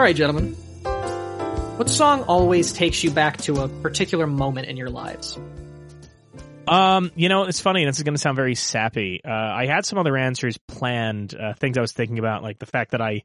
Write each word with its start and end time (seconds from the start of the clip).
right, 0.00 0.16
gentlemen. 0.16 0.54
What 1.78 1.88
song 1.88 2.24
always 2.24 2.72
takes 2.72 3.04
you 3.04 3.10
back 3.10 3.36
to 3.42 3.62
a 3.62 3.68
particular 3.68 4.26
moment 4.26 4.66
in 4.66 4.76
your 4.76 4.90
lives? 4.90 5.38
Um, 6.66 7.10
you 7.14 7.28
know, 7.28 7.44
it's 7.44 7.60
funny. 7.60 7.82
And 7.82 7.88
this 7.88 7.98
is 7.98 8.02
going 8.02 8.14
to 8.14 8.20
sound 8.20 8.36
very 8.36 8.54
sappy. 8.54 9.20
Uh, 9.24 9.30
I 9.30 9.66
had 9.66 9.86
some 9.86 9.98
other 9.98 10.16
answers 10.16 10.58
planned, 10.68 11.34
uh, 11.34 11.54
things 11.54 11.78
I 11.78 11.80
was 11.80 11.92
thinking 11.92 12.18
about, 12.18 12.42
like 12.42 12.58
the 12.58 12.66
fact 12.66 12.90
that 12.90 13.00
I, 13.00 13.22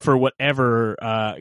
for 0.00 0.16
whatever, 0.16 0.96
uh, 1.00 1.32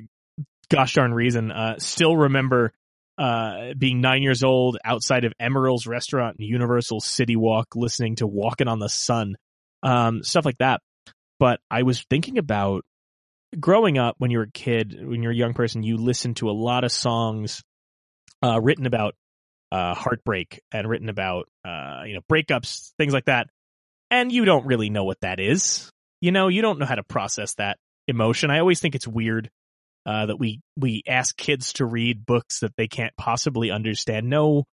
gosh 0.69 0.95
darn 0.95 1.13
reason, 1.13 1.51
uh, 1.51 1.79
still 1.79 2.15
remember, 2.15 2.71
uh, 3.17 3.73
being 3.77 4.01
nine 4.01 4.23
years 4.23 4.43
old 4.43 4.77
outside 4.83 5.25
of 5.25 5.33
Emeril's 5.39 5.85
restaurant 5.85 6.37
in 6.39 6.45
Universal 6.45 7.01
City 7.01 7.35
Walk, 7.35 7.75
listening 7.75 8.15
to 8.15 8.25
Walking 8.25 8.67
on 8.67 8.79
the 8.79 8.89
Sun, 8.89 9.35
um, 9.83 10.23
stuff 10.23 10.45
like 10.45 10.57
that. 10.57 10.81
But 11.39 11.59
I 11.69 11.83
was 11.83 12.03
thinking 12.09 12.37
about 12.37 12.83
growing 13.59 13.97
up 13.97 14.15
when 14.17 14.31
you 14.31 14.39
were 14.39 14.45
a 14.45 14.51
kid, 14.51 14.97
when 15.01 15.23
you're 15.23 15.31
a 15.31 15.35
young 15.35 15.53
person, 15.53 15.83
you 15.83 15.97
listen 15.97 16.33
to 16.35 16.49
a 16.49 16.51
lot 16.51 16.83
of 16.83 16.91
songs, 16.91 17.63
uh, 18.43 18.59
written 18.61 18.85
about 18.85 19.15
uh, 19.71 19.95
heartbreak 19.95 20.61
and 20.71 20.87
written 20.87 21.09
about 21.09 21.47
uh, 21.65 22.03
you 22.05 22.13
know 22.13 22.21
breakups, 22.31 22.91
things 22.97 23.13
like 23.13 23.25
that, 23.25 23.47
and 24.11 24.31
you 24.31 24.45
don't 24.45 24.65
really 24.65 24.89
know 24.89 25.03
what 25.03 25.19
that 25.21 25.39
is. 25.39 25.91
You 26.21 26.31
know, 26.31 26.47
you 26.47 26.61
don't 26.61 26.79
know 26.79 26.85
how 26.85 26.95
to 26.95 27.03
process 27.03 27.55
that 27.55 27.77
emotion. 28.07 28.51
I 28.51 28.59
always 28.59 28.79
think 28.79 28.95
it's 28.95 29.07
weird 29.07 29.49
uh, 30.05 30.27
that 30.27 30.37
we 30.37 30.61
we 30.77 31.03
ask 31.07 31.35
kids 31.35 31.73
to 31.73 31.85
read 31.85 32.25
books 32.25 32.59
that 32.59 32.75
they 32.77 32.87
can't 32.87 33.15
possibly 33.17 33.71
understand. 33.71 34.29
No, 34.29 34.65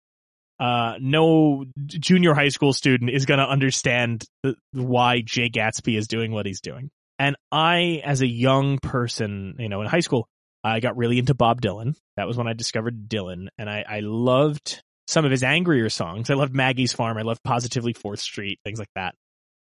uh, 0.59 0.95
no 0.99 1.65
junior 1.85 2.33
high 2.33 2.49
school 2.49 2.73
student 2.73 3.09
is 3.09 3.25
going 3.25 3.39
to 3.39 3.47
understand 3.47 4.25
why 4.73 5.21
Jay 5.23 5.49
Gatsby 5.49 5.97
is 5.97 6.07
doing 6.07 6.31
what 6.31 6.45
he's 6.45 6.61
doing. 6.61 6.89
And 7.19 7.35
I, 7.51 8.01
as 8.03 8.21
a 8.21 8.27
young 8.27 8.79
person, 8.79 9.55
you 9.59 9.69
know, 9.69 9.81
in 9.81 9.87
high 9.87 9.99
school, 9.99 10.27
I 10.63 10.79
got 10.79 10.97
really 10.97 11.19
into 11.19 11.35
Bob 11.35 11.61
Dylan. 11.61 11.95
That 12.17 12.27
was 12.27 12.37
when 12.37 12.47
I 12.47 12.53
discovered 12.53 13.09
Dylan, 13.09 13.47
and 13.57 13.69
I, 13.69 13.83
I 13.87 13.99
loved 13.99 14.81
some 15.07 15.25
of 15.25 15.31
his 15.31 15.43
angrier 15.43 15.89
songs. 15.89 16.29
I 16.29 16.35
loved 16.35 16.55
Maggie's 16.55 16.93
Farm. 16.93 17.17
I 17.17 17.23
loved 17.23 17.43
Positively 17.43 17.93
Fourth 17.93 18.19
Street, 18.19 18.59
things 18.63 18.79
like 18.79 18.91
that. 18.95 19.15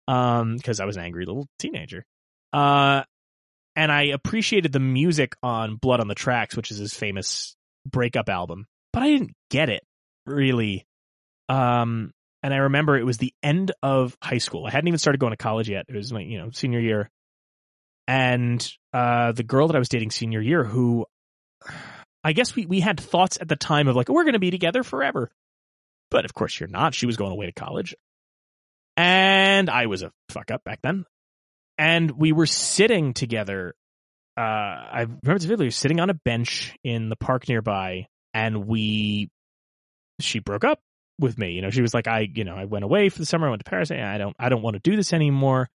Um, 0.07 0.57
because 0.57 0.79
I 0.79 0.85
was 0.85 0.97
an 0.97 1.03
angry 1.03 1.25
little 1.25 1.47
teenager. 1.59 2.05
Uh, 2.53 3.03
and 3.75 3.91
I 3.91 4.03
appreciated 4.05 4.71
the 4.71 4.79
music 4.79 5.35
on 5.43 5.75
Blood 5.75 5.99
on 5.99 6.07
the 6.07 6.15
Tracks, 6.15 6.55
which 6.55 6.71
is 6.71 6.77
his 6.77 6.93
famous 6.93 7.55
breakup 7.85 8.29
album, 8.29 8.65
but 8.93 9.03
I 9.03 9.07
didn't 9.07 9.33
get 9.49 9.69
it 9.69 9.83
really. 10.25 10.85
Um, 11.49 12.11
and 12.41 12.53
I 12.53 12.57
remember 12.57 12.97
it 12.97 13.05
was 13.05 13.17
the 13.17 13.33
end 13.43 13.71
of 13.83 14.17
high 14.21 14.37
school. 14.37 14.65
I 14.65 14.71
hadn't 14.71 14.87
even 14.87 14.97
started 14.97 15.19
going 15.19 15.33
to 15.33 15.37
college 15.37 15.69
yet. 15.69 15.85
It 15.87 15.95
was 15.95 16.13
my, 16.13 16.21
you 16.21 16.37
know, 16.37 16.49
senior 16.51 16.79
year. 16.79 17.09
And, 18.07 18.67
uh, 18.93 19.31
the 19.31 19.43
girl 19.43 19.67
that 19.67 19.75
I 19.75 19.79
was 19.79 19.89
dating 19.89 20.11
senior 20.11 20.41
year 20.41 20.63
who 20.63 21.05
I 22.25 22.33
guess 22.33 22.55
we, 22.55 22.65
we 22.65 22.79
had 22.79 22.99
thoughts 22.99 23.37
at 23.39 23.47
the 23.47 23.55
time 23.55 23.87
of 23.87 23.95
like, 23.95 24.09
we're 24.09 24.23
going 24.23 24.33
to 24.33 24.39
be 24.39 24.49
together 24.49 24.83
forever. 24.83 25.29
But 26.09 26.25
of 26.25 26.33
course 26.33 26.59
you're 26.59 26.67
not. 26.67 26.95
She 26.95 27.05
was 27.05 27.17
going 27.17 27.31
away 27.31 27.45
to 27.45 27.51
college. 27.51 27.95
And 28.97 29.69
I 29.69 29.85
was 29.85 30.01
a 30.01 30.11
fuck 30.29 30.49
up 30.49 30.63
back 30.63 30.79
then. 30.81 31.05
And 31.77 32.09
we 32.09 32.31
were 32.31 32.47
sitting 32.47 33.13
together. 33.13 33.75
Uh, 34.35 34.41
I 34.41 35.05
remember 35.23 35.39
vividly 35.39 35.69
sitting 35.69 35.99
on 35.99 36.09
a 36.09 36.15
bench 36.15 36.75
in 36.83 37.09
the 37.09 37.15
park 37.15 37.47
nearby 37.47 38.07
and 38.33 38.65
we, 38.65 39.29
she 40.19 40.39
broke 40.39 40.63
up 40.63 40.79
with 41.19 41.37
me. 41.37 41.51
You 41.51 41.61
know, 41.61 41.69
she 41.69 41.83
was 41.83 41.93
like, 41.93 42.07
I, 42.07 42.27
you 42.33 42.43
know, 42.43 42.55
I 42.55 42.65
went 42.65 42.85
away 42.85 43.09
for 43.09 43.19
the 43.19 43.25
summer. 43.27 43.45
I 43.45 43.49
went 43.51 43.63
to 43.63 43.69
Paris. 43.69 43.91
I 43.91 44.17
don't, 44.17 44.35
I 44.39 44.49
don't 44.49 44.63
want 44.63 44.75
to 44.75 44.89
do 44.89 44.95
this 44.95 45.13
anymore. 45.13 45.69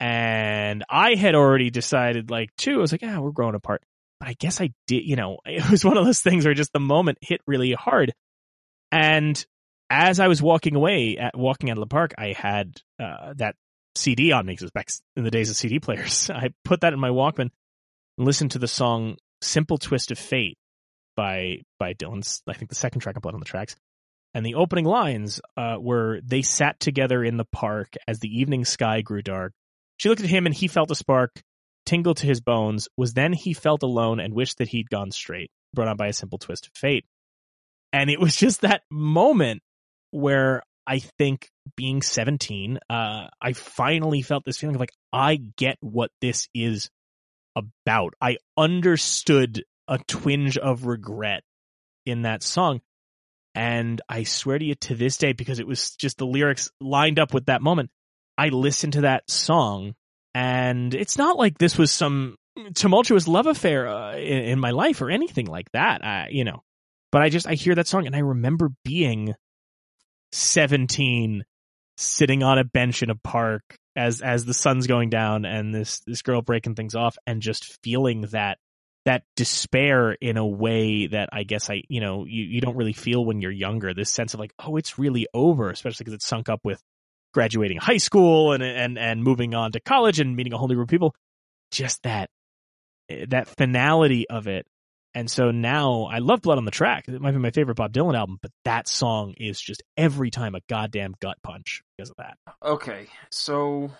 And 0.00 0.82
I 0.88 1.14
had 1.14 1.34
already 1.34 1.70
decided 1.70 2.30
like, 2.30 2.48
too, 2.56 2.74
I 2.74 2.78
was 2.78 2.92
like, 2.92 3.02
yeah, 3.02 3.18
we're 3.18 3.32
growing 3.32 3.54
apart 3.54 3.82
but 4.20 4.28
I 4.28 4.34
guess 4.34 4.60
I 4.60 4.70
did, 4.86 5.04
you 5.04 5.16
know, 5.16 5.38
it 5.46 5.68
was 5.68 5.84
one 5.84 5.96
of 5.96 6.04
those 6.04 6.20
things 6.20 6.44
where 6.44 6.54
just 6.54 6.72
the 6.72 6.78
moment 6.78 7.18
hit 7.22 7.40
really 7.46 7.72
hard. 7.72 8.12
And 8.92 9.42
as 9.88 10.20
I 10.20 10.28
was 10.28 10.42
walking 10.42 10.76
away 10.76 11.16
at 11.18 11.36
walking 11.36 11.70
out 11.70 11.78
of 11.78 11.80
the 11.80 11.92
park, 11.92 12.12
I 12.16 12.34
had, 12.36 12.76
uh, 13.00 13.34
that 13.36 13.56
CD 13.96 14.30
on 14.30 14.46
me 14.46 14.52
because 14.52 14.64
was 14.64 14.70
back 14.70 14.88
in 15.16 15.24
the 15.24 15.30
days 15.30 15.50
of 15.50 15.56
CD 15.56 15.80
players. 15.80 16.30
I 16.34 16.50
put 16.64 16.82
that 16.82 16.92
in 16.92 17.00
my 17.00 17.08
Walkman 17.08 17.50
and 18.18 18.26
listened 18.26 18.52
to 18.52 18.58
the 18.58 18.68
song 18.68 19.16
Simple 19.42 19.78
Twist 19.78 20.10
of 20.10 20.18
Fate 20.18 20.58
by, 21.16 21.62
by 21.78 21.94
Dylan's, 21.94 22.42
I 22.46 22.52
think 22.52 22.68
the 22.68 22.76
second 22.76 23.00
track 23.00 23.16
I 23.16 23.20
put 23.20 23.34
on 23.34 23.40
the 23.40 23.46
tracks. 23.46 23.74
And 24.32 24.46
the 24.46 24.54
opening 24.54 24.84
lines, 24.84 25.40
uh, 25.56 25.76
were 25.80 26.20
they 26.22 26.42
sat 26.42 26.78
together 26.78 27.24
in 27.24 27.36
the 27.36 27.46
park 27.46 27.94
as 28.06 28.20
the 28.20 28.28
evening 28.28 28.64
sky 28.64 29.00
grew 29.00 29.22
dark. 29.22 29.54
She 30.00 30.08
looked 30.08 30.22
at 30.22 30.30
him 30.30 30.46
and 30.46 30.54
he 30.54 30.66
felt 30.66 30.90
a 30.90 30.94
spark 30.94 31.42
tingle 31.84 32.14
to 32.14 32.26
his 32.26 32.40
bones 32.40 32.88
was 32.96 33.12
then 33.12 33.34
he 33.34 33.52
felt 33.52 33.82
alone 33.82 34.18
and 34.18 34.32
wished 34.32 34.56
that 34.56 34.68
he'd 34.68 34.88
gone 34.88 35.10
straight, 35.10 35.50
brought 35.74 35.88
on 35.88 35.98
by 35.98 36.06
a 36.06 36.14
simple 36.14 36.38
twist 36.38 36.68
of 36.68 36.72
fate. 36.74 37.04
And 37.92 38.08
it 38.08 38.18
was 38.18 38.34
just 38.44 38.62
that 38.62 38.80
moment 38.90 39.60
where 40.10 40.62
I 40.86 41.00
think 41.00 41.50
being 41.76 42.00
17, 42.00 42.78
uh, 42.88 43.26
I 43.42 43.52
finally 43.52 44.22
felt 44.22 44.46
this 44.46 44.56
feeling 44.56 44.76
of 44.76 44.80
like, 44.80 44.94
I 45.12 45.36
get 45.36 45.76
what 45.82 46.10
this 46.22 46.48
is 46.54 46.88
about. 47.54 48.14
I 48.22 48.38
understood 48.56 49.64
a 49.86 49.98
twinge 49.98 50.56
of 50.56 50.86
regret 50.86 51.42
in 52.06 52.22
that 52.22 52.42
song. 52.42 52.80
And 53.54 54.00
I 54.08 54.22
swear 54.22 54.58
to 54.58 54.64
you 54.64 54.76
to 54.76 54.94
this 54.94 55.18
day, 55.18 55.34
because 55.34 55.58
it 55.58 55.66
was 55.66 55.94
just 55.96 56.16
the 56.16 56.26
lyrics 56.26 56.70
lined 56.80 57.18
up 57.18 57.34
with 57.34 57.46
that 57.46 57.60
moment, 57.60 57.90
I 58.40 58.48
listened 58.48 58.94
to 58.94 59.02
that 59.02 59.30
song 59.30 59.94
and 60.34 60.94
it's 60.94 61.18
not 61.18 61.36
like 61.36 61.58
this 61.58 61.76
was 61.76 61.92
some 61.92 62.36
tumultuous 62.74 63.28
love 63.28 63.46
affair 63.46 63.86
uh, 63.86 64.16
in, 64.16 64.44
in, 64.44 64.58
my 64.58 64.70
life 64.70 65.02
or 65.02 65.10
anything 65.10 65.44
like 65.44 65.70
that. 65.72 66.02
I, 66.02 66.28
you 66.30 66.44
know, 66.44 66.62
but 67.12 67.20
I 67.20 67.28
just 67.28 67.46
I 67.46 67.52
hear 67.52 67.74
that 67.74 67.86
song 67.86 68.06
and 68.06 68.16
I 68.16 68.20
remember 68.20 68.70
being 68.82 69.34
17 70.32 71.44
sitting 71.98 72.42
on 72.42 72.58
a 72.58 72.64
bench 72.64 73.02
in 73.02 73.10
a 73.10 73.14
park 73.14 73.60
as 73.94 74.22
as 74.22 74.46
the 74.46 74.54
sun's 74.54 74.86
going 74.86 75.10
down 75.10 75.44
and 75.44 75.74
this 75.74 76.00
this 76.06 76.22
girl 76.22 76.40
breaking 76.40 76.76
things 76.76 76.94
off 76.94 77.18
and 77.26 77.42
just 77.42 77.76
feeling 77.84 78.22
that 78.32 78.56
that 79.04 79.22
despair 79.36 80.12
in 80.12 80.38
a 80.38 80.46
way 80.46 81.08
that 81.08 81.28
I 81.30 81.42
guess 81.42 81.68
I 81.68 81.82
you 81.90 82.00
know 82.00 82.24
you 82.24 82.44
you 82.44 82.62
don't 82.62 82.76
really 82.76 82.94
feel 82.94 83.22
when 83.22 83.42
you're 83.42 83.50
younger 83.50 83.92
this 83.92 84.10
sense 84.10 84.32
of 84.32 84.40
like 84.40 84.54
oh 84.58 84.76
it's 84.76 84.98
really 84.98 85.26
over 85.34 85.68
especially 85.68 86.04
because 86.04 86.14
it's 86.14 86.26
sunk 86.26 86.48
up 86.48 86.60
with 86.64 86.80
graduating 87.32 87.78
high 87.78 87.98
school 87.98 88.52
and 88.52 88.62
and 88.62 88.98
and 88.98 89.22
moving 89.22 89.54
on 89.54 89.72
to 89.72 89.80
college 89.80 90.20
and 90.20 90.36
meeting 90.36 90.52
a 90.52 90.58
whole 90.58 90.68
new 90.68 90.74
group 90.74 90.88
of 90.88 90.90
people. 90.90 91.14
Just 91.70 92.02
that 92.02 92.30
that 93.28 93.48
finality 93.48 94.28
of 94.28 94.46
it. 94.46 94.66
And 95.12 95.28
so 95.28 95.50
now 95.50 96.04
I 96.04 96.18
love 96.18 96.42
Blood 96.42 96.58
on 96.58 96.64
the 96.64 96.70
Track. 96.70 97.08
It 97.08 97.20
might 97.20 97.32
be 97.32 97.38
my 97.38 97.50
favorite 97.50 97.74
Bob 97.74 97.92
Dylan 97.92 98.16
album, 98.16 98.38
but 98.40 98.52
that 98.64 98.86
song 98.86 99.34
is 99.36 99.60
just 99.60 99.82
every 99.96 100.30
time 100.30 100.54
a 100.54 100.60
goddamn 100.68 101.14
gut 101.20 101.36
punch 101.42 101.82
because 101.96 102.10
of 102.10 102.16
that. 102.18 102.38
Okay. 102.64 103.08
So 103.32 103.90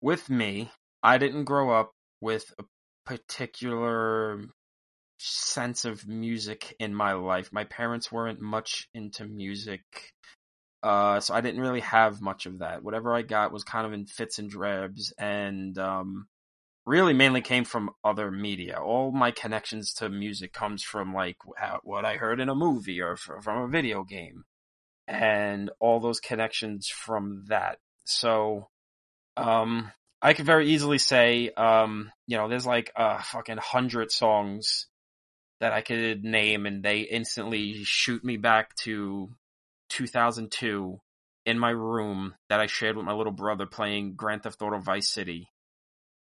with 0.00 0.30
me, 0.30 0.70
I 1.02 1.18
didn't 1.18 1.44
grow 1.44 1.70
up 1.70 1.92
with 2.22 2.54
a 2.58 2.64
particular 3.04 4.40
sense 5.18 5.84
of 5.84 6.06
music 6.06 6.74
in 6.78 6.94
my 6.94 7.12
life. 7.12 7.50
My 7.52 7.64
parents 7.64 8.10
weren't 8.10 8.40
much 8.40 8.88
into 8.94 9.26
music. 9.26 9.82
Uh, 10.82 11.20
so 11.20 11.34
I 11.34 11.40
didn't 11.40 11.60
really 11.60 11.80
have 11.80 12.20
much 12.20 12.46
of 12.46 12.58
that. 12.58 12.82
Whatever 12.82 13.14
I 13.14 13.22
got 13.22 13.52
was 13.52 13.64
kind 13.64 13.86
of 13.86 13.92
in 13.92 14.06
fits 14.06 14.38
and 14.38 14.50
drabs, 14.50 15.12
and 15.18 15.76
um, 15.78 16.28
really 16.84 17.12
mainly 17.12 17.40
came 17.40 17.64
from 17.64 17.90
other 18.04 18.30
media. 18.30 18.78
All 18.78 19.10
my 19.10 19.32
connections 19.32 19.94
to 19.94 20.08
music 20.08 20.52
comes 20.52 20.82
from 20.82 21.12
like 21.12 21.38
what 21.82 22.04
I 22.04 22.16
heard 22.16 22.40
in 22.40 22.48
a 22.48 22.54
movie 22.54 23.00
or 23.00 23.16
from 23.16 23.62
a 23.62 23.68
video 23.68 24.04
game, 24.04 24.44
and 25.08 25.70
all 25.80 26.00
those 26.00 26.20
connections 26.20 26.88
from 26.88 27.44
that. 27.48 27.78
So, 28.04 28.68
um, 29.36 29.90
I 30.22 30.32
could 30.34 30.46
very 30.46 30.68
easily 30.68 30.98
say, 30.98 31.50
um, 31.50 32.10
you 32.26 32.36
know, 32.36 32.48
there's 32.48 32.66
like 32.66 32.92
a 32.96 33.22
fucking 33.22 33.58
hundred 33.58 34.12
songs 34.12 34.86
that 35.60 35.72
I 35.72 35.80
could 35.80 36.22
name, 36.22 36.66
and 36.66 36.82
they 36.82 37.00
instantly 37.00 37.82
shoot 37.84 38.24
me 38.24 38.36
back 38.36 38.74
to 38.82 39.30
2002 39.88 41.00
in 41.46 41.58
my 41.58 41.70
room 41.70 42.34
that 42.48 42.60
I 42.60 42.66
shared 42.66 42.96
with 42.96 43.06
my 43.06 43.12
little 43.12 43.32
brother 43.32 43.66
playing 43.66 44.14
Grand 44.14 44.42
Theft 44.42 44.60
Auto 44.60 44.78
Vice 44.78 45.08
City. 45.08 45.48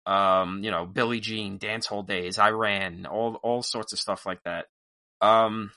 Um, 0.06 0.64
you 0.64 0.70
know, 0.70 0.86
Billie 0.86 1.20
Jean, 1.20 1.58
Dance 1.58 1.88
Hall 1.88 2.04
Days, 2.04 2.38
I 2.38 2.52
Ran, 2.52 3.08
all 3.08 3.40
all 3.42 3.64
sorts 3.64 3.92
of 3.92 4.00
stuff 4.00 4.26
like 4.26 4.44
that. 4.44 4.68
Um, 5.22 5.72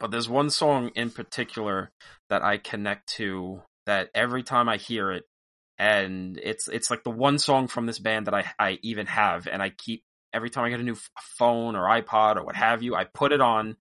but 0.00 0.10
there's 0.10 0.28
one 0.28 0.50
song 0.50 0.90
in 0.96 1.10
particular 1.10 1.92
that 2.30 2.42
I 2.42 2.56
connect 2.56 3.08
to 3.14 3.62
that 3.86 4.08
every 4.14 4.42
time 4.42 4.68
I 4.68 4.76
hear 4.76 5.12
it, 5.12 5.24
and 5.78 6.40
it's 6.42 6.66
it's 6.68 6.90
like 6.90 7.04
the 7.04 7.10
one 7.10 7.38
song 7.38 7.68
from 7.68 7.86
this 7.86 8.00
band 8.00 8.26
that 8.26 8.34
I 8.34 8.44
I 8.58 8.78
even 8.82 9.06
have, 9.06 9.46
and 9.46 9.62
I 9.62 9.70
keep 9.70 10.02
every 10.32 10.50
time 10.50 10.64
I 10.64 10.70
get 10.70 10.80
a 10.80 10.84
new 10.84 10.96
phone 11.38 11.76
or 11.76 11.84
iPod 11.84 12.36
or 12.36 12.44
what 12.44 12.56
have 12.56 12.82
you, 12.82 12.94
I 12.96 13.04
put 13.04 13.30
it 13.30 13.40
on 13.40 13.76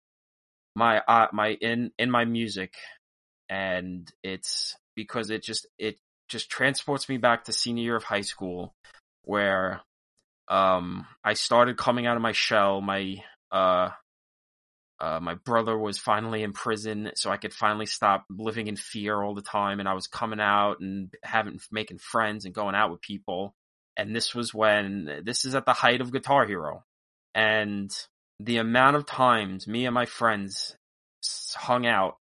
my 0.75 1.00
uh, 1.07 1.27
my 1.31 1.50
in 1.53 1.91
in 1.97 2.12
my 2.12 2.25
music 2.25 2.74
and 3.50 4.10
it's 4.24 4.75
because 4.96 5.30
it 5.30 5.44
just 5.44 5.68
it 5.78 5.98
just 6.30 6.50
transports 6.50 7.10
me 7.10 7.18
back 7.18 7.46
to 7.46 7.54
senior 7.54 7.84
year 7.84 7.96
of 7.96 8.04
high 8.04 8.22
school 8.22 8.75
where 9.24 9.81
um, 10.48 11.06
I 11.24 11.34
started 11.34 11.78
coming 11.78 12.07
out 12.07 12.16
of 12.16 12.22
my 12.22 12.31
shell. 12.31 12.81
My 12.81 13.24
uh, 13.51 13.90
uh, 15.00 15.19
my 15.22 15.36
brother 15.36 15.78
was 15.78 15.98
finally 15.98 16.44
in 16.44 16.54
prison, 16.54 17.12
so 17.16 17.31
I 17.31 17.38
could 17.38 17.54
finally 17.54 17.86
stop 17.86 18.25
living 18.30 18.68
in 18.68 18.75
fear 18.75 19.22
all 19.22 19.34
the 19.34 19.42
time. 19.42 19.80
And 19.80 19.88
I 19.88 19.94
was 19.94 20.07
coming 20.07 20.40
out 20.40 20.80
and 20.80 21.13
having 21.24 21.60
making 21.72 22.00
friends 22.00 22.46
and 22.46 22.54
going 22.54 22.75
out 22.75 22.92
with 22.92 23.01
people. 23.01 23.56
And 23.98 24.16
this 24.16 24.34
was 24.34 24.54
when 24.54 25.22
this 25.24 25.46
is 25.46 25.56
at 25.56 25.66
the 25.66 25.74
height 25.74 26.01
of 26.01 26.12
Guitar 26.12 26.46
Hero, 26.46 26.84
and 27.36 27.92
the 28.40 28.57
amount 28.57 28.96
of 28.96 29.06
times 29.06 29.68
me 29.68 29.86
and 29.86 29.94
my 29.94 30.06
friends 30.06 30.75
hung 31.56 31.86
out, 31.86 32.18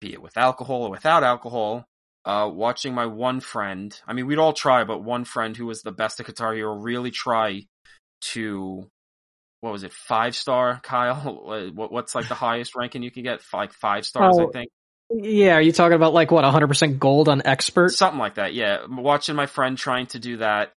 be 0.00 0.12
it 0.12 0.22
with 0.22 0.36
alcohol 0.36 0.82
or 0.84 0.90
without 0.90 1.24
alcohol, 1.24 1.86
uh, 2.24 2.50
watching 2.52 2.94
my 2.94 3.06
one 3.06 3.40
friend. 3.40 3.98
I 4.06 4.12
mean, 4.12 4.26
we'd 4.26 4.38
all 4.38 4.52
try, 4.52 4.84
but 4.84 5.02
one 5.02 5.24
friend 5.24 5.56
who 5.56 5.66
was 5.66 5.82
the 5.82 5.92
best 5.92 6.20
at 6.20 6.26
Guitar 6.26 6.54
Hero 6.54 6.74
really 6.74 7.10
try 7.10 7.62
to 8.32 8.90
what 9.60 9.72
was 9.72 9.84
it 9.84 9.92
five 9.92 10.34
star 10.34 10.80
Kyle? 10.82 11.72
What, 11.74 11.92
what's 11.92 12.14
like 12.14 12.28
the 12.28 12.34
highest 12.34 12.76
ranking 12.76 13.02
you 13.02 13.10
can 13.10 13.22
get? 13.22 13.40
Like 13.52 13.72
five 13.72 14.04
stars 14.04 14.36
oh, 14.38 14.48
I 14.48 14.50
think? 14.52 14.70
yeah 15.08 15.54
are 15.54 15.60
you 15.60 15.70
talking 15.70 15.94
about 15.94 16.12
like 16.12 16.32
what 16.32 16.44
100% 16.44 16.98
gold 16.98 17.28
on 17.28 17.42
expert? 17.44 17.90
Something 17.90 18.18
like 18.18 18.34
that 18.36 18.54
yeah. 18.54 18.86
Watching 18.88 19.36
my 19.36 19.46
friend 19.46 19.78
trying 19.78 20.06
to 20.08 20.18
do 20.18 20.38
that 20.38 20.72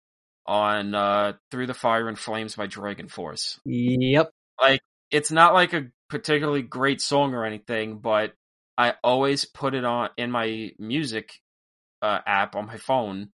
on 0.47 0.95
uh 0.95 1.33
through 1.51 1.67
the 1.67 1.75
fire 1.75 2.09
and 2.09 2.19
flames 2.19 2.55
by 2.55 2.67
Dragon 2.67 3.09
Force. 3.09 3.59
Yep. 3.65 4.31
Like 4.61 4.81
it's 5.11 5.31
not 5.31 5.55
like 5.55 5.73
a 5.73 5.87
particularly 6.11 6.63
great 6.63 7.01
song 7.01 7.35
or 7.35 7.45
anything 7.45 7.99
but 7.99 8.33
I 8.79 8.95
always 9.03 9.45
put 9.45 9.75
it 9.75 9.85
on 9.85 10.11
in 10.17 10.31
my 10.31 10.71
music 10.79 11.41
uh, 12.01 12.21
app 12.25 12.55
on 12.55 12.67
my 12.67 12.77
phone 12.77 13.31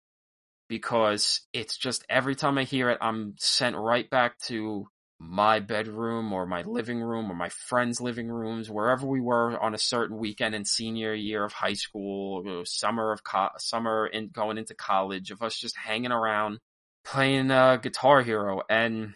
because 0.69 1.41
it's 1.53 1.77
just 1.77 2.05
every 2.09 2.37
time 2.37 2.56
I 2.56 2.62
hear 2.65 2.91
it, 2.91 2.99
I'm 3.00 3.35
sent 3.39 3.77
right 3.77 4.09
back 4.09 4.39
to 4.44 4.87
my 5.19 5.61
bedroom 5.61 6.33
or 6.33 6.47
my 6.47 6.62
living 6.62 7.00
room 7.00 7.31
or 7.31 7.35
my 7.35 7.49
friends' 7.49 8.00
living 8.00 8.29
rooms, 8.29 8.71
wherever 8.71 9.06
we 9.06 9.21
were 9.21 9.59
on 9.61 9.75
a 9.75 9.79
certain 9.79 10.17
weekend 10.17 10.55
in 10.55 10.65
senior 10.65 11.12
year 11.12 11.44
of 11.44 11.53
high 11.53 11.75
school, 11.75 12.62
summer 12.65 13.12
of 13.12 13.25
co- 13.25 13.50
summer 13.59 14.06
in 14.06 14.29
going 14.29 14.59
into 14.59 14.75
college, 14.75 15.31
of 15.31 15.43
us 15.43 15.59
just 15.59 15.77
hanging 15.77 16.12
around 16.12 16.59
playing 17.05 17.50
uh, 17.50 17.77
Guitar 17.77 18.23
Hero, 18.23 18.62
and 18.71 19.15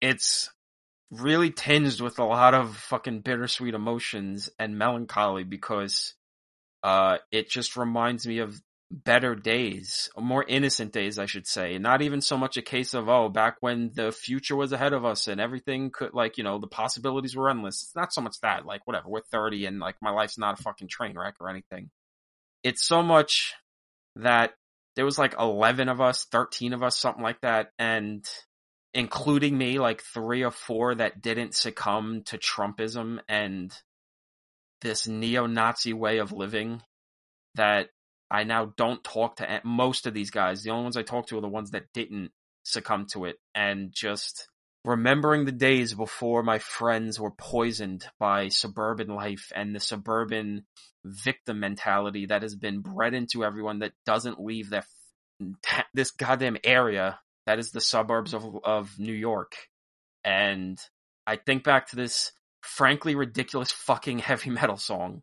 it's 0.00 0.50
really 1.10 1.50
tinged 1.50 2.00
with 2.00 2.18
a 2.18 2.24
lot 2.24 2.54
of 2.54 2.76
fucking 2.76 3.20
bittersweet 3.20 3.74
emotions 3.74 4.50
and 4.58 4.78
melancholy 4.78 5.44
because 5.44 6.14
uh, 6.82 7.18
it 7.30 7.48
just 7.48 7.76
reminds 7.76 8.26
me 8.26 8.38
of 8.38 8.60
better 8.90 9.34
days, 9.34 10.08
more 10.16 10.44
innocent 10.46 10.92
days, 10.92 11.18
I 11.18 11.26
should 11.26 11.46
say. 11.46 11.78
Not 11.78 12.02
even 12.02 12.20
so 12.20 12.36
much 12.36 12.56
a 12.56 12.62
case 12.62 12.94
of, 12.94 13.08
oh, 13.08 13.28
back 13.28 13.56
when 13.60 13.90
the 13.94 14.12
future 14.12 14.54
was 14.54 14.72
ahead 14.72 14.92
of 14.92 15.04
us 15.04 15.26
and 15.26 15.40
everything 15.40 15.90
could, 15.90 16.14
like, 16.14 16.38
you 16.38 16.44
know, 16.44 16.58
the 16.58 16.68
possibilities 16.68 17.36
were 17.36 17.50
endless. 17.50 17.82
It's 17.82 17.96
not 17.96 18.12
so 18.12 18.20
much 18.20 18.36
that, 18.42 18.64
like, 18.64 18.86
whatever, 18.86 19.08
we're 19.08 19.22
30 19.32 19.66
and, 19.66 19.80
like, 19.80 19.96
my 20.00 20.10
life's 20.10 20.38
not 20.38 20.58
a 20.58 20.62
fucking 20.62 20.88
train 20.88 21.18
wreck 21.18 21.34
or 21.40 21.50
anything. 21.50 21.90
It's 22.62 22.86
so 22.86 23.02
much 23.02 23.54
that 24.16 24.52
there 24.96 25.04
was 25.04 25.18
like 25.18 25.34
11 25.38 25.88
of 25.88 26.00
us, 26.00 26.24
13 26.32 26.72
of 26.72 26.82
us, 26.82 26.96
something 26.96 27.22
like 27.22 27.40
that. 27.42 27.68
And 27.78 28.24
including 28.96 29.56
me, 29.56 29.78
like 29.78 30.02
three 30.02 30.42
or 30.42 30.50
four 30.50 30.94
that 30.94 31.20
didn't 31.20 31.54
succumb 31.54 32.22
to 32.24 32.38
Trumpism 32.38 33.20
and 33.28 33.70
this 34.80 35.06
neo-Nazi 35.06 35.92
way 35.92 36.16
of 36.16 36.32
living 36.32 36.80
that 37.56 37.90
I 38.30 38.44
now 38.44 38.72
don't 38.78 39.04
talk 39.04 39.36
to 39.36 39.60
most 39.64 40.06
of 40.06 40.14
these 40.14 40.30
guys. 40.30 40.62
The 40.62 40.70
only 40.70 40.84
ones 40.84 40.96
I 40.96 41.02
talk 41.02 41.26
to 41.26 41.36
are 41.36 41.42
the 41.42 41.48
ones 41.48 41.72
that 41.72 41.92
didn't 41.92 42.32
succumb 42.62 43.06
to 43.12 43.26
it 43.26 43.36
and 43.54 43.92
just 43.92 44.48
remembering 44.82 45.44
the 45.44 45.52
days 45.52 45.92
before 45.92 46.42
my 46.42 46.58
friends 46.58 47.20
were 47.20 47.32
poisoned 47.32 48.06
by 48.18 48.48
suburban 48.48 49.08
life 49.08 49.52
and 49.54 49.74
the 49.74 49.80
suburban 49.80 50.64
victim 51.04 51.60
mentality 51.60 52.26
that 52.26 52.40
has 52.40 52.54
been 52.54 52.80
bred 52.80 53.12
into 53.12 53.44
everyone 53.44 53.80
that 53.80 53.92
doesn't 54.06 54.40
leave 54.40 54.70
their 54.70 54.84
this 55.92 56.12
goddamn 56.12 56.56
area 56.64 57.18
that 57.46 57.58
is 57.58 57.70
the 57.70 57.80
suburbs 57.80 58.34
of 58.34 58.58
of 58.64 58.98
New 58.98 59.12
York. 59.12 59.56
And 60.24 60.78
I 61.26 61.36
think 61.36 61.64
back 61.64 61.88
to 61.88 61.96
this 61.96 62.32
frankly 62.60 63.14
ridiculous 63.14 63.72
fucking 63.72 64.18
heavy 64.18 64.50
metal 64.60 64.76
song. 64.76 65.22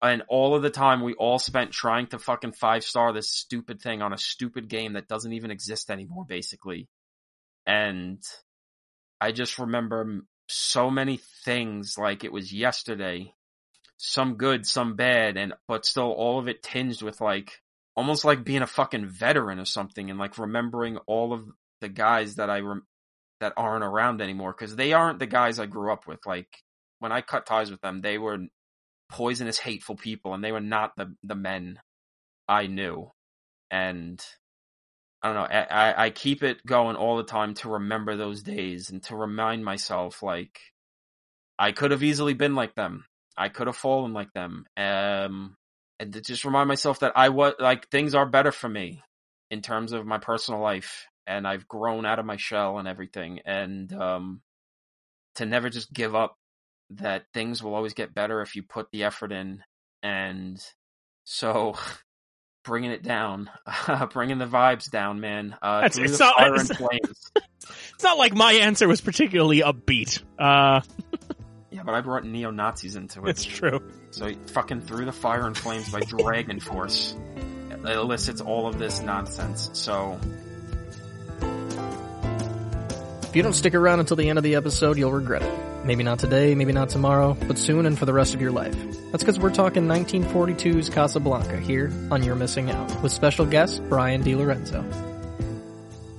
And 0.00 0.22
all 0.28 0.56
of 0.56 0.62
the 0.62 0.70
time 0.70 1.00
we 1.00 1.14
all 1.14 1.38
spent 1.38 1.70
trying 1.70 2.08
to 2.08 2.18
fucking 2.18 2.52
five 2.52 2.82
star 2.82 3.12
this 3.12 3.30
stupid 3.30 3.80
thing 3.80 4.02
on 4.02 4.12
a 4.12 4.18
stupid 4.18 4.68
game 4.68 4.94
that 4.94 5.06
doesn't 5.06 5.32
even 5.32 5.52
exist 5.52 5.90
anymore, 5.90 6.24
basically. 6.28 6.88
And 7.66 8.20
I 9.20 9.30
just 9.30 9.60
remember 9.60 10.22
so 10.48 10.90
many 10.90 11.20
things 11.44 11.96
like 11.96 12.24
it 12.24 12.32
was 12.32 12.52
yesterday. 12.52 13.34
Some 13.96 14.34
good, 14.34 14.66
some 14.66 14.96
bad, 14.96 15.36
and 15.36 15.54
but 15.68 15.86
still 15.86 16.10
all 16.10 16.40
of 16.40 16.48
it 16.48 16.64
tinged 16.64 17.02
with 17.02 17.20
like 17.20 17.61
almost 17.94 18.24
like 18.24 18.44
being 18.44 18.62
a 18.62 18.66
fucking 18.66 19.06
veteran 19.06 19.58
or 19.58 19.64
something 19.64 20.10
and 20.10 20.18
like 20.18 20.38
remembering 20.38 20.96
all 21.06 21.32
of 21.32 21.44
the 21.80 21.88
guys 21.88 22.36
that 22.36 22.50
I 22.50 22.60
rem- 22.60 22.86
that 23.40 23.52
aren't 23.56 23.84
around 23.84 24.20
anymore 24.20 24.54
because 24.56 24.76
they 24.76 24.92
aren't 24.92 25.18
the 25.18 25.26
guys 25.26 25.58
I 25.58 25.66
grew 25.66 25.92
up 25.92 26.06
with. 26.06 26.20
Like 26.26 26.48
when 27.00 27.12
I 27.12 27.20
cut 27.20 27.46
ties 27.46 27.70
with 27.70 27.80
them, 27.80 28.00
they 28.00 28.18
were 28.18 28.38
poisonous, 29.10 29.58
hateful 29.58 29.96
people, 29.96 30.34
and 30.34 30.42
they 30.42 30.52
were 30.52 30.60
not 30.60 30.92
the 30.96 31.14
the 31.22 31.34
men 31.34 31.78
I 32.48 32.66
knew. 32.66 33.10
And 33.70 34.22
I 35.22 35.28
don't 35.28 35.36
know. 35.36 35.42
I, 35.42 36.06
I 36.06 36.10
keep 36.10 36.42
it 36.42 36.64
going 36.66 36.96
all 36.96 37.16
the 37.16 37.22
time 37.24 37.54
to 37.54 37.70
remember 37.70 38.16
those 38.16 38.42
days 38.42 38.90
and 38.90 39.02
to 39.04 39.16
remind 39.16 39.64
myself, 39.64 40.22
like, 40.22 40.58
I 41.58 41.72
could 41.72 41.92
have 41.92 42.02
easily 42.02 42.34
been 42.34 42.56
like 42.56 42.74
them. 42.74 43.04
I 43.36 43.48
could 43.48 43.68
have 43.68 43.76
fallen 43.76 44.12
like 44.12 44.32
them. 44.32 44.64
Um, 44.76 45.56
and 46.02 46.12
to 46.14 46.20
just 46.20 46.44
remind 46.44 46.66
myself 46.66 46.98
that 46.98 47.12
I 47.14 47.28
was 47.28 47.54
like 47.60 47.88
things 47.88 48.14
are 48.16 48.26
better 48.26 48.50
for 48.50 48.68
me 48.68 49.02
in 49.50 49.62
terms 49.62 49.92
of 49.92 50.04
my 50.04 50.18
personal 50.18 50.60
life 50.60 51.06
and 51.28 51.46
I've 51.46 51.68
grown 51.68 52.04
out 52.04 52.18
of 52.18 52.26
my 52.26 52.36
shell 52.36 52.78
and 52.78 52.88
everything 52.88 53.38
and 53.46 53.90
um 53.92 54.42
to 55.36 55.46
never 55.46 55.70
just 55.70 55.92
give 55.92 56.14
up 56.14 56.36
that 56.90 57.24
things 57.32 57.62
will 57.62 57.74
always 57.74 57.94
get 57.94 58.14
better 58.14 58.42
if 58.42 58.56
you 58.56 58.64
put 58.64 58.88
the 58.90 59.04
effort 59.04 59.30
in 59.30 59.62
and 60.02 60.60
so 61.22 61.74
bringing 62.64 62.90
it 62.90 63.04
down 63.04 63.48
bringing 64.12 64.38
the 64.38 64.46
vibes 64.46 64.90
down 64.90 65.20
man 65.20 65.56
uh 65.62 65.82
it's, 65.84 65.98
it's 65.98 66.18
not, 66.18 66.34
it's, 66.38 66.70
it's 67.94 68.02
not 68.02 68.18
like 68.18 68.34
my 68.34 68.54
answer 68.54 68.88
was 68.88 69.00
particularly 69.00 69.60
upbeat 69.60 70.20
uh 70.36 70.80
yeah, 71.72 71.82
but 71.82 71.94
I 71.94 72.00
brought 72.00 72.24
neo 72.24 72.50
Nazis 72.50 72.96
into 72.96 73.24
it. 73.26 73.30
It's 73.30 73.44
true. 73.44 73.82
So 74.10 74.32
fucking 74.48 74.82
through 74.82 75.06
the 75.06 75.12
fire 75.12 75.46
and 75.46 75.56
flames 75.56 75.90
by 75.90 76.00
Dragon 76.00 76.60
Force 76.60 77.16
it 77.86 77.96
elicits 77.96 78.40
all 78.40 78.66
of 78.66 78.78
this 78.78 79.00
nonsense. 79.00 79.70
So 79.72 80.18
if 83.22 83.36
you 83.36 83.42
don't 83.42 83.54
stick 83.54 83.74
around 83.74 84.00
until 84.00 84.16
the 84.16 84.28
end 84.28 84.38
of 84.38 84.44
the 84.44 84.54
episode, 84.54 84.98
you'll 84.98 85.12
regret 85.12 85.42
it. 85.42 85.58
Maybe 85.84 86.04
not 86.04 86.20
today, 86.20 86.54
maybe 86.54 86.72
not 86.72 86.90
tomorrow, 86.90 87.36
but 87.48 87.58
soon 87.58 87.86
and 87.86 87.98
for 87.98 88.06
the 88.06 88.12
rest 88.12 88.34
of 88.34 88.40
your 88.40 88.52
life. 88.52 88.76
That's 89.10 89.24
because 89.24 89.40
we're 89.40 89.50
talking 89.50 89.84
1942's 89.84 90.88
Casablanca 90.90 91.58
here 91.58 91.90
on 92.10 92.22
You're 92.22 92.36
Missing 92.36 92.70
Out 92.70 93.02
with 93.02 93.10
special 93.10 93.46
guest 93.46 93.82
Brian 93.88 94.22
DiLorenzo. 94.22 94.84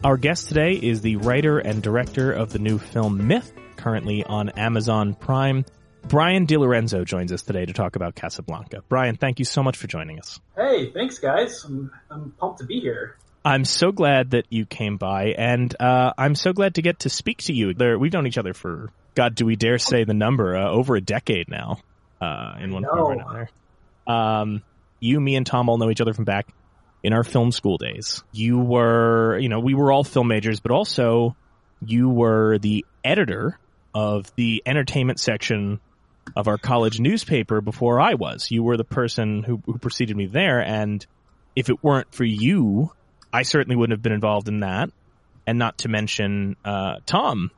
Our 0.03 0.17
guest 0.17 0.49
today 0.49 0.73
is 0.73 0.99
the 0.99 1.15
writer 1.15 1.59
and 1.59 1.81
director 1.81 2.29
of 2.29 2.51
the 2.51 2.59
new 2.59 2.77
film 2.77 3.25
Myth, 3.25 3.53
currently 3.83 4.23
on 4.23 4.47
Amazon 4.49 5.13
Prime. 5.13 5.65
Brian 6.07 6.47
DiLorenzo 6.47 7.03
joins 7.03 7.33
us 7.33 7.41
today 7.41 7.65
to 7.65 7.73
talk 7.73 7.97
about 7.97 8.15
Casablanca. 8.15 8.81
Brian, 8.87 9.17
thank 9.17 9.39
you 9.39 9.45
so 9.45 9.61
much 9.61 9.75
for 9.75 9.87
joining 9.87 10.19
us. 10.19 10.39
Hey, 10.55 10.91
thanks 10.91 11.19
guys. 11.19 11.63
I'm, 11.65 11.91
I'm 12.09 12.31
pumped 12.31 12.59
to 12.59 12.65
be 12.65 12.79
here. 12.79 13.17
I'm 13.43 13.65
so 13.65 13.91
glad 13.91 14.31
that 14.31 14.45
you 14.49 14.65
came 14.65 14.95
by, 14.95 15.35
and 15.37 15.75
uh, 15.81 16.13
I'm 16.17 16.33
so 16.33 16.53
glad 16.53 16.75
to 16.75 16.81
get 16.81 16.99
to 16.99 17.09
speak 17.09 17.39
to 17.43 17.53
you. 17.53 17.73
There, 17.73 17.99
we've 17.99 18.13
known 18.13 18.25
each 18.25 18.37
other 18.37 18.53
for 18.53 18.89
God, 19.15 19.35
do 19.35 19.45
we 19.45 19.57
dare 19.57 19.77
say 19.79 20.05
the 20.05 20.13
number? 20.13 20.55
Uh, 20.55 20.71
over 20.71 20.95
a 20.95 21.01
decade 21.01 21.49
now, 21.49 21.79
uh, 22.21 22.55
in 22.61 22.71
one 22.71 22.85
form 22.85 22.99
or 22.99 23.11
another. 23.11 23.49
Um, 24.07 24.63
you, 25.01 25.19
me, 25.19 25.35
and 25.35 25.45
Tom 25.45 25.67
all 25.67 25.77
know 25.77 25.89
each 25.89 25.99
other 25.99 26.13
from 26.13 26.23
back 26.23 26.47
in 27.03 27.11
our 27.11 27.25
film 27.25 27.51
school 27.51 27.77
days. 27.77 28.23
You 28.31 28.59
were, 28.59 29.37
you 29.39 29.49
know, 29.49 29.59
we 29.59 29.73
were 29.73 29.91
all 29.91 30.05
film 30.05 30.29
majors, 30.29 30.61
but 30.61 30.71
also 30.71 31.35
you 31.85 32.07
were 32.07 32.59
the 32.59 32.85
editor 33.03 33.59
of 33.93 34.33
the 34.35 34.63
entertainment 34.65 35.19
section 35.19 35.79
of 36.35 36.47
our 36.47 36.57
college 36.57 36.99
newspaper 36.99 37.61
before 37.61 37.99
I 37.99 38.13
was. 38.15 38.49
You 38.49 38.63
were 38.63 38.77
the 38.77 38.83
person 38.83 39.43
who, 39.43 39.61
who 39.65 39.77
preceded 39.77 40.15
me 40.15 40.25
there, 40.25 40.61
and 40.61 41.05
if 41.55 41.69
it 41.69 41.83
weren't 41.83 42.13
for 42.13 42.23
you, 42.23 42.91
I 43.31 43.43
certainly 43.43 43.75
wouldn't 43.75 43.97
have 43.97 44.01
been 44.01 44.13
involved 44.13 44.47
in 44.47 44.61
that. 44.61 44.89
And 45.45 45.59
not 45.59 45.79
to 45.79 45.89
mention 45.89 46.55
uh, 46.63 46.97
Tom, 47.05 47.51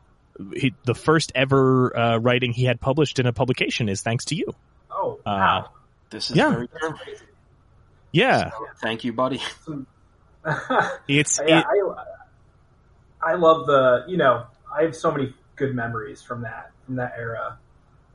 he, 0.56 0.74
the 0.86 0.96
first 0.96 1.32
ever 1.36 1.96
uh, 1.96 2.18
writing 2.18 2.52
he 2.52 2.66
had 2.66 2.82
published 2.82 3.20
in 3.20 3.28
a 3.28 3.34
publication 3.34 3.90
is 3.90 4.02
thanks 4.02 4.26
to 4.26 4.36
you. 4.36 4.54
Oh, 4.90 5.20
uh, 5.20 5.30
wow! 5.30 5.60
Uh, 5.60 5.68
this 6.10 6.32
is 6.32 6.38
yeah. 6.38 6.50
very 6.50 6.68
true. 6.68 6.96
Yeah. 8.12 8.50
So, 8.50 8.68
thank 8.82 9.04
you, 9.04 9.14
buddy. 9.14 9.42
it's 11.08 11.40
yeah, 11.46 11.60
it, 11.60 11.66
I, 13.22 13.32
I 13.32 13.36
love 13.36 13.68
the 13.68 14.06
you 14.08 14.18
know 14.18 14.46
I 14.76 14.84
have 14.84 14.96
so 14.96 15.12
many 15.12 15.34
good 15.56 15.76
memories 15.76 16.22
from 16.22 16.42
that 16.44 16.72
from 16.86 16.96
that 16.96 17.14
era. 17.18 17.58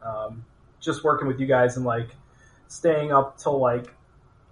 Um, 0.03 0.45
just 0.81 1.05
working 1.05 1.29
with 1.29 1.41
you 1.41 1.47
guys 1.47 1.77
and 1.77 1.85
like 1.85 2.11
staying 2.69 3.13
up 3.13 3.39
till 3.39 3.61
like 3.61 3.93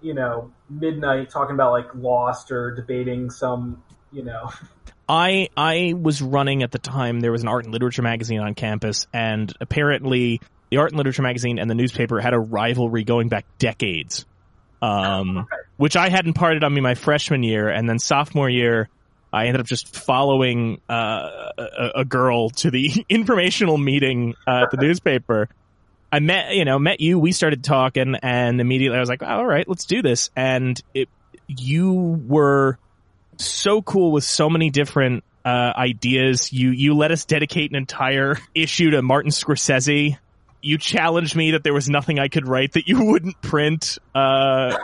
you 0.01 0.13
know 0.13 0.51
midnight 0.69 1.29
talking 1.29 1.55
about 1.55 1.71
like 1.71 1.93
Lost 1.95 2.51
or 2.51 2.71
debating 2.71 3.29
some 3.29 3.83
you 4.11 4.23
know. 4.23 4.51
I 5.07 5.49
I 5.57 5.95
was 5.99 6.21
running 6.21 6.61
at 6.63 6.71
the 6.71 6.77
time. 6.77 7.19
There 7.19 7.31
was 7.31 7.41
an 7.41 7.47
art 7.47 7.65
and 7.65 7.73
literature 7.73 8.03
magazine 8.03 8.39
on 8.39 8.53
campus, 8.53 9.07
and 9.11 9.51
apparently 9.59 10.39
the 10.69 10.77
art 10.77 10.91
and 10.91 10.97
literature 10.97 11.23
magazine 11.23 11.57
and 11.57 11.69
the 11.69 11.75
newspaper 11.75 12.19
had 12.19 12.33
a 12.33 12.39
rivalry 12.39 13.03
going 13.03 13.27
back 13.27 13.45
decades. 13.57 14.25
Um, 14.81 15.47
which 15.77 15.97
I 15.97 16.09
hadn't 16.09 16.33
parted 16.33 16.63
on 16.63 16.73
me 16.73 16.81
my 16.81 16.93
freshman 16.95 17.41
year, 17.41 17.69
and 17.69 17.89
then 17.89 17.99
sophomore 17.99 18.49
year, 18.49 18.89
I 19.31 19.45
ended 19.45 19.61
up 19.61 19.67
just 19.67 19.95
following 19.95 20.81
uh, 20.89 21.51
a, 21.57 21.91
a, 21.97 22.05
girl 22.05 22.49
to 22.49 22.71
the 22.71 23.05
informational 23.09 23.77
meeting 23.77 24.35
uh, 24.47 24.63
at 24.63 24.71
the 24.71 24.77
newspaper. 24.81 25.49
I 26.11 26.19
met, 26.19 26.55
you 26.55 26.65
know, 26.65 26.79
met 26.79 27.01
you. 27.01 27.19
We 27.19 27.31
started 27.31 27.63
talking, 27.63 28.15
and 28.23 28.59
immediately 28.59 28.97
I 28.97 28.99
was 28.99 29.09
like, 29.09 29.21
oh, 29.21 29.27
"All 29.27 29.45
right, 29.45 29.67
let's 29.67 29.85
do 29.85 30.01
this." 30.01 30.31
And 30.35 30.81
it, 30.93 31.07
you 31.47 31.93
were 32.27 32.79
so 33.37 33.83
cool 33.83 34.11
with 34.11 34.23
so 34.23 34.49
many 34.49 34.71
different 34.71 35.23
uh, 35.45 35.73
ideas. 35.75 36.51
You 36.51 36.71
you 36.71 36.95
let 36.95 37.11
us 37.11 37.25
dedicate 37.25 37.69
an 37.69 37.77
entire 37.77 38.37
issue 38.55 38.91
to 38.91 39.03
Martin 39.03 39.31
Scorsese 39.31 40.17
you 40.61 40.77
challenged 40.77 41.35
me 41.35 41.51
that 41.51 41.63
there 41.63 41.73
was 41.73 41.89
nothing 41.89 42.19
I 42.19 42.27
could 42.27 42.47
write 42.47 42.73
that 42.73 42.87
you 42.87 43.03
wouldn't 43.05 43.41
print, 43.41 43.97
uh, 44.13 44.77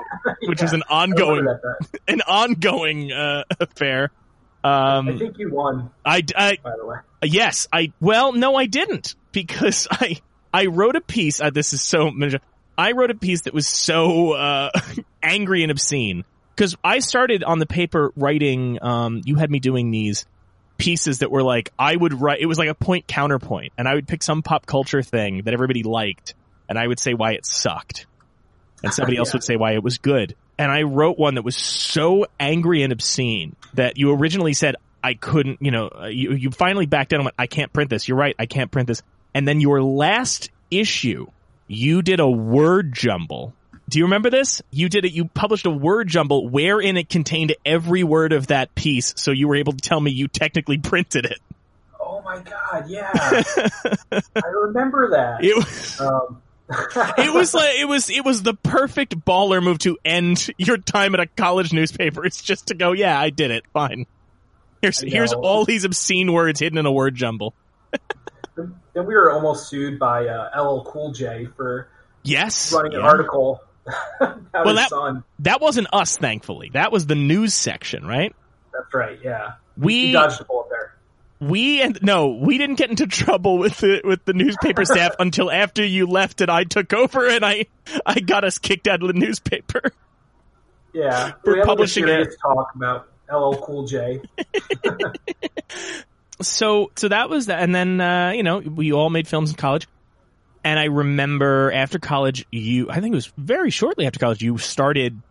which 0.44 0.60
yeah, 0.60 0.64
was 0.64 0.74
an 0.74 0.84
ongoing, 0.90 1.48
an 2.08 2.22
ongoing 2.22 3.12
uh, 3.12 3.44
affair. 3.60 4.12
Um, 4.66 5.10
I 5.10 5.18
think 5.18 5.38
you 5.38 5.52
won. 5.54 5.92
I, 6.04 6.24
I, 6.36 6.58
by 6.64 6.76
the 6.76 6.86
way, 6.88 6.96
yes, 7.24 7.68
I. 7.72 7.94
Well, 8.02 8.34
no, 8.34 8.56
I 8.56 8.66
didn't 8.66 9.14
because 9.32 9.88
I 9.92 10.20
I 10.52 10.66
wrote 10.66 10.96
a 10.96 11.02
piece. 11.02 11.40
Uh, 11.40 11.52
this 11.52 11.74
is 11.74 11.84
so. 11.84 12.12
I 12.76 12.94
wrote 12.94 13.12
a 13.12 13.16
piece 13.16 13.42
that 13.42 13.54
was 13.54 13.68
so 13.68 14.34
uh, 14.34 14.72
angry 15.24 15.62
and 15.62 15.72
obscene 15.72 16.26
because 16.56 16.76
I 16.84 17.00
started 17.00 17.44
on 17.44 17.60
the 17.60 17.68
paper 17.68 18.12
writing. 18.16 18.80
Um, 18.82 19.22
you 19.24 19.36
had 19.36 19.52
me 19.52 19.60
doing 19.60 19.92
these 19.92 20.26
pieces 20.78 21.20
that 21.20 21.30
were 21.30 21.44
like 21.44 21.72
I 21.78 21.96
would 21.96 22.20
write 22.20 22.40
it 22.42 22.48
was 22.48 22.58
like 22.58 22.70
a 22.70 22.76
point 22.76 23.08
counterpoint 23.08 23.72
and 23.78 23.88
I 23.88 23.96
would 23.96 24.08
pick 24.08 24.22
some 24.22 24.42
pop 24.42 24.66
culture 24.66 25.02
thing 25.02 25.44
that 25.46 25.54
everybody 25.54 25.84
liked 25.84 26.34
and 26.68 26.78
I 26.78 26.86
would 26.86 27.00
say 27.00 27.14
why 27.14 27.34
it 27.34 27.46
sucked. 27.46 28.08
And 28.84 28.94
somebody 28.94 29.14
yeah. 29.16 29.20
else 29.20 29.34
would 29.34 29.44
say 29.44 29.56
why 29.56 29.74
it 29.74 29.84
was 29.84 30.00
good. 30.00 30.36
And 30.58 30.72
I 30.72 30.84
wrote 30.84 31.18
one 31.18 31.36
that 31.36 31.44
was 31.44 31.56
so 31.56 32.28
angry 32.40 32.84
and 32.84 32.94
obscene 32.94 33.56
that 33.74 33.98
you 33.98 34.14
originally 34.14 34.54
said 34.54 34.76
I 35.04 35.14
couldn't, 35.14 35.62
you 35.62 35.72
know, 35.72 35.90
uh, 35.90 36.06
you, 36.06 36.34
you 36.34 36.52
finally 36.52 36.86
backed 36.86 37.12
down 37.12 37.20
and 37.20 37.26
went, 37.26 37.36
I 37.38 37.48
can't 37.48 37.72
print 37.72 37.90
this. 37.90 38.08
You're 38.08 38.18
right. 38.18 38.36
I 38.40 38.46
can't 38.46 38.72
print 38.72 38.88
this. 38.88 39.04
And 39.34 39.48
then 39.48 39.60
your 39.60 39.84
last 39.84 40.50
issue, 40.72 41.28
you 41.68 42.02
did 42.02 42.20
a 42.20 42.30
word 42.30 42.94
jumble 42.94 43.54
do 43.88 44.00
you 44.00 44.06
remember 44.06 44.30
this? 44.30 44.62
You 44.72 44.90
did 44.90 45.06
it. 45.06 45.14
You 45.14 45.26
published 45.26 45.66
a 45.66 45.72
word 45.72 46.08
jumble 46.08 46.50
wherein 46.50 46.98
it 46.98 47.08
contained 47.08 47.56
every 47.66 48.04
word 48.04 48.34
of 48.34 48.48
that 48.48 48.74
piece, 48.74 49.14
so 49.18 49.32
you 49.32 49.48
were 49.48 49.56
able 49.56 49.74
to 49.74 49.80
tell 49.80 50.00
me 50.00 50.12
you 50.12 50.28
technically 50.28 50.80
printed 50.80 51.26
it. 51.26 51.40
Oh 52.00 52.22
my 52.22 52.40
god! 52.40 52.90
Yeah, 52.90 53.12
I 53.14 54.48
remember 54.48 55.12
that. 55.12 55.44
It 55.44 55.56
was. 55.56 56.02
Um. 56.02 56.42
It 56.70 57.34
was 57.34 57.54
like 57.54 57.76
it 57.76 57.86
was 57.86 58.10
it 58.10 58.26
was 58.26 58.42
the 58.42 58.54
perfect 58.54 59.20
baller 59.20 59.62
move 59.62 59.80
to 59.80 59.98
end 60.04 60.50
your 60.58 60.78
time 60.78 61.14
at 61.14 61.20
a 61.20 61.28
college 61.28 61.72
newspaper. 61.74 62.26
It's 62.26 62.42
just 62.42 62.68
to 62.68 62.74
go, 62.74 62.92
yeah, 62.92 63.20
I 63.20 63.30
did 63.30 63.52
it. 63.52 63.66
Fine. 63.72 64.08
Here's 64.82 65.00
here's 65.00 65.34
all 65.34 65.66
these 65.66 65.84
obscene 65.84 66.34
words 66.34 66.60
hidden 66.60 66.78
in 66.78 66.86
a 66.86 66.92
word 66.92 67.16
jumble. 67.16 67.54
then 68.56 68.74
we 68.94 69.14
were 69.14 69.32
almost 69.32 69.70
sued 69.70 70.00
by 70.00 70.28
uh, 70.28 70.62
LL 70.62 70.84
Cool 70.84 71.12
J 71.12 71.48
for 71.56 71.88
yes 72.24 72.74
running 72.74 72.94
yeah. 72.94 73.00
an 73.00 73.06
article 73.06 73.62
well, 74.20 74.74
that, 74.74 75.24
that 75.40 75.62
wasn't 75.62 75.88
us, 75.94 76.18
thankfully. 76.18 76.72
That 76.74 76.92
was 76.92 77.06
the 77.06 77.14
news 77.14 77.54
section, 77.54 78.08
right? 78.08 78.36
That's 78.74 78.92
right. 78.94 79.20
Yeah, 79.24 79.54
we, 79.78 80.06
we 80.06 80.12
dodged 80.12 80.42
a 80.42 80.44
bullet. 80.44 80.70
We 81.50 81.82
and 81.82 82.00
no, 82.02 82.30
we 82.30 82.58
didn't 82.58 82.76
get 82.76 82.90
into 82.90 83.08
trouble 83.08 83.58
with 83.58 83.78
the 83.78 84.02
with 84.04 84.26
the 84.26 84.34
newspaper 84.34 84.86
staff 84.86 85.14
until 85.20 85.52
after 85.52 85.86
you 85.86 86.08
left 86.08 86.42
and 86.42 86.50
I 86.50 86.64
took 86.64 86.94
over 86.94 87.28
and 87.28 87.46
I 87.46 87.66
I 88.06 88.20
got 88.20 88.44
us 88.44 88.58
kicked 88.58 88.88
out 88.88 89.02
of 89.02 89.08
the 89.08 89.14
newspaper. 89.14 89.82
Yeah, 90.94 91.34
for 91.44 91.64
publishing 91.64 92.08
it. 92.08 92.36
Talk 92.42 92.74
about 92.76 93.08
LL 93.32 93.56
Cool 93.58 93.86
J. 93.86 94.22
so 96.42 96.92
so 96.96 97.08
that 97.10 97.30
was 97.30 97.48
that, 97.48 97.62
and 97.62 97.76
then 97.76 98.02
uh, 98.02 98.32
you 98.32 98.44
know 98.44 98.60
we 98.60 98.94
all 98.94 99.10
made 99.10 99.28
films 99.28 99.52
in 99.52 99.56
college. 99.56 99.88
And 100.64 100.80
I 100.80 100.86
remember 100.86 101.72
after 101.72 102.00
college, 102.00 102.48
you, 102.52 102.90
I 102.90 103.00
think 103.00 103.14
it 103.14 103.16
was 103.16 103.32
very 103.38 103.70
shortly 103.70 104.08
after 104.08 104.20
college, 104.20 104.42
you 104.42 104.58
started 104.58 105.22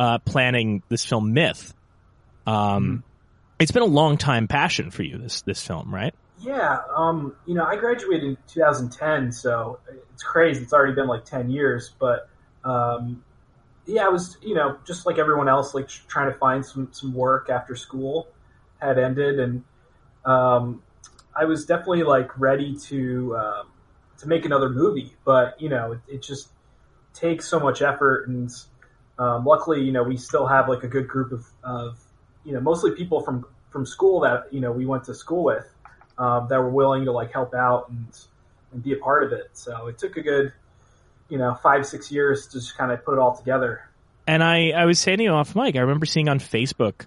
uh, 0.00 0.18
planning 0.18 0.82
this 0.88 1.04
film 1.04 1.32
Myth. 1.32 1.72
Um, 2.44 2.54
mm-hmm. 2.56 2.96
It's 3.58 3.70
been 3.70 3.82
a 3.82 3.86
long 3.86 4.18
time 4.18 4.48
passion 4.48 4.90
for 4.90 5.02
you, 5.02 5.18
this, 5.18 5.42
this 5.42 5.64
film, 5.64 5.94
right? 5.94 6.14
Yeah. 6.40 6.80
Um, 6.94 7.34
you 7.46 7.54
know, 7.54 7.64
I 7.64 7.76
graduated 7.76 8.24
in 8.24 8.36
2010, 8.48 9.32
so 9.32 9.78
it's 10.12 10.22
crazy. 10.22 10.62
It's 10.62 10.72
already 10.72 10.94
been 10.94 11.06
like 11.06 11.24
10 11.24 11.50
years, 11.50 11.94
but, 11.98 12.28
um, 12.64 13.22
yeah, 13.86 14.06
I 14.06 14.08
was, 14.08 14.36
you 14.42 14.54
know, 14.54 14.78
just 14.86 15.06
like 15.06 15.18
everyone 15.18 15.48
else, 15.48 15.74
like 15.74 15.88
trying 15.88 16.32
to 16.32 16.38
find 16.38 16.64
some, 16.64 16.88
some 16.92 17.14
work 17.14 17.48
after 17.48 17.76
school 17.76 18.28
had 18.80 18.98
ended. 18.98 19.38
And, 19.38 19.64
um, 20.24 20.82
I 21.36 21.44
was 21.44 21.64
definitely 21.66 22.02
like 22.02 22.38
ready 22.38 22.76
to, 22.86 23.36
um, 23.36 23.66
to 24.18 24.28
make 24.28 24.44
another 24.44 24.68
movie, 24.68 25.14
but 25.24 25.60
you 25.60 25.68
know, 25.68 25.92
it, 25.92 26.00
it 26.08 26.22
just 26.22 26.48
takes 27.12 27.46
so 27.46 27.60
much 27.60 27.82
effort. 27.82 28.28
And 28.28 28.50
um, 29.18 29.44
luckily, 29.44 29.82
you 29.82 29.92
know, 29.92 30.02
we 30.02 30.16
still 30.16 30.46
have 30.46 30.68
like 30.68 30.82
a 30.82 30.88
good 30.88 31.08
group 31.08 31.32
of, 31.32 31.46
of, 31.62 31.98
you 32.44 32.52
know, 32.52 32.60
mostly 32.60 32.92
people 32.92 33.20
from 33.20 33.46
from 33.70 33.86
school 33.86 34.20
that 34.20 34.52
you 34.52 34.60
know 34.60 34.72
we 34.72 34.86
went 34.86 35.04
to 35.04 35.14
school 35.14 35.44
with 35.44 35.68
um, 36.18 36.46
that 36.48 36.58
were 36.58 36.70
willing 36.70 37.04
to 37.04 37.12
like 37.12 37.32
help 37.32 37.54
out 37.54 37.88
and 37.90 38.06
and 38.72 38.82
be 38.82 38.92
a 38.92 38.96
part 38.96 39.24
of 39.24 39.32
it. 39.32 39.50
So 39.52 39.86
it 39.86 39.98
took 39.98 40.16
a 40.16 40.22
good, 40.22 40.52
you 41.28 41.38
know, 41.38 41.54
five 41.62 41.86
six 41.86 42.10
years 42.10 42.46
to 42.48 42.58
just 42.60 42.76
kind 42.76 42.92
of 42.92 43.04
put 43.04 43.14
it 43.14 43.18
all 43.18 43.36
together. 43.36 43.88
And 44.26 44.42
I 44.42 44.70
I 44.70 44.84
was 44.84 44.98
saying 44.98 45.18
to 45.18 45.24
you 45.24 45.30
off 45.30 45.54
mic, 45.54 45.76
I 45.76 45.80
remember 45.80 46.06
seeing 46.06 46.28
on 46.28 46.38
Facebook. 46.38 47.06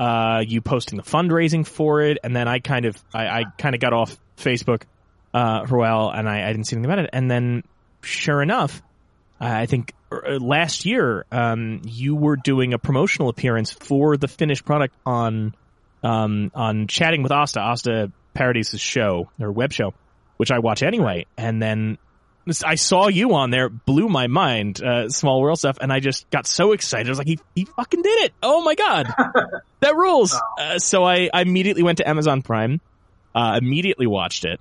Uh, 0.00 0.42
you 0.44 0.60
posting 0.60 0.96
the 0.96 1.04
fundraising 1.04 1.64
for 1.64 2.00
it, 2.00 2.18
and 2.24 2.34
then 2.34 2.48
I 2.48 2.58
kind 2.58 2.86
of 2.86 3.00
I, 3.14 3.26
I 3.28 3.44
kind 3.56 3.74
of 3.74 3.80
got 3.80 3.92
off 3.92 4.18
Facebook 4.36 4.82
uh, 5.32 5.64
for 5.66 5.76
a 5.76 5.78
while, 5.78 6.10
and 6.10 6.28
I, 6.28 6.48
I, 6.48 6.52
didn't 6.52 6.66
see 6.66 6.76
anything 6.76 6.90
about 6.90 7.04
it. 7.04 7.10
And 7.12 7.30
then, 7.30 7.62
sure 8.02 8.42
enough, 8.42 8.82
I 9.38 9.66
think 9.66 9.94
last 10.40 10.84
year 10.86 11.24
um, 11.32 11.82
you 11.84 12.14
were 12.14 12.36
doing 12.36 12.74
a 12.74 12.78
promotional 12.78 13.28
appearance 13.28 13.72
for 13.72 14.16
the 14.16 14.28
finished 14.28 14.64
product 14.64 14.94
on 15.06 15.54
um, 16.02 16.50
on 16.54 16.86
chatting 16.88 17.22
with 17.22 17.32
Asta, 17.32 17.60
Asta 17.60 18.12
Paredes' 18.34 18.80
show 18.80 19.30
or 19.40 19.52
web 19.52 19.72
show, 19.72 19.94
which 20.36 20.50
I 20.50 20.58
watch 20.58 20.82
anyway. 20.82 21.26
And 21.36 21.62
then 21.62 21.98
I 22.64 22.74
saw 22.74 23.06
you 23.08 23.34
on 23.34 23.50
there, 23.50 23.68
blew 23.68 24.08
my 24.08 24.26
mind, 24.26 24.82
uh, 24.82 25.08
small 25.08 25.40
world 25.40 25.58
stuff, 25.58 25.78
and 25.80 25.92
I 25.92 26.00
just 26.00 26.28
got 26.30 26.46
so 26.46 26.72
excited. 26.72 27.06
I 27.06 27.10
was 27.10 27.18
like, 27.18 27.28
he, 27.28 27.38
he 27.54 27.64
fucking 27.66 28.02
did 28.02 28.24
it! 28.24 28.32
Oh 28.42 28.62
my 28.62 28.74
god, 28.74 29.06
that 29.80 29.94
rules! 29.94 30.36
Uh, 30.58 30.78
so 30.78 31.04
I, 31.04 31.30
I 31.32 31.42
immediately 31.42 31.84
went 31.84 31.98
to 31.98 32.08
Amazon 32.08 32.42
Prime, 32.42 32.80
uh, 33.34 33.58
immediately 33.62 34.08
watched 34.08 34.44
it, 34.44 34.60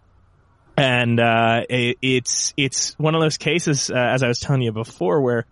and 0.77 1.19
uh, 1.19 1.61
it, 1.69 1.97
it's 2.01 2.53
it's 2.57 2.97
one 2.97 3.15
of 3.15 3.21
those 3.21 3.37
cases, 3.37 3.89
uh, 3.89 3.95
as 3.95 4.23
I 4.23 4.27
was 4.27 4.39
telling 4.39 4.61
you 4.61 4.71
before, 4.71 5.21
where 5.21 5.45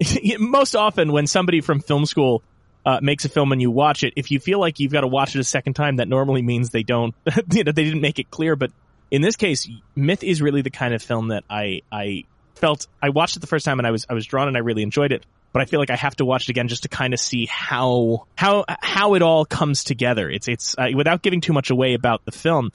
most 0.38 0.76
often 0.76 1.12
when 1.12 1.26
somebody 1.26 1.60
from 1.60 1.80
film 1.80 2.06
school 2.06 2.42
uh, 2.86 3.00
makes 3.02 3.24
a 3.24 3.28
film 3.28 3.52
and 3.52 3.60
you 3.60 3.70
watch 3.70 4.04
it, 4.04 4.14
if 4.16 4.30
you 4.30 4.40
feel 4.40 4.58
like 4.58 4.80
you've 4.80 4.92
got 4.92 5.02
to 5.02 5.06
watch 5.06 5.34
it 5.34 5.40
a 5.40 5.44
second 5.44 5.74
time, 5.74 5.96
that 5.96 6.08
normally 6.08 6.42
means 6.42 6.70
they 6.70 6.82
don't, 6.82 7.14
you 7.52 7.64
know, 7.64 7.72
they 7.72 7.84
didn't 7.84 8.00
make 8.00 8.18
it 8.18 8.30
clear. 8.30 8.56
But 8.56 8.70
in 9.10 9.22
this 9.22 9.36
case, 9.36 9.68
Myth 9.94 10.22
is 10.22 10.40
really 10.40 10.62
the 10.62 10.70
kind 10.70 10.94
of 10.94 11.02
film 11.02 11.28
that 11.28 11.44
I 11.50 11.82
I 11.90 12.24
felt 12.54 12.86
I 13.02 13.10
watched 13.10 13.36
it 13.36 13.40
the 13.40 13.46
first 13.46 13.64
time 13.64 13.78
and 13.80 13.86
I 13.86 13.90
was 13.90 14.06
I 14.08 14.14
was 14.14 14.26
drawn 14.26 14.48
and 14.48 14.56
I 14.56 14.60
really 14.60 14.82
enjoyed 14.82 15.12
it. 15.12 15.24
But 15.52 15.62
I 15.62 15.64
feel 15.64 15.80
like 15.80 15.90
I 15.90 15.96
have 15.96 16.14
to 16.16 16.24
watch 16.24 16.44
it 16.44 16.50
again 16.50 16.68
just 16.68 16.84
to 16.84 16.88
kind 16.88 17.12
of 17.12 17.18
see 17.18 17.46
how 17.46 18.26
how 18.36 18.64
how 18.68 19.14
it 19.14 19.22
all 19.22 19.44
comes 19.44 19.82
together. 19.82 20.30
It's 20.30 20.46
it's 20.46 20.76
uh, 20.78 20.90
without 20.94 21.22
giving 21.22 21.40
too 21.40 21.52
much 21.52 21.70
away 21.70 21.94
about 21.94 22.24
the 22.24 22.30
film 22.30 22.70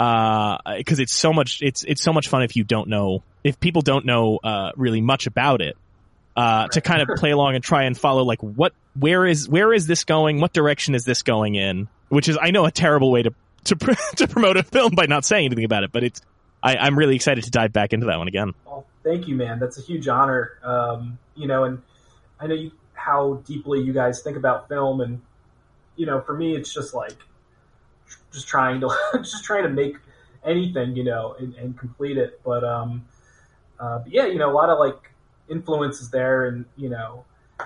because 0.00 0.98
uh, 0.98 1.02
it's 1.02 1.12
so 1.12 1.30
much 1.30 1.60
it's 1.60 1.82
it's 1.82 2.00
so 2.00 2.12
much 2.12 2.28
fun 2.28 2.42
if 2.42 2.56
you 2.56 2.64
don't 2.64 2.88
know 2.88 3.22
if 3.44 3.60
people 3.60 3.82
don't 3.82 4.06
know 4.06 4.38
uh, 4.42 4.72
really 4.76 5.02
much 5.02 5.26
about 5.26 5.60
it 5.60 5.76
uh, 6.36 6.68
to 6.68 6.80
kind 6.80 7.02
of 7.02 7.18
play 7.18 7.32
along 7.32 7.54
and 7.54 7.62
try 7.62 7.82
and 7.82 7.98
follow 7.98 8.22
like 8.24 8.42
what 8.42 8.72
where 8.98 9.26
is 9.26 9.46
where 9.46 9.74
is 9.74 9.86
this 9.86 10.04
going 10.04 10.40
what 10.40 10.54
direction 10.54 10.94
is 10.94 11.04
this 11.04 11.22
going 11.22 11.54
in 11.54 11.86
which 12.08 12.28
is 12.30 12.38
I 12.40 12.50
know 12.50 12.64
a 12.64 12.70
terrible 12.70 13.12
way 13.12 13.24
to 13.24 13.34
to, 13.64 13.76
pr- 13.76 13.92
to 14.16 14.26
promote 14.26 14.56
a 14.56 14.62
film 14.62 14.94
by 14.94 15.04
not 15.04 15.26
saying 15.26 15.44
anything 15.44 15.64
about 15.64 15.84
it 15.84 15.92
but 15.92 16.02
it's 16.02 16.22
I, 16.62 16.76
I'm 16.76 16.98
really 16.98 17.16
excited 17.16 17.44
to 17.44 17.50
dive 17.50 17.72
back 17.72 17.92
into 17.92 18.06
that 18.06 18.18
one 18.18 18.28
again. 18.28 18.52
Well, 18.66 18.86
thank 19.02 19.28
you, 19.28 19.34
man. 19.34 19.58
That's 19.58 19.78
a 19.78 19.82
huge 19.82 20.08
honor. 20.08 20.58
Um, 20.62 21.18
you 21.34 21.46
know, 21.46 21.64
and 21.64 21.82
I 22.38 22.46
know 22.46 22.54
you, 22.54 22.72
how 22.92 23.42
deeply 23.46 23.80
you 23.80 23.92
guys 23.92 24.22
think 24.22 24.36
about 24.36 24.68
film, 24.68 25.00
and 25.00 25.22
you 25.96 26.04
know, 26.04 26.20
for 26.20 26.34
me, 26.34 26.54
it's 26.54 26.72
just 26.72 26.92
like 26.92 27.16
just 28.32 28.48
trying 28.48 28.80
to 28.80 28.90
just 29.18 29.44
trying 29.44 29.64
to 29.64 29.68
make 29.68 29.96
anything, 30.44 30.96
you 30.96 31.04
know, 31.04 31.36
and, 31.38 31.54
and 31.54 31.78
complete 31.78 32.16
it. 32.16 32.40
But 32.44 32.64
um, 32.64 33.06
uh, 33.78 33.98
but 34.00 34.12
yeah, 34.12 34.26
you 34.26 34.38
know, 34.38 34.50
a 34.50 34.54
lot 34.54 34.70
of 34.70 34.78
like 34.78 35.10
influences 35.48 36.10
there, 36.10 36.46
and 36.46 36.64
you 36.76 36.88
know, 36.88 37.24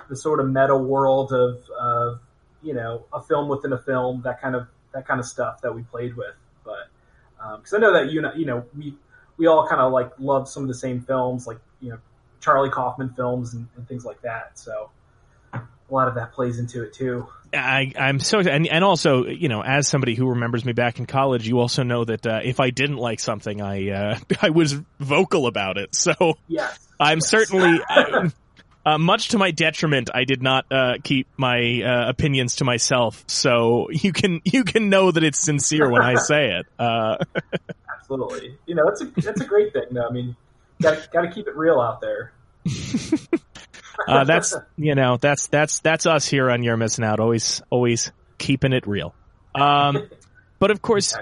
the 0.09 0.15
sort 0.15 0.39
of 0.39 0.47
meta 0.47 0.75
world 0.75 1.31
of 1.31 1.69
of 1.79 2.19
you 2.61 2.73
know 2.73 3.05
a 3.13 3.21
film 3.21 3.47
within 3.47 3.73
a 3.73 3.77
film, 3.77 4.21
that 4.23 4.41
kind 4.41 4.55
of 4.55 4.67
that 4.93 5.07
kind 5.07 5.19
of 5.19 5.25
stuff 5.25 5.61
that 5.61 5.73
we 5.73 5.83
played 5.83 6.15
with. 6.15 6.35
But 6.63 6.89
because 7.57 7.73
um, 7.73 7.77
I 7.77 7.81
know 7.81 7.93
that 7.93 8.11
you 8.11 8.21
know, 8.21 8.33
you 8.33 8.45
know, 8.45 8.65
we 8.77 8.95
we 9.37 9.47
all 9.47 9.67
kind 9.67 9.81
of 9.81 9.91
like 9.91 10.11
love 10.19 10.49
some 10.49 10.63
of 10.63 10.67
the 10.67 10.75
same 10.75 11.01
films, 11.01 11.47
like 11.47 11.59
you 11.81 11.89
know, 11.89 11.99
Charlie 12.39 12.69
Kaufman 12.69 13.09
films 13.09 13.53
and, 13.53 13.67
and 13.75 13.87
things 13.87 14.05
like 14.05 14.21
that. 14.21 14.57
So 14.57 14.89
a 15.89 15.93
lot 15.93 16.07
of 16.07 16.15
that 16.15 16.33
plays 16.33 16.59
into 16.59 16.83
it 16.83 16.93
too. 16.93 17.27
I, 17.53 17.93
I'm 17.97 18.19
so, 18.19 18.39
and, 18.39 18.67
and 18.67 18.83
also, 18.83 19.25
you 19.25 19.49
know, 19.49 19.61
as 19.63 19.87
somebody 19.87 20.15
who 20.15 20.29
remembers 20.29 20.65
me 20.65 20.73
back 20.73 20.99
in 20.99 21.05
college, 21.05 21.47
you 21.47 21.59
also 21.59 21.83
know 21.83 22.03
that 22.03 22.25
uh, 22.25 22.39
if 22.43 22.59
I 22.59 22.69
didn't 22.69 22.97
like 22.97 23.19
something, 23.19 23.61
I 23.61 23.89
uh, 23.89 24.19
I 24.41 24.49
was 24.49 24.73
vocal 24.99 25.47
about 25.47 25.77
it. 25.77 25.95
So 25.95 26.13
yes. 26.47 26.79
I'm 26.99 27.17
yes. 27.17 27.29
certainly, 27.29 27.79
uh, 27.89 28.29
uh, 28.85 28.97
much 28.97 29.29
to 29.29 29.37
my 29.37 29.51
detriment, 29.51 30.09
I 30.13 30.25
did 30.25 30.41
not 30.41 30.65
uh, 30.71 30.95
keep 31.03 31.27
my 31.37 31.81
uh, 31.81 32.09
opinions 32.09 32.57
to 32.57 32.65
myself. 32.65 33.23
So 33.27 33.89
you 33.91 34.11
can 34.11 34.41
you 34.43 34.63
can 34.63 34.89
know 34.89 35.11
that 35.11 35.23
it's 35.23 35.39
sincere 35.39 35.89
when 35.89 36.01
I 36.01 36.15
say 36.19 36.59
it. 36.59 36.65
Absolutely, 37.99 38.57
you 38.65 38.75
know, 38.75 38.85
that's 38.85 39.01
a 39.01 39.05
that's 39.21 39.41
a 39.41 39.45
great 39.45 39.73
thing. 39.73 39.97
I 39.97 40.11
mean, 40.11 40.35
got 40.81 41.11
got 41.11 41.21
to 41.21 41.31
keep 41.31 41.47
it 41.47 41.55
real 41.55 41.79
out 41.79 42.01
there. 42.01 42.33
uh, 44.07 44.23
that's 44.23 44.55
you 44.77 44.95
know 44.95 45.17
that's 45.17 45.47
that's 45.47 45.79
that's 45.79 46.05
us 46.05 46.27
here 46.27 46.49
on 46.49 46.63
You're 46.63 46.77
Missing 46.77 47.05
Out. 47.05 47.19
Always 47.19 47.61
always 47.69 48.11
keeping 48.37 48.73
it 48.73 48.87
real. 48.87 49.13
Um, 49.53 50.09
but 50.59 50.71
of 50.71 50.81
course, 50.81 51.15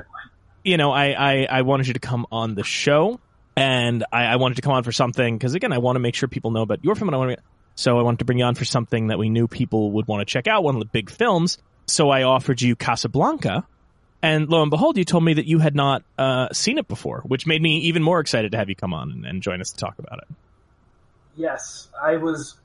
you 0.64 0.78
know 0.78 0.92
I, 0.92 1.12
I 1.12 1.48
I 1.50 1.62
wanted 1.64 1.88
you 1.88 1.94
to 1.94 2.00
come 2.00 2.26
on 2.32 2.56
the 2.56 2.64
show, 2.64 3.20
and 3.56 4.06
I, 4.12 4.26
I 4.26 4.36
wanted 4.38 4.56
to 4.56 4.62
come 4.62 4.74
on 4.74 4.84
for 4.84 4.92
something 4.92 5.38
because 5.38 5.54
again 5.54 5.74
I 5.74 5.80
want 5.80 5.96
to 5.96 6.00
make 6.00 6.16
sure 6.16 6.30
people 6.30 6.52
know 6.52 6.62
about 6.62 6.84
your 6.84 6.96
film, 6.96 7.10
and 7.10 7.16
I 7.16 7.20
want 7.20 7.38
to. 7.38 7.44
So 7.76 7.98
I 7.98 8.04
wanted 8.04 8.20
to 8.20 8.26
bring 8.26 8.38
you 8.38 8.46
on 8.46 8.54
for 8.54 8.66
something 8.66 9.08
that 9.08 9.18
we 9.18 9.30
knew 9.30 9.48
people 9.48 9.92
would 9.94 10.08
want 10.08 10.22
to 10.22 10.32
check 10.32 10.48
out, 10.48 10.64
one 10.64 10.76
of 10.76 10.80
the 10.80 10.86
big 10.86 11.10
films. 11.10 11.58
So 11.88 12.12
I 12.12 12.22
offered 12.22 12.62
you 12.62 12.76
Casablanca, 12.76 13.66
and 14.22 14.48
lo 14.48 14.62
and 14.62 14.70
behold, 14.70 14.98
you 14.98 15.04
told 15.04 15.24
me 15.26 15.34
that 15.34 15.48
you 15.48 15.60
had 15.60 15.76
not 15.76 16.04
uh, 16.18 16.50
seen 16.54 16.78
it 16.78 16.88
before, 16.88 17.22
which 17.26 17.48
made 17.48 17.62
me 17.62 17.80
even 17.80 18.04
more 18.04 18.20
excited 18.20 18.52
to 18.52 18.58
have 18.58 18.70
you 18.70 18.76
come 18.76 18.94
on 18.94 19.12
and, 19.12 19.26
and 19.26 19.42
join 19.42 19.60
us 19.60 19.72
to 19.72 19.78
talk 19.78 19.98
about 20.00 20.20
it. 20.20 20.36
Yes, 21.36 21.88
I 22.02 22.18
was 22.18 22.56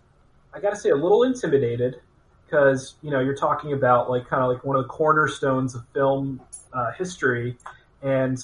I 0.52 0.60
got 0.60 0.70
to 0.70 0.76
say, 0.76 0.90
a 0.90 0.96
little 0.96 1.22
intimidated 1.22 2.00
because 2.44 2.94
you 3.02 3.10
know 3.10 3.20
you're 3.20 3.36
talking 3.36 3.72
about 3.72 4.10
like 4.10 4.28
kind 4.28 4.42
of 4.42 4.50
like 4.50 4.64
one 4.64 4.76
of 4.76 4.82
the 4.82 4.88
cornerstones 4.88 5.74
of 5.74 5.84
film 5.94 6.40
uh, 6.72 6.92
history, 6.92 7.56
and 8.02 8.38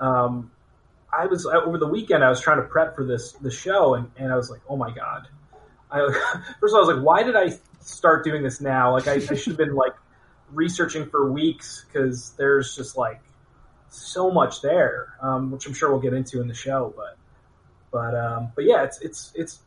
um, 0.00 0.50
I 1.12 1.26
was 1.26 1.46
over 1.46 1.78
the 1.78 1.86
weekend 1.86 2.24
I 2.24 2.28
was 2.28 2.40
trying 2.40 2.58
to 2.58 2.64
prep 2.64 2.94
for 2.94 3.04
this 3.04 3.32
the 3.32 3.50
show, 3.50 3.94
and, 3.94 4.10
and 4.16 4.32
I 4.32 4.36
was 4.36 4.50
like, 4.50 4.60
oh 4.68 4.76
my 4.76 4.90
god. 4.90 5.28
I, 5.90 6.00
first 6.60 6.74
of 6.74 6.78
all, 6.78 6.84
I 6.84 6.86
was 6.86 6.96
like, 6.96 7.04
why 7.04 7.22
did 7.22 7.36
I 7.36 7.56
start 7.80 8.24
doing 8.24 8.42
this 8.42 8.60
now? 8.60 8.92
Like, 8.92 9.08
I, 9.08 9.14
I 9.14 9.18
should 9.18 9.46
have 9.46 9.56
been 9.56 9.74
like 9.74 9.94
researching 10.52 11.08
for 11.08 11.30
weeks 11.30 11.84
because 11.86 12.32
there's 12.36 12.76
just 12.76 12.96
like 12.96 13.20
so 13.90 14.30
much 14.30 14.60
there, 14.60 15.14
um, 15.22 15.50
which 15.50 15.66
I'm 15.66 15.74
sure 15.74 15.90
we'll 15.90 16.00
get 16.00 16.12
into 16.12 16.40
in 16.40 16.48
the 16.48 16.54
show. 16.54 16.92
But, 16.94 17.16
but, 17.90 18.14
um, 18.14 18.52
but 18.54 18.64
yeah, 18.64 18.84
it's 18.84 19.00
it's 19.00 19.32
it's 19.34 19.58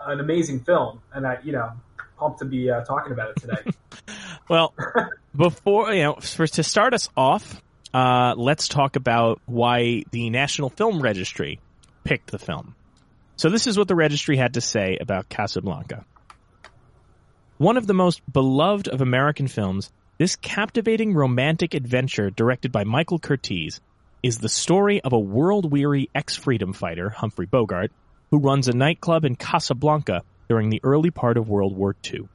an 0.00 0.20
amazing 0.20 0.60
film, 0.60 1.00
and 1.12 1.26
I, 1.26 1.38
you 1.42 1.52
know, 1.52 1.72
pumped 2.18 2.40
to 2.40 2.44
be 2.44 2.70
uh, 2.70 2.84
talking 2.84 3.12
about 3.12 3.30
it 3.30 3.40
today. 3.40 4.14
well, 4.48 4.74
before 5.34 5.92
you 5.92 6.02
know, 6.02 6.14
for, 6.14 6.46
to 6.46 6.62
start 6.62 6.94
us 6.94 7.08
off, 7.16 7.60
uh, 7.94 8.34
let's 8.36 8.68
talk 8.68 8.96
about 8.96 9.40
why 9.46 10.04
the 10.10 10.30
National 10.30 10.68
Film 10.68 11.00
Registry 11.00 11.60
picked 12.04 12.30
the 12.30 12.38
film. 12.38 12.74
So 13.36 13.50
this 13.50 13.66
is 13.66 13.78
what 13.78 13.88
the 13.88 13.94
registry 13.94 14.36
had 14.36 14.54
to 14.54 14.60
say 14.60 14.98
about 15.00 15.28
Casablanca. 15.28 16.04
One 17.58 17.76
of 17.76 17.86
the 17.86 17.94
most 17.94 18.20
beloved 18.30 18.88
of 18.88 19.00
American 19.00 19.48
films, 19.48 19.90
this 20.16 20.36
captivating 20.36 21.14
romantic 21.14 21.74
adventure 21.74 22.30
directed 22.30 22.72
by 22.72 22.84
Michael 22.84 23.18
Curtiz 23.18 23.80
is 24.22 24.38
the 24.38 24.48
story 24.48 25.00
of 25.00 25.12
a 25.12 25.18
world-weary 25.18 26.10
ex-freedom 26.14 26.72
fighter, 26.72 27.10
Humphrey 27.10 27.46
Bogart, 27.46 27.92
who 28.30 28.38
runs 28.38 28.68
a 28.68 28.76
nightclub 28.76 29.24
in 29.24 29.36
Casablanca 29.36 30.22
during 30.48 30.70
the 30.70 30.80
early 30.82 31.10
part 31.10 31.36
of 31.36 31.48
World 31.48 31.76
War 31.76 31.94
II. 32.12 32.28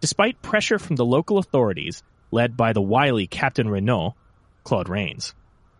Despite 0.00 0.42
pressure 0.42 0.78
from 0.78 0.96
the 0.96 1.04
local 1.04 1.38
authorities, 1.38 2.02
led 2.30 2.56
by 2.56 2.72
the 2.72 2.80
wily 2.80 3.26
Captain 3.26 3.68
Renault, 3.68 4.14
Claude 4.64 4.88
Rains, 4.88 5.34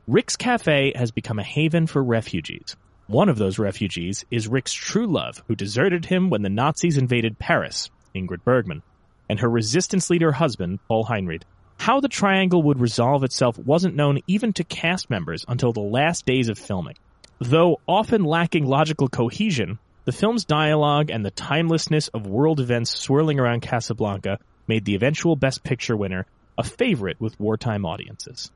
Rick's 0.06 0.36
Cafe 0.36 0.92
has 0.94 1.10
become 1.10 1.38
a 1.38 1.44
haven 1.44 1.86
for 1.86 2.02
refugees. 2.02 2.76
One 3.06 3.28
of 3.28 3.38
those 3.38 3.58
refugees 3.58 4.24
is 4.30 4.48
Rick's 4.48 4.72
true 4.72 5.06
love, 5.06 5.42
who 5.48 5.54
deserted 5.54 6.04
him 6.04 6.30
when 6.30 6.42
the 6.42 6.48
Nazis 6.48 6.96
invaded 6.96 7.38
Paris, 7.38 7.90
Ingrid 8.14 8.44
Bergman, 8.44 8.82
and 9.28 9.40
her 9.40 9.48
resistance 9.48 10.10
leader 10.10 10.32
husband, 10.32 10.80
Paul 10.86 11.04
Henreid. 11.04 11.42
How 11.80 12.00
the 12.00 12.08
triangle 12.08 12.62
would 12.64 12.78
resolve 12.78 13.24
itself 13.24 13.56
wasn't 13.56 13.96
known 13.96 14.20
even 14.26 14.52
to 14.52 14.64
cast 14.64 15.08
members 15.08 15.46
until 15.48 15.72
the 15.72 15.80
last 15.80 16.26
days 16.26 16.50
of 16.50 16.58
filming. 16.58 16.96
Though 17.38 17.80
often 17.88 18.22
lacking 18.22 18.66
logical 18.66 19.08
cohesion, 19.08 19.78
the 20.04 20.12
film's 20.12 20.44
dialogue 20.44 21.08
and 21.08 21.24
the 21.24 21.30
timelessness 21.30 22.08
of 22.08 22.26
world 22.26 22.60
events 22.60 22.90
swirling 22.90 23.40
around 23.40 23.62
Casablanca 23.62 24.40
made 24.68 24.84
the 24.84 24.94
eventual 24.94 25.36
Best 25.36 25.64
Picture 25.64 25.96
winner 25.96 26.26
a 26.58 26.64
favorite 26.64 27.18
with 27.18 27.40
wartime 27.40 27.86
audiences. 27.86 28.50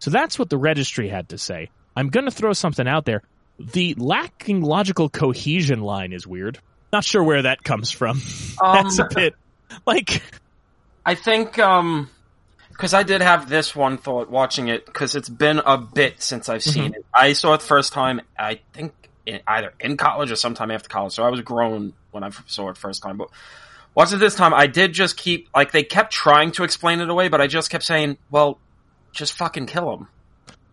So 0.00 0.10
that's 0.10 0.36
what 0.36 0.50
the 0.50 0.58
registry 0.58 1.08
had 1.08 1.28
to 1.28 1.38
say. 1.38 1.70
I'm 1.94 2.08
going 2.08 2.26
to 2.26 2.32
throw 2.32 2.52
something 2.52 2.88
out 2.88 3.04
there. 3.04 3.22
The 3.60 3.94
lacking 3.96 4.60
logical 4.60 5.08
cohesion 5.08 5.82
line 5.82 6.12
is 6.12 6.26
weird. 6.26 6.58
Not 6.92 7.04
sure 7.04 7.22
where 7.22 7.42
that 7.42 7.62
comes 7.62 7.92
from. 7.92 8.20
Um, 8.60 8.74
that's 8.82 8.98
a 8.98 9.06
bit 9.14 9.34
like. 9.86 10.20
I 11.06 11.14
think 11.14 11.56
um, 11.60 12.10
because 12.80 12.94
I 12.94 13.02
did 13.02 13.20
have 13.20 13.46
this 13.46 13.76
one 13.76 13.98
thought 13.98 14.30
watching 14.30 14.68
it 14.68 14.86
because 14.86 15.14
it's 15.14 15.28
been 15.28 15.58
a 15.58 15.76
bit 15.76 16.22
since 16.22 16.48
I've 16.48 16.62
seen 16.62 16.84
mm-hmm. 16.84 16.94
it. 16.94 17.06
I 17.12 17.34
saw 17.34 17.52
it 17.52 17.60
the 17.60 17.66
first 17.66 17.92
time, 17.92 18.22
I 18.38 18.60
think 18.72 18.94
in, 19.26 19.40
either 19.46 19.74
in 19.78 19.98
college 19.98 20.30
or 20.30 20.36
sometime 20.36 20.70
after 20.70 20.88
college. 20.88 21.12
So 21.12 21.22
I 21.22 21.28
was 21.28 21.42
grown 21.42 21.92
when 22.10 22.24
I 22.24 22.30
saw 22.46 22.70
it 22.70 22.78
first 22.78 23.02
time. 23.02 23.18
But 23.18 23.28
watching 23.94 24.16
it 24.16 24.20
this 24.20 24.34
time, 24.34 24.54
I 24.54 24.66
did 24.66 24.94
just 24.94 25.18
keep 25.18 25.50
like 25.54 25.72
they 25.72 25.82
kept 25.82 26.10
trying 26.10 26.52
to 26.52 26.64
explain 26.64 27.00
it 27.00 27.10
away, 27.10 27.28
but 27.28 27.42
I 27.42 27.48
just 27.48 27.68
kept 27.68 27.84
saying, 27.84 28.16
"Well, 28.30 28.58
just 29.12 29.34
fucking 29.34 29.66
kill 29.66 29.92
him." 29.92 30.08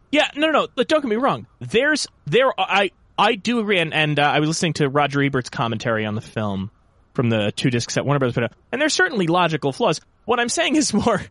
Yeah, 0.09 0.29
no, 0.33 0.49
no, 0.49 0.67
no. 0.77 0.83
Don't 0.85 1.01
get 1.01 1.09
me 1.09 1.17
wrong. 1.17 1.45
There's 1.59 2.07
there. 2.25 2.57
I 2.57 2.91
I 3.19 3.35
do 3.35 3.59
agree, 3.59 3.79
and, 3.79 3.93
and 3.93 4.17
uh, 4.17 4.23
I 4.23 4.39
was 4.39 4.47
listening 4.47 4.73
to 4.73 4.87
Roger 4.87 5.21
Ebert's 5.21 5.49
commentary 5.49 6.05
on 6.05 6.15
the 6.15 6.21
film 6.21 6.71
from 7.15 7.29
the 7.29 7.51
two 7.53 7.69
discs 7.69 7.95
that 7.95 8.05
Warner 8.05 8.19
Brothers 8.19 8.35
put 8.35 8.43
out, 8.45 8.53
and 8.71 8.81
there's 8.81 8.93
certainly 8.93 9.27
logical 9.27 9.73
flaws. 9.73 9.99
What 10.23 10.39
I'm 10.39 10.49
saying 10.49 10.77
is 10.77 10.93
more 10.93 11.21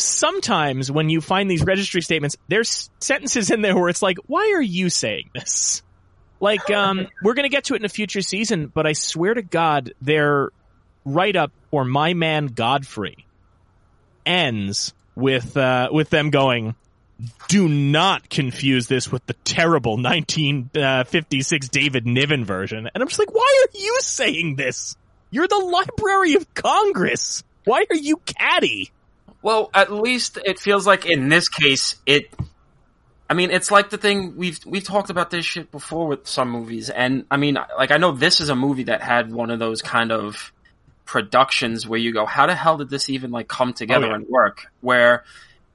sometimes 0.00 0.90
when 0.90 1.08
you 1.08 1.20
find 1.20 1.50
these 1.50 1.64
registry 1.64 2.02
statements, 2.02 2.36
there's 2.48 2.90
sentences 3.00 3.50
in 3.50 3.62
there 3.62 3.76
where 3.76 3.88
it's 3.88 4.02
like, 4.02 4.18
why 4.26 4.52
are 4.54 4.62
you 4.62 4.90
saying 4.90 5.30
this? 5.34 5.82
Like, 6.40 6.70
um, 6.70 7.06
we're 7.22 7.34
going 7.34 7.44
to 7.44 7.54
get 7.54 7.64
to 7.64 7.74
it 7.74 7.80
in 7.80 7.84
a 7.84 7.90
future 7.90 8.22
season, 8.22 8.66
but 8.66 8.86
I 8.86 8.94
swear 8.94 9.34
to 9.34 9.42
God, 9.42 9.92
their 10.00 10.50
write 11.04 11.36
up 11.36 11.52
for 11.70 11.84
My 11.84 12.14
Man 12.14 12.46
Godfrey 12.46 13.26
ends 14.24 14.94
with, 15.14 15.56
uh, 15.56 15.90
with 15.92 16.08
them 16.08 16.30
going, 16.30 16.74
do 17.48 17.68
not 17.68 18.30
confuse 18.30 18.86
this 18.86 19.12
with 19.12 19.26
the 19.26 19.34
terrible 19.44 19.96
1956 19.96 21.68
David 21.68 22.06
Niven 22.06 22.44
version. 22.44 22.88
And 22.92 23.02
I'm 23.02 23.08
just 23.08 23.18
like, 23.18 23.34
why 23.34 23.64
are 23.64 23.78
you 23.78 23.98
saying 24.00 24.56
this? 24.56 24.96
You're 25.30 25.48
the 25.48 25.58
Library 25.58 26.34
of 26.34 26.52
Congress. 26.54 27.44
Why 27.64 27.84
are 27.90 27.96
you 27.96 28.16
catty? 28.24 28.90
Well, 29.42 29.70
at 29.72 29.92
least 29.92 30.38
it 30.44 30.58
feels 30.58 30.86
like 30.86 31.06
in 31.06 31.28
this 31.28 31.48
case, 31.48 31.96
it. 32.06 32.32
I 33.28 33.34
mean, 33.34 33.52
it's 33.52 33.70
like 33.70 33.90
the 33.90 33.96
thing 33.96 34.36
we've 34.36 34.58
we've 34.66 34.84
talked 34.84 35.10
about 35.10 35.30
this 35.30 35.44
shit 35.46 35.70
before 35.70 36.06
with 36.06 36.26
some 36.26 36.50
movies, 36.50 36.90
and 36.90 37.24
I 37.30 37.36
mean, 37.36 37.56
like 37.78 37.90
I 37.90 37.96
know 37.96 38.12
this 38.12 38.40
is 38.40 38.48
a 38.48 38.56
movie 38.56 38.84
that 38.84 39.02
had 39.02 39.32
one 39.32 39.50
of 39.50 39.58
those 39.58 39.82
kind 39.82 40.12
of 40.12 40.52
productions 41.04 41.86
where 41.86 41.98
you 41.98 42.12
go, 42.12 42.26
how 42.26 42.46
the 42.46 42.54
hell 42.54 42.76
did 42.76 42.90
this 42.90 43.08
even 43.08 43.30
like 43.30 43.48
come 43.48 43.72
together 43.72 44.06
oh, 44.06 44.08
yeah. 44.10 44.14
and 44.16 44.26
work? 44.28 44.66
Where 44.80 45.24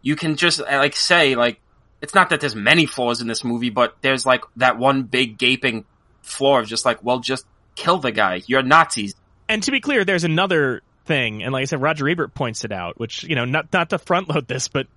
you 0.01 0.15
can 0.15 0.36
just 0.36 0.60
like 0.60 0.95
say 0.95 1.36
like 1.36 1.60
it's 2.01 2.13
not 2.13 2.30
that 2.30 2.39
there's 2.39 2.56
many 2.56 2.86
flaws 2.86 3.21
in 3.21 3.28
this 3.28 3.43
movie, 3.43 3.69
but 3.69 3.95
there's 4.01 4.25
like 4.25 4.43
that 4.58 4.78
one 4.78 5.04
big 5.04 5.38
gaping 5.38 5.86
flaw 6.21 6.60
of 6.60 6.67
just 6.67 6.86
like, 6.86 7.04
well, 7.04 7.19
just 7.19 7.45
kill 7.75 7.97
the 7.97 8.12
guy. 8.12 8.41
You're 8.47 8.63
Nazis. 8.63 9.15
And 9.47 9.63
to 9.63 9.71
be 9.71 9.80
clear, 9.80 10.06
there's 10.06 10.23
another 10.23 10.82
thing, 11.05 11.43
and 11.43 11.53
like 11.53 11.61
I 11.61 11.65
said, 11.65 11.81
Roger 11.81 12.07
Ebert 12.09 12.33
points 12.33 12.63
it 12.65 12.71
out, 12.71 12.99
which 12.99 13.23
you 13.23 13.35
know, 13.35 13.45
not 13.45 13.71
not 13.71 13.89
to 13.91 13.99
front 13.99 14.29
load 14.29 14.47
this, 14.47 14.67
but 14.67 14.87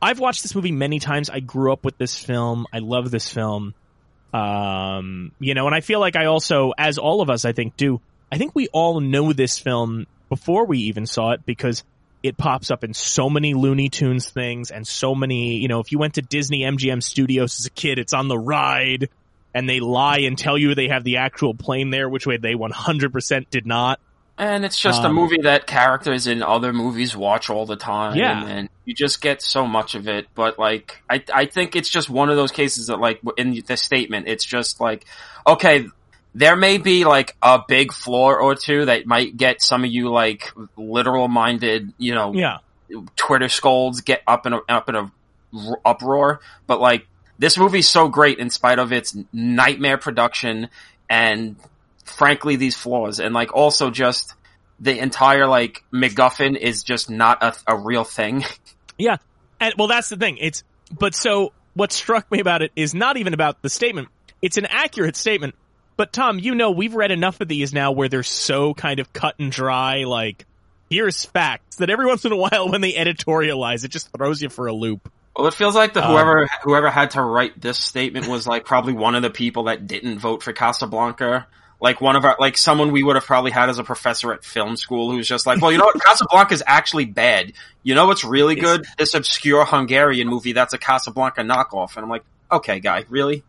I've 0.00 0.20
watched 0.20 0.42
this 0.42 0.54
movie 0.54 0.72
many 0.72 0.98
times. 0.98 1.30
I 1.30 1.40
grew 1.40 1.72
up 1.72 1.84
with 1.84 1.98
this 1.98 2.16
film. 2.16 2.66
I 2.72 2.78
love 2.78 3.10
this 3.10 3.30
film. 3.32 3.74
Um, 4.32 5.32
you 5.40 5.54
know, 5.54 5.66
and 5.66 5.74
I 5.74 5.80
feel 5.80 6.00
like 6.00 6.14
I 6.14 6.26
also, 6.26 6.72
as 6.76 6.98
all 6.98 7.20
of 7.20 7.30
us, 7.30 7.44
I 7.44 7.52
think, 7.52 7.76
do. 7.76 8.00
I 8.30 8.38
think 8.38 8.54
we 8.54 8.68
all 8.68 9.00
know 9.00 9.32
this 9.32 9.58
film 9.58 10.06
before 10.28 10.66
we 10.66 10.78
even 10.80 11.06
saw 11.06 11.32
it 11.32 11.46
because 11.46 11.82
It 12.22 12.36
pops 12.36 12.70
up 12.72 12.82
in 12.82 12.94
so 12.94 13.30
many 13.30 13.54
Looney 13.54 13.88
Tunes 13.88 14.28
things 14.28 14.70
and 14.72 14.86
so 14.86 15.14
many, 15.14 15.58
you 15.58 15.68
know, 15.68 15.78
if 15.78 15.92
you 15.92 15.98
went 15.98 16.14
to 16.14 16.22
Disney 16.22 16.62
MGM 16.62 17.00
Studios 17.02 17.60
as 17.60 17.66
a 17.66 17.70
kid, 17.70 17.98
it's 17.98 18.12
on 18.12 18.26
the 18.26 18.38
ride 18.38 19.08
and 19.54 19.68
they 19.68 19.78
lie 19.80 20.20
and 20.20 20.36
tell 20.36 20.58
you 20.58 20.74
they 20.74 20.88
have 20.88 21.04
the 21.04 21.18
actual 21.18 21.54
plane 21.54 21.90
there, 21.90 22.08
which 22.08 22.26
way 22.26 22.36
they 22.36 22.54
100% 22.54 23.50
did 23.50 23.66
not. 23.66 24.00
And 24.38 24.64
it's 24.64 24.78
just 24.80 25.02
a 25.02 25.08
Um, 25.08 25.14
movie 25.14 25.42
that 25.42 25.66
characters 25.66 26.26
in 26.28 26.42
other 26.42 26.72
movies 26.72 27.16
watch 27.16 27.50
all 27.50 27.66
the 27.66 27.76
time. 27.76 28.16
Yeah. 28.16 28.44
And 28.46 28.68
you 28.84 28.94
just 28.94 29.20
get 29.20 29.42
so 29.42 29.66
much 29.66 29.94
of 29.96 30.06
it. 30.08 30.28
But 30.34 30.58
like, 30.58 31.02
I, 31.10 31.22
I 31.34 31.46
think 31.46 31.74
it's 31.74 31.88
just 31.90 32.08
one 32.08 32.30
of 32.30 32.36
those 32.36 32.52
cases 32.52 32.86
that 32.86 32.98
like, 33.00 33.20
in 33.36 33.60
the 33.66 33.76
statement, 33.76 34.28
it's 34.28 34.44
just 34.44 34.80
like, 34.80 35.04
okay, 35.46 35.88
there 36.34 36.54
may 36.56 36.78
be 36.78 37.04
like 37.04 37.36
a 37.42 37.60
big 37.66 37.92
flaw 37.92 38.32
or 38.32 38.54
two 38.54 38.84
that 38.84 39.06
might 39.06 39.36
get 39.36 39.60
some 39.60 39.82
of 39.82 39.90
you 39.90 40.10
like 40.10 40.52
literal 40.76 41.26
minded, 41.26 41.92
you 41.98 42.14
know, 42.14 42.32
Yeah. 42.32 42.58
Twitter 43.16 43.48
scolds 43.48 44.00
get 44.02 44.22
up 44.26 44.46
in 44.46 44.52
a, 44.52 44.60
up 44.68 44.88
in 44.88 44.94
a 44.94 45.10
r- 45.54 45.80
uproar, 45.84 46.40
but 46.66 46.80
like 46.80 47.06
this 47.38 47.58
movie's 47.58 47.88
so 47.88 48.08
great 48.08 48.38
in 48.38 48.50
spite 48.50 48.78
of 48.78 48.92
its 48.92 49.16
nightmare 49.32 49.98
production 49.98 50.68
and 51.10 51.56
frankly 52.08 52.56
these 52.56 52.76
flaws, 52.76 53.20
and 53.20 53.34
like 53.34 53.54
also 53.54 53.90
just 53.90 54.34
the 54.80 54.98
entire 54.98 55.46
like 55.46 55.84
MacGuffin 55.92 56.56
is 56.56 56.82
just 56.82 57.10
not 57.10 57.42
a, 57.42 57.54
a 57.66 57.76
real 57.76 58.04
thing. 58.04 58.44
Yeah. 58.98 59.18
And 59.60 59.74
well, 59.78 59.86
that's 59.86 60.08
the 60.08 60.16
thing. 60.16 60.38
It's, 60.38 60.64
but 60.90 61.14
so 61.14 61.52
what 61.74 61.92
struck 61.92 62.30
me 62.32 62.40
about 62.40 62.62
it 62.62 62.72
is 62.74 62.94
not 62.94 63.16
even 63.16 63.32
about 63.32 63.62
the 63.62 63.70
statement. 63.70 64.08
It's 64.42 64.56
an 64.56 64.66
accurate 64.66 65.14
statement. 65.14 65.54
But 65.96 66.12
Tom, 66.12 66.38
you 66.38 66.54
know, 66.54 66.72
we've 66.72 66.94
read 66.94 67.10
enough 67.10 67.40
of 67.40 67.48
these 67.48 67.72
now 67.72 67.92
where 67.92 68.08
they're 68.08 68.22
so 68.22 68.74
kind 68.74 69.00
of 69.00 69.12
cut 69.12 69.36
and 69.38 69.50
dry, 69.50 70.04
like, 70.04 70.46
here's 70.90 71.24
facts 71.24 71.76
that 71.76 71.90
every 71.90 72.06
once 72.08 72.24
in 72.24 72.32
a 72.32 72.36
while 72.36 72.68
when 72.68 72.80
they 72.80 72.92
editorialize, 72.92 73.84
it 73.84 73.92
just 73.92 74.10
throws 74.12 74.42
you 74.42 74.48
for 74.48 74.66
a 74.66 74.72
loop. 74.72 75.10
Well, 75.36 75.46
it 75.46 75.54
feels 75.54 75.76
like 75.76 75.92
the 75.92 76.04
Um, 76.04 76.10
whoever 76.10 76.48
whoever 76.64 76.90
had 76.90 77.12
to 77.12 77.22
write 77.22 77.60
this 77.60 77.78
statement 77.78 78.26
was 78.26 78.48
like 78.48 78.64
probably 78.64 78.92
one 78.92 79.14
of 79.14 79.22
the 79.22 79.30
people 79.30 79.64
that 79.64 79.86
didn't 79.86 80.18
vote 80.18 80.42
for 80.42 80.52
Casablanca. 80.52 81.46
Like 81.80 82.00
one 82.00 82.16
of 82.16 82.24
our, 82.24 82.36
like 82.40 82.56
someone 82.58 82.90
we 82.90 83.02
would 83.04 83.14
have 83.16 83.24
probably 83.24 83.52
had 83.52 83.68
as 83.68 83.78
a 83.78 83.84
professor 83.84 84.32
at 84.32 84.44
film 84.44 84.76
school 84.76 85.10
who's 85.12 85.28
just 85.28 85.46
like, 85.46 85.60
well, 85.62 85.70
you 85.70 85.78
know 85.78 85.84
what, 85.84 86.02
Casablanca 86.04 86.52
is 86.54 86.62
actually 86.66 87.04
bad. 87.04 87.52
You 87.84 87.94
know 87.94 88.06
what's 88.06 88.24
really 88.24 88.56
good? 88.56 88.84
This 88.98 89.14
obscure 89.14 89.64
Hungarian 89.64 90.26
movie 90.28 90.52
that's 90.52 90.72
a 90.74 90.78
Casablanca 90.78 91.42
knockoff. 91.42 91.96
And 91.96 92.04
I'm 92.04 92.10
like, 92.10 92.24
okay, 92.50 92.80
guy, 92.80 93.04
really? 93.08 93.44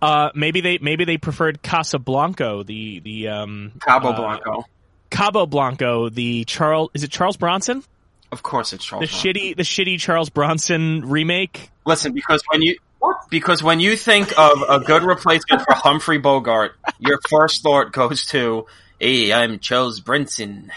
Uh, 0.00 0.30
maybe 0.34 0.60
they, 0.60 0.78
maybe 0.78 1.04
they 1.04 1.18
preferred 1.18 1.60
Casablanco, 1.62 2.64
the, 2.64 3.00
the, 3.00 3.28
um, 3.28 3.72
Cabo 3.84 4.10
uh, 4.10 4.16
Blanco. 4.16 4.64
Cabo 5.10 5.46
Blanco, 5.46 6.08
the 6.10 6.44
Charles, 6.44 6.90
is 6.94 7.02
it 7.02 7.10
Charles 7.10 7.36
Bronson? 7.36 7.82
Of 8.30 8.42
course, 8.42 8.72
it's 8.72 8.84
The 8.84 8.88
Charles. 8.90 9.10
Bronson. 9.10 9.32
shitty, 9.32 9.56
the 9.56 9.62
shitty 9.64 9.98
Charles 9.98 10.28
Bronson 10.30 11.08
remake? 11.08 11.70
Listen, 11.86 12.12
because 12.12 12.42
when 12.50 12.62
you 12.62 12.76
What? 12.98 13.16
because 13.30 13.62
when 13.62 13.80
you 13.80 13.96
think 13.96 14.38
of 14.38 14.62
a 14.68 14.80
good 14.80 15.02
replacement 15.02 15.62
for 15.62 15.72
Humphrey 15.74 16.18
Bogart, 16.18 16.76
your 16.98 17.18
first 17.28 17.62
thought 17.62 17.92
goes 17.92 18.26
to, 18.26 18.66
"Hey, 18.98 19.32
I'm 19.32 19.58
Charles 19.58 20.00
Bronson. 20.00 20.70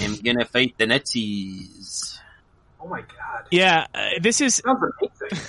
I'm 0.00 0.16
gonna 0.16 0.44
fight 0.44 0.74
the 0.78 0.86
Nazis." 0.86 2.18
Oh 2.80 2.88
my 2.88 3.00
god. 3.00 3.46
Yeah, 3.50 3.86
uh, 3.94 4.08
this 4.20 4.40
is, 4.40 4.56
Sounds 4.56 4.82
amazing. 5.00 5.46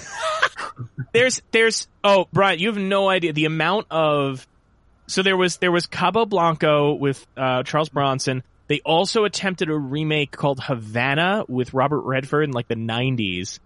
there's 1.13 1.41
there's 1.51 1.87
oh 2.03 2.27
Brian, 2.31 2.59
you 2.59 2.67
have 2.67 2.77
no 2.77 3.09
idea 3.09 3.33
the 3.33 3.45
amount 3.45 3.87
of 3.89 4.45
so 5.07 5.23
there 5.23 5.37
was 5.37 5.57
there 5.57 5.71
was 5.71 5.87
Cabo 5.87 6.25
Blanco 6.25 6.93
with 6.93 7.25
uh, 7.37 7.63
Charles 7.63 7.89
Bronson. 7.89 8.43
They 8.67 8.79
also 8.85 9.25
attempted 9.25 9.69
a 9.69 9.77
remake 9.77 10.31
called 10.31 10.59
Havana 10.61 11.43
with 11.47 11.73
Robert 11.73 12.01
Redford 12.01 12.45
in 12.45 12.51
like 12.51 12.67
the 12.67 12.75
90s. 12.75 13.59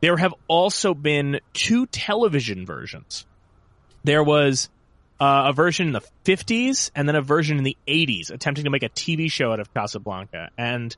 There 0.00 0.16
have 0.16 0.34
also 0.46 0.94
been 0.94 1.40
two 1.52 1.86
television 1.86 2.64
versions. 2.64 3.26
There 4.04 4.22
was 4.22 4.68
uh, 5.20 5.44
a 5.46 5.52
version 5.52 5.86
in 5.88 5.92
the 5.92 6.02
50s 6.24 6.90
and 6.94 7.08
then 7.08 7.16
a 7.16 7.22
version 7.22 7.58
in 7.58 7.64
the 7.64 7.76
80s 7.86 8.30
attempting 8.30 8.64
to 8.64 8.70
make 8.70 8.82
a 8.82 8.88
TV 8.88 9.30
show 9.30 9.52
out 9.52 9.60
of 9.60 9.72
Casablanca. 9.72 10.50
And 10.58 10.94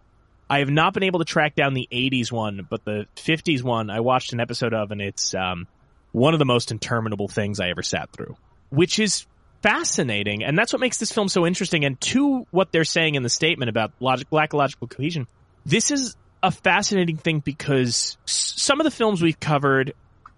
I 0.50 0.60
have 0.60 0.70
not 0.70 0.94
been 0.94 1.04
able 1.04 1.20
to 1.20 1.24
track 1.24 1.54
down 1.54 1.74
the 1.74 1.88
80s 1.92 2.32
one, 2.32 2.66
but 2.68 2.84
the 2.84 3.06
50s 3.16 3.62
one 3.62 3.90
I 3.90 4.00
watched 4.00 4.32
an 4.32 4.40
episode 4.40 4.74
of 4.74 4.90
and 4.90 5.00
it's 5.00 5.34
um, 5.34 5.66
one 6.12 6.32
of 6.32 6.38
the 6.38 6.46
most 6.46 6.70
interminable 6.70 7.28
things 7.28 7.60
I 7.60 7.68
ever 7.68 7.82
sat 7.82 8.10
through, 8.10 8.36
which 8.70 8.98
is 8.98 9.26
fascinating. 9.62 10.42
And 10.44 10.56
that's 10.58 10.72
what 10.72 10.80
makes 10.80 10.98
this 10.98 11.12
film 11.12 11.28
so 11.28 11.46
interesting. 11.46 11.84
And 11.84 12.00
to 12.02 12.46
what 12.50 12.72
they're 12.72 12.84
saying 12.84 13.14
in 13.14 13.22
the 13.22 13.28
statement 13.28 13.68
about 13.68 13.92
logic, 14.00 14.28
lack 14.30 14.52
of 14.52 14.58
logical 14.58 14.88
cohesion, 14.88 15.26
this 15.64 15.90
is 15.90 16.16
a 16.42 16.50
fascinating 16.50 17.16
thing 17.16 17.40
because 17.40 18.16
some 18.24 18.80
of 18.80 18.84
the 18.84 18.90
films 18.90 19.20
we've 19.20 19.40
covered 19.40 19.94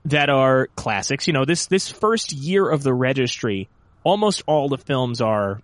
that 0.07 0.31
are 0.31 0.69
classics, 0.77 1.27
you 1.27 1.33
know, 1.33 1.45
this, 1.45 1.67
this 1.67 1.89
first 1.89 2.33
year 2.33 2.69
of 2.69 2.83
the 2.83 2.95
registry, 2.95 3.69
almost 4.03 4.43
all 4.47 4.69
the 4.69 4.79
films 4.79 5.21
are 5.21 5.61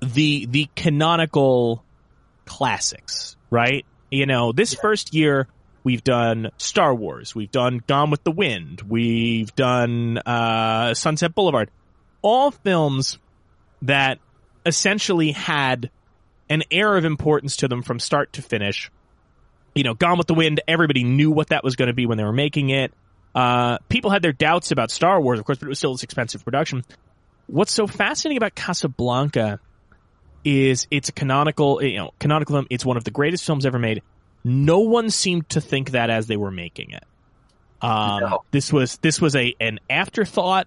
the, 0.00 0.46
the 0.46 0.68
canonical 0.76 1.84
classics, 2.44 3.36
right? 3.50 3.84
You 4.10 4.26
know, 4.26 4.52
this 4.52 4.74
first 4.74 5.14
year 5.14 5.48
we've 5.82 6.04
done 6.04 6.50
Star 6.58 6.94
Wars, 6.94 7.34
we've 7.34 7.50
done 7.50 7.80
Gone 7.86 8.10
with 8.10 8.22
the 8.24 8.30
Wind, 8.30 8.82
we've 8.82 9.54
done 9.54 10.18
uh, 10.18 10.94
Sunset 10.94 11.34
Boulevard, 11.34 11.70
all 12.22 12.50
films 12.50 13.18
that 13.82 14.18
essentially 14.66 15.32
had 15.32 15.90
an 16.48 16.62
air 16.70 16.96
of 16.96 17.04
importance 17.04 17.56
to 17.58 17.68
them 17.68 17.82
from 17.82 17.98
start 17.98 18.32
to 18.34 18.42
finish. 18.42 18.90
You 19.74 19.84
know, 19.84 19.94
Gone 19.94 20.18
with 20.18 20.26
the 20.26 20.34
Wind, 20.34 20.60
everybody 20.66 21.04
knew 21.04 21.30
what 21.30 21.48
that 21.48 21.62
was 21.62 21.76
going 21.76 21.88
to 21.88 21.94
be 21.94 22.06
when 22.06 22.18
they 22.18 22.24
were 22.24 22.32
making 22.32 22.70
it. 22.70 22.92
Uh, 23.34 23.78
people 23.88 24.10
had 24.10 24.22
their 24.22 24.32
doubts 24.32 24.70
about 24.72 24.90
Star 24.90 25.20
Wars, 25.20 25.38
of 25.38 25.44
course, 25.44 25.58
but 25.58 25.66
it 25.66 25.68
was 25.68 25.78
still 25.78 25.92
this 25.92 26.02
expensive 26.02 26.44
production. 26.44 26.84
What's 27.46 27.72
so 27.72 27.86
fascinating 27.86 28.36
about 28.36 28.54
Casablanca 28.54 29.60
is 30.44 30.86
it's 30.90 31.08
a 31.08 31.12
canonical, 31.12 31.82
you 31.82 31.98
know, 31.98 32.10
canonical 32.18 32.54
film. 32.56 32.66
It's 32.70 32.84
one 32.84 32.96
of 32.96 33.04
the 33.04 33.10
greatest 33.10 33.44
films 33.44 33.66
ever 33.66 33.78
made. 33.78 34.02
No 34.42 34.80
one 34.80 35.10
seemed 35.10 35.48
to 35.50 35.60
think 35.60 35.90
that 35.90 36.10
as 36.10 36.26
they 36.26 36.36
were 36.36 36.50
making 36.50 36.92
it. 36.92 37.04
Um, 37.82 38.20
No. 38.20 38.44
this 38.50 38.72
was, 38.72 38.98
this 38.98 39.20
was 39.20 39.36
a, 39.36 39.54
an 39.60 39.80
afterthought. 39.88 40.66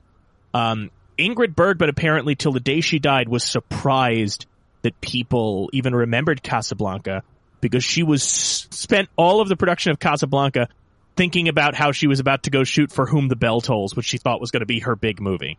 Um, 0.54 0.92
Ingrid 1.18 1.56
Bergman 1.56 1.90
apparently 1.90 2.36
till 2.36 2.52
the 2.52 2.60
day 2.60 2.82
she 2.82 3.00
died 3.00 3.30
was 3.30 3.44
surprised 3.44 4.46
that 4.84 5.00
people 5.02 5.70
even 5.74 5.96
remembered 5.96 6.44
Casablanca 6.44 7.24
because 7.62 7.84
she 7.84 8.04
was 8.04 8.22
spent 8.24 9.10
all 9.16 9.42
of 9.42 9.48
the 9.48 9.56
production 9.56 9.92
of 9.92 10.00
Casablanca 10.00 10.70
thinking 11.16 11.48
about 11.48 11.76
how 11.76 11.92
she 11.92 12.08
was 12.08 12.20
about 12.20 12.44
to 12.44 12.50
go 12.50 12.64
shoot 12.64 12.92
for 12.92 13.06
Whom 13.06 13.28
the 13.28 13.36
Bell 13.36 13.62
Tolls, 13.62 13.96
which 13.96 14.06
she 14.06 14.18
thought 14.18 14.42
was 14.42 14.52
going 14.52 14.62
to 14.62 14.66
be 14.66 14.80
her 14.80 14.96
big 14.96 15.22
movie. 15.22 15.58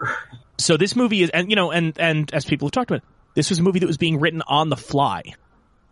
So 0.60 0.76
this 0.76 0.96
movie 0.96 1.22
is, 1.22 1.30
and 1.30 1.48
you 1.48 1.54
know, 1.54 1.70
and 1.70 1.96
and 2.00 2.34
as 2.34 2.44
people 2.44 2.66
have 2.66 2.72
talked 2.72 2.90
about, 2.90 3.04
this 3.36 3.48
was 3.48 3.60
a 3.60 3.62
movie 3.62 3.78
that 3.78 3.86
was 3.86 3.96
being 3.96 4.18
written 4.18 4.42
on 4.42 4.70
the 4.70 4.76
fly. 4.76 5.22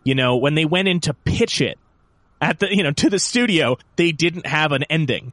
You 0.03 0.13
know, 0.13 0.35
when 0.35 0.55
they 0.55 0.65
went 0.65 0.89
in 0.89 0.99
to 1.01 1.13
pitch 1.13 1.61
it 1.61 1.79
at 2.41 2.59
the, 2.59 2.75
you 2.75 2.83
know, 2.83 2.91
to 2.91 3.09
the 3.09 3.17
studio, 3.17 3.77
they 3.95 4.11
didn't 4.11 4.45
have 4.45 4.73
an 4.73 4.83
ending. 4.89 5.31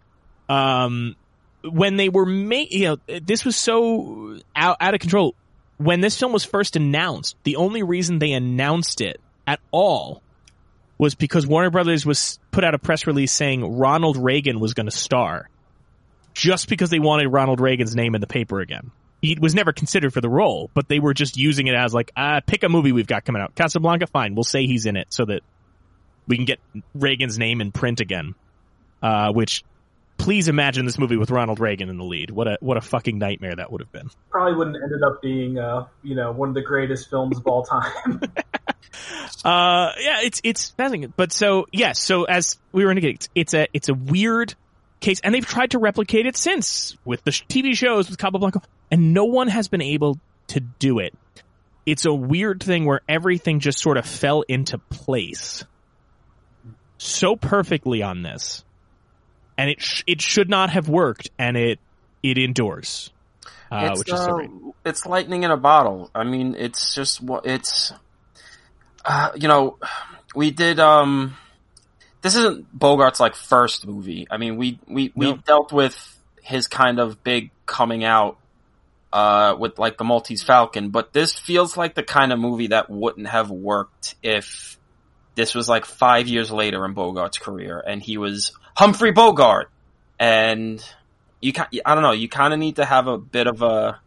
Um, 0.49 1.17
when 1.63 1.97
they 1.97 2.09
were 2.09 2.27
made, 2.27 2.71
you 2.71 2.85
know, 2.85 3.19
this 3.21 3.45
was 3.45 3.57
so 3.57 4.39
out, 4.55 4.77
out 4.81 4.95
of 4.95 5.01
control. 5.01 5.35
When 5.79 6.01
this 6.01 6.17
film 6.17 6.33
was 6.33 6.45
first 6.45 6.77
announced, 6.77 7.37
the 7.43 7.57
only 7.57 7.83
reason 7.83 8.21
they 8.21 8.33
announced 8.33 9.01
it 9.01 9.21
at 9.47 9.59
all 9.73 10.23
was 10.99 11.15
because 11.15 11.47
Warner 11.47 11.71
Brothers 11.71 12.07
was 12.07 12.39
put 12.51 12.65
out 12.65 12.75
a 12.75 12.79
press 12.79 13.07
release 13.07 13.33
saying 13.33 13.79
Ronald 13.79 14.17
Reagan 14.17 14.61
was 14.61 14.75
going 14.75 14.87
to 14.87 14.97
star, 14.97 15.49
just 16.35 16.69
because 16.69 16.91
they 16.91 16.99
wanted 16.99 17.29
Ronald 17.29 17.61
Reagan's 17.61 17.95
name 17.95 18.15
in 18.15 18.21
the 18.21 18.27
paper 18.27 18.61
again. 18.61 18.91
He 19.21 19.39
was 19.41 19.55
never 19.55 19.73
considered 19.73 20.13
for 20.13 20.21
the 20.21 20.29
role, 20.29 20.71
but 20.75 20.89
they 20.89 20.99
were 20.99 21.15
just 21.15 21.37
using 21.37 21.67
it 21.67 21.75
as 21.75 21.95
like, 21.95 22.13
ah, 22.17 22.41
pick 22.47 22.63
a 22.63 22.69
movie 22.69 22.93
we've 22.93 23.07
got 23.07 23.25
coming 23.25 23.41
out. 23.41 23.55
Casablanca, 23.55 24.07
fine, 24.07 24.35
we'll 24.35 24.45
say 24.45 24.67
he's 24.67 24.87
in 24.87 24.97
it 24.97 25.07
so 25.11 25.25
that 25.25 25.41
we 26.27 26.37
can 26.37 26.45
get 26.45 26.59
Reagan's 26.95 27.39
name 27.39 27.61
in 27.61 27.73
print 27.73 28.01
again. 28.01 28.35
Uh, 29.03 29.33
which, 29.33 29.65
please 30.17 30.49
imagine 30.49 30.87
this 30.87 30.99
movie 30.99 31.17
with 31.17 31.31
Ronald 31.31 31.61
Reagan 31.61 31.91
in 31.91 31.99
the 31.99 32.05
lead. 32.05 32.31
What 32.31 32.49
a 32.49 32.57
what 32.61 32.77
a 32.77 32.81
fucking 32.81 33.19
nightmare 33.19 33.55
that 33.57 33.71
would 33.71 33.83
have 33.83 33.93
been. 33.93 34.11
Probably 34.31 34.57
wouldn't 34.57 34.77
ended 34.77 35.03
up 35.03 35.21
being, 35.21 35.59
uh, 35.59 35.87
you 36.03 36.15
know, 36.15 36.33
one 36.33 36.49
of 36.49 36.55
the 36.55 36.63
greatest 36.63 37.11
films 37.11 37.37
of 37.37 37.47
all 37.47 37.65
time. 37.65 38.21
Uh, 39.45 39.93
yeah, 39.99 40.21
it's 40.23 40.41
it's 40.45 40.71
fascinating. 40.71 41.13
But 41.17 41.33
so 41.33 41.67
yes, 41.73 42.01
so 42.01 42.25
as 42.25 42.59
we 42.73 42.85
were 42.85 42.91
indicating, 42.91 43.17
it's, 43.17 43.29
it's 43.35 43.55
a 43.55 43.67
it's 43.73 43.89
a 43.89 43.95
weird 43.95 44.55
case, 45.01 45.21
and 45.21 45.35
they've 45.35 45.47
tried 45.47 45.73
to 45.73 45.79
replicate 45.79 46.27
it 46.27 46.37
since 46.37 46.97
with 47.05 47.23
the 47.25 47.33
sh- 47.33 47.45
TV 47.49 47.77
shows 47.77 48.09
with 48.09 48.19
Cabo 48.19 48.39
Blanco, 48.39 48.63
and 48.91 49.13
no 49.15 49.25
one 49.25 49.49
has 49.49 49.69
been 49.69 49.83
able 49.83 50.19
to 50.49 50.61
do 50.61 50.99
it. 50.99 51.15
It's 51.87 52.07
a 52.07 52.15
weird 52.15 52.63
thing 52.63 52.87
where 52.87 53.03
everything 53.09 53.61
just 53.61 53.79
sort 53.79 53.99
of 53.99 54.07
fell 54.07 54.43
into 54.43 54.79
place 54.79 55.65
so 56.99 57.37
perfectly 57.37 58.03
on 58.03 58.23
this, 58.23 58.65
and 59.59 59.71
it 59.71 59.81
sh- 59.81 60.03
it 60.07 60.23
should 60.23 60.49
not 60.49 60.71
have 60.71 60.89
worked, 60.89 61.31
and 61.39 61.57
it 61.57 61.79
it 62.23 62.39
endures, 62.39 63.13
uh, 63.71 63.91
it's, 63.91 63.99
which 63.99 64.13
is 64.13 64.21
uh, 64.21 64.39
it's 64.85 65.05
lightning 65.07 65.43
in 65.43 65.51
a 65.51 65.57
bottle. 65.57 66.11
I 66.15 66.25
mean, 66.25 66.55
it's 66.55 66.95
just 66.95 67.21
what 67.21 67.47
it's. 67.47 67.93
Uh, 69.05 69.31
you 69.35 69.49
know, 69.49 69.79
we 70.35 70.51
did 70.51 70.81
um 70.81 71.37
this 72.23 72.35
isn't 72.37 72.77
Bogart's 72.79 73.21
like 73.21 73.35
first 73.35 73.87
movie. 73.87 74.27
I 74.31 74.39
mean, 74.39 74.57
we 74.57 74.79
we 74.89 75.13
we 75.15 75.33
No. 75.33 75.37
dealt 75.37 75.73
with 75.73 75.95
his 76.43 76.67
kind 76.69 76.99
of 76.99 77.23
big 77.23 77.51
coming 77.67 78.05
out 78.05 78.39
uh 79.13 79.55
with 79.59 79.79
like 79.79 79.99
the 79.99 80.05
Maltese 80.05 80.43
Falcon, 80.43 80.91
but 80.91 81.13
this 81.13 81.35
feels 81.35 81.77
like 81.77 81.95
the 81.95 82.03
kind 82.03 82.33
of 82.33 82.39
movie 82.39 82.69
that 82.69 82.89
wouldn't 82.91 83.29
have 83.29 83.51
worked 83.51 84.15
if 84.23 84.79
this 85.35 85.55
was 85.55 85.69
like 85.69 85.85
5 85.85 86.29
years 86.29 86.51
later 86.51 86.85
in 86.85 86.95
Bogart's 86.95 87.39
career 87.39 87.83
and 87.87 88.03
he 88.03 88.17
was 88.19 88.53
Humphrey 88.77 89.13
Bogart 89.13 89.69
and 90.19 90.83
you 91.43 91.53
can 91.53 91.67
I 91.85 91.95
don't 91.95 92.03
know, 92.03 92.13
you 92.13 92.29
kind 92.29 92.53
of 92.55 92.59
need 92.59 92.77
to 92.77 92.85
have 92.87 93.07
a 93.07 93.19
bit 93.19 93.47
of 93.47 93.61
a 93.61 94.01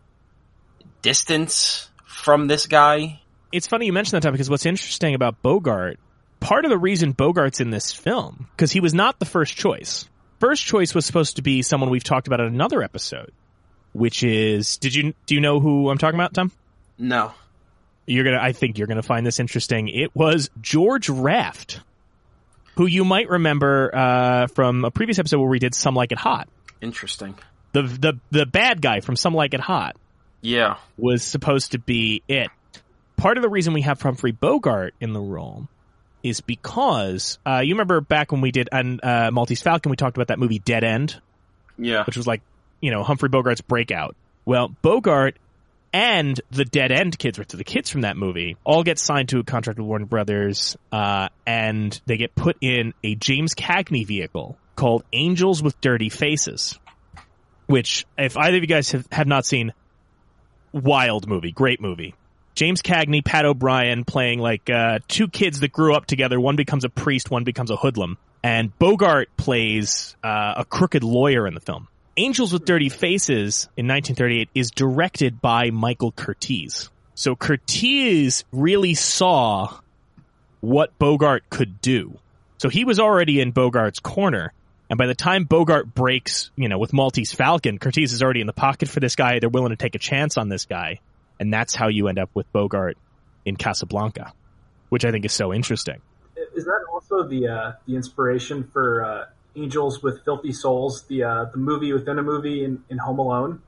distance 1.02 1.90
from 2.06 2.48
this 2.48 2.66
guy. 2.68 3.22
It's 3.52 3.68
funny 3.68 3.86
you 3.86 3.94
mentioned 3.94 4.18
that 4.22 4.26
Tom, 4.28 4.34
because 4.34 4.50
what's 4.50 4.66
interesting 4.66 5.16
about 5.16 5.42
Bogart, 5.42 6.00
part 6.40 6.66
of 6.66 6.70
the 6.70 6.78
reason 6.78 7.14
Bogart's 7.14 7.60
in 7.62 7.70
this 7.70 7.92
film, 7.92 8.48
because 8.56 8.72
he 8.72 8.80
was 8.80 8.94
not 8.94 9.20
the 9.20 9.26
first 9.26 9.56
choice. 9.56 10.08
First 10.40 10.64
choice 10.66 10.94
was 10.94 11.06
supposed 11.06 11.38
to 11.38 11.42
be 11.42 11.62
someone 11.62 11.90
we've 11.90 12.04
talked 12.04 12.28
about 12.28 12.40
in 12.40 12.48
another 12.48 12.84
episode, 12.84 13.32
which 13.94 14.24
is 14.24 14.78
did 14.78 14.94
you 14.94 15.14
do 15.26 15.36
you 15.36 15.42
know 15.42 15.60
who 15.60 15.90
I'm 15.90 15.98
talking 15.98 16.20
about, 16.20 16.34
Tom? 16.34 16.52
No. 16.98 17.32
You're 18.06 18.24
gonna 18.24 18.40
I 18.42 18.52
think 18.52 18.78
you're 18.78 18.88
gonna 18.88 19.02
find 19.04 19.26
this 19.26 19.40
interesting. 19.40 19.90
It 19.90 20.16
was 20.16 20.50
George 20.62 21.10
Raft, 21.10 21.82
who 22.76 22.86
you 22.86 23.04
might 23.04 23.30
remember 23.30 23.90
uh, 23.94 24.48
from 24.48 24.86
a 24.86 24.92
previous 24.92 25.18
episode 25.20 25.40
where 25.40 25.50
we 25.50 25.60
did 25.60 25.74
Some 25.74 25.96
Like 25.96 26.12
It 26.12 26.20
Hot. 26.20 26.48
Interesting. 26.82 27.36
The 27.74 27.82
the 27.82 28.14
the 28.30 28.46
bad 28.46 28.82
guy 28.82 29.00
from 29.00 29.16
Some 29.16 29.34
Like 29.34 29.54
It 29.56 29.60
Hot. 29.60 29.96
Yeah. 30.42 30.78
was 30.98 31.24
supposed 31.24 31.72
to 31.72 31.80
be 31.80 32.22
it. 32.28 32.50
Part 33.18 33.38
of 33.38 33.42
the 33.44 33.50
reason 33.50 33.74
we 33.74 33.82
have 33.82 34.02
Humphrey 34.02 34.32
Bogart 34.32 34.94
in 35.02 35.12
the 35.14 35.20
role 35.20 35.68
is 36.24 36.42
because 36.42 37.40
uh, 37.46 37.62
you 37.64 37.74
remember 37.74 38.00
back 38.02 38.32
when 38.32 38.42
we 38.42 38.52
did 38.52 38.70
on 38.72 39.00
uh, 39.02 39.30
Maltese 39.32 39.62
Falcon, 39.62 39.90
we 39.90 39.96
talked 39.96 40.18
about 40.18 40.28
that 40.28 40.40
movie 40.40 40.60
Dead 40.60 40.84
End, 40.84 41.20
Yeah. 41.78 42.04
which 42.06 42.16
was 42.18 42.28
like 42.28 42.42
you 42.80 42.92
know 42.92 43.04
Humphrey 43.04 43.30
Bogart's 43.30 43.62
breakout. 43.62 44.16
Well, 44.46 44.70
Bogart 44.82 45.36
and 45.94 46.40
the 46.52 46.64
Dead 46.66 46.92
End 46.92 47.18
kids, 47.18 47.40
or 47.40 47.44
the 47.44 47.64
kids 47.64 47.90
from 47.90 48.02
that 48.02 48.18
movie, 48.18 48.56
all 48.64 48.84
get 48.84 49.00
signed 49.00 49.30
to 49.30 49.40
a 49.40 49.44
contract 49.44 49.80
with 49.80 49.88
Warner 49.88 50.06
Brothers, 50.06 50.78
uh, 50.92 51.30
and 51.46 52.00
they 52.06 52.18
get 52.18 52.36
put 52.36 52.58
in 52.62 52.94
a 53.04 53.16
James 53.16 53.56
Cagney 53.56 54.06
vehicle 54.06 54.58
called 54.76 55.04
Angels 55.12 55.64
with 55.64 55.80
Dirty 55.82 56.10
Faces. 56.10 56.78
Which, 57.66 58.06
if 58.18 58.38
either 58.38 58.58
of 58.58 58.64
you 58.64 58.68
guys 58.68 58.92
have, 58.92 59.08
have 59.12 59.28
not 59.28 59.46
seen, 59.46 59.74
wild 60.72 61.28
movie, 61.28 61.52
great 61.52 61.82
movie. 61.82 62.14
James 62.58 62.82
Cagney, 62.82 63.24
Pat 63.24 63.46
O'Brien 63.46 64.04
playing 64.04 64.39
like 64.39 64.67
uh, 64.67 64.98
two 65.08 65.28
kids 65.28 65.60
that 65.60 65.72
grew 65.72 65.93
up 65.93 66.08
together. 66.08 66.39
One 66.39 66.56
becomes 66.56 66.86
a 66.86 66.89
priest, 66.89 67.30
one 67.30 67.43
becomes 67.43 67.70
a 67.70 67.76
hoodlum. 67.76 68.17
And 68.41 68.76
Bogart 68.80 69.30
plays 69.38 70.15
uh, 70.24 70.56
a 70.58 70.65
crooked 70.65 71.04
lawyer 71.04 71.46
in 71.46 71.54
the 71.54 71.60
film. 71.60 71.88
Angels 72.17 72.52
with 72.52 72.65
Dirty 72.65 72.89
Faces 72.89 73.65
in 73.78 73.88
1938 73.88 74.50
is 74.56 74.72
directed 74.72 75.39
by 75.39 75.70
Michael 75.70 76.12
Curtiz. 76.12 76.89
So 77.13 77.36
Curtiz 77.36 78.43
really 78.52 78.96
saw 78.96 79.78
what 80.60 80.98
Bogart 80.98 81.52
could 81.52 81.80
do. 81.80 82.17
So 82.58 82.70
he 82.70 82.86
was 82.86 83.00
already 83.00 83.39
in 83.39 83.54
Bogart's 83.54 84.00
corner. 84.00 84.52
And 84.89 84.98
by 84.98 85.06
the 85.06 85.13
time 85.13 85.43
Bogart 85.43 85.93
breaks, 85.93 86.50
you 86.56 86.70
know, 86.70 86.80
with 86.80 86.91
Maltese 86.91 87.34
Falcon, 87.34 87.78
Curtiz 87.78 88.13
is 88.13 88.24
already 88.24 88.41
in 88.41 88.48
the 88.48 88.54
pocket 88.54 88.89
for 88.89 89.00
this 89.00 89.15
guy. 89.15 89.38
They're 89.38 89.48
willing 89.48 89.70
to 89.70 89.76
take 89.76 89.93
a 89.93 90.00
chance 90.00 90.38
on 90.39 90.50
this 90.50 90.65
guy. 90.65 91.02
And 91.39 91.54
that's 91.54 91.76
how 91.76 91.88
you 91.88 92.08
end 92.08 92.19
up 92.19 92.30
with 92.34 92.52
Bogart 92.52 92.97
in 93.45 93.56
Casablanca, 93.56 94.34
which 94.89 95.06
I 95.06 95.12
think 95.12 95.26
is 95.26 95.34
so 95.34 95.54
interesting. 95.54 96.02
Is 96.56 96.65
that 96.65 96.86
also 96.91 97.28
the 97.28 97.47
uh, 97.47 97.71
the 97.88 97.95
inspiration 97.95 98.69
for 98.73 99.04
uh, 99.04 99.26
Angels 99.56 100.02
with 100.02 100.23
Filthy 100.26 100.54
Souls, 100.54 101.04
the 101.08 101.23
uh, 101.23 101.45
the 101.45 101.58
movie 101.58 101.93
within 101.93 102.19
a 102.19 102.23
movie 102.23 102.63
in, 102.63 102.84
in 102.89 102.97
Home 102.97 103.19
Alone? 103.19 103.62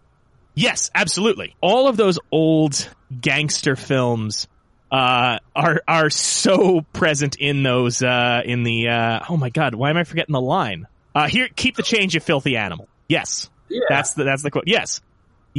Yes, 0.55 0.89
absolutely. 0.93 1.55
All 1.61 1.87
of 1.87 1.97
those 1.97 2.19
old 2.31 2.89
gangster 3.21 3.75
films 3.75 4.47
uh, 4.91 5.37
are 5.55 5.81
are 5.87 6.09
so 6.09 6.81
present 6.93 7.37
in 7.37 7.63
those 7.63 8.01
uh, 8.01 8.41
in 8.43 8.63
the 8.63 8.87
uh, 8.87 9.19
oh 9.29 9.37
my 9.37 9.49
god, 9.49 9.75
why 9.75 9.89
am 9.89 9.97
I 9.97 10.03
forgetting 10.03 10.33
the 10.33 10.41
line? 10.41 10.87
Uh, 11.13 11.27
here, 11.27 11.47
keep 11.55 11.75
the 11.75 11.83
change, 11.83 12.13
you 12.13 12.19
filthy 12.19 12.57
animal. 12.57 12.87
Yes, 13.07 13.49
Yeah, 13.69 13.81
that's 13.89 14.13
the 14.13 14.23
that's 14.23 14.43
the 14.43 14.51
quote. 14.51 14.65
Yes, 14.67 15.01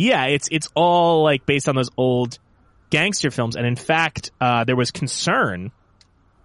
yeah, 0.00 0.26
it's 0.26 0.48
it's 0.50 0.68
all 0.74 1.22
like 1.22 1.44
based 1.44 1.68
on 1.68 1.76
those 1.76 1.90
old 1.94 2.38
gangster 2.88 3.30
films, 3.30 3.54
and 3.54 3.66
in 3.66 3.76
fact, 3.76 4.30
uh, 4.40 4.64
there 4.64 4.76
was 4.76 4.90
concern 4.90 5.72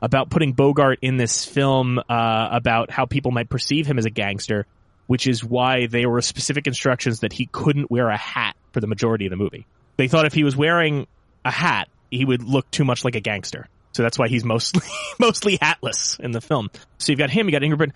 about 0.01 0.29
putting 0.29 0.51
Bogart 0.51 0.99
in 1.01 1.15
this 1.15 1.45
film 1.45 1.97
uh, 1.97 2.03
about 2.51 2.91
how 2.91 3.05
people 3.05 3.31
might 3.31 3.49
perceive 3.49 3.87
him 3.87 3.97
as 3.97 4.05
a 4.05 4.09
gangster, 4.09 4.67
which 5.07 5.25
is 5.25 5.41
why 5.41 5.87
there 5.87 6.09
were 6.09 6.21
specific 6.21 6.67
instructions 6.67 7.21
that 7.21 7.31
he 7.31 7.45
couldn't 7.45 7.89
wear 7.89 8.09
a 8.09 8.17
hat 8.17 8.57
for 8.73 8.81
the 8.81 8.87
majority 8.87 9.25
of 9.25 9.29
the 9.29 9.37
movie. 9.37 9.65
They 9.95 10.09
thought 10.09 10.25
if 10.25 10.33
he 10.33 10.43
was 10.43 10.57
wearing 10.57 11.07
a 11.45 11.51
hat, 11.51 11.87
he 12.11 12.25
would 12.25 12.43
look 12.43 12.69
too 12.71 12.83
much 12.83 13.05
like 13.05 13.15
a 13.15 13.21
gangster. 13.21 13.69
So 13.93 14.03
that's 14.03 14.19
why 14.19 14.27
he's 14.27 14.43
mostly 14.43 14.85
mostly 15.19 15.57
hatless 15.61 16.19
in 16.19 16.31
the 16.31 16.41
film. 16.41 16.69
So 16.97 17.13
you've 17.13 17.19
got 17.19 17.29
him, 17.29 17.47
you 17.47 17.53
got 17.53 17.61
Ingrid. 17.61 17.93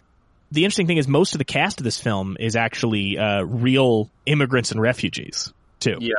The 0.51 0.63
interesting 0.63 0.87
thing 0.87 0.97
is 0.97 1.07
most 1.07 1.35
of 1.35 1.37
the 1.39 1.45
cast 1.45 1.79
of 1.79 1.83
this 1.83 1.99
film 1.99 2.37
is 2.39 2.55
actually 2.55 3.17
uh, 3.17 3.43
real 3.43 4.09
immigrants 4.25 4.71
and 4.71 4.81
refugees 4.81 5.53
too. 5.79 5.97
Yeah. 5.99 6.13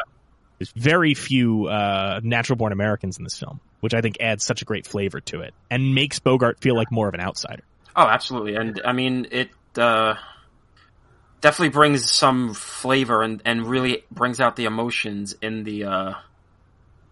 There's 0.59 0.73
very 0.73 1.15
few 1.15 1.67
uh, 1.67 2.21
natural 2.23 2.57
born 2.57 2.73
Americans 2.73 3.19
in 3.19 3.25
this 3.25 3.39
film, 3.39 3.61
which 3.81 3.95
I 3.95 4.03
think 4.03 4.19
adds 4.21 4.45
such 4.45 4.63
a 4.63 4.65
great 4.65 4.87
flavor 4.87 5.21
to 5.23 5.41
it 5.41 5.55
and 5.71 5.95
makes 5.95 6.19
Bogart 6.19 6.61
feel 6.61 6.77
like 6.77 6.93
more 6.93 7.09
of 7.09 7.15
an 7.15 7.21
outsider. 7.21 7.63
Oh, 7.97 8.07
absolutely. 8.07 8.55
And 8.57 8.81
I 8.85 8.93
mean, 8.93 9.27
it 9.31 9.51
uh, 9.77 10.15
definitely 11.41 11.71
brings 11.71 12.11
some 12.13 12.55
flavor 12.55 13.23
and, 13.23 13.43
and 13.45 13.67
really 13.67 14.05
brings 14.11 14.39
out 14.39 14.57
the 14.57 14.67
emotions 14.67 15.35
in 15.41 15.65
the 15.65 15.85
uh, 15.85 16.13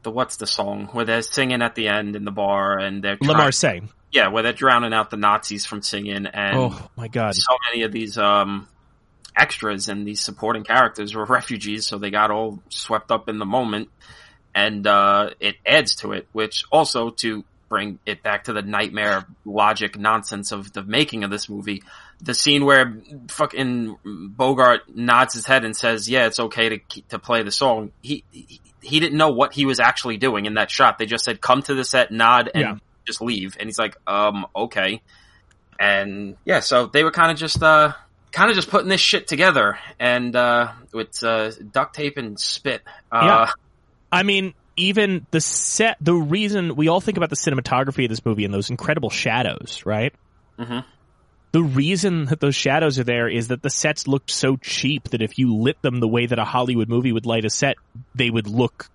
the 0.02 0.10
what's 0.10 0.36
the 0.36 0.46
song 0.46 0.88
where 0.92 1.04
they're 1.04 1.22
singing 1.22 1.62
at 1.62 1.74
the 1.74 1.88
end 1.88 2.16
in 2.16 2.24
the 2.24 2.30
bar 2.30 2.78
and 2.78 3.02
they're 3.02 3.16
trying- 3.16 3.36
Marseille. 3.36 3.80
Yeah, 4.12 4.28
where 4.28 4.42
they're 4.42 4.52
drowning 4.52 4.92
out 4.92 5.10
the 5.10 5.16
Nazis 5.16 5.66
from 5.66 5.82
singing 5.82 6.26
and 6.26 6.56
Oh 6.56 6.90
my 6.96 7.08
god. 7.08 7.34
so 7.34 7.56
many 7.70 7.82
of 7.84 7.92
these 7.92 8.16
um 8.18 8.66
extras 9.36 9.88
and 9.88 10.06
these 10.06 10.20
supporting 10.20 10.64
characters 10.64 11.14
were 11.14 11.24
refugees, 11.38 11.86
so 11.86 11.98
they 11.98 12.10
got 12.10 12.30
all 12.30 12.60
swept 12.68 13.10
up 13.10 13.28
in 13.28 13.38
the 13.38 13.46
moment, 13.46 13.88
and 14.54 14.86
uh, 14.86 15.30
it 15.40 15.56
adds 15.66 15.96
to 15.96 16.12
it. 16.12 16.26
Which 16.32 16.64
also 16.72 17.10
to 17.10 17.44
bring 17.68 17.98
it 18.06 18.22
back 18.22 18.44
to 18.44 18.52
the 18.54 18.62
nightmare 18.62 19.26
logic 19.44 19.98
nonsense 19.98 20.52
of 20.52 20.72
the 20.72 20.82
making 20.82 21.22
of 21.22 21.30
this 21.30 21.48
movie, 21.50 21.82
the 22.22 22.32
scene 22.34 22.64
where 22.64 22.96
fucking 23.28 23.96
Bogart 24.04 24.94
nods 24.96 25.34
his 25.34 25.46
head 25.46 25.64
and 25.64 25.76
says, 25.76 26.08
"Yeah, 26.08 26.26
it's 26.26 26.40
okay 26.40 26.68
to 26.70 26.78
to 27.10 27.18
play 27.18 27.42
the 27.42 27.52
song." 27.52 27.92
He. 28.02 28.24
he 28.32 28.60
he 28.80 29.00
didn't 29.00 29.18
know 29.18 29.30
what 29.32 29.52
he 29.52 29.66
was 29.66 29.80
actually 29.80 30.18
doing 30.18 30.46
in 30.46 30.54
that 30.54 30.70
shot. 30.70 30.98
They 30.98 31.04
just 31.06 31.24
said, 31.24 31.40
"Come 31.40 31.62
to 31.62 31.74
the 31.74 31.82
set, 31.84 32.12
nod, 32.12 32.48
and 32.54 32.62
Yeah. 32.62 32.74
Just 33.08 33.20
leave." 33.20 33.56
And 33.58 33.68
he's 33.68 33.78
like, 33.78 33.96
"Um, 34.06 34.46
okay." 34.54 35.02
And 35.80 36.36
yeah, 36.44 36.60
so 36.60 36.86
they 36.86 37.04
were 37.04 37.10
kind 37.10 37.32
of 37.32 37.38
just 37.38 37.62
uh 37.62 37.92
kind 38.32 38.50
of 38.50 38.56
just 38.56 38.70
putting 38.70 38.88
this 38.88 39.00
shit 39.00 39.26
together 39.26 39.78
and 39.98 40.34
uh 40.36 40.72
with 40.92 41.22
uh 41.22 41.50
duct 41.72 41.94
tape 41.94 42.16
and 42.16 42.38
spit. 42.38 42.82
Uh 43.10 43.20
Yeah. 43.24 43.52
I 44.10 44.22
mean, 44.22 44.54
even 44.76 45.26
the 45.30 45.40
set, 45.40 45.96
the 46.00 46.14
reason 46.14 46.76
we 46.76 46.88
all 46.88 47.00
think 47.00 47.16
about 47.16 47.30
the 47.30 47.36
cinematography 47.36 48.04
of 48.04 48.10
this 48.10 48.24
movie 48.24 48.44
and 48.44 48.54
those 48.54 48.70
incredible 48.70 49.10
shadows, 49.10 49.82
right? 49.84 50.14
Mm-hmm. 50.58 50.80
The 51.52 51.62
reason 51.62 52.26
that 52.26 52.40
those 52.40 52.54
shadows 52.54 52.98
are 52.98 53.04
there 53.04 53.28
is 53.28 53.48
that 53.48 53.62
the 53.62 53.70
sets 53.70 54.06
looked 54.06 54.30
so 54.30 54.56
cheap 54.56 55.10
that 55.10 55.22
if 55.22 55.38
you 55.38 55.56
lit 55.56 55.80
them 55.82 56.00
the 56.00 56.08
way 56.08 56.26
that 56.26 56.38
a 56.38 56.44
Hollywood 56.44 56.88
movie 56.88 57.12
would 57.12 57.26
light 57.26 57.44
a 57.44 57.50
set, 57.50 57.76
they 58.14 58.30
would 58.30 58.46
look 58.46 58.90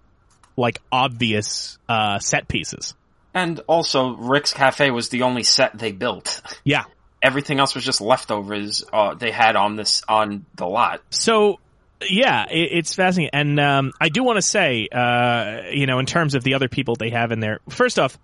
like 0.56 0.80
obvious 0.92 1.78
uh, 1.90 2.20
set 2.20 2.48
pieces. 2.48 2.94
And 3.34 3.60
also 3.68 4.16
Rick's 4.16 4.54
Cafe 4.54 4.92
was 4.92 5.10
the 5.10 5.24
only 5.24 5.44
set 5.44 5.78
they 5.78 5.92
built. 5.92 6.42
Yeah. 6.64 6.84
Everything 7.22 7.60
else 7.60 7.74
was 7.74 7.86
just 7.86 8.02
leftovers 8.02 8.84
uh 8.92 9.16
they 9.16 9.32
had 9.32 9.56
on 9.56 9.76
this 9.76 10.04
on 10.08 10.46
the 10.56 10.68
lot. 10.68 11.02
So 11.10 11.60
yeah, 12.10 12.46
it, 12.50 12.70
it's 12.72 12.94
fascinating, 12.96 13.30
and 13.34 13.60
um, 13.60 13.94
I 14.00 14.10
do 14.10 14.24
want 14.24 14.38
to 14.38 14.42
say, 14.42 14.88
uh, 14.92 15.70
you 15.72 15.86
know, 15.86 16.00
in 16.00 16.06
terms 16.06 16.36
of 16.36 16.44
the 16.44 16.56
other 16.56 16.68
people 16.68 16.96
they 16.96 17.12
have 17.12 17.32
in 17.32 17.40
there. 17.40 17.60
First 17.70 18.00
off, 18.00 18.18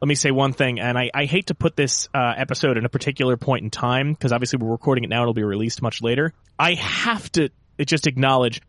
let 0.00 0.08
me 0.08 0.14
say 0.14 0.30
one 0.30 0.52
thing, 0.52 0.80
and 0.80 0.98
I, 0.98 1.10
I 1.14 1.24
hate 1.24 1.46
to 1.46 1.54
put 1.54 1.76
this 1.76 2.08
uh, 2.14 2.34
episode 2.36 2.76
in 2.76 2.84
a 2.84 2.88
particular 2.88 3.36
point 3.36 3.64
in 3.64 3.70
time 3.70 4.12
because 4.12 4.32
obviously 4.32 4.58
we're 4.58 4.70
recording 4.70 5.04
it 5.04 5.10
now; 5.10 5.22
it'll 5.22 5.34
be 5.34 5.44
released 5.44 5.82
much 5.82 6.02
later. 6.02 6.32
I 6.58 6.74
have 6.74 7.30
to 7.32 7.50
just 7.84 8.06
acknowledge 8.06 8.60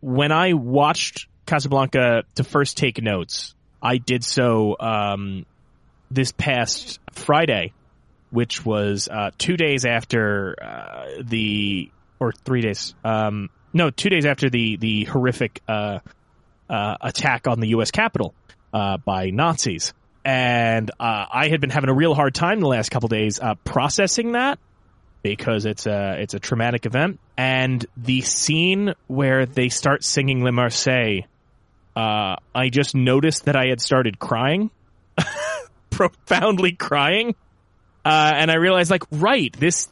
when 0.00 0.32
I 0.32 0.54
watched 0.54 1.26
Casablanca 1.46 2.24
to 2.36 2.44
first 2.44 2.76
take 2.76 3.02
notes, 3.02 3.54
I 3.84 3.98
did 3.98 4.24
so 4.24 4.76
um, 4.80 5.44
this 6.10 6.32
past 6.32 6.98
Friday, 7.12 7.72
which 8.30 8.64
was 8.64 9.08
uh, 9.08 9.30
two 9.36 9.58
days 9.58 9.84
after 9.84 10.56
uh, 10.60 11.22
the 11.22 11.90
or 12.18 12.32
three 12.32 12.62
days. 12.62 12.94
Um, 13.04 13.50
no, 13.74 13.90
two 13.90 14.08
days 14.08 14.24
after 14.24 14.48
the 14.48 14.76
the 14.76 15.04
horrific 15.04 15.60
uh, 15.68 15.98
uh, 16.70 16.96
attack 17.02 17.46
on 17.46 17.60
the 17.60 17.68
U.S. 17.68 17.90
Capitol 17.90 18.34
uh, 18.72 18.96
by 18.96 19.30
Nazis. 19.30 19.92
and 20.24 20.90
uh, 20.98 21.26
I 21.30 21.48
had 21.48 21.60
been 21.60 21.70
having 21.70 21.90
a 21.90 21.94
real 21.94 22.14
hard 22.14 22.34
time 22.34 22.60
the 22.60 22.68
last 22.68 22.90
couple 22.90 23.08
days 23.08 23.38
processing 23.64 24.32
that 24.32 24.58
because 25.22 25.66
it's 25.66 25.86
a 25.86 26.20
it's 26.20 26.32
a 26.32 26.38
traumatic 26.38 26.86
event. 26.86 27.20
And 27.36 27.84
the 27.96 28.22
scene 28.22 28.94
where 29.08 29.44
they 29.44 29.68
start 29.68 30.04
singing 30.04 30.42
Le 30.42 30.52
Marseillaise, 30.52 31.24
uh, 31.96 32.36
I 32.54 32.68
just 32.70 32.94
noticed 32.94 33.44
that 33.46 33.56
I 33.56 33.66
had 33.66 33.80
started 33.80 34.18
crying, 34.18 34.70
profoundly 35.90 36.72
crying, 36.72 37.34
uh, 38.04 38.32
and 38.34 38.50
I 38.50 38.56
realized 38.56 38.90
like, 38.90 39.04
right, 39.10 39.54
this. 39.58 39.88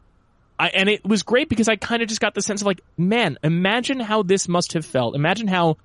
I, 0.58 0.68
and 0.68 0.88
it 0.88 1.04
was 1.04 1.22
great 1.22 1.48
because 1.48 1.68
I 1.68 1.76
kind 1.76 2.02
of 2.02 2.08
just 2.08 2.20
got 2.20 2.34
the 2.34 2.42
sense 2.42 2.60
of 2.60 2.66
like, 2.66 2.80
man, 2.96 3.38
imagine 3.42 3.98
how 4.00 4.22
this 4.22 4.48
must 4.48 4.74
have 4.74 4.84
felt. 4.84 5.16
Imagine 5.16 5.48
how 5.48 5.76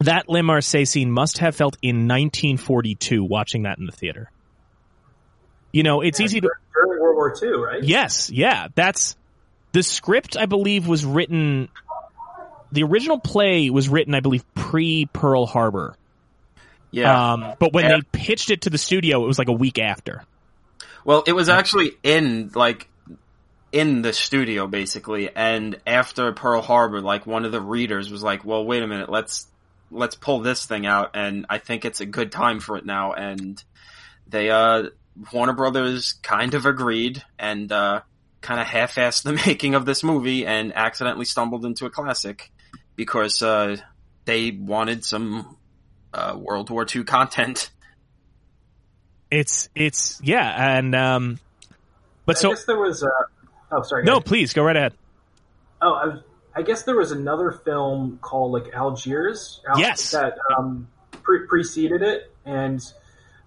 that 0.00 0.28
Le 0.28 0.40
Marseillaise 0.40 0.88
scene 0.88 1.10
must 1.10 1.38
have 1.38 1.54
felt 1.56 1.76
in 1.80 2.08
1942 2.08 3.24
watching 3.24 3.62
that 3.62 3.78
in 3.78 3.86
the 3.86 3.92
theater. 3.92 4.30
You 5.72 5.84
know, 5.84 6.02
it's 6.02 6.20
Yeah, 6.20 6.24
easy 6.24 6.40
to 6.40 6.50
during 6.74 7.00
World 7.00 7.16
War 7.16 7.34
II, 7.40 7.50
right? 7.60 7.82
Yes, 7.82 8.30
yeah, 8.30 8.68
that's 8.74 9.16
the 9.72 9.82
script. 9.82 10.36
I 10.36 10.46
believe 10.46 10.86
was 10.86 11.04
written. 11.04 11.68
The 12.72 12.82
original 12.82 13.20
play 13.20 13.70
was 13.70 13.88
written, 13.88 14.14
I 14.14 14.20
believe, 14.20 14.44
pre 14.54 15.06
Pearl 15.06 15.46
Harbor. 15.46 15.96
Yeah. 16.90 17.32
Um, 17.32 17.54
but 17.58 17.72
when 17.72 17.84
Yeah. 17.84 17.96
they 17.96 18.02
pitched 18.18 18.50
it 18.50 18.62
to 18.62 18.70
the 18.70 18.78
studio, 18.78 19.22
it 19.24 19.26
was 19.26 19.38
like 19.38 19.48
a 19.48 19.52
week 19.52 19.78
after. 19.78 20.24
Well, 21.04 21.24
it 21.26 21.32
was 21.32 21.48
actually 21.48 21.92
in 22.02 22.50
like 22.54 22.88
in 23.72 24.02
the 24.02 24.12
studio 24.12 24.66
basically, 24.66 25.34
and 25.34 25.80
after 25.86 26.32
Pearl 26.32 26.60
Harbor, 26.62 27.00
like 27.00 27.26
one 27.26 27.44
of 27.44 27.52
the 27.52 27.60
readers 27.60 28.10
was 28.10 28.22
like, 28.22 28.44
"Well, 28.44 28.64
wait 28.64 28.82
a 28.82 28.86
minute, 28.86 29.08
let's 29.08 29.46
let's 29.90 30.14
pull 30.14 30.40
this 30.40 30.66
thing 30.66 30.86
out," 30.86 31.10
and 31.14 31.46
I 31.50 31.58
think 31.58 31.84
it's 31.84 32.00
a 32.00 32.06
good 32.06 32.30
time 32.30 32.60
for 32.60 32.76
it 32.76 32.84
now. 32.86 33.14
And 33.14 33.62
they, 34.28 34.50
uh, 34.50 34.84
Warner 35.32 35.54
Brothers, 35.54 36.12
kind 36.22 36.54
of 36.54 36.66
agreed 36.66 37.22
and 37.38 37.72
uh, 37.72 38.02
kind 38.42 38.60
of 38.60 38.66
half-assed 38.66 39.22
the 39.24 39.32
making 39.46 39.74
of 39.74 39.86
this 39.86 40.04
movie, 40.04 40.46
and 40.46 40.72
accidentally 40.76 41.24
stumbled 41.24 41.64
into 41.64 41.86
a 41.86 41.90
classic 41.90 42.51
because 42.96 43.42
uh, 43.42 43.76
they 44.24 44.50
wanted 44.50 45.04
some 45.04 45.56
uh, 46.14 46.36
World 46.38 46.70
War 46.70 46.86
II 46.94 47.04
content. 47.04 47.70
It's 49.30 49.68
it's 49.74 50.20
yeah, 50.22 50.76
and 50.76 50.94
um, 50.94 51.38
but 52.26 52.36
I 52.36 52.40
so 52.40 52.48
guess 52.50 52.64
there 52.66 52.78
was. 52.78 53.02
Uh, 53.02 53.08
oh, 53.70 53.82
sorry. 53.82 54.04
no, 54.04 54.20
guys. 54.20 54.28
please 54.28 54.52
go 54.52 54.62
right 54.62 54.76
ahead. 54.76 54.92
Oh, 55.80 55.94
I, 55.94 56.06
was- 56.06 56.22
I 56.54 56.60
guess 56.60 56.82
there 56.82 56.96
was 56.96 57.12
another 57.12 57.50
film 57.50 58.18
called 58.20 58.52
like 58.52 58.74
Algiers. 58.74 59.62
Al- 59.66 59.78
Yes. 59.80 60.10
That 60.10 60.36
um, 60.54 60.86
pre- 61.22 61.46
preceded 61.46 62.02
it, 62.02 62.30
and 62.44 62.78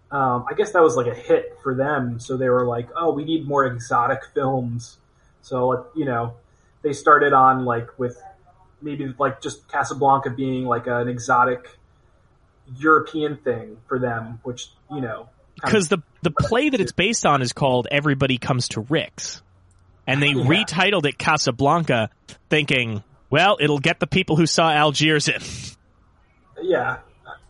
um, 0.10 0.46
I 0.50 0.56
guess 0.56 0.72
that 0.72 0.82
was 0.82 0.96
like 0.96 1.06
a 1.06 1.14
hit 1.14 1.56
for 1.62 1.76
them. 1.76 2.20
So 2.20 2.36
they 2.36 2.50
were 2.50 2.66
like, 2.66 2.90
"Oh, 2.96 3.14
we 3.14 3.24
need 3.24 3.48
more 3.48 3.66
exotic 3.68 4.22
films." 4.34 4.98
So 5.44 5.86
you 5.96 6.06
know, 6.06 6.34
they 6.82 6.94
started 6.94 7.32
on 7.32 7.64
like 7.64 8.00
with 8.00 8.20
maybe 8.82 9.14
like 9.18 9.42
just 9.42 9.68
Casablanca 9.68 10.30
being 10.30 10.66
like 10.66 10.88
an 10.88 11.08
exotic 11.08 11.78
European 12.78 13.38
thing 13.38 13.78
for 13.88 14.00
them, 14.00 14.40
which 14.44 14.70
you 14.92 15.02
know. 15.02 15.30
because 15.64 15.88
the 15.90 16.00
the 16.22 16.32
play 16.32 16.70
that 16.70 16.80
it's 16.82 16.92
based 16.92 17.26
on 17.26 17.42
is 17.42 17.54
called 17.54 17.88
Everybody 17.92 18.38
Comes 18.38 18.70
to 18.70 18.82
Rick's, 18.82 19.42
and 20.08 20.22
they 20.22 20.28
Yeah. 20.30 20.44
retitled 20.46 21.06
it 21.06 21.18
Casablanca, 21.18 22.10
thinking, 22.50 23.04
well, 23.30 23.58
it'll 23.60 23.80
get 23.80 24.00
the 24.00 24.08
people 24.08 24.36
who 24.36 24.48
saw 24.48 24.72
Algiers 24.72 25.28
in. 25.28 25.42
yeah, 26.62 26.98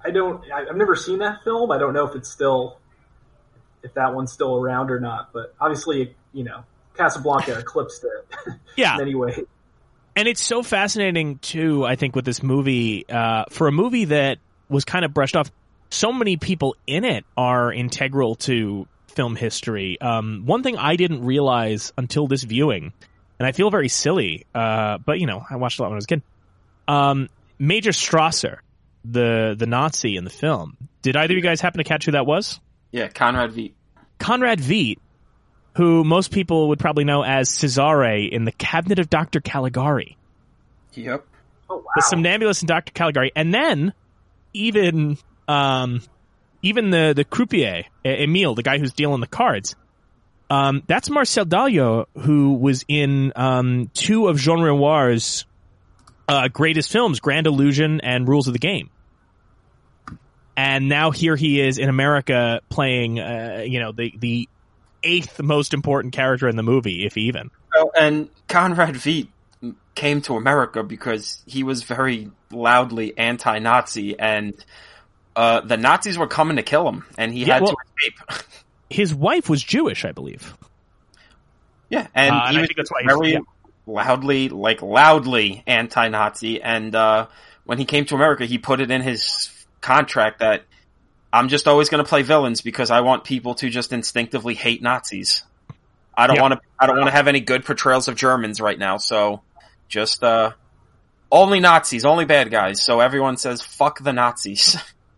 I 0.04 0.12
don't. 0.12 0.44
I've 0.52 0.76
never 0.76 0.96
seen 0.96 1.20
that 1.20 1.44
film. 1.44 1.72
I 1.72 1.78
don't 1.78 1.94
know 1.94 2.06
if 2.08 2.16
it's 2.16 2.30
still, 2.30 2.78
if 3.84 3.94
that 3.94 4.14
one's 4.14 4.32
still 4.32 4.56
around 4.58 4.92
or 4.92 5.00
not. 5.00 5.30
But 5.34 5.54
obviously, 5.60 6.16
you 6.34 6.44
know, 6.44 6.64
Casablanca 6.98 7.58
eclipsed 7.58 8.04
it 8.04 8.54
Yeah, 8.76 8.96
in 8.96 9.02
any 9.02 9.16
way. 9.16 9.44
And 10.16 10.28
it's 10.28 10.42
so 10.42 10.64
fascinating 10.64 11.40
too. 11.40 11.86
I 11.86 11.96
think 11.96 12.16
with 12.16 12.26
this 12.26 12.42
movie, 12.42 13.06
uh, 13.10 13.46
for 13.50 13.68
a 13.68 13.72
movie 13.72 14.06
that 14.06 14.38
was 14.70 14.86
kind 14.86 15.04
of 15.04 15.14
brushed 15.14 15.36
off, 15.36 15.52
so 15.90 16.12
many 16.14 16.38
people 16.38 16.76
in 16.88 17.04
it 17.04 17.26
are 17.36 17.72
integral 17.72 18.36
to 18.36 18.88
film 19.08 19.36
history. 19.36 20.00
Um, 20.00 20.44
one 20.46 20.64
thing 20.64 20.78
I 20.78 20.96
didn't 20.96 21.26
realize 21.26 21.94
until 21.98 22.28
this 22.28 22.44
viewing, 22.44 22.94
and 23.40 23.48
I 23.48 23.52
feel 23.52 23.70
very 23.70 23.90
silly, 23.90 24.46
uh, 24.54 24.98
but 25.00 25.20
you 25.20 25.28
know, 25.28 25.46
I 25.50 25.58
watched 25.58 25.80
a 25.80 25.82
lot 25.82 25.90
when 25.90 25.96
I 25.96 25.98
was 25.98 26.06
a 26.06 26.08
kid. 26.08 26.22
Um, 26.88 27.30
Major 27.60 27.92
Strasser, 27.92 28.58
the 29.04 29.56
the 29.58 29.66
Nazi 29.66 30.18
in 30.18 30.24
the 30.24 30.30
film. 30.30 30.78
Did 31.02 31.16
either 31.16 31.34
of 31.34 31.38
you 31.38 31.44
guys 31.44 31.62
happen 31.62 31.78
to 31.80 31.84
catch 31.84 32.06
who 32.06 32.12
that 32.14 32.26
was? 32.26 32.60
Yeah, 32.92 33.08
Conrad 33.08 33.52
Veidt. 33.52 33.74
Conrad 34.20 34.60
Veidt, 34.60 34.98
who 35.76 36.04
most 36.04 36.32
people 36.32 36.70
would 36.70 36.80
probably 36.80 37.04
know 37.04 37.24
as 37.24 37.50
Cesare 37.50 38.28
in 38.32 38.46
the 38.46 38.52
Cabinet 38.52 39.00
of 39.00 39.10
Dr. 39.10 39.42
Caligari. 39.42 40.18
Yep. 40.94 41.26
Oh 41.70 41.78
wow! 41.78 41.84
the 41.96 42.02
somnambulist 42.02 42.62
and 42.62 42.68
Dr. 42.68 42.92
Caligari, 42.94 43.32
and 43.36 43.54
then 43.54 43.94
even 44.54 45.18
um, 45.48 46.02
even 46.62 46.90
the 46.90 47.14
the 47.16 47.24
croupier 47.24 47.84
E- 48.06 48.24
Emile, 48.24 48.56
the 48.56 48.64
guy 48.64 48.78
who's 48.78 48.94
dealing 48.94 49.20
the 49.20 49.28
cards. 49.28 49.76
Um, 50.50 50.84
that's 50.86 51.10
Marcel 51.10 51.46
Dalio, 51.46 52.06
who 52.20 52.54
was 52.54 52.86
in 52.88 53.34
um, 53.36 53.90
two 53.94 54.28
of 54.28 54.38
Jean 54.38 54.60
Renoir's 54.60 55.46
uh, 56.28 56.48
greatest 56.50 56.92
films, 56.92 57.20
Grand 57.20 57.48
Illusion 57.48 58.00
and 58.02 58.28
Rules 58.28 58.48
of 58.48 58.54
the 58.54 58.60
Game. 58.60 58.92
And 60.56 60.88
now 60.88 61.12
here 61.12 61.36
he 61.36 61.60
is 61.60 61.80
in 61.80 61.90
America 61.90 62.62
playing, 62.70 63.20
uh, 63.20 63.64
you 63.66 63.80
know, 63.80 63.92
the 63.92 64.14
the 64.18 64.50
eighth 65.06 65.42
most 65.42 65.74
important 65.74 66.14
character 66.14 66.50
in 66.50 66.56
the 66.58 66.64
movie, 66.64 67.06
if 67.06 67.18
even. 67.18 67.52
Well, 67.74 67.92
and 67.98 68.30
Conrad 68.50 68.96
Veidt 68.96 69.28
came 69.96 70.22
to 70.24 70.36
America 70.36 70.84
because 70.84 71.42
he 71.46 71.64
was 71.64 71.84
very 71.84 72.30
loudly 72.52 73.18
anti-Nazi, 73.18 74.20
and 74.20 74.54
uh, 75.36 75.62
the 75.62 75.78
Nazis 75.78 76.18
were 76.18 76.28
coming 76.28 76.58
to 76.58 76.64
kill 76.64 76.88
him, 76.90 77.06
and 77.18 77.34
he 77.34 77.46
Yeah, 77.46 77.54
had 77.56 77.64
well- 77.64 77.72
to 77.72 77.78
escape. 77.98 78.46
His 78.90 79.14
wife 79.16 79.50
was 79.50 79.64
Jewish, 79.64 80.06
I 80.06 80.12
believe. 80.12 80.54
yeah, 81.90 82.08
and 82.14 82.36
Uh, 82.36 82.40
and 82.46 82.52
he 82.52 82.58
I 82.58 82.62
was 82.62 82.68
think 82.68 82.78
that's 82.78 82.92
why 82.92 83.02
very 83.06 83.34
yeah. 83.34 83.40
loudly, 83.88 84.50
like 84.50 84.82
loudly 84.82 85.64
anti-Nazi, 85.66 86.62
and 86.62 86.94
uh, 86.96 87.28
when 87.66 87.78
he 87.78 87.86
came 87.86 88.06
to 88.06 88.16
America, 88.16 88.46
he 88.46 88.58
put 88.58 88.80
it 88.82 88.92
in 88.92 89.02
his 89.02 89.50
contract 89.82 90.40
that 90.40 90.64
I'm 91.36 91.50
just 91.50 91.68
always 91.68 91.90
going 91.90 92.04
to 92.04 92.08
play 92.08 92.22
villains 92.22 92.62
because 92.62 92.92
I 92.92 93.02
want 93.02 93.24
people 93.26 93.56
to 93.56 93.70
just 93.70 93.92
instinctively 93.92 94.54
hate 94.54 94.82
Nazis. 94.82 95.44
I 96.18 96.28
don't 96.28 96.38
Yeah. 96.38 96.42
want 96.44 96.54
to. 96.54 96.60
I 96.80 96.88
don't 96.88 96.96
want 96.98 97.08
to 97.10 97.14
have 97.16 97.28
any 97.28 97.42
good 97.42 97.66
portrayals 97.66 98.08
of 98.08 98.16
Germans 98.16 98.62
right 98.62 98.80
now. 98.80 98.96
So, 98.98 99.42
just 99.90 100.24
uh, 100.24 100.52
only 101.30 101.60
Nazis, 101.60 102.06
only 102.06 102.24
bad 102.24 102.52
guys. 102.52 102.82
So 102.82 103.02
everyone 103.02 103.36
says 103.36 103.62
fuck 103.62 104.02
the 104.02 104.14
Nazis. 104.14 104.78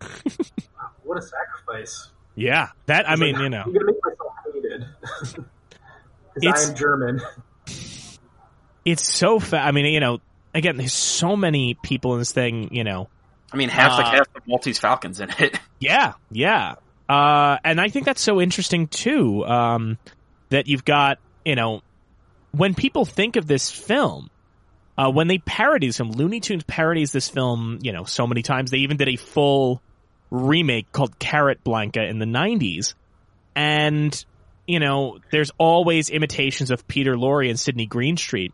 what 1.04 1.18
a 1.18 1.22
sacrifice! 1.22 2.10
Yeah, 2.34 2.68
that 2.86 3.08
I 3.08 3.14
mean, 3.16 3.34
like, 3.34 3.42
you 3.44 3.48
know, 3.50 3.62
I'm 3.64 3.72
gonna 3.72 3.86
make 3.86 3.96
myself 4.04 4.32
hated 4.52 4.86
because 5.00 5.34
It's- 6.42 6.66
I 6.66 6.70
am 6.70 6.76
German. 6.76 7.20
it's 8.84 9.06
so 9.06 9.38
fa- 9.38 9.60
I 9.60 9.70
mean, 9.72 9.86
you 9.86 10.00
know, 10.00 10.18
again, 10.54 10.76
there's 10.78 10.92
so 10.92 11.36
many 11.36 11.74
people 11.74 12.14
in 12.14 12.18
this 12.20 12.32
thing, 12.32 12.74
you 12.74 12.82
know. 12.84 13.08
I 13.52 13.56
mean, 13.56 13.68
half 13.68 13.96
the 13.96 14.06
Uh, 14.06 14.10
cast 14.10 14.30
of 14.36 14.46
Maltese 14.46 14.78
Falcons 14.78 15.20
in 15.20 15.30
it. 15.38 15.58
Yeah, 15.80 16.14
yeah. 16.32 16.74
Uh, 17.08 17.58
and 17.62 17.80
I 17.80 17.88
think 17.88 18.04
that's 18.04 18.20
so 18.20 18.40
interesting 18.40 18.88
too. 18.88 19.44
Um, 19.46 19.96
that 20.50 20.66
you've 20.66 20.84
got, 20.84 21.18
you 21.44 21.54
know, 21.54 21.82
when 22.50 22.74
people 22.74 23.04
think 23.04 23.36
of 23.36 23.46
this 23.46 23.70
film, 23.70 24.28
uh, 24.96 25.10
when 25.10 25.28
they 25.28 25.38
parodies 25.38 26.00
him, 26.00 26.10
Looney 26.10 26.40
Tunes 26.40 26.64
parodies 26.64 27.12
this 27.12 27.28
film, 27.28 27.78
you 27.82 27.92
know, 27.92 28.02
so 28.04 28.26
many 28.26 28.42
times. 28.42 28.72
They 28.72 28.78
even 28.78 28.96
did 28.96 29.08
a 29.08 29.16
full 29.16 29.80
remake 30.30 30.90
called 30.90 31.18
Carrot 31.20 31.62
Blanca 31.62 32.02
in 32.04 32.18
the 32.18 32.26
'90s, 32.26 32.94
and 33.54 34.24
you 34.66 34.80
know, 34.80 35.18
there's 35.30 35.52
always 35.58 36.10
imitations 36.10 36.70
of 36.70 36.88
Peter 36.88 37.14
Lorre 37.14 37.48
and 37.48 37.58
Sydney 37.58 37.86
Greenstreet, 37.86 38.52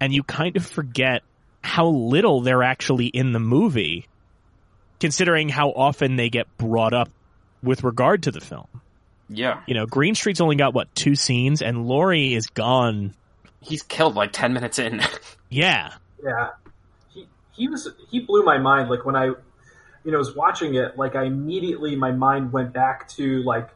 and 0.00 0.12
you 0.12 0.22
kind 0.24 0.56
of 0.56 0.66
forget 0.66 1.22
how 1.62 1.86
little 1.86 2.40
they're 2.40 2.64
actually 2.64 3.06
in 3.06 3.32
the 3.32 3.40
movie 3.40 4.06
considering 5.00 5.48
how 5.48 5.70
often 5.70 6.16
they 6.16 6.28
get 6.30 6.46
brought 6.58 6.92
up 6.92 7.10
with 7.62 7.84
regard 7.84 8.22
to 8.24 8.30
the 8.30 8.40
film. 8.40 8.68
yeah, 9.28 9.62
You 9.66 9.74
know, 9.74 9.86
Greenstreet's 9.86 10.40
only 10.40 10.56
got 10.56 10.74
what 10.74 10.94
two 10.94 11.14
scenes, 11.14 11.62
and 11.62 11.78
Lorre 11.78 12.34
is 12.34 12.46
gone. 12.48 13.14
he's 13.60 13.82
killed 13.82 14.14
like 14.14 14.32
ten 14.32 14.52
minutes 14.52 14.78
in. 14.78 15.00
Yeah, 15.48 15.92
Yeah, 16.24 16.50
he 17.14 17.28
he 17.52 17.68
was 17.68 17.88
he 18.10 18.18
blew 18.18 18.42
my 18.42 18.58
mind. 18.58 18.90
Like 18.90 19.04
when 19.04 19.14
I, 19.14 19.26
you 19.26 20.10
know, 20.10 20.18
was 20.18 20.34
watching 20.34 20.74
it, 20.74 20.98
like 20.98 21.14
I 21.14 21.22
immediately 21.22 21.94
my 21.94 22.10
mind 22.10 22.52
went 22.52 22.72
back 22.72 23.08
to 23.10 23.44
like, 23.44 23.68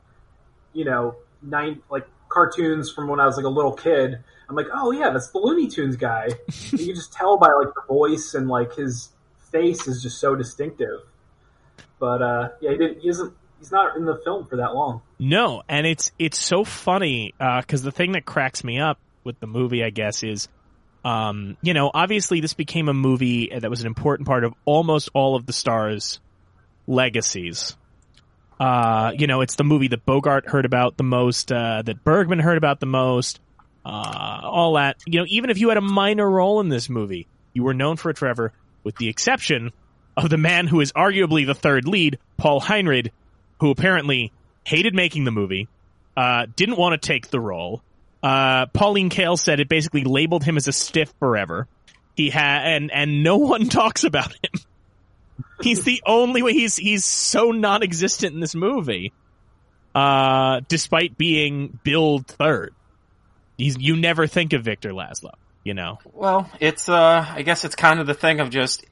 you 0.73 0.85
know, 0.85 1.15
nine 1.43 1.81
like 1.89 2.09
cartoons 2.29 2.91
from 2.91 3.07
when 3.07 3.21
I 3.21 3.27
was 3.27 3.37
like 3.37 3.47
a 3.47 3.51
little 3.51 3.73
kid. 3.73 4.19
I'm 4.49 4.57
like, 4.57 4.67
oh 4.75 4.91
yeah, 4.91 5.11
that's 5.11 5.31
the 5.31 5.39
Looney 5.39 5.69
Tunes 5.69 5.95
guy. 5.95 6.27
you 6.73 6.79
can 6.79 6.95
just 6.97 7.13
tell 7.13 7.39
by 7.39 7.53
like 7.53 7.73
the 7.75 7.83
voice 7.87 8.35
and 8.35 8.49
like 8.49 8.75
his 8.75 9.11
face 9.53 9.87
is 9.87 10.03
just 10.03 10.19
so 10.19 10.35
distinctive. 10.35 11.01
But 12.01 12.23
uh, 12.23 12.49
yeah, 12.61 12.71
he 12.73 12.77
didn't. 12.79 13.01
He 13.01 13.09
doesn't. 13.09 13.33
he's 13.61 13.71
not 13.71 13.97
in 13.97 14.07
the 14.07 14.21
film 14.25 14.47
for 14.47 14.57
that 14.57 14.75
long. 14.75 15.03
No, 15.21 15.63
and 15.69 15.87
it's 15.87 16.11
it's 16.19 16.39
so 16.39 16.65
funny 16.65 17.35
because 17.39 17.83
the 17.83 17.93
thing 17.93 18.13
that 18.13 18.25
cracks 18.25 18.65
me 18.65 18.81
up 18.81 18.99
with 19.23 19.39
the 19.39 19.47
movie, 19.47 19.85
I 19.85 19.91
guess, 19.91 20.23
is 20.23 20.49
um, 21.05 21.57
you 21.63 21.75
know, 21.75 21.91
obviously 21.93 22.41
this 22.41 22.55
became 22.55 22.89
a 22.89 22.95
movie 22.95 23.51
that 23.59 23.71
was 23.71 23.81
an 23.81 23.87
important 23.87 24.27
part 24.27 24.45
of 24.45 24.55
almost 24.65 25.11
all 25.15 25.35
of 25.37 25.47
the 25.47 25.53
stars' 25.53 26.21
legacies. 26.87 27.77
Uh, 28.59 29.13
you 29.17 29.27
know, 29.27 29.41
it's 29.41 29.55
the 29.55 29.65
movie 29.65 29.89
that 29.89 30.05
Bogart 30.05 30.49
heard 30.49 30.67
about 30.67 30.99
the 30.99 31.03
most, 31.03 31.51
uh, 31.51 31.83
that 31.83 32.05
Bergman 32.05 32.39
heard 32.39 32.59
about 32.59 32.81
the 32.81 32.87
most, 32.87 33.41
uh, 33.87 34.41
all 34.43 34.75
that. 34.75 34.99
You 35.07 35.21
know, 35.21 35.27
even 35.29 35.49
if 35.49 35.59
you 35.59 35.71
had 35.71 35.79
a 35.79 35.83
minor 35.83 36.29
role 36.29 36.61
in 36.61 36.69
this 36.69 36.91
movie, 36.91 37.27
you 37.55 37.63
were 37.63 37.75
known 37.75 37.97
for 37.97 38.11
it 38.11 38.19
forever, 38.19 38.53
with 38.85 38.97
the 38.97 39.09
exception 39.09 39.73
of 40.25 40.31
the 40.31 40.37
man 40.39 40.67
who 40.67 40.81
is 40.81 40.93
arguably 40.93 41.47
the 41.47 41.55
third 41.55 41.87
lead, 41.87 42.19
Paul 42.37 42.61
Henreid, 42.61 43.11
who 43.61 43.71
apparently 43.71 44.33
hated 44.65 44.95
making 44.95 45.25
the 45.25 45.31
movie, 45.31 45.69
uh, 46.17 46.47
didn't 46.57 46.77
want 46.77 47.01
to 47.01 47.07
take 47.07 47.29
the 47.29 47.41
role. 47.41 47.83
Uh, 48.23 48.67
Pauline 48.67 49.11
Kael 49.11 49.39
said 49.39 49.61
it 49.61 49.69
basically 49.69 50.05
labeled 50.05 50.45
him 50.45 50.57
as 50.57 50.69
a 50.69 50.73
stiff 50.73 51.13
forever. 51.19 51.67
He 52.15 52.31
had, 52.31 52.67
and, 52.67 52.91
and 52.93 53.23
no 53.23 53.37
one 53.39 53.69
talks 53.69 54.05
about 54.05 54.33
him. 54.33 54.61
He's 55.63 55.85
the 55.85 56.03
only 56.07 56.43
way 56.43 56.53
he's, 56.53 56.77
he's 56.77 57.05
so 57.05 57.51
non-existent 57.51 58.35
in 58.35 58.41
this 58.41 58.55
movie. 58.55 59.13
Uh, 59.95 60.61
despite 60.69 61.19
being 61.19 61.79
billed 61.83 62.27
third. 62.27 62.73
He's, 63.59 63.77
you 63.77 63.97
never 63.97 64.29
think 64.29 64.53
of 64.53 64.63
Victor 64.63 64.91
Laszlo, 64.91 65.33
you 65.65 65.75
know? 65.75 65.99
Well, 66.13 66.49
it's 66.61 66.89
uh, 66.89 67.27
I 67.29 67.43
guess 67.43 67.65
it's 67.65 67.75
kind 67.75 67.99
of 67.99 68.07
the 68.07 68.15
thing 68.15 68.39
of 68.39 68.51
just 68.51 68.87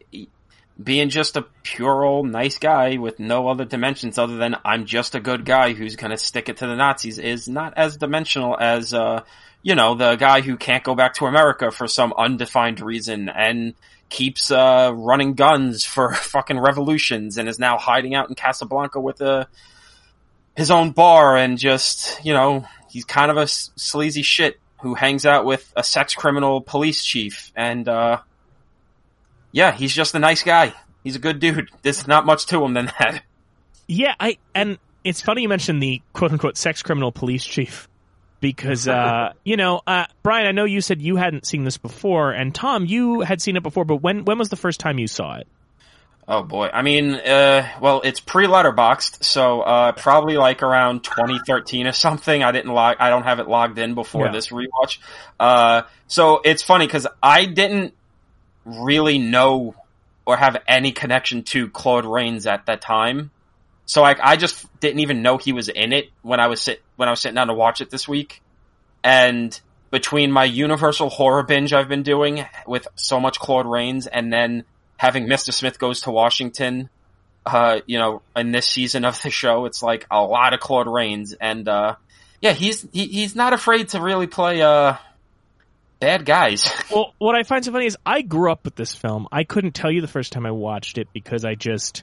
being 0.83 1.09
just 1.09 1.37
a 1.37 1.43
pure 1.63 2.05
old 2.05 2.31
nice 2.31 2.59
guy 2.59 2.97
with 2.99 3.19
no 3.19 3.49
other 3.49 3.65
dimensions 3.65 4.17
other 4.17 4.37
than 4.37 4.57
I'm 4.65 4.85
just 4.85 5.15
a 5.15 5.21
good 5.21 5.45
guy 5.45 5.73
who's 5.73 5.97
gonna 5.97 6.17
stick 6.19 6.49
it 6.49 6.59
to 6.59 6.67
the 6.67 6.77
Nazis 6.77 7.19
is 7.19 7.49
not 7.49 7.75
as 7.77 7.97
dimensional 7.97 8.57
as 8.59 8.95
uh, 8.95 9.23
you 9.63 9.75
know, 9.75 9.95
the 9.95 10.17
guy 10.17 10.41
who 10.41 10.57
can't 10.57 10.85
go 10.85 10.95
back 10.95 11.15
to 11.15 11.27
America 11.27 11.71
for 11.71 11.89
some 11.89 12.15
undefined 12.17 12.81
reason 12.81 13.29
and 13.29 13.75
keeps 14.09 14.51
uh 14.51 14.91
running 14.95 15.35
guns 15.35 15.85
for 15.85 16.15
fucking 16.15 16.59
revolutions 16.59 17.37
and 17.37 17.49
is 17.49 17.59
now 17.59 17.77
hiding 17.77 18.15
out 18.15 18.29
in 18.29 18.35
Casablanca 18.35 19.01
with 19.01 19.21
a 19.21 19.49
his 20.57 20.71
own 20.71 20.91
bar 20.91 21.37
and 21.37 21.59
just, 21.59 22.25
you 22.25 22.33
know, 22.33 22.67
he's 22.91 23.05
kind 23.05 23.31
of 23.31 23.37
a 23.37 23.47
sleazy 23.47 24.23
shit 24.23 24.59
who 24.81 24.95
hangs 24.95 25.27
out 25.27 25.45
with 25.45 25.73
a 25.77 25.85
sex 25.85 26.15
criminal 26.15 26.61
police 26.61 27.05
chief 27.05 27.53
and 27.55 27.89
uh 27.89 28.21
yeah, 29.53 29.73
he's 29.73 29.95
just 29.95 30.15
a 30.15 30.19
nice 30.19 30.43
guy. 30.43 30.73
He's 31.05 31.17
a 31.17 31.19
good 31.19 31.39
dude. 31.39 31.71
There's 31.83 32.07
not 32.07 32.27
much 32.27 32.47
to 32.47 32.63
him 32.65 32.75
than 32.75 32.87
that. 32.99 33.23
Yeah, 33.87 34.15
I 34.21 34.39
and 34.55 34.79
it's 35.05 35.21
funny 35.23 35.43
you 35.43 35.49
mentioned 35.49 35.83
the 35.83 36.03
quote 36.13 36.33
unquote 36.33 36.57
sex 36.57 36.83
criminal 36.83 37.13
police 37.13 37.45
chief 37.45 37.89
because 38.41 38.87
uh 38.87 39.33
you 39.45 39.57
know 39.57 39.81
uh 39.87 40.05
Brian 40.23 40.47
I 40.47 40.53
know 40.53 40.65
you 40.65 40.81
said 40.81 41.01
you 41.01 41.17
hadn't 41.17 41.47
seen 41.47 41.65
this 41.65 41.79
before 41.79 42.33
and 42.33 42.55
Tom 42.55 42.85
you 42.85 43.21
had 43.23 43.41
seen 43.41 43.57
it 43.57 43.63
before 43.63 43.85
but 43.87 43.97
when 43.97 44.25
when 44.25 44.39
was 44.39 44.51
the 44.51 44.57
first 44.57 44.81
time 44.81 44.99
you 44.99 45.07
saw 45.07 45.37
it? 45.37 45.47
Oh 46.31 46.43
boy. 46.43 46.69
I 46.71 46.83
mean, 46.83 47.15
uh, 47.15 47.67
well, 47.81 48.03
it's 48.05 48.21
pre-Letterboxd, 48.21 49.25
so, 49.25 49.63
uh, 49.63 49.93
probably 49.93 50.37
like 50.37 50.63
around 50.63 51.03
2013 51.03 51.87
or 51.87 51.93
something. 51.93 52.43
I 52.45 52.53
didn't 52.53 52.71
log, 52.75 52.97
I 53.01 53.09
don't 53.09 53.23
have 53.23 53.41
it 53.41 53.49
logged 53.49 53.79
in 53.79 53.95
before 53.95 54.27
Yeah. 54.27 54.33
this 54.33 54.49
rewatch. 54.49 54.99
Uh, 55.41 55.83
so 56.07 56.43
it's 56.45 56.63
funny 56.63 56.87
because 56.87 57.07
I 57.23 57.47
didn't 57.47 57.95
really 58.69 59.19
know 59.19 59.75
or 60.27 60.37
have 60.37 60.57
any 60.67 60.93
connection 60.93 61.43
to 61.43 61.69
Claude 61.69 62.05
Rains 62.05 62.47
at 62.47 62.67
that 62.67 62.81
time. 62.81 63.31
So 63.87 64.03
like, 64.03 64.21
I 64.23 64.37
just 64.37 64.67
didn't 64.81 65.01
even 65.01 65.23
know 65.23 65.39
he 65.39 65.53
was 65.53 65.69
in 65.69 65.93
it 65.93 66.11
when 66.23 66.41
I 66.41 66.49
was 66.49 66.61
sit, 66.61 66.83
when 66.97 67.09
I 67.09 67.13
was 67.13 67.21
sitting 67.21 67.37
down 67.37 67.47
to 67.47 67.55
watch 67.55 67.81
it 67.81 67.91
this 67.91 68.07
week. 68.07 68.43
And 69.03 69.59
between 69.91 70.31
my 70.31 70.45
Universal 70.45 71.09
horror 71.09 71.43
binge 71.43 71.73
I've 71.73 71.89
been 71.89 72.03
doing 72.03 72.45
with 72.67 72.87
so 72.97 73.21
much 73.21 73.39
Claude 73.39 73.67
Rains 73.67 74.07
and 74.07 74.33
then 74.33 74.65
having 74.99 75.27
Mr. 75.27 75.53
Smith 75.53 75.79
Goes 75.79 76.03
to 76.03 76.11
Washington, 76.11 76.91
uh, 77.47 77.81
you 77.87 77.99
know, 77.99 78.23
in 78.37 78.53
this 78.53 78.69
season 78.69 79.05
of 79.05 79.21
the 79.23 79.31
show, 79.31 79.65
it's 79.65 79.83
like 79.83 80.07
a 80.11 80.23
lot 80.23 80.53
of 80.53 80.61
Claude 80.61 80.89
Rains, 80.89 81.33
and 81.33 81.67
uh, 81.67 81.97
yeah, 82.41 82.53
he's 82.53 82.87
he, 82.93 83.07
he's 83.07 83.35
not 83.35 83.53
afraid 83.53 83.89
to 83.91 84.01
really 84.01 84.27
play 84.27 84.61
uh 84.61 84.95
bad 86.01 86.25
guys. 86.25 86.71
Well, 86.91 87.15
what 87.19 87.37
I 87.37 87.43
find 87.43 87.63
so 87.63 87.71
funny 87.71 87.85
is 87.85 87.99
I 88.07 88.23
grew 88.23 88.51
up 88.51 88.65
with 88.65 88.75
this 88.75 88.95
film. 88.95 89.29
I 89.31 89.45
couldn't 89.45 89.75
tell 89.75 89.93
you 89.93 90.01
the 90.01 90.09
first 90.09 90.33
time 90.33 90.47
I 90.47 90.53
watched 90.53 90.97
it 90.97 91.09
because 91.13 91.45
I 91.45 91.55
just 91.55 92.03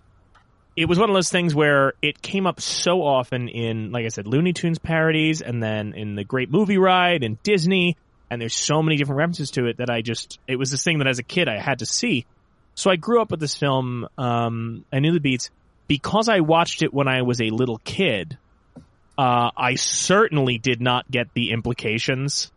it 0.75 0.85
was 0.85 0.99
one 0.99 1.09
of 1.09 1.15
those 1.15 1.31
things 1.31 1.55
where 1.55 1.93
it 2.03 2.21
came 2.21 2.45
up 2.45 2.61
so 2.61 3.01
often 3.01 3.49
in 3.49 3.91
like 3.91 4.05
I 4.05 4.09
said 4.09 4.27
Looney 4.27 4.53
Tunes 4.53 4.77
parodies 4.77 5.41
and 5.41 5.61
then 5.61 5.93
in 5.93 6.13
the 6.13 6.23
Great 6.23 6.51
Movie 6.51 6.77
Ride 6.77 7.23
and 7.23 7.41
Disney 7.41 7.97
and 8.29 8.39
there's 8.39 8.55
so 8.55 8.83
many 8.83 8.97
different 8.97 9.17
references 9.17 9.51
to 9.51 9.65
it 9.65 9.77
that 9.77 9.89
I 9.89 10.01
just 10.01 10.39
it 10.47 10.57
was 10.57 10.69
this 10.69 10.83
thing 10.83 10.99
that 10.99 11.07
as 11.07 11.17
a 11.17 11.23
kid 11.23 11.49
I 11.49 11.59
had 11.59 11.79
to 11.79 11.87
see. 11.87 12.27
So 12.75 12.91
I 12.91 12.97
grew 12.97 13.19
up 13.21 13.31
with 13.31 13.39
this 13.39 13.55
film 13.55 14.07
um 14.19 14.85
I 14.93 14.99
knew 14.99 15.13
the 15.13 15.19
beats 15.19 15.49
because 15.87 16.29
I 16.29 16.41
watched 16.41 16.83
it 16.83 16.93
when 16.93 17.07
I 17.07 17.23
was 17.23 17.41
a 17.41 17.49
little 17.49 17.79
kid. 17.79 18.37
Uh, 19.17 19.49
I 19.55 19.75
certainly 19.75 20.57
did 20.57 20.81
not 20.81 21.09
get 21.09 21.33
the 21.33 21.51
implications 21.51 22.51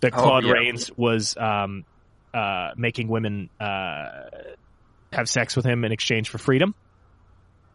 that 0.00 0.12
Oh, 0.14 0.22
Claude 0.22 0.44
yeah. 0.44 0.52
Rains 0.52 0.90
was 0.96 1.36
um, 1.36 1.84
uh, 2.34 2.70
making 2.76 3.08
women 3.08 3.50
uh, 3.60 4.28
have 5.12 5.28
sex 5.28 5.56
with 5.56 5.64
him 5.64 5.84
in 5.84 5.92
exchange 5.92 6.28
for 6.28 6.38
freedom. 6.38 6.74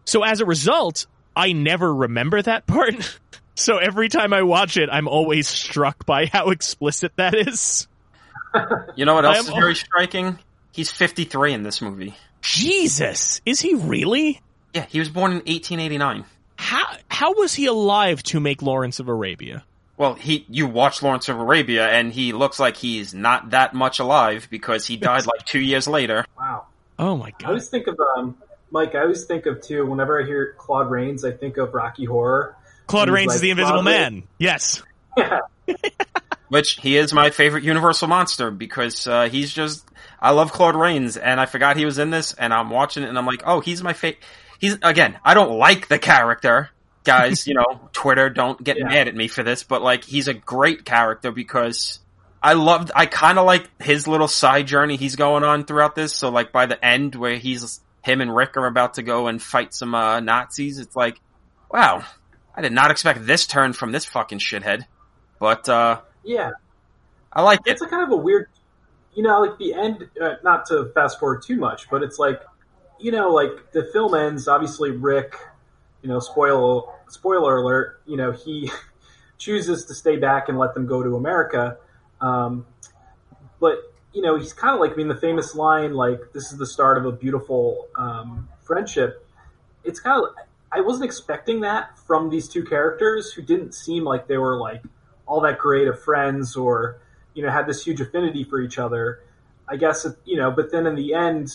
So 0.06 0.24
as 0.24 0.42
a 0.42 0.46
result, 0.46 1.08
I 1.36 1.54
never 1.54 1.94
remember 1.94 2.42
that 2.42 2.68
part. 2.68 3.20
so 3.56 3.78
every 3.78 4.10
time 4.10 4.34
I 4.34 4.44
watch 4.44 4.78
it, 4.78 4.90
I'm 4.92 5.08
always 5.08 5.48
struck 5.48 6.06
by 6.06 6.26
how 6.26 6.50
explicit 6.50 7.14
that 7.16 7.36
is. 7.36 7.88
You 8.96 9.06
know 9.06 9.16
what 9.16 9.26
else 9.26 9.48
is 9.48 9.50
very 9.50 9.76
striking? 9.76 10.38
He's 10.74 10.92
53 10.92 11.54
in 11.54 11.64
this 11.64 11.82
movie. 11.82 12.16
Jesus, 12.42 13.42
is 13.46 13.60
he 13.62 13.76
really? 13.76 14.42
Yeah, 14.74 14.86
he 14.90 15.00
was 15.00 15.10
born 15.10 15.32
in 15.32 15.38
1889. 15.38 16.26
How 16.56 16.84
how 17.08 17.34
was 17.34 17.54
he 17.54 17.66
alive 17.66 18.22
to 18.24 18.40
make 18.40 18.62
Lawrence 18.62 19.00
of 19.00 19.08
Arabia? 19.08 19.64
Well, 20.02 20.16
he 20.16 20.48
you 20.50 20.66
watch 20.66 21.04
Lawrence 21.04 21.30
of 21.30 21.38
Arabia, 21.38 21.88
and 21.88 22.12
he 22.12 22.34
looks 22.34 22.60
like 22.60 22.76
he's 22.76 23.14
not 23.14 23.52
that 23.52 23.76
much 23.76 24.00
alive 24.00 24.48
because 24.50 24.88
he 24.88 24.98
died 24.98 25.28
like 25.28 25.46
two 25.46 25.60
years 25.60 25.88
later. 25.88 26.26
Wow. 26.36 26.66
Oh 26.98 27.16
my 27.16 27.30
god. 27.30 27.44
I 27.44 27.48
always 27.50 27.70
think 27.70 27.86
of 27.86 28.00
um, 28.18 28.36
Mike. 28.72 28.96
I 28.96 29.02
always 29.02 29.26
think 29.26 29.46
of 29.46 29.62
too. 29.62 29.86
Whenever 29.86 30.20
I 30.20 30.26
hear 30.26 30.56
Claude 30.58 30.90
Rains, 30.90 31.24
I 31.24 31.30
think 31.30 31.58
of 31.58 31.76
Rocky 31.76 32.06
Horror. 32.06 32.56
Claude 32.88 33.12
Rains 33.12 33.28
like 33.28 33.36
is 33.36 33.42
the 33.42 33.52
Invisible 33.52 33.84
Claude 33.84 33.86
Man. 33.86 34.24
Yes. 34.40 34.82
Yeah, 35.18 35.42
Which 36.48 36.80
he 36.80 36.98
is 36.98 37.14
my 37.14 37.30
favorite 37.30 37.64
Universal 37.64 38.08
monster 38.08 38.50
because 38.50 39.06
uh, 39.06 39.30
he's 39.30 39.54
just 39.54 39.86
I 40.20 40.32
love 40.32 40.52
Claude 40.52 40.78
Rains, 40.78 41.16
and 41.16 41.40
I 41.40 41.46
forgot 41.46 41.78
he 41.78 41.86
was 41.86 42.00
in 42.00 42.10
this, 42.10 42.34
and 42.34 42.52
I'm 42.52 42.72
watching 42.72 43.04
it, 43.04 43.10
and 43.10 43.20
I'm 43.20 43.26
like, 43.28 43.44
oh, 43.46 43.60
he's 43.60 43.84
my 43.84 43.94
favorite. 43.94 44.24
He's 44.60 44.80
again, 44.82 45.20
I 45.24 45.36
don't 45.36 45.60
like 45.60 45.90
the 45.90 46.00
character, 46.00 46.72
guys. 47.04 47.48
you 47.48 47.54
know, 47.56 47.90
Twitter, 47.94 48.30
don't 48.30 48.62
get 48.64 48.78
Yeah. 48.78 48.86
mad 48.86 49.08
at 49.08 49.16
me 49.16 49.28
for 49.28 49.44
this, 49.44 49.64
but 49.64 49.82
like, 49.82 50.04
he's 50.04 50.28
a 50.28 50.34
great 50.34 50.86
character 50.86 51.32
because 51.32 52.00
I 52.44 52.54
loved. 52.54 52.92
I 52.96 53.06
kind 53.06 53.38
of 53.38 53.46
like 53.46 53.70
his 53.82 54.08
little 54.08 54.28
side 54.28 54.68
journey 54.68 54.96
he's 54.98 55.16
going 55.16 55.44
on 55.44 55.66
throughout 55.66 55.96
this. 55.96 56.16
So 56.16 56.30
like 56.30 56.52
by 56.52 56.66
the 56.66 56.84
end, 56.84 57.16
where 57.16 57.36
he's 57.38 57.80
him 58.04 58.22
and 58.22 58.36
Rick 58.36 58.58
are 58.58 58.66
about 58.66 58.96
to 58.96 59.04
go 59.04 59.28
and 59.28 59.42
fight 59.42 59.74
some 59.74 59.94
uh, 59.94 60.20
Nazis, 60.22 60.80
it's 60.80 60.96
like, 60.96 61.20
wow, 61.70 62.04
I 62.56 62.62
did 62.62 62.72
not 62.72 62.90
expect 62.92 63.26
this 63.26 63.46
turn 63.46 63.74
from 63.74 63.92
this 63.92 64.06
fucking 64.06 64.40
shithead. 64.40 64.86
But 65.40 65.70
uh, 65.70 66.02
yeah. 66.24 66.52
I 67.34 67.44
like 67.44 67.60
it. 67.66 67.72
It's 67.74 67.82
a 67.82 67.88
kind 67.88 68.04
of 68.04 68.12
a 68.12 68.18
weird, 68.18 68.48
you 69.14 69.24
know, 69.24 69.40
like 69.42 69.58
the 69.58 69.74
end. 69.74 70.10
Uh, 70.22 70.34
not 70.44 70.66
to 70.68 70.92
fast 70.94 71.20
forward 71.20 71.44
too 71.44 71.56
much, 71.58 71.90
but 71.90 72.04
it's 72.04 72.20
like, 72.20 72.42
you 73.00 73.12
know, 73.12 73.30
like 73.30 73.72
the 73.72 73.86
film 73.94 74.16
ends. 74.16 74.48
Obviously, 74.48 74.92
Rick, 74.92 75.36
you 76.02 76.10
know, 76.10 76.20
spoil 76.20 76.94
spoiler 77.10 77.58
alert. 77.58 78.02
You 78.06 78.18
know, 78.18 78.32
he 78.32 78.72
chooses 79.38 79.86
to 79.86 79.94
stay 79.96 80.18
back 80.18 80.50
and 80.50 80.58
let 80.58 80.74
them 80.74 80.86
go 80.86 81.04
to 81.04 81.16
America. 81.16 81.78
Um, 82.20 82.66
but 83.60 83.78
you 84.14 84.22
know, 84.22 84.38
he's 84.38 84.54
kind 84.54 84.74
of 84.74 84.82
like 84.82 84.92
I 84.92 84.96
mean, 84.96 85.08
the 85.08 85.16
famous 85.16 85.56
line, 85.56 85.94
like, 85.94 86.20
"This 86.34 86.52
is 86.52 86.58
the 86.58 86.66
start 86.66 86.98
of 86.98 87.06
a 87.06 87.12
beautiful 87.12 87.88
um, 87.98 88.50
friendship." 88.62 89.26
It's 89.84 90.00
kind 90.00 90.24
of 90.24 90.30
I 90.72 90.82
wasn't 90.82 91.06
expecting 91.06 91.62
that 91.62 91.98
from 92.00 92.30
these 92.30 92.48
two 92.48 92.64
characters 92.64 93.34
who 93.34 93.42
didn't 93.42 93.74
seem 93.74 94.04
like 94.04 94.28
they 94.28 94.38
were 94.38 94.58
like 94.58 94.82
all 95.26 95.42
that 95.42 95.60
great 95.60 95.88
of 95.88 96.02
friends 96.02 96.56
or 96.56 97.00
you 97.34 97.44
know 97.44 97.52
had 97.52 97.68
this 97.68 97.84
huge 97.84 98.02
affinity 98.02 98.44
for 98.44 98.60
each 98.60 98.78
other. 98.78 99.22
I 99.68 99.78
guess 99.78 100.06
you 100.26 100.38
know, 100.38 100.52
but 100.52 100.72
then 100.72 100.88
in 100.88 100.96
the 100.96 101.14
end, 101.14 101.52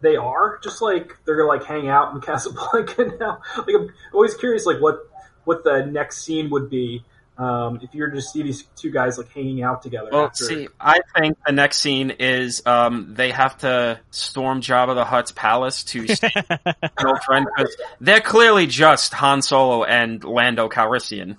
they 0.00 0.16
are 0.16 0.58
just 0.62 0.82
like 0.82 1.16
they're 1.24 1.36
gonna 1.36 1.48
like 1.48 1.64
hang 1.64 1.88
out 1.88 2.14
in 2.14 2.20
Casablanca 2.22 3.12
now. 3.18 3.40
Like 3.58 3.74
I'm 3.74 3.92
always 4.12 4.34
curious, 4.34 4.66
like 4.66 4.80
what 4.80 5.00
what 5.44 5.64
the 5.64 5.86
next 5.86 6.22
scene 6.22 6.50
would 6.50 6.70
be. 6.70 7.04
Um, 7.38 7.80
if 7.80 7.94
you're 7.94 8.10
just 8.10 8.34
see 8.34 8.42
these 8.42 8.64
two 8.76 8.90
guys 8.90 9.16
like 9.16 9.30
hanging 9.32 9.62
out 9.62 9.80
together. 9.82 10.10
Well, 10.12 10.26
after, 10.26 10.44
see, 10.44 10.68
I 10.78 11.00
think 11.16 11.38
the 11.46 11.52
next 11.52 11.78
scene 11.78 12.10
is 12.10 12.62
um, 12.66 13.14
they 13.14 13.30
have 13.30 13.56
to 13.58 13.98
storm 14.10 14.60
Jabba 14.60 14.94
the 14.94 15.06
Hutt's 15.06 15.32
palace 15.32 15.84
to 15.84 16.06
save 16.14 16.32
an 16.50 16.76
old 17.02 17.22
friend 17.22 17.46
because 17.56 17.74
they're 17.98 18.20
clearly 18.20 18.66
just 18.66 19.14
Han 19.14 19.40
Solo 19.40 19.84
and 19.84 20.22
Lando 20.22 20.68
Calrissian. 20.68 21.38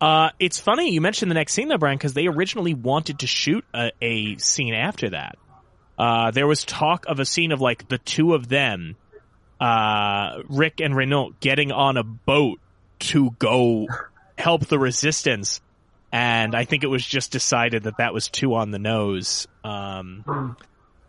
Uh, 0.00 0.30
it's 0.38 0.58
funny 0.58 0.90
you 0.90 1.02
mentioned 1.02 1.30
the 1.30 1.34
next 1.34 1.52
scene 1.52 1.68
though, 1.68 1.76
Brian, 1.76 1.98
because 1.98 2.14
they 2.14 2.26
originally 2.26 2.72
wanted 2.72 3.18
to 3.18 3.26
shoot 3.26 3.62
a, 3.74 3.92
a 4.00 4.38
scene 4.38 4.72
after 4.72 5.10
that. 5.10 5.36
Uh, 6.00 6.30
there 6.30 6.46
was 6.46 6.64
talk 6.64 7.04
of 7.08 7.20
a 7.20 7.26
scene 7.26 7.52
of 7.52 7.60
like 7.60 7.86
the 7.88 7.98
two 7.98 8.32
of 8.32 8.48
them, 8.48 8.96
uh, 9.60 10.38
Rick 10.48 10.80
and 10.80 10.96
Renault 10.96 11.34
getting 11.40 11.72
on 11.72 11.98
a 11.98 12.02
boat 12.02 12.58
to 13.00 13.32
go 13.38 13.86
help 14.38 14.66
the 14.66 14.78
resistance. 14.78 15.60
And 16.10 16.54
I 16.54 16.64
think 16.64 16.84
it 16.84 16.86
was 16.86 17.04
just 17.04 17.32
decided 17.32 17.82
that 17.82 17.98
that 17.98 18.14
was 18.14 18.30
too 18.30 18.54
on 18.54 18.70
the 18.70 18.78
nose. 18.78 19.46
Um, 19.62 20.56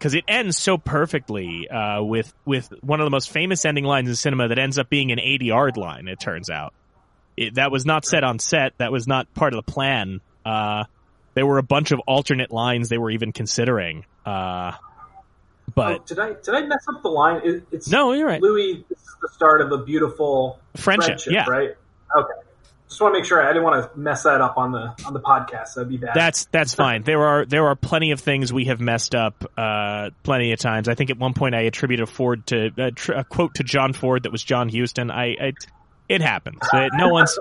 cause 0.02 0.14
it 0.14 0.26
ends 0.28 0.58
so 0.58 0.78
perfectly, 0.78 1.70
uh, 1.70 2.04
with, 2.04 2.34
with 2.44 2.74
one 2.82 3.00
of 3.00 3.06
the 3.06 3.12
most 3.12 3.32
famous 3.32 3.64
ending 3.64 3.86
lines 3.86 4.10
in 4.10 4.16
cinema 4.16 4.50
that 4.50 4.60
ends 4.60 4.78
up 4.78 4.90
being 4.90 5.14
an 5.14 5.22
80 5.22 5.46
yard 5.46 5.78
line, 5.78 6.10
it 6.10 6.20
turns 6.20 6.50
out. 6.50 6.74
It, 7.38 7.56
that 7.56 7.72
was 7.72 7.86
not 7.86 8.04
set 8.04 8.26
on 8.26 8.40
set. 8.40 8.78
That 8.80 8.92
was 8.92 9.08
not 9.08 9.34
part 9.34 9.54
of 9.54 9.66
the 9.66 9.72
plan. 9.72 10.20
Uh, 10.46 10.84
there 11.34 11.46
were 11.46 11.58
a 11.58 11.64
bunch 11.64 11.92
of 11.92 12.00
alternate 12.08 12.52
lines 12.52 12.90
they 12.90 12.98
were 12.98 13.12
even 13.12 13.32
considering. 13.32 14.06
Uh, 14.26 14.74
but 15.74 16.02
oh, 16.02 16.04
did 16.06 16.20
I 16.20 16.34
did 16.34 16.50
I 16.50 16.62
mess 16.62 16.86
up 16.88 17.02
the 17.02 17.10
line? 17.10 17.42
It, 17.44 17.64
it's 17.72 17.90
no, 17.90 18.14
you're 18.14 18.28
right. 18.28 18.42
Louis. 18.42 18.84
This 18.90 19.00
is 19.00 19.16
the 19.22 19.30
start 19.30 19.62
of 19.62 19.72
a 19.72 19.78
beautiful 19.78 20.60
friendship. 20.76 21.22
friendship 21.22 21.34
yeah, 21.34 21.50
right. 21.50 21.70
Okay. 22.16 22.34
Just 22.90 23.00
want 23.00 23.14
to 23.14 23.20
make 23.20 23.26
sure 23.26 23.42
I 23.42 23.48
didn't 23.48 23.64
want 23.64 23.94
to 23.94 23.98
mess 23.98 24.24
that 24.24 24.42
up 24.42 24.58
on 24.58 24.74
the 24.74 24.94
on 25.06 25.14
the 25.14 25.22
podcast. 25.22 25.76
That'd 25.76 25.88
be 25.88 25.96
bad. 25.96 26.12
That's 26.14 26.46
that's 26.52 26.74
fine. 26.74 27.04
There 27.04 27.26
are 27.26 27.46
there 27.46 27.68
are 27.68 27.76
plenty 27.76 28.12
of 28.12 28.20
things 28.20 28.52
we 28.52 28.66
have 28.66 28.82
messed 28.82 29.16
up 29.16 29.50
uh, 29.58 30.10
plenty 30.24 30.52
of 30.52 30.60
times. 30.60 30.90
I 30.90 30.96
think 30.96 31.10
at 31.10 31.18
one 31.18 31.34
point 31.34 31.56
I 31.56 31.62
attributed 31.62 32.10
a 32.10 32.12
Ford 32.12 32.46
to 32.48 32.70
a, 32.78 32.92
tr- 32.92 33.14
a 33.14 33.24
quote 33.24 33.56
to 33.56 33.64
John 33.64 33.94
Ford 33.94 34.24
that 34.24 34.32
was 34.34 34.44
John 34.44 34.68
Huston. 34.68 35.10
I, 35.10 35.38
I 35.40 35.54
it 36.10 36.22
happens. 36.22 36.60
no 36.74 37.08
one's 37.08 37.40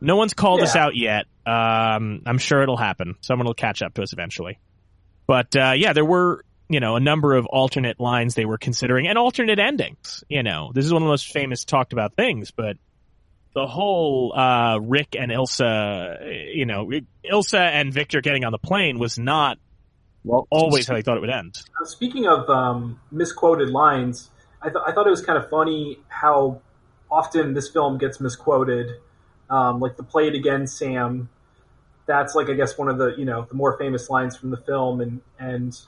no 0.00 0.16
one's 0.16 0.34
called 0.34 0.60
Yeah. 0.60 0.64
us 0.66 0.76
out 0.76 0.96
yet. 0.96 1.26
Um, 1.46 2.22
I'm 2.26 2.38
sure 2.38 2.62
it'll 2.62 2.76
happen. 2.76 3.14
Someone 3.20 3.46
will 3.46 3.54
catch 3.54 3.82
up 3.82 3.94
to 3.94 4.02
us 4.02 4.12
eventually. 4.12 4.58
But 5.26 5.54
uh, 5.56 5.72
yeah, 5.76 5.92
there 5.92 6.04
were 6.04 6.44
you 6.68 6.80
know 6.80 6.96
a 6.96 7.00
number 7.00 7.34
of 7.34 7.46
alternate 7.46 7.98
lines 7.98 8.34
they 8.34 8.44
were 8.44 8.58
considering 8.58 9.08
and 9.08 9.16
alternate 9.18 9.58
endings. 9.58 10.24
You 10.28 10.42
know, 10.42 10.70
this 10.74 10.84
is 10.84 10.92
one 10.92 11.02
of 11.02 11.06
the 11.06 11.10
most 11.12 11.32
famous 11.32 11.64
talked 11.64 11.92
about 11.92 12.14
things, 12.14 12.50
but 12.50 12.76
the 13.54 13.66
whole 13.66 14.32
uh, 14.36 14.78
Rick 14.78 15.16
and 15.18 15.32
Ilsa, 15.32 16.54
you 16.54 16.66
know, 16.66 16.90
Ilsa 17.30 17.58
and 17.58 17.92
Victor 17.92 18.20
getting 18.20 18.44
on 18.44 18.52
the 18.52 18.58
plane 18.58 18.98
was 18.98 19.18
not 19.18 19.58
Well, 20.22 20.46
always 20.50 20.86
how 20.86 20.94
they 20.94 21.02
thought 21.02 21.16
it 21.16 21.20
would 21.20 21.30
end. 21.30 21.58
Speaking 21.84 22.26
of 22.26 22.48
um, 22.50 23.00
misquoted 23.10 23.70
lines, 23.70 24.30
I, 24.62 24.66
th- 24.68 24.82
I 24.86 24.92
thought 24.92 25.06
it 25.06 25.10
was 25.10 25.24
kind 25.24 25.42
of 25.42 25.48
funny 25.48 25.98
how 26.08 26.60
often 27.10 27.54
this 27.54 27.68
film 27.70 27.96
gets 27.98 28.20
misquoted. 28.20 28.90
Um, 29.50 29.80
like 29.80 29.96
the 29.96 30.02
"Play 30.02 30.28
It 30.28 30.34
Again, 30.34 30.66
Sam." 30.66 31.28
That's 32.06 32.34
like 32.34 32.48
I 32.48 32.54
guess 32.54 32.78
one 32.78 32.88
of 32.88 32.98
the 32.98 33.14
you 33.18 33.24
know 33.24 33.46
the 33.48 33.54
more 33.54 33.76
famous 33.76 34.08
lines 34.08 34.36
from 34.36 34.50
the 34.50 34.56
film, 34.56 35.00
and 35.00 35.20
and 35.38 35.78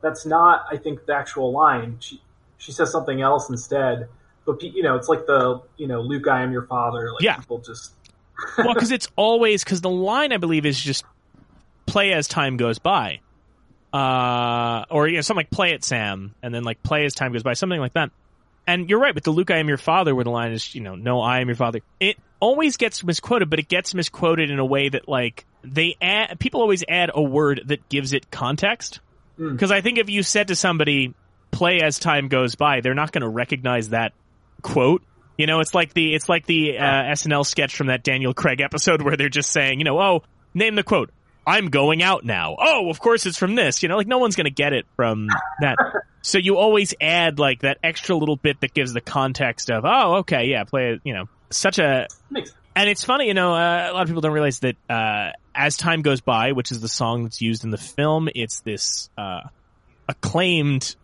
that's 0.00 0.26
not 0.26 0.64
I 0.70 0.76
think 0.76 1.06
the 1.06 1.14
actual 1.14 1.52
line. 1.52 1.98
She 2.00 2.20
she 2.58 2.72
says 2.72 2.90
something 2.90 3.20
else 3.20 3.48
instead. 3.48 4.08
But 4.44 4.62
you 4.62 4.82
know, 4.82 4.96
it's 4.96 5.08
like 5.08 5.26
the 5.26 5.62
you 5.76 5.86
know 5.86 6.00
Luke, 6.00 6.26
I 6.26 6.42
am 6.42 6.52
your 6.52 6.66
father. 6.66 7.12
Like 7.12 7.22
Yeah. 7.22 7.36
people 7.36 7.58
just 7.58 7.92
well, 8.58 8.74
because 8.74 8.90
it's 8.90 9.08
always 9.16 9.64
because 9.64 9.80
the 9.80 9.90
line 9.90 10.32
I 10.32 10.36
believe 10.36 10.64
is 10.66 10.78
just 10.78 11.04
play 11.86 12.12
as 12.12 12.28
time 12.28 12.56
goes 12.56 12.78
by, 12.78 13.20
uh, 13.92 14.84
or 14.90 15.08
you 15.08 15.16
know 15.16 15.20
something 15.22 15.40
like 15.40 15.50
play 15.50 15.72
it 15.72 15.84
Sam, 15.84 16.34
and 16.42 16.54
then 16.54 16.62
like 16.62 16.82
play 16.82 17.04
as 17.04 17.14
time 17.14 17.32
goes 17.32 17.42
by, 17.42 17.54
something 17.54 17.80
like 17.80 17.94
that. 17.94 18.10
And 18.66 18.88
you're 18.88 19.00
right 19.00 19.14
with 19.14 19.24
the 19.24 19.30
Luke, 19.30 19.50
I 19.50 19.58
am 19.58 19.68
your 19.68 19.78
father, 19.78 20.14
where 20.14 20.24
the 20.24 20.30
line 20.30 20.52
is 20.52 20.74
you 20.74 20.80
know 20.80 20.94
no, 20.94 21.20
I 21.20 21.40
am 21.40 21.48
your 21.48 21.56
father. 21.56 21.80
It 22.00 22.16
always 22.40 22.76
gets 22.76 23.02
misquoted, 23.02 23.50
but 23.50 23.58
it 23.58 23.68
gets 23.68 23.94
misquoted 23.94 24.50
in 24.50 24.58
a 24.58 24.64
way 24.64 24.88
that 24.88 25.08
like 25.08 25.44
they 25.62 25.96
add 26.00 26.38
people 26.38 26.60
always 26.60 26.84
add 26.88 27.10
a 27.12 27.22
word 27.22 27.62
that 27.66 27.88
gives 27.88 28.12
it 28.12 28.30
context. 28.30 29.00
Mm. 29.38 29.52
Because 29.52 29.70
I 29.70 29.80
think 29.80 29.98
if 29.98 30.08
you 30.10 30.22
said 30.22 30.48
to 30.48 30.56
somebody 30.56 31.14
play 31.50 31.80
as 31.82 31.98
time 31.98 32.28
goes 32.28 32.54
by, 32.54 32.80
they're 32.80 32.94
not 32.94 33.12
going 33.12 33.22
to 33.22 33.28
recognize 33.28 33.90
that 33.90 34.12
quote. 34.62 35.02
You 35.36 35.46
know, 35.46 35.60
it's 35.60 35.74
like 35.74 35.94
the 35.94 36.14
it's 36.14 36.28
like 36.28 36.46
the 36.46 36.78
uh, 36.78 36.82
SNL 36.82 37.46
sketch 37.46 37.76
from 37.76 37.88
that 37.88 38.02
Daniel 38.02 38.34
Craig 38.34 38.60
episode 38.60 39.02
where 39.04 39.16
they're 39.16 39.28
just 39.28 39.50
saying, 39.50 39.78
you 39.78 39.84
know, 39.84 39.98
oh, 39.98 40.22
name 40.54 40.74
the 40.74 40.82
quote. 40.82 41.10
I'm 41.46 41.70
going 41.70 42.02
out 42.02 42.26
now. 42.26 42.56
Oh, 42.58 42.90
of 42.90 43.00
course 43.00 43.24
it's 43.24 43.38
from 43.38 43.54
this. 43.54 43.82
You 43.82 43.88
know, 43.88 43.96
like 43.96 44.06
no 44.06 44.18
one's 44.18 44.36
going 44.36 44.44
to 44.44 44.50
get 44.50 44.74
it 44.74 44.84
from 44.96 45.28
that. 45.60 45.76
so 46.22 46.36
you 46.36 46.58
always 46.58 46.92
add 47.00 47.38
like 47.38 47.60
that 47.60 47.78
extra 47.82 48.14
little 48.14 48.36
bit 48.36 48.60
that 48.60 48.74
gives 48.74 48.92
the 48.92 49.00
context 49.00 49.70
of, 49.70 49.84
oh, 49.86 50.16
okay, 50.16 50.44
yeah, 50.44 50.64
play 50.64 50.92
it. 50.92 51.00
You 51.04 51.14
know, 51.14 51.28
such 51.50 51.78
a 51.78 52.06
and 52.78 52.88
it's 52.88 53.02
funny, 53.02 53.26
you 53.26 53.34
know, 53.34 53.54
uh, 53.54 53.88
a 53.90 53.92
lot 53.92 54.02
of 54.02 54.06
people 54.06 54.20
don't 54.20 54.32
realize 54.32 54.60
that 54.60 54.76
uh, 54.88 55.32
as 55.52 55.76
time 55.76 56.02
goes 56.02 56.20
by, 56.20 56.52
which 56.52 56.70
is 56.70 56.80
the 56.80 56.88
song 56.88 57.24
that's 57.24 57.42
used 57.42 57.64
in 57.64 57.70
the 57.70 57.76
film, 57.76 58.28
it's 58.32 58.60
this 58.60 59.10
uh, 59.18 59.40
acclaimed 60.08 60.94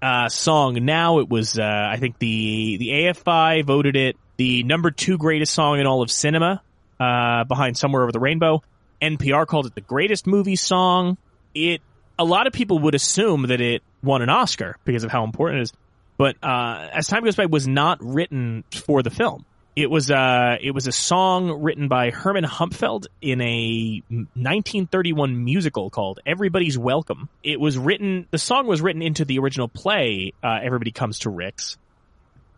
uh, 0.00 0.28
song. 0.28 0.84
Now 0.84 1.18
it 1.18 1.28
was, 1.28 1.58
uh, 1.58 1.64
I 1.64 1.96
think 1.96 2.20
the 2.20 2.76
the 2.76 2.88
AFI 2.90 3.64
voted 3.64 3.96
it 3.96 4.16
the 4.36 4.62
number 4.62 4.92
two 4.92 5.18
greatest 5.18 5.52
song 5.52 5.80
in 5.80 5.86
all 5.86 6.00
of 6.00 6.12
cinema, 6.12 6.62
uh, 7.00 7.42
behind 7.42 7.76
"Somewhere 7.76 8.02
Over 8.02 8.12
the 8.12 8.20
Rainbow." 8.20 8.62
NPR 9.02 9.48
called 9.48 9.66
it 9.66 9.74
the 9.74 9.80
greatest 9.80 10.28
movie 10.28 10.54
song. 10.54 11.18
It 11.54 11.80
a 12.20 12.24
lot 12.24 12.46
of 12.46 12.52
people 12.52 12.78
would 12.80 12.94
assume 12.94 13.48
that 13.48 13.60
it 13.60 13.82
won 14.00 14.22
an 14.22 14.28
Oscar 14.28 14.76
because 14.84 15.02
of 15.02 15.10
how 15.10 15.24
important 15.24 15.58
it 15.58 15.62
is, 15.62 15.72
but 16.18 16.36
uh, 16.40 16.88
as 16.92 17.08
time 17.08 17.24
goes 17.24 17.34
by, 17.34 17.42
it 17.42 17.50
was 17.50 17.66
not 17.66 17.98
written 18.00 18.62
for 18.70 19.02
the 19.02 19.10
film. 19.10 19.44
It 19.76 19.90
was 19.90 20.10
uh 20.10 20.56
it 20.58 20.70
was 20.70 20.86
a 20.86 20.92
song 20.92 21.60
written 21.60 21.86
by 21.86 22.08
Herman 22.10 22.44
Hupfeld 22.44 23.08
in 23.20 23.42
a 23.42 24.02
1931 24.08 25.44
musical 25.44 25.90
called 25.90 26.18
Everybody's 26.24 26.78
Welcome. 26.78 27.28
It 27.44 27.60
was 27.60 27.76
written 27.76 28.26
the 28.30 28.38
song 28.38 28.66
was 28.66 28.80
written 28.80 29.02
into 29.02 29.26
the 29.26 29.38
original 29.38 29.68
play 29.68 30.32
uh, 30.42 30.60
Everybody 30.62 30.92
Comes 30.92 31.18
to 31.20 31.30
Rick's. 31.30 31.76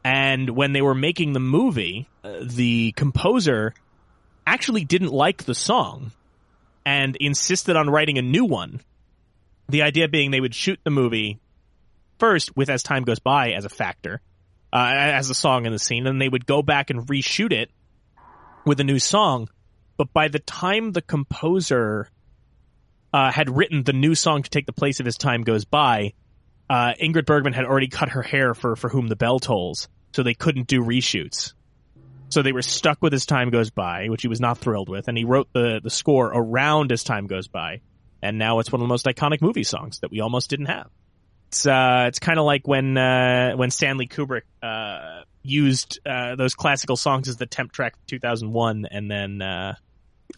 And 0.04 0.50
when 0.50 0.72
they 0.72 0.80
were 0.80 0.94
making 0.94 1.32
the 1.32 1.40
movie, 1.40 2.08
uh, 2.22 2.38
the 2.42 2.92
composer 2.92 3.74
actually 4.46 4.84
didn't 4.84 5.10
like 5.10 5.42
the 5.42 5.56
song 5.56 6.12
and 6.86 7.16
insisted 7.16 7.74
on 7.74 7.90
writing 7.90 8.18
a 8.18 8.22
new 8.22 8.44
one. 8.44 8.80
The 9.68 9.82
idea 9.82 10.06
being 10.06 10.30
they 10.30 10.40
would 10.40 10.54
shoot 10.54 10.78
the 10.84 10.90
movie 10.90 11.40
first 12.20 12.56
with 12.56 12.70
as 12.70 12.84
time 12.84 13.02
goes 13.02 13.18
by 13.18 13.50
as 13.50 13.64
a 13.64 13.68
factor 13.68 14.20
uh, 14.72 14.92
as 14.94 15.30
a 15.30 15.34
song 15.34 15.66
in 15.66 15.72
the 15.72 15.78
scene, 15.78 16.06
and 16.06 16.20
they 16.20 16.28
would 16.28 16.46
go 16.46 16.62
back 16.62 16.90
and 16.90 17.06
reshoot 17.06 17.52
it 17.52 17.70
with 18.64 18.80
a 18.80 18.84
new 18.84 18.98
song. 18.98 19.48
But 19.96 20.12
by 20.12 20.28
the 20.28 20.38
time 20.38 20.92
the 20.92 21.02
composer 21.02 22.08
uh, 23.12 23.32
had 23.32 23.56
written 23.56 23.82
the 23.82 23.92
new 23.92 24.14
song 24.14 24.42
to 24.42 24.50
take 24.50 24.66
the 24.66 24.72
place 24.72 25.00
of 25.00 25.06
his 25.06 25.16
Time 25.16 25.42
Goes 25.42 25.64
By," 25.64 26.12
uh, 26.68 26.94
Ingrid 27.00 27.26
Bergman 27.26 27.54
had 27.54 27.64
already 27.64 27.88
cut 27.88 28.10
her 28.10 28.22
hair 28.22 28.54
for 28.54 28.76
"For 28.76 28.88
Whom 28.88 29.08
the 29.08 29.16
Bell 29.16 29.38
Tolls," 29.38 29.88
so 30.12 30.22
they 30.22 30.34
couldn't 30.34 30.66
do 30.66 30.82
reshoots. 30.82 31.54
So 32.30 32.42
they 32.42 32.52
were 32.52 32.62
stuck 32.62 33.00
with 33.00 33.14
"As 33.14 33.24
Time 33.24 33.50
Goes 33.50 33.70
By," 33.70 34.08
which 34.08 34.22
he 34.22 34.28
was 34.28 34.40
not 34.40 34.58
thrilled 34.58 34.90
with, 34.90 35.08
and 35.08 35.16
he 35.16 35.24
wrote 35.24 35.48
the 35.52 35.80
the 35.82 35.90
score 35.90 36.26
around 36.26 36.92
"As 36.92 37.02
Time 37.02 37.26
Goes 37.26 37.48
By," 37.48 37.80
and 38.22 38.38
now 38.38 38.58
it's 38.58 38.70
one 38.70 38.80
of 38.80 38.84
the 38.84 38.92
most 38.92 39.06
iconic 39.06 39.40
movie 39.40 39.64
songs 39.64 40.00
that 40.00 40.10
we 40.10 40.20
almost 40.20 40.50
didn't 40.50 40.66
have. 40.66 40.90
It's 41.48 41.66
uh, 41.66 42.04
it's 42.08 42.18
kind 42.18 42.38
of 42.38 42.44
like 42.44 42.68
when 42.68 42.96
uh, 42.96 43.52
when 43.56 43.70
Stanley 43.70 44.06
Kubrick 44.06 44.42
uh, 44.62 45.22
used 45.42 45.98
uh, 46.06 46.36
those 46.36 46.54
classical 46.54 46.96
songs 46.96 47.28
as 47.28 47.38
the 47.38 47.46
temp 47.46 47.72
track 47.72 47.96
for 47.96 48.08
2001, 48.08 48.86
and 48.90 49.10
then 49.10 49.40
uh, 49.40 49.74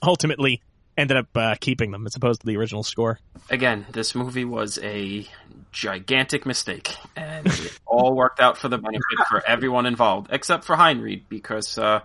ultimately 0.03 0.63
ended 0.97 1.17
up 1.17 1.27
uh, 1.35 1.55
keeping 1.61 1.91
them 1.91 2.07
as 2.07 2.15
opposed 2.15 2.41
to 2.43 2.47
the 2.47 2.57
original 2.57 2.83
score. 2.83 3.19
Again, 3.49 3.87
this 3.93 4.15
movie 4.15 4.45
was 4.45 4.79
a 4.83 5.27
gigantic 5.73 6.47
mistake, 6.47 6.95
and 7.17 7.47
it 7.47 7.79
all 7.87 8.15
worked 8.15 8.39
out 8.39 8.59
for 8.59 8.69
the 8.69 8.79
benefit 8.79 9.27
for 9.29 9.43
everyone 9.47 9.87
involved, 9.87 10.29
except 10.31 10.65
for 10.65 10.77
Henreid, 10.77 11.23
because, 11.29 11.79
uh, 11.79 12.01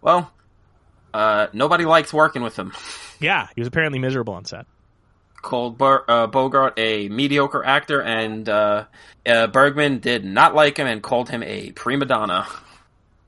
well, 0.00 0.32
uh, 1.14 1.48
nobody 1.52 1.84
liked 1.84 2.12
working 2.12 2.42
with 2.42 2.56
him. 2.58 2.72
Yeah, 3.20 3.48
he 3.54 3.60
was 3.60 3.68
apparently 3.68 3.98
miserable 3.98 4.34
on 4.34 4.44
set. 4.44 4.66
Called 5.40 5.78
Ber- 5.78 6.04
uh, 6.08 6.26
Bogart 6.26 6.74
a 6.78 7.08
mediocre 7.08 7.64
actor, 7.64 8.02
and 8.02 8.48
uh, 8.48 8.84
uh, 9.26 9.46
Bergman 9.46 10.00
did 10.00 10.24
not 10.24 10.54
like 10.54 10.76
him 10.76 10.86
and 10.86 11.02
called 11.02 11.28
him 11.28 11.42
a 11.42 11.72
prima 11.72 12.06
donna. 12.06 12.46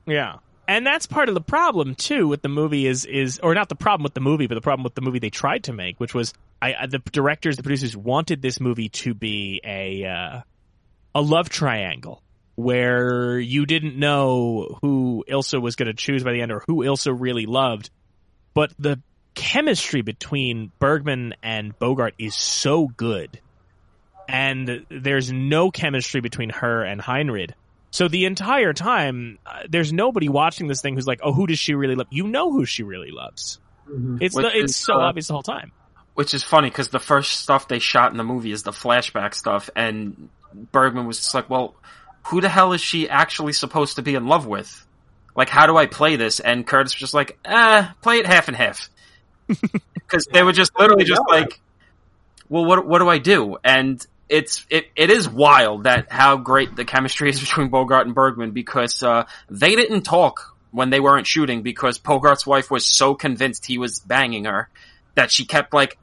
Yeah. 0.05 0.37
And 0.67 0.85
that's 0.85 1.05
part 1.05 1.27
of 1.27 1.35
the 1.35 1.41
problem 1.41 1.95
too 1.95 2.27
with 2.27 2.41
the 2.41 2.49
movie 2.49 2.87
is 2.87 3.05
is 3.05 3.39
or 3.43 3.53
not 3.53 3.69
the 3.69 3.75
problem 3.75 4.03
with 4.03 4.13
the 4.13 4.21
movie, 4.21 4.47
but 4.47 4.55
the 4.55 4.61
problem 4.61 4.83
with 4.83 4.95
the 4.95 5.01
movie 5.01 5.19
they 5.19 5.29
tried 5.29 5.65
to 5.65 5.73
make, 5.73 5.99
which 5.99 6.13
was 6.13 6.33
I 6.61 6.73
I- 6.73 6.87
the 6.87 6.99
directors, 6.99 7.57
the 7.57 7.63
producers 7.63 7.95
wanted 7.97 8.41
this 8.41 8.59
movie 8.59 8.89
to 8.89 9.13
be 9.13 9.61
a 9.65 10.05
uh, 10.05 10.41
a 11.13 11.21
love 11.21 11.49
triangle 11.49 12.23
where 12.55 13.39
you 13.39 13.65
didn't 13.65 13.97
know 13.97 14.77
who 14.81 15.25
Ilsa 15.27 15.61
was 15.61 15.75
going 15.75 15.87
to 15.87 15.93
choose 15.93 16.23
by 16.23 16.33
the 16.33 16.41
end 16.41 16.51
or 16.51 16.63
who 16.67 16.83
Ilsa 16.83 17.13
really 17.17 17.45
loved, 17.45 17.89
but 18.53 18.71
the 18.77 19.01
chemistry 19.33 20.01
between 20.01 20.71
Bergman 20.79 21.35
and 21.41 21.77
Bogart 21.77 22.13
is 22.17 22.35
so 22.35 22.87
good, 22.87 23.39
and 24.27 24.85
there's 24.89 25.31
no 25.31 25.71
chemistry 25.71 26.21
between 26.21 26.49
her 26.49 26.83
and 26.83 27.01
Henreid. 27.01 27.51
So 27.91 28.07
the 28.07 28.25
entire 28.25 28.71
time, 28.73 29.37
uh, 29.45 29.63
there's 29.69 29.91
nobody 29.91 30.29
watching 30.29 30.67
this 30.67 30.81
thing 30.81 30.95
who's 30.95 31.07
like, 31.07 31.19
"Oh, 31.23 31.33
who 31.33 31.45
does 31.47 31.59
she 31.59 31.73
really 31.73 31.95
love?" 31.95 32.07
You 32.09 32.27
know 32.27 32.51
who 32.51 32.65
she 32.65 32.83
really 32.83 33.11
loves. 33.11 33.59
Mhm. 33.89 34.19
It's 34.21 34.35
Which 34.35 34.45
the, 34.45 34.57
it's 34.57 34.71
is, 34.71 34.77
so 34.77 34.93
uh, 34.93 35.07
obvious 35.07 35.27
the 35.27 35.33
whole 35.33 35.43
time. 35.43 35.71
Which 36.13 36.33
is 36.33 36.43
funny 36.43 36.69
because 36.69 36.89
the 36.89 36.99
first 36.99 37.39
stuff 37.41 37.67
they 37.67 37.79
shot 37.79 38.11
in 38.11 38.17
the 38.17 38.23
movie 38.23 38.51
is 38.51 38.63
the 38.63 38.71
flashback 38.71 39.33
stuff, 39.33 39.69
and 39.75 40.29
Bergman 40.71 41.05
was 41.05 41.17
just 41.17 41.33
like, 41.33 41.49
"Well, 41.49 41.75
who 42.23 42.39
the 42.39 42.49
hell 42.49 42.71
is 42.73 42.81
she 42.81 43.09
actually 43.09 43.53
supposed 43.53 43.97
to 43.97 44.01
be 44.01 44.15
in 44.15 44.25
love 44.25 44.45
with? 44.45 44.85
Like, 45.35 45.49
how 45.49 45.67
do 45.67 45.75
I 45.75 45.85
play 45.85 46.15
this?" 46.15 46.39
And 46.39 46.65
Curtiz 46.65 46.83
was 46.83 46.93
just 46.93 47.13
like, 47.13 47.37
"Eh, 47.43 47.87
play 48.01 48.17
it 48.17 48.25
half 48.25 48.47
and 48.47 48.55
half," 48.55 48.89
because 49.93 50.25
they 50.31 50.43
were 50.43 50.51
just 50.51 50.71
literally 50.77 51.05
just 51.05 51.21
like, 51.27 51.59
"Well, 52.49 52.65
what 52.65 52.85
what 52.85 52.99
do 52.99 53.09
I 53.09 53.17
do?" 53.17 53.57
And 53.63 54.05
it's 54.29 54.65
it 54.69 54.87
it 54.95 55.09
is 55.09 55.27
wild 55.29 55.83
that 55.83 56.11
how 56.11 56.37
great 56.37 56.75
the 56.75 56.85
chemistry 56.85 57.29
is 57.29 57.39
between 57.41 57.69
Bogart 57.69 58.05
and 58.05 58.15
Bergman 58.15 58.51
because 58.51 59.03
uh, 59.03 59.25
they 59.49 59.75
didn't 59.75 60.03
talk 60.03 60.55
when 60.71 60.89
they 60.89 60.99
weren't 60.99 61.27
shooting 61.27 61.61
because 61.61 61.99
Bogart's 61.99 62.47
wife 62.47 62.71
was 62.71 62.85
so 62.85 63.13
convinced 63.13 63.65
he 63.65 63.77
was 63.77 63.99
banging 63.99 64.45
her 64.45 64.69
that 65.15 65.31
she 65.31 65.45
kept 65.45 65.73
like 65.73 65.97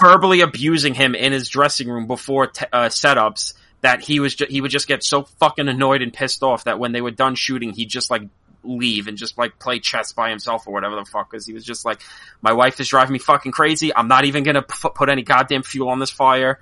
verbally 0.00 0.42
abusing 0.42 0.94
him 0.94 1.14
in 1.14 1.32
his 1.32 1.48
dressing 1.48 1.88
room 1.88 2.06
before 2.06 2.48
t- 2.48 2.66
uh, 2.72 2.86
setups 2.86 3.54
that 3.80 4.02
he 4.02 4.20
was 4.20 4.34
ju- 4.34 4.46
he 4.48 4.60
would 4.60 4.70
just 4.70 4.86
get 4.86 5.02
so 5.02 5.22
fucking 5.22 5.68
annoyed 5.68 6.02
and 6.02 6.12
pissed 6.12 6.42
off 6.42 6.64
that 6.64 6.78
when 6.78 6.92
they 6.92 7.00
were 7.00 7.10
done 7.10 7.34
shooting 7.34 7.72
he'd 7.72 7.88
just 7.88 8.10
like 8.10 8.22
leave 8.62 9.08
and 9.08 9.16
just 9.16 9.38
like 9.38 9.58
play 9.58 9.78
chess 9.78 10.12
by 10.12 10.30
himself 10.30 10.66
or 10.66 10.72
whatever 10.72 10.96
the 10.96 11.04
fuck 11.04 11.30
because 11.30 11.46
he 11.46 11.52
was 11.52 11.64
just 11.64 11.84
like 11.84 12.00
my 12.42 12.52
wife 12.52 12.78
is 12.80 12.88
driving 12.88 13.12
me 13.12 13.18
fucking 13.18 13.52
crazy. 13.52 13.94
I'm 13.94 14.08
not 14.08 14.24
even 14.24 14.42
gonna 14.42 14.62
p- 14.62 14.88
put 14.94 15.08
any 15.08 15.22
goddamn 15.22 15.62
fuel 15.62 15.88
on 15.88 15.98
this 15.98 16.10
fire. 16.10 16.60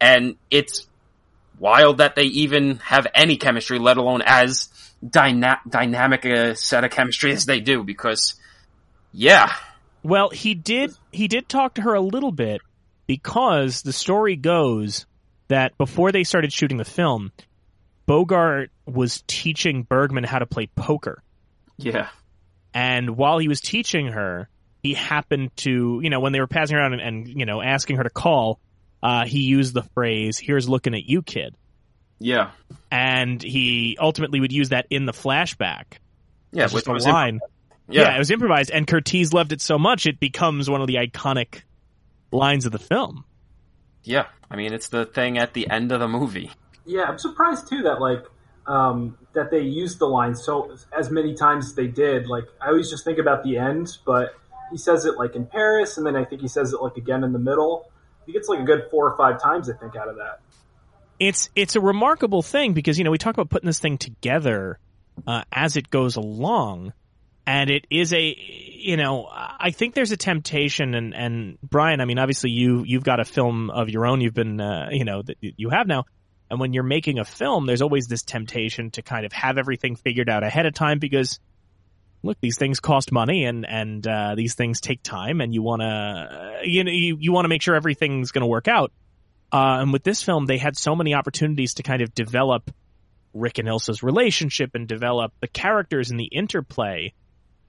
And 0.00 0.36
it's 0.50 0.86
wild 1.58 1.98
that 1.98 2.14
they 2.16 2.24
even 2.24 2.76
have 2.78 3.06
any 3.14 3.36
chemistry 3.36 3.78
let 3.78 3.96
alone 3.96 4.22
as 4.24 4.68
dyna- 5.08 5.60
dynamic 5.68 6.24
a 6.24 6.56
set 6.56 6.84
of 6.84 6.90
chemistry 6.90 7.32
as 7.32 7.46
they 7.46 7.60
do 7.60 7.84
because 7.84 8.34
yeah. 9.12 9.54
Well, 10.02 10.30
he 10.30 10.54
did 10.54 10.92
he 11.12 11.28
did 11.28 11.48
talk 11.48 11.74
to 11.74 11.82
her 11.82 11.94
a 11.94 12.00
little 12.00 12.32
bit 12.32 12.60
because 13.06 13.82
the 13.82 13.92
story 13.92 14.36
goes 14.36 15.06
that 15.48 15.76
before 15.78 16.12
they 16.12 16.24
started 16.24 16.52
shooting 16.52 16.78
the 16.78 16.84
film, 16.84 17.32
Bogart 18.06 18.70
was 18.86 19.22
teaching 19.26 19.82
Bergman 19.82 20.24
how 20.24 20.38
to 20.38 20.46
play 20.46 20.66
poker. 20.66 21.22
Yeah 21.76 22.08
And 22.72 23.16
while 23.16 23.38
he 23.38 23.48
was 23.48 23.60
teaching 23.60 24.08
her, 24.08 24.48
he 24.82 24.94
happened 24.94 25.56
to, 25.58 26.00
you 26.02 26.10
know, 26.10 26.20
when 26.20 26.32
they 26.32 26.40
were 26.40 26.46
passing 26.46 26.76
around 26.76 26.92
and, 26.94 27.02
and 27.02 27.28
you 27.28 27.46
know, 27.46 27.62
asking 27.62 27.96
her 27.96 28.02
to 28.02 28.10
call, 28.10 28.58
uh, 29.02 29.24
he 29.24 29.40
used 29.40 29.74
the 29.74 29.82
phrase, 29.94 30.38
here's 30.38 30.68
looking 30.68 30.94
at 30.94 31.04
you, 31.04 31.22
kid. 31.22 31.54
yeah 32.18 32.50
And 32.90 33.42
he 33.42 33.96
ultimately 34.00 34.40
would 34.40 34.52
use 34.52 34.70
that 34.70 34.86
in 34.90 35.04
the 35.06 35.12
flashback. 35.12 35.84
yeah 36.52 36.64
It's 36.64 36.74
which 36.74 36.86
a 36.86 36.92
was 36.92 37.06
line. 37.06 37.40
yeah. 37.88 38.02
yeah, 38.02 38.14
it 38.16 38.18
was 38.18 38.30
improvised, 38.30 38.70
and 38.70 38.86
Curtiz 38.86 39.32
loved 39.32 39.52
it 39.52 39.60
so 39.60 39.78
much 39.78 40.06
it 40.06 40.18
becomes 40.20 40.68
one 40.70 40.80
of 40.80 40.86
the 40.86 40.94
iconic 40.96 41.62
lines 42.32 42.66
of 42.66 42.72
the 42.72 42.78
film. 42.78 43.24
Yeah, 44.02 44.26
I 44.50 44.56
mean 44.56 44.72
it's 44.74 44.88
the 44.88 45.06
thing 45.06 45.38
at 45.38 45.54
the 45.54 45.68
end 45.70 45.92
of 45.92 46.00
the 46.00 46.08
movie. 46.08 46.50
Yeah, 46.86 47.04
I'm 47.04 47.18
surprised 47.18 47.68
too 47.68 47.82
that 47.84 48.00
like 48.00 48.22
um, 48.66 49.18
that 49.34 49.50
they 49.50 49.60
used 49.60 49.98
the 49.98 50.06
line 50.06 50.34
so 50.34 50.76
as 50.96 51.10
many 51.10 51.34
times 51.34 51.66
as 51.66 51.74
they 51.74 51.86
did. 51.86 52.26
Like 52.26 52.44
I 52.60 52.68
always 52.68 52.90
just 52.90 53.04
think 53.04 53.18
about 53.18 53.42
the 53.42 53.58
end, 53.58 53.88
but 54.06 54.34
he 54.70 54.78
says 54.78 55.04
it 55.04 55.16
like 55.16 55.34
in 55.34 55.46
Paris, 55.46 55.98
and 55.98 56.06
then 56.06 56.16
I 56.16 56.24
think 56.24 56.40
he 56.40 56.48
says 56.48 56.72
it 56.72 56.80
like 56.80 56.96
again 56.96 57.24
in 57.24 57.32
the 57.32 57.38
middle. 57.38 57.90
He 58.26 58.32
gets 58.32 58.48
like 58.48 58.60
a 58.60 58.64
good 58.64 58.84
four 58.90 59.10
or 59.10 59.16
five 59.16 59.42
times, 59.42 59.68
I 59.68 59.74
think, 59.74 59.96
out 59.96 60.08
of 60.08 60.16
that. 60.16 60.40
It's 61.20 61.50
it's 61.54 61.76
a 61.76 61.80
remarkable 61.80 62.42
thing 62.42 62.72
because 62.72 62.98
you 62.98 63.04
know 63.04 63.10
we 63.10 63.18
talk 63.18 63.34
about 63.34 63.50
putting 63.50 63.66
this 63.66 63.78
thing 63.78 63.98
together 63.98 64.78
uh, 65.26 65.42
as 65.52 65.76
it 65.76 65.90
goes 65.90 66.16
along, 66.16 66.92
and 67.46 67.70
it 67.70 67.86
is 67.90 68.12
a 68.12 68.36
you 68.36 68.96
know 68.96 69.28
I 69.30 69.70
think 69.70 69.94
there's 69.94 70.12
a 70.12 70.16
temptation 70.16 70.94
and 70.94 71.14
and 71.14 71.58
Brian, 71.62 72.00
I 72.00 72.04
mean 72.04 72.18
obviously 72.18 72.50
you 72.50 72.82
you've 72.84 73.04
got 73.04 73.20
a 73.20 73.24
film 73.24 73.70
of 73.70 73.88
your 73.90 74.06
own 74.06 74.20
you've 74.20 74.34
been 74.34 74.60
uh, 74.60 74.88
you 74.90 75.04
know 75.04 75.22
that 75.22 75.36
you 75.40 75.70
have 75.70 75.86
now. 75.86 76.04
And 76.54 76.60
when 76.60 76.72
you're 76.72 76.84
making 76.84 77.18
a 77.18 77.24
film, 77.24 77.66
there's 77.66 77.82
always 77.82 78.06
this 78.06 78.22
temptation 78.22 78.92
to 78.92 79.02
kind 79.02 79.26
of 79.26 79.32
have 79.32 79.58
everything 79.58 79.96
figured 79.96 80.30
out 80.30 80.44
ahead 80.44 80.66
of 80.66 80.72
time 80.72 81.00
because 81.00 81.40
look, 82.22 82.38
these 82.40 82.56
things 82.56 82.78
cost 82.78 83.10
money 83.10 83.44
and 83.44 83.66
and 83.68 84.06
uh, 84.06 84.34
these 84.36 84.54
things 84.54 84.80
take 84.80 85.02
time, 85.02 85.40
and 85.40 85.52
you 85.52 85.62
want 85.62 85.82
to 85.82 86.60
you 86.62 86.84
know 86.84 86.92
you, 86.92 87.16
you 87.18 87.32
want 87.32 87.44
to 87.44 87.48
make 87.48 87.60
sure 87.60 87.74
everything's 87.74 88.30
going 88.30 88.42
to 88.42 88.46
work 88.46 88.68
out. 88.68 88.92
Uh, 89.52 89.80
and 89.80 89.92
with 89.92 90.04
this 90.04 90.22
film, 90.22 90.46
they 90.46 90.58
had 90.58 90.76
so 90.76 90.94
many 90.94 91.14
opportunities 91.14 91.74
to 91.74 91.82
kind 91.82 92.02
of 92.02 92.14
develop 92.14 92.70
Rick 93.34 93.58
and 93.58 93.68
Ilsa's 93.68 94.02
relationship 94.02 94.70
and 94.74 94.86
develop 94.86 95.32
the 95.40 95.48
characters 95.48 96.10
and 96.10 96.18
the 96.18 96.24
interplay. 96.24 97.12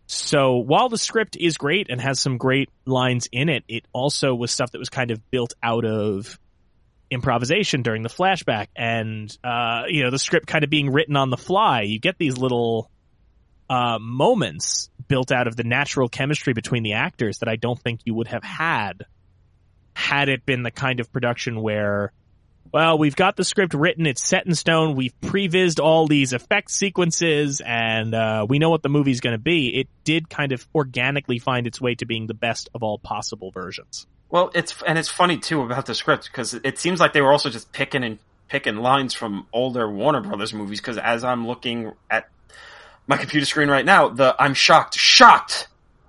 So 0.07 0.57
while 0.57 0.89
the 0.89 0.99
script 0.99 1.35
is 1.39 1.57
great 1.57 1.87
and 1.89 1.99
has 1.99 2.19
some 2.19 2.37
great 2.37 2.69
lines 2.85 3.27
in 3.31 3.49
it, 3.49 3.63
it 3.67 3.85
also 3.91 4.35
was 4.35 4.51
stuff 4.51 4.71
that 4.71 4.77
was 4.77 4.89
kind 4.89 5.09
of 5.09 5.31
built 5.31 5.53
out 5.63 5.83
of 5.83 6.39
improvisation 7.11 7.81
during 7.81 8.01
the 8.01 8.09
flashback 8.09 8.67
and 8.75 9.35
uh, 9.43 9.83
you 9.87 10.03
know 10.03 10.09
the 10.09 10.19
script 10.19 10.47
kind 10.47 10.63
of 10.63 10.69
being 10.69 10.91
written 10.91 11.15
on 11.15 11.29
the 11.29 11.37
fly. 11.37 11.81
You 11.81 11.99
get 11.99 12.17
these 12.17 12.37
little 12.37 12.89
uh, 13.69 13.97
moments 13.99 14.89
built 15.07 15.31
out 15.31 15.47
of 15.47 15.55
the 15.55 15.63
natural 15.63 16.09
chemistry 16.09 16.53
between 16.53 16.83
the 16.83 16.93
actors 16.93 17.39
that 17.39 17.49
I 17.49 17.55
don't 17.55 17.79
think 17.79 18.01
you 18.05 18.13
would 18.13 18.27
have 18.27 18.43
had 18.43 19.05
had 19.95 20.29
it 20.29 20.45
been 20.45 20.63
the 20.63 20.71
kind 20.71 20.99
of 20.99 21.11
production 21.11 21.61
where, 21.61 22.11
well, 22.71 22.97
we've 22.97 23.15
got 23.15 23.37
the 23.37 23.43
script 23.43 23.73
written, 23.73 24.05
it's 24.05 24.23
set 24.23 24.45
in 24.45 24.53
stone, 24.53 24.95
we've 24.95 25.19
prevised 25.21 25.79
all 25.79 26.05
these 26.05 26.33
effect 26.33 26.69
sequences, 26.69 27.61
and 27.65 28.13
uh, 28.13 28.45
we 28.47 28.59
know 28.59 28.69
what 28.69 28.83
the 28.83 28.89
movie's 28.89 29.21
going 29.21 29.35
to 29.35 29.41
be. 29.41 29.79
It 29.79 29.87
did 30.03 30.29
kind 30.29 30.51
of 30.51 30.67
organically 30.75 31.39
find 31.39 31.65
its 31.65 31.79
way 31.79 31.95
to 31.95 32.05
being 32.05 32.27
the 32.27 32.33
best 32.33 32.69
of 32.75 32.83
all 32.83 32.99
possible 32.99 33.51
versions. 33.51 34.05
Well, 34.29 34.51
it's 34.53 34.81
and 34.85 34.97
it's 34.97 35.09
funny 35.09 35.37
too 35.37 35.61
about 35.61 35.85
the 35.85 35.95
script 35.95 36.29
because 36.31 36.53
it 36.53 36.79
seems 36.79 36.99
like 36.99 37.13
they 37.13 37.21
were 37.21 37.31
also 37.31 37.49
just 37.49 37.71
picking 37.71 38.03
and 38.03 38.19
picking 38.47 38.77
lines 38.77 39.13
from 39.13 39.47
older 39.53 39.89
Warner 39.89 40.21
Brothers 40.21 40.53
movies. 40.53 40.79
Because 40.79 40.97
as 40.97 41.23
I'm 41.23 41.47
looking 41.47 41.93
at 42.09 42.29
my 43.07 43.17
computer 43.17 43.45
screen 43.45 43.69
right 43.69 43.85
now, 43.85 44.09
the 44.09 44.35
I'm 44.39 44.53
shocked, 44.53 44.95
shocked, 44.97 45.67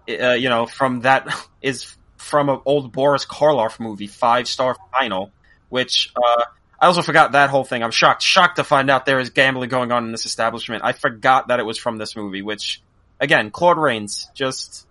uh, 0.09 0.33
you 0.33 0.49
know, 0.49 0.67
from 0.67 1.01
that 1.01 1.29
is 1.63 1.95
from 2.17 2.49
an 2.49 2.61
old 2.65 2.93
Boris 2.93 3.25
Karloff 3.25 3.79
movie, 3.79 4.07
Five 4.07 4.49
Star 4.49 4.77
Final, 4.93 5.31
which 5.69 6.13
uh, 6.17 6.43
I 6.81 6.87
also 6.87 7.03
forgot 7.03 7.33
that 7.33 7.51
whole 7.51 7.65
thing. 7.65 7.83
I'm 7.83 7.91
shocked, 7.91 8.23
shocked 8.23 8.57
to 8.57 8.65
find 8.65 8.91
out 8.91 9.07
there 9.07 9.21
is 9.21 9.31
gambling 9.31 9.69
going 9.69 9.93
on 9.93 10.05
in 10.05 10.13
this 10.13 10.27
establishment. 10.27 10.85
I 10.85 10.93
forgot 10.93 11.49
that 11.49 11.61
it 11.61 11.65
was 11.65 11.79
from 11.79 11.99
this 11.99 12.17
movie. 12.17 12.43
Which, 12.43 12.83
again, 13.21 13.51
Claude 13.51 13.79
Rains, 13.79 14.31
just 14.35 14.87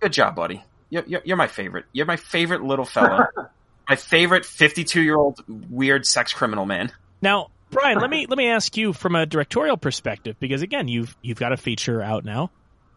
good 0.00 0.12
job, 0.12 0.34
buddy. 0.34 0.64
You're, 0.94 1.04
you're, 1.08 1.22
you're 1.24 1.36
my 1.36 1.48
favorite. 1.48 1.86
You're 1.92 2.06
my 2.06 2.14
favorite 2.14 2.62
little 2.62 2.84
fella. 2.84 3.28
my 3.88 3.96
favorite 3.96 4.46
52 4.46 5.02
year 5.02 5.16
old 5.16 5.42
weird 5.68 6.06
sex 6.06 6.32
criminal 6.32 6.66
man. 6.66 6.92
Now, 7.20 7.48
Brian, 7.70 7.98
let 7.98 8.08
me 8.08 8.26
let 8.28 8.38
me 8.38 8.46
ask 8.46 8.76
you 8.76 8.92
from 8.92 9.16
a 9.16 9.26
directorial 9.26 9.76
perspective 9.76 10.36
because 10.38 10.62
again, 10.62 10.86
you've 10.86 11.16
you've 11.20 11.40
got 11.40 11.52
a 11.52 11.56
feature 11.56 12.00
out 12.00 12.24
now. 12.24 12.52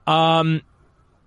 Um, 0.05 0.61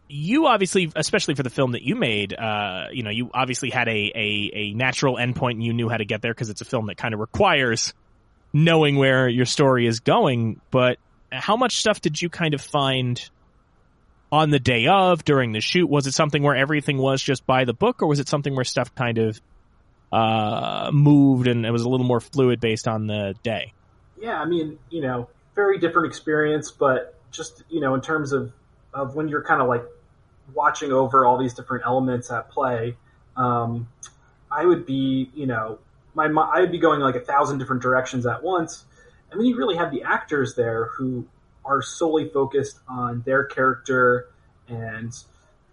you 0.08 0.46
obviously, 0.46 0.92
especially 0.94 1.34
for 1.34 1.42
the 1.42 1.50
film 1.50 1.72
that 1.72 1.82
you 1.82 1.96
made, 1.96 2.34
uh, 2.34 2.84
you 2.92 3.02
know, 3.02 3.10
you 3.10 3.32
obviously 3.34 3.70
had 3.70 3.88
a 3.88 4.12
a, 4.14 4.50
a 4.54 4.72
natural 4.72 5.16
endpoint 5.16 5.52
and 5.52 5.64
you 5.64 5.72
knew 5.72 5.88
how 5.88 5.96
to 5.96 6.04
get 6.04 6.22
there 6.22 6.32
because 6.32 6.50
it's 6.50 6.60
a 6.60 6.64
film 6.64 6.86
that 6.86 6.98
kind 6.98 7.14
of 7.14 7.18
requires 7.18 7.94
knowing 8.52 8.94
where 8.94 9.28
your 9.28 9.46
story 9.46 9.88
is 9.88 9.98
going. 9.98 10.60
But 10.70 11.00
how 11.32 11.56
much 11.56 11.78
stuff 11.78 12.00
did 12.00 12.22
you 12.22 12.30
kind 12.30 12.54
of 12.54 12.60
find 12.60 13.28
on 14.32 14.50
the 14.50 14.58
day 14.58 14.86
of 14.86 15.24
during 15.24 15.52
the 15.52 15.60
shoot? 15.60 15.88
Was 15.88 16.06
it 16.06 16.12
something 16.12 16.42
where 16.42 16.56
everything 16.56 16.98
was 16.98 17.22
just 17.22 17.46
by 17.46 17.64
the 17.64 17.74
book, 17.74 18.02
or 18.02 18.06
was 18.06 18.20
it 18.20 18.28
something 18.28 18.54
where 18.54 18.64
stuff 18.64 18.94
kind 18.94 19.18
of 19.18 19.40
uh, 20.12 20.90
moved 20.92 21.46
and 21.46 21.64
it 21.64 21.70
was 21.70 21.82
a 21.82 21.88
little 21.88 22.06
more 22.06 22.20
fluid 22.20 22.60
based 22.60 22.88
on 22.88 23.06
the 23.06 23.34
day? 23.42 23.72
Yeah, 24.20 24.40
I 24.40 24.44
mean, 24.44 24.78
you 24.90 25.02
know, 25.02 25.28
very 25.54 25.78
different 25.78 26.08
experience, 26.08 26.70
but 26.70 27.14
just 27.30 27.62
you 27.68 27.80
know, 27.80 27.94
in 27.94 28.00
terms 28.00 28.32
of 28.32 28.52
of 28.92 29.14
when 29.14 29.28
you're 29.28 29.44
kind 29.44 29.62
of 29.62 29.68
like 29.68 29.84
watching 30.54 30.92
over 30.92 31.24
all 31.24 31.38
these 31.38 31.54
different 31.54 31.84
elements 31.86 32.30
at 32.30 32.50
play, 32.50 32.96
um, 33.36 33.88
I 34.50 34.64
would 34.64 34.84
be, 34.84 35.30
you 35.34 35.46
know, 35.46 35.78
my 36.14 36.26
I 36.26 36.60
would 36.60 36.72
be 36.72 36.78
going 36.78 37.00
like 37.00 37.14
a 37.14 37.20
thousand 37.20 37.58
different 37.58 37.82
directions 37.82 38.26
at 38.26 38.42
once, 38.42 38.84
and 39.30 39.40
then 39.40 39.46
you 39.46 39.56
really 39.56 39.76
have 39.76 39.90
the 39.90 40.02
actors 40.02 40.54
there 40.54 40.86
who 40.86 41.26
are 41.64 41.82
solely 41.82 42.28
focused 42.28 42.78
on 42.88 43.22
their 43.26 43.44
character 43.44 44.28
and 44.68 45.12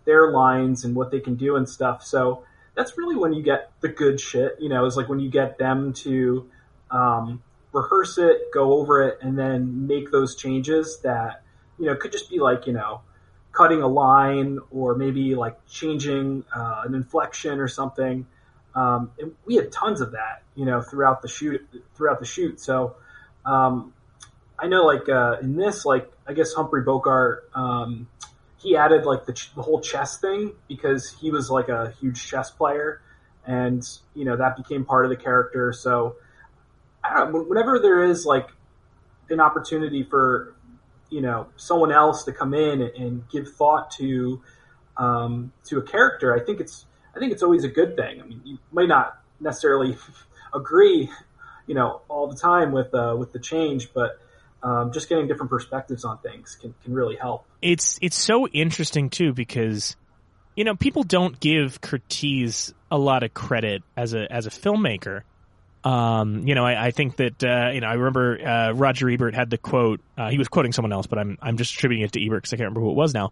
their 0.05 0.31
lines 0.31 0.85
and 0.85 0.95
what 0.95 1.11
they 1.11 1.19
can 1.19 1.35
do 1.35 1.55
and 1.55 1.67
stuff. 1.67 2.03
So 2.03 2.43
that's 2.75 2.97
really 2.97 3.15
when 3.15 3.33
you 3.33 3.43
get 3.43 3.71
the 3.81 3.89
good 3.89 4.19
shit. 4.19 4.55
You 4.59 4.69
know, 4.69 4.85
is 4.85 4.95
like 4.95 5.09
when 5.09 5.19
you 5.19 5.29
get 5.29 5.57
them 5.57 5.93
to 5.93 6.49
um, 6.91 7.43
rehearse 7.73 8.17
it, 8.17 8.51
go 8.53 8.73
over 8.73 9.03
it, 9.03 9.19
and 9.21 9.37
then 9.37 9.87
make 9.87 10.11
those 10.11 10.35
changes 10.35 10.99
that 11.03 11.43
you 11.77 11.85
know 11.85 11.95
could 11.95 12.11
just 12.11 12.29
be 12.29 12.39
like 12.39 12.67
you 12.67 12.73
know 12.73 13.01
cutting 13.51 13.81
a 13.81 13.87
line 13.87 14.59
or 14.71 14.95
maybe 14.95 15.35
like 15.35 15.65
changing 15.67 16.45
uh, 16.55 16.83
an 16.85 16.93
inflection 16.93 17.59
or 17.59 17.67
something. 17.67 18.25
Um, 18.75 19.11
and 19.19 19.33
we 19.45 19.55
had 19.55 19.71
tons 19.71 20.01
of 20.01 20.11
that, 20.11 20.43
you 20.53 20.65
know, 20.65 20.81
throughout 20.81 21.23
the 21.23 21.27
shoot. 21.27 21.67
Throughout 21.95 22.19
the 22.19 22.25
shoot, 22.25 22.59
so 22.59 22.95
um, 23.45 23.93
I 24.59 24.67
know, 24.67 24.85
like 24.85 25.07
uh, 25.07 25.37
in 25.41 25.55
this, 25.55 25.85
like 25.85 26.11
I 26.27 26.33
guess 26.33 26.53
Humphrey 26.53 26.81
Bogart, 26.81 27.49
um, 27.53 28.07
he 28.57 28.75
added 28.75 29.05
like 29.05 29.25
the, 29.25 29.33
ch- 29.33 29.53
the 29.53 29.61
whole 29.61 29.81
chess 29.81 30.17
thing 30.17 30.53
because 30.67 31.15
he 31.21 31.29
was 31.29 31.49
like 31.49 31.69
a 31.69 31.93
huge 31.99 32.27
chess 32.27 32.49
player, 32.49 33.01
and 33.45 33.87
you 34.15 34.25
know 34.25 34.37
that 34.37 34.57
became 34.57 34.83
part 34.83 35.05
of 35.05 35.09
the 35.09 35.15
character. 35.15 35.73
So 35.73 36.15
I 37.03 37.13
don't 37.13 37.33
know, 37.33 37.43
whenever 37.43 37.79
there 37.79 38.03
is 38.03 38.25
like 38.25 38.49
an 39.29 39.39
opportunity 39.39 40.03
for 40.03 40.55
you 41.09 41.21
know 41.21 41.47
someone 41.55 41.91
else 41.91 42.23
to 42.23 42.31
come 42.31 42.53
in 42.53 42.81
and 42.81 43.29
give 43.29 43.47
thought 43.53 43.91
to 43.91 44.41
um, 44.97 45.53
to 45.65 45.77
a 45.77 45.83
character, 45.83 46.35
I 46.35 46.43
think 46.43 46.59
it's 46.59 46.85
I 47.15 47.19
think 47.19 47.31
it's 47.31 47.43
always 47.43 47.63
a 47.63 47.69
good 47.69 47.95
thing. 47.95 48.21
I 48.21 48.25
mean, 48.25 48.41
you 48.43 48.57
might 48.71 48.87
not 48.87 49.21
necessarily 49.39 49.97
agree, 50.53 51.09
you 51.67 51.75
know, 51.75 52.01
all 52.09 52.27
the 52.27 52.37
time 52.37 52.71
with 52.71 52.93
uh, 52.95 53.15
with 53.17 53.33
the 53.33 53.39
change, 53.39 53.93
but 53.93 54.19
um, 54.63 54.91
just 54.91 55.09
getting 55.09 55.27
different 55.27 55.49
perspectives 55.49 56.03
on 56.03 56.17
things 56.19 56.57
can, 56.59 56.73
can 56.83 56.93
really 56.93 57.15
help. 57.15 57.45
It's 57.61 57.99
it's 58.01 58.17
so 58.17 58.47
interesting 58.47 59.09
too 59.09 59.33
because 59.33 59.95
you 60.55 60.63
know 60.63 60.75
people 60.75 61.03
don't 61.03 61.39
give 61.39 61.81
Curtiz 61.81 62.73
a 62.91 62.97
lot 62.97 63.23
of 63.23 63.33
credit 63.33 63.83
as 63.95 64.13
a 64.13 64.31
as 64.31 64.45
a 64.47 64.49
filmmaker. 64.49 65.23
Um, 65.83 66.47
you 66.47 66.55
know, 66.55 66.65
I, 66.65 66.87
I 66.87 66.91
think 66.91 67.17
that 67.17 67.43
uh, 67.43 67.71
you 67.71 67.81
know 67.81 67.87
I 67.87 67.93
remember 67.93 68.39
uh, 68.45 68.71
Roger 68.73 69.09
Ebert 69.09 69.35
had 69.35 69.49
the 69.49 69.57
quote. 69.57 70.01
Uh, 70.17 70.29
he 70.29 70.37
was 70.37 70.47
quoting 70.47 70.73
someone 70.73 70.91
else, 70.91 71.07
but 71.07 71.19
I'm 71.19 71.37
I'm 71.41 71.57
just 71.57 71.75
attributing 71.75 72.05
it 72.05 72.11
to 72.13 72.25
Ebert 72.25 72.43
because 72.43 72.53
I 72.53 72.57
can't 72.57 72.65
remember 72.65 72.81
who 72.81 72.91
it 72.91 72.95
was 72.95 73.13
now. 73.13 73.31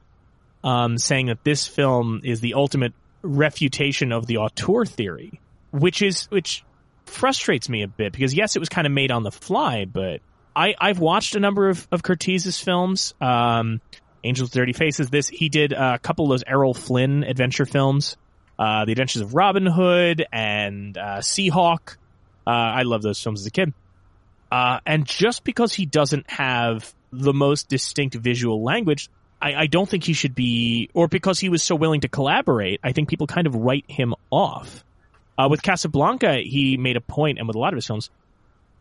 Um, 0.64 0.98
saying 0.98 1.28
that 1.28 1.44
this 1.44 1.68
film 1.68 2.22
is 2.24 2.40
the 2.40 2.56
ultimate 2.56 2.94
refutation 3.22 4.12
of 4.12 4.26
the 4.26 4.38
auteur 4.38 4.86
theory, 4.86 5.40
which 5.72 6.02
is 6.02 6.26
which 6.26 6.64
frustrates 7.06 7.70
me 7.70 7.84
a 7.84 7.88
bit 7.88 8.14
because 8.14 8.34
yes, 8.34 8.56
it 8.56 8.60
was 8.60 8.70
kind 8.70 8.88
of 8.88 8.94
made 8.94 9.12
on 9.12 9.24
the 9.24 9.32
fly, 9.32 9.86
but 9.86 10.22
I 10.56 10.76
I've 10.80 11.00
watched 11.00 11.36
a 11.36 11.40
number 11.40 11.70
of 11.70 11.88
of 11.92 12.04
Curtiz's 12.04 12.60
films. 12.60 13.14
Um, 13.20 13.82
Angels 14.26 14.50
Dirty 14.50 14.74
Faces. 14.74 15.10
This 15.10 15.28
he 15.28 15.50
did 15.50 15.72
a 15.72 16.00
couple 16.00 16.26
of 16.26 16.30
those 16.30 16.44
Errol 16.48 16.74
Flynn 16.74 17.24
adventure 17.24 17.66
films, 17.66 18.18
uh, 18.58 18.86
The 18.86 18.92
Adventures 18.92 19.22
of 19.22 19.36
Robin 19.36 19.66
Hood 19.66 20.26
and 20.32 20.98
uh, 20.98 21.20
Seahawk. 21.20 21.98
Uh, 22.48 22.50
I 22.50 22.84
love 22.84 23.02
those 23.02 23.22
films 23.22 23.42
as 23.42 23.48
a 23.48 23.52
kid. 23.52 23.74
Uh, 24.52 24.80
and 24.86 25.06
just 25.06 25.44
because 25.44 25.74
he 25.74 25.86
doesn't 25.86 26.30
have 26.30 26.94
the 27.12 27.34
most 27.34 27.68
distinct 27.68 28.16
visual 28.16 28.64
language, 28.64 29.10
I, 29.42 29.54
I, 29.54 29.68
don't 29.68 29.90
think 29.90 30.04
he 30.04 30.14
should 30.14 30.36
be, 30.36 30.90
or 30.94 31.08
because 31.08 31.40
he 31.40 31.50
was 31.50 31.64
so 31.64 31.76
willing 31.76 32.02
to 32.02 32.08
collaborate, 32.08 32.80
I 32.84 32.92
think 32.92 33.10
people 33.10 33.28
kind 33.28 33.48
of 33.48 33.56
write 33.56 33.86
him 33.88 34.14
off. 34.30 34.84
Uh, 35.38 35.48
with 35.50 35.62
Casablanca, 35.62 36.36
he 36.36 36.78
made 36.78 36.96
a 36.96 37.02
point, 37.02 37.40
and 37.40 37.48
with 37.48 37.56
a 37.56 37.60
lot 37.60 37.74
of 37.74 37.78
his 37.78 37.88
films, 37.88 38.10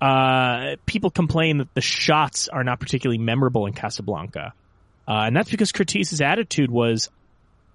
uh, 0.05 0.77
people 0.85 1.11
complain 1.11 1.59
that 1.59 1.73
the 1.73 1.81
shots 1.81 2.49
are 2.49 2.63
not 2.63 2.79
particularly 2.79 3.17
memorable 3.17 3.65
in 3.65 3.73
Casablanca. 3.73 4.53
Uh, 5.09 5.13
and 5.13 5.35
that's 5.35 5.51
because 5.51 5.73
Curtiz's 5.73 6.21
attitude 6.21 6.71
was 6.71 7.09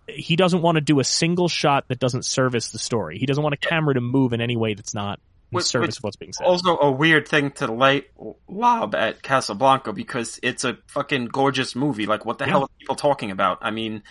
he 0.07 0.35
doesn't 0.35 0.61
want 0.61 0.75
to 0.75 0.81
do 0.81 0.99
a 0.99 1.03
single 1.03 1.47
shot 1.47 1.87
that 1.87 1.99
doesn't 1.99 2.25
service 2.25 2.69
the 2.69 2.77
story. 2.77 3.17
He 3.17 3.25
doesn't 3.25 3.41
want 3.41 3.53
a 3.55 3.57
camera 3.57 3.95
to 3.95 4.01
move 4.01 4.33
in 4.33 4.41
any 4.41 4.57
way 4.57 4.75
that's 4.75 4.93
not 4.93 5.19
in 5.51 5.55
which, 5.55 5.65
service 5.65 5.87
which 5.87 5.97
of 5.97 6.03
what's 6.03 6.15
being 6.17 6.33
said. 6.33 6.45
Also, 6.45 6.77
a 6.77 6.91
weird 6.91 7.27
thing 7.27 7.49
to 7.53 7.71
lay 7.71 8.03
lob 8.47 8.93
at 8.93 9.23
Casablanca 9.23 9.91
because 9.91 10.39
it's 10.43 10.63
a 10.63 10.77
fucking 10.85 11.25
gorgeous 11.25 11.75
movie. 11.75 12.05
Like, 12.05 12.25
what 12.25 12.37
the 12.37 12.45
yeah. 12.45 12.51
hell 12.51 12.63
are 12.63 12.69
people 12.79 12.95
talking 12.95 13.31
about? 13.31 13.57
I 13.61 13.71
mean, 13.71 14.03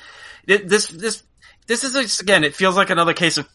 this 0.45 0.89
this 0.89 1.23
this 1.69 1.85
is 1.85 2.19
again. 2.19 2.43
It 2.43 2.57
feels 2.57 2.77
like 2.77 2.91
another 2.91 3.14
case 3.14 3.39
of 3.39 3.49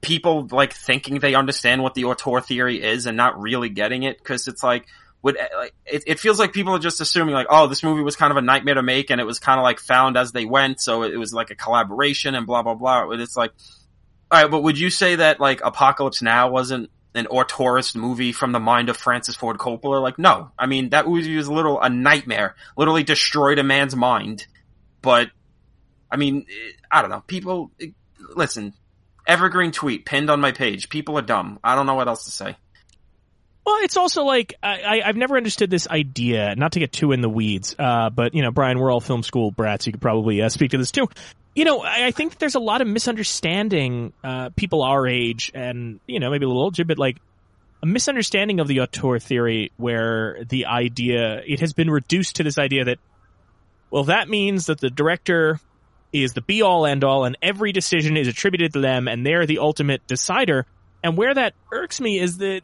people 0.00 0.48
like 0.50 0.72
thinking 0.72 1.18
they 1.18 1.34
understand 1.34 1.82
what 1.82 1.94
the 1.94 2.04
auteur 2.04 2.40
theory 2.40 2.82
is 2.82 3.06
and 3.06 3.16
not 3.16 3.40
really 3.40 3.68
getting 3.68 4.02
it 4.02 4.18
because 4.18 4.48
it's 4.48 4.62
like 4.62 4.86
would 5.22 5.36
eh, 5.36 5.48
like 5.56 5.74
it, 5.86 6.02
it 6.06 6.20
feels 6.20 6.38
like 6.38 6.52
people 6.52 6.74
are 6.74 6.80
just 6.80 7.00
assuming 7.00 7.34
like 7.34 7.46
oh 7.50 7.66
this 7.66 7.82
movie 7.82 8.02
was 8.02 8.16
kind 8.16 8.30
of 8.30 8.36
a 8.36 8.42
nightmare 8.42 8.74
to 8.74 8.82
make 8.82 9.10
and 9.10 9.20
it 9.20 9.24
was 9.24 9.38
kind 9.38 9.58
of 9.58 9.62
like 9.62 9.78
found 9.78 10.16
as 10.16 10.32
they 10.32 10.44
went 10.44 10.80
so 10.80 11.02
it 11.02 11.16
was 11.16 11.32
like 11.32 11.50
a 11.50 11.54
collaboration 11.54 12.34
and 12.34 12.46
blah 12.46 12.62
blah 12.62 12.74
blah 12.74 13.06
but 13.06 13.20
it's 13.20 13.36
like 13.36 13.52
all 14.30 14.42
right 14.42 14.50
but 14.50 14.62
would 14.62 14.78
you 14.78 14.90
say 14.90 15.16
that 15.16 15.40
like 15.40 15.60
apocalypse 15.64 16.22
now 16.22 16.50
wasn't 16.50 16.90
an 17.14 17.26
auteurist 17.26 17.94
movie 17.94 18.32
from 18.32 18.52
the 18.52 18.60
mind 18.60 18.88
of 18.88 18.96
Francis 18.96 19.36
Ford 19.36 19.58
Coppola. 19.58 20.00
Like, 20.00 20.18
no. 20.18 20.50
I 20.58 20.66
mean, 20.66 20.90
that 20.90 21.06
movie 21.06 21.36
was 21.36 21.46
a 21.46 21.52
little 21.52 21.80
a 21.80 21.90
nightmare. 21.90 22.54
Literally 22.76 23.02
destroyed 23.02 23.58
a 23.58 23.62
man's 23.62 23.94
mind. 23.94 24.46
But, 25.02 25.30
I 26.10 26.16
mean, 26.16 26.46
eh, 26.48 26.72
I 26.90 27.02
don't 27.02 27.10
know. 27.10 27.22
People, 27.26 27.70
eh, 27.80 27.88
listen, 28.34 28.72
evergreen 29.26 29.72
tweet 29.72 30.04
pinned 30.04 30.30
on 30.30 30.40
my 30.40 30.52
page. 30.52 30.88
People 30.88 31.18
are 31.18 31.22
dumb. 31.22 31.58
I 31.62 31.74
don't 31.74 31.86
know 31.86 31.94
what 31.94 32.08
else 32.08 32.24
to 32.24 32.30
say. 32.30 32.56
Well, 33.64 33.76
it's 33.82 33.96
also 33.96 34.24
like 34.24 34.54
I, 34.62 35.00
I, 35.04 35.06
have 35.06 35.16
never 35.16 35.36
understood 35.36 35.70
this 35.70 35.86
idea. 35.86 36.56
Not 36.56 36.72
to 36.72 36.80
get 36.80 36.92
too 36.92 37.12
in 37.12 37.20
the 37.20 37.28
weeds, 37.28 37.76
uh, 37.78 38.10
but 38.10 38.34
you 38.34 38.42
know, 38.42 38.50
Brian, 38.50 38.78
we're 38.78 38.90
all 38.90 39.00
film 39.00 39.22
school 39.22 39.52
brats. 39.52 39.86
You 39.86 39.92
could 39.92 40.02
probably 40.02 40.42
uh, 40.42 40.48
speak 40.48 40.72
to 40.72 40.78
this 40.78 40.90
too 40.90 41.08
you 41.54 41.64
know, 41.64 41.80
I, 41.82 42.06
I 42.06 42.10
think 42.10 42.38
there's 42.38 42.54
a 42.54 42.60
lot 42.60 42.80
of 42.80 42.88
misunderstanding, 42.88 44.12
uh, 44.24 44.50
people 44.56 44.82
our 44.82 45.06
age 45.06 45.50
and, 45.54 46.00
you 46.06 46.20
know, 46.20 46.30
maybe 46.30 46.44
a 46.44 46.48
little 46.48 46.62
older, 46.62 46.84
but 46.84 46.98
like 46.98 47.18
a 47.82 47.86
misunderstanding 47.86 48.60
of 48.60 48.68
the 48.68 48.80
auteur 48.80 49.18
theory 49.18 49.72
where 49.76 50.44
the 50.48 50.66
idea, 50.66 51.42
it 51.46 51.60
has 51.60 51.72
been 51.72 51.90
reduced 51.90 52.36
to 52.36 52.42
this 52.42 52.58
idea 52.58 52.84
that, 52.84 52.98
well, 53.90 54.04
that 54.04 54.28
means 54.28 54.66
that 54.66 54.80
the 54.80 54.88
director 54.88 55.60
is 56.12 56.32
the 56.32 56.40
be 56.40 56.62
all 56.62 56.86
end 56.86 57.04
all 57.04 57.24
and 57.24 57.36
every 57.42 57.72
decision 57.72 58.16
is 58.16 58.28
attributed 58.28 58.74
to 58.74 58.80
them 58.80 59.08
and 59.08 59.24
they're 59.24 59.46
the 59.46 59.58
ultimate 59.58 60.06
decider. 60.06 60.66
And 61.02 61.16
where 61.16 61.34
that 61.34 61.54
irks 61.72 62.00
me 62.00 62.18
is 62.18 62.38
that, 62.38 62.62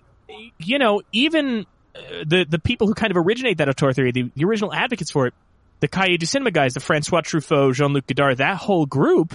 you 0.59 0.79
know, 0.79 1.03
even 1.13 1.67
uh, 1.97 2.25
the, 2.27 2.47
the 2.49 2.59
people 2.59 2.87
who 2.87 2.95
kind 2.95 3.11
of 3.11 3.17
originate 3.17 3.59
that 3.59 3.69
auteur 3.69 3.93
theory, 3.93 4.13
the, 4.13 4.31
the 4.35 4.45
original 4.45 4.73
advocates 4.73 5.11
for 5.11 5.27
it, 5.27 5.35
the 5.81 5.89
Cahiers 5.89 6.19
du 6.19 6.27
Cinema 6.27 6.51
guys, 6.51 6.75
the 6.75 6.81
Francois 6.81 7.21
Truffaut, 7.23 7.75
Jean-Luc 7.75 8.07
Godard, 8.07 8.39
that 8.39 8.57
whole 8.57 8.87
group, 8.87 9.35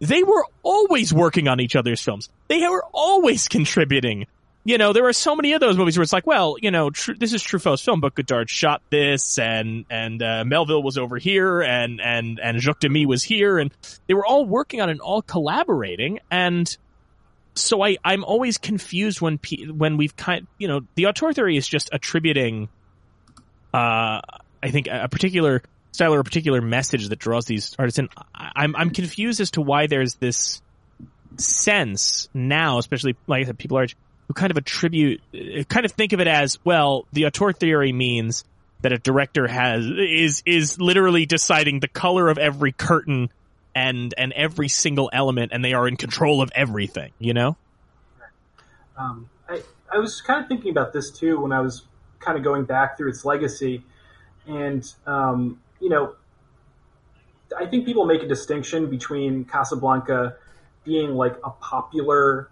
they 0.00 0.22
were 0.22 0.44
always 0.62 1.12
working 1.12 1.48
on 1.48 1.60
each 1.60 1.76
other's 1.76 2.00
films. 2.00 2.28
They 2.48 2.60
were 2.60 2.84
always 2.92 3.48
contributing. 3.48 4.26
You 4.66 4.78
know, 4.78 4.94
there 4.94 5.06
are 5.06 5.12
so 5.12 5.36
many 5.36 5.52
of 5.52 5.60
those 5.60 5.76
movies 5.76 5.98
where 5.98 6.02
it's 6.02 6.12
like, 6.12 6.26
well, 6.26 6.56
you 6.60 6.70
know, 6.70 6.88
tr- 6.88 7.12
this 7.12 7.34
is 7.34 7.42
Truffaut's 7.42 7.82
film, 7.82 8.00
but 8.00 8.14
Godard 8.14 8.48
shot 8.48 8.80
this, 8.88 9.38
and 9.38 9.84
and 9.90 10.22
uh, 10.22 10.44
Melville 10.46 10.82
was 10.82 10.96
over 10.96 11.18
here, 11.18 11.60
and 11.60 12.00
and 12.00 12.40
and 12.40 12.60
Jacques 12.60 12.80
Demy 12.80 13.04
was 13.04 13.22
here, 13.22 13.58
and 13.58 13.70
they 14.06 14.14
were 14.14 14.24
all 14.24 14.46
working 14.46 14.80
on 14.80 14.88
it, 14.88 14.92
and 14.92 15.00
all 15.02 15.20
collaborating, 15.20 16.20
and 16.30 16.74
so 17.54 17.82
I 17.82 17.96
I'm 18.04 18.24
always 18.24 18.58
confused 18.58 19.20
when 19.20 19.38
pe- 19.38 19.66
when 19.66 19.96
we've 19.96 20.16
kind, 20.16 20.46
you 20.58 20.68
know, 20.68 20.80
the 20.94 21.06
auteur 21.06 21.32
theory 21.32 21.56
is 21.56 21.66
just 21.66 21.90
attributing, 21.92 22.68
uh, 23.72 24.20
I 24.62 24.70
think 24.70 24.88
a 24.90 25.08
particular 25.08 25.62
style 25.92 26.14
or 26.14 26.20
a 26.20 26.24
particular 26.24 26.60
message 26.60 27.08
that 27.08 27.18
draws 27.18 27.44
these 27.46 27.74
artists 27.78 27.98
in. 27.98 28.08
I'm 28.34 28.74
I'm 28.76 28.90
confused 28.90 29.40
as 29.40 29.52
to 29.52 29.62
why 29.62 29.86
there's 29.86 30.14
this 30.16 30.62
sense 31.36 32.28
now, 32.34 32.78
especially 32.78 33.16
like 33.26 33.42
I 33.42 33.46
said, 33.46 33.58
people 33.58 33.78
are 33.78 33.86
who 34.26 34.34
kind 34.34 34.50
of 34.50 34.56
attribute, 34.56 35.20
kind 35.68 35.84
of 35.84 35.92
think 35.92 36.12
of 36.12 36.20
it 36.20 36.28
as 36.28 36.58
well. 36.64 37.06
The 37.12 37.26
auteur 37.26 37.52
theory 37.52 37.92
means 37.92 38.44
that 38.82 38.92
a 38.92 38.98
director 38.98 39.46
has 39.46 39.86
is 39.86 40.42
is 40.44 40.80
literally 40.80 41.26
deciding 41.26 41.80
the 41.80 41.88
color 41.88 42.28
of 42.28 42.38
every 42.38 42.72
curtain 42.72 43.30
and 43.74 44.14
and 44.16 44.32
every 44.32 44.68
single 44.68 45.10
element, 45.12 45.52
and 45.52 45.64
they 45.64 45.72
are 45.72 45.88
in 45.88 45.96
control 45.96 46.42
of 46.42 46.52
everything. 46.54 47.12
You 47.18 47.34
know. 47.34 47.56
Um, 48.96 49.28
I 49.48 49.62
I 49.92 49.98
was 49.98 50.20
kind 50.20 50.42
of 50.42 50.48
thinking 50.48 50.70
about 50.70 50.92
this 50.92 51.10
too 51.10 51.40
when 51.40 51.52
I 51.52 51.60
was 51.60 51.82
kind 52.20 52.38
of 52.38 52.44
going 52.44 52.64
back 52.64 52.96
through 52.96 53.10
its 53.10 53.24
legacy, 53.24 53.82
and 54.46 54.90
um, 55.06 55.60
you 55.80 55.88
know, 55.88 56.14
I 57.58 57.66
think 57.66 57.84
people 57.84 58.06
make 58.06 58.22
a 58.22 58.28
distinction 58.28 58.88
between 58.88 59.44
Casablanca 59.44 60.36
being 60.84 61.14
like 61.14 61.36
a 61.44 61.50
popular 61.50 62.48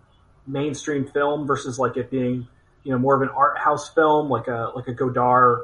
mainstream 0.46 1.06
film 1.06 1.46
versus 1.46 1.78
like 1.78 1.96
it 1.96 2.10
being, 2.10 2.46
you 2.84 2.92
know, 2.92 2.98
more 2.98 3.14
of 3.14 3.22
an 3.22 3.28
art 3.28 3.58
house 3.58 3.88
film, 3.88 4.28
like 4.28 4.48
a 4.48 4.72
like 4.74 4.88
a 4.88 4.92
Godard 4.92 5.60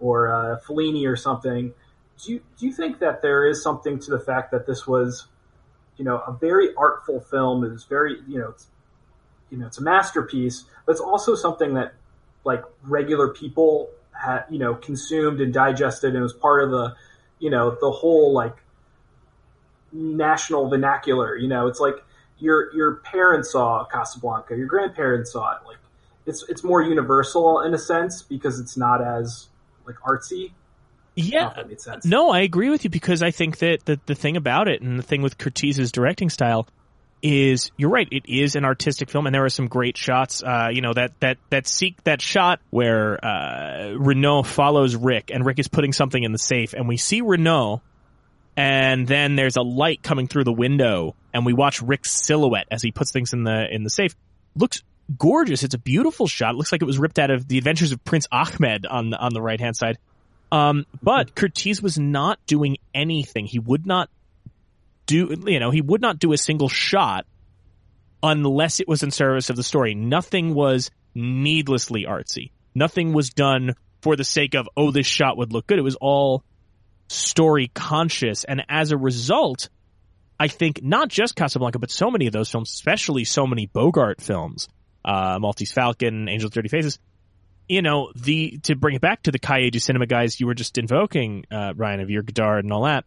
or 0.00 0.26
a 0.26 0.60
Fellini 0.66 1.06
or 1.06 1.16
something. 1.16 1.72
Do 2.22 2.32
you 2.32 2.40
do 2.58 2.66
you 2.66 2.72
think 2.72 2.98
that 3.00 3.22
there 3.22 3.46
is 3.46 3.62
something 3.62 3.98
to 4.00 4.10
the 4.10 4.20
fact 4.20 4.50
that 4.52 4.66
this 4.66 4.86
was, 4.86 5.26
you 5.96 6.04
know, 6.04 6.18
a 6.18 6.32
very 6.32 6.74
artful 6.76 7.20
film? 7.20 7.64
It 7.64 7.70
was 7.70 7.84
very, 7.84 8.18
you 8.26 8.38
know, 8.38 8.50
it's, 8.50 8.66
you 9.50 9.58
know, 9.58 9.66
it's 9.66 9.78
a 9.78 9.82
masterpiece, 9.82 10.64
but 10.86 10.92
it's 10.92 11.00
also 11.00 11.34
something 11.34 11.74
that 11.74 11.94
like 12.44 12.62
regular 12.82 13.28
people 13.28 13.90
had, 14.12 14.44
you 14.50 14.58
know, 14.58 14.74
consumed 14.74 15.40
and 15.40 15.52
digested, 15.52 16.14
and 16.14 16.22
was 16.22 16.32
part 16.32 16.64
of 16.64 16.70
the 16.70 16.94
you 17.38 17.50
know 17.50 17.76
the 17.80 17.90
whole 17.90 18.32
like 18.32 18.56
national 19.92 20.68
vernacular. 20.68 21.36
You 21.36 21.48
know, 21.48 21.66
it's 21.66 21.80
like 21.80 21.96
your 22.42 22.74
your 22.74 22.96
parents 22.96 23.52
saw 23.52 23.84
Casablanca, 23.84 24.56
your 24.56 24.66
grandparents 24.66 25.32
saw 25.32 25.56
it. 25.56 25.66
Like 25.66 25.78
it's 26.26 26.44
it's 26.48 26.64
more 26.64 26.82
universal 26.82 27.60
in 27.60 27.72
a 27.72 27.78
sense 27.78 28.22
because 28.22 28.60
it's 28.60 28.76
not 28.76 29.02
as 29.02 29.48
like 29.86 29.96
artsy. 30.06 30.52
Yeah, 31.14 31.52
that 31.54 31.68
made 31.68 31.80
sense. 31.80 32.04
No, 32.04 32.30
I 32.30 32.40
agree 32.40 32.70
with 32.70 32.84
you 32.84 32.90
because 32.90 33.22
I 33.22 33.32
think 33.32 33.58
that 33.58 33.84
the, 33.84 34.00
the 34.06 34.14
thing 34.14 34.36
about 34.36 34.68
it 34.68 34.80
and 34.80 34.98
the 34.98 35.02
thing 35.02 35.20
with 35.20 35.36
Curtiz's 35.36 35.92
directing 35.92 36.30
style 36.30 36.66
is 37.22 37.70
you're 37.76 37.90
right. 37.90 38.08
It 38.10 38.24
is 38.26 38.56
an 38.56 38.64
artistic 38.64 39.10
film, 39.10 39.26
and 39.26 39.34
there 39.34 39.44
are 39.44 39.50
some 39.50 39.68
great 39.68 39.96
shots. 39.96 40.42
Uh, 40.42 40.70
you 40.72 40.80
know 40.80 40.94
that 40.94 41.12
that 41.20 41.38
that 41.50 41.68
seek 41.68 42.02
that 42.04 42.20
shot 42.20 42.60
where 42.70 43.24
uh, 43.24 43.94
Renault 43.96 44.44
follows 44.44 44.96
Rick, 44.96 45.30
and 45.32 45.44
Rick 45.44 45.58
is 45.58 45.68
putting 45.68 45.92
something 45.92 46.22
in 46.22 46.32
the 46.32 46.38
safe, 46.38 46.72
and 46.72 46.88
we 46.88 46.96
see 46.96 47.20
Renault, 47.20 47.82
and 48.56 49.06
then 49.06 49.36
there's 49.36 49.56
a 49.56 49.62
light 49.62 50.02
coming 50.02 50.26
through 50.26 50.44
the 50.44 50.52
window, 50.52 51.14
and 51.32 51.46
we 51.46 51.52
watch 51.52 51.82
Rick's 51.82 52.10
silhouette 52.10 52.66
as 52.70 52.82
he 52.82 52.92
puts 52.92 53.10
things 53.12 53.32
in 53.32 53.44
the 53.44 53.66
in 53.70 53.84
the 53.84 53.90
safe. 53.90 54.14
Looks 54.54 54.82
gorgeous. 55.18 55.62
It's 55.62 55.74
a 55.74 55.78
beautiful 55.78 56.26
shot. 56.26 56.54
It 56.54 56.56
looks 56.56 56.72
like 56.72 56.82
it 56.82 56.86
was 56.86 56.98
ripped 56.98 57.18
out 57.18 57.30
of 57.30 57.48
The 57.48 57.58
Adventures 57.58 57.92
of 57.92 58.04
Prince 58.04 58.26
Achmed 58.32 58.86
on 58.86 59.14
on 59.14 59.32
the 59.32 59.42
right 59.42 59.60
hand 59.60 59.76
side. 59.76 59.98
Um, 60.50 60.84
but 61.02 61.34
Curtiz 61.34 61.82
was 61.82 61.98
not 61.98 62.38
doing 62.46 62.76
anything. 62.94 63.46
He 63.46 63.58
would 63.58 63.86
not 63.86 64.10
do, 65.06 65.34
you 65.46 65.58
know, 65.58 65.70
he 65.70 65.80
would 65.80 66.02
not 66.02 66.18
do 66.18 66.34
a 66.34 66.36
single 66.36 66.68
shot 66.68 67.26
unless 68.22 68.78
it 68.78 68.86
was 68.86 69.02
in 69.02 69.10
service 69.10 69.48
of 69.48 69.56
the 69.56 69.62
story. 69.62 69.94
Nothing 69.94 70.54
was 70.54 70.90
needlessly 71.14 72.04
artsy. 72.04 72.50
Nothing 72.74 73.14
was 73.14 73.30
done 73.30 73.74
for 74.02 74.14
the 74.14 74.24
sake 74.24 74.54
of, 74.54 74.68
oh, 74.76 74.90
this 74.90 75.06
shot 75.06 75.38
would 75.38 75.52
look 75.52 75.66
good. 75.66 75.78
It 75.78 75.82
was 75.82 75.96
all 75.96 76.44
story 77.12 77.70
conscious. 77.74 78.44
And 78.44 78.64
as 78.68 78.92
a 78.92 78.96
result, 78.96 79.68
I 80.38 80.48
think 80.48 80.82
not 80.82 81.08
just 81.08 81.36
Casablanca, 81.36 81.78
but 81.78 81.90
so 81.90 82.10
many 82.10 82.26
of 82.26 82.32
those 82.32 82.50
films, 82.50 82.70
especially 82.70 83.24
so 83.24 83.46
many 83.46 83.66
Bogart 83.66 84.20
films, 84.20 84.68
uh, 85.04 85.38
Maltese 85.40 85.72
Falcon, 85.72 86.28
Angel 86.28 86.48
of 86.48 86.52
Dirty 86.52 86.68
Faces, 86.68 86.98
you 87.68 87.82
know, 87.82 88.12
the 88.14 88.58
to 88.64 88.74
bring 88.74 88.96
it 88.96 89.00
back 89.00 89.22
to 89.22 89.30
the 89.30 89.38
du 89.38 89.78
Cinema 89.78 90.06
guys 90.06 90.40
you 90.40 90.46
were 90.46 90.54
just 90.54 90.78
invoking, 90.78 91.44
uh, 91.50 91.72
Ryan, 91.76 92.00
of 92.00 92.10
your 92.10 92.22
Godard 92.22 92.64
and 92.64 92.72
all 92.72 92.84
that. 92.84 93.04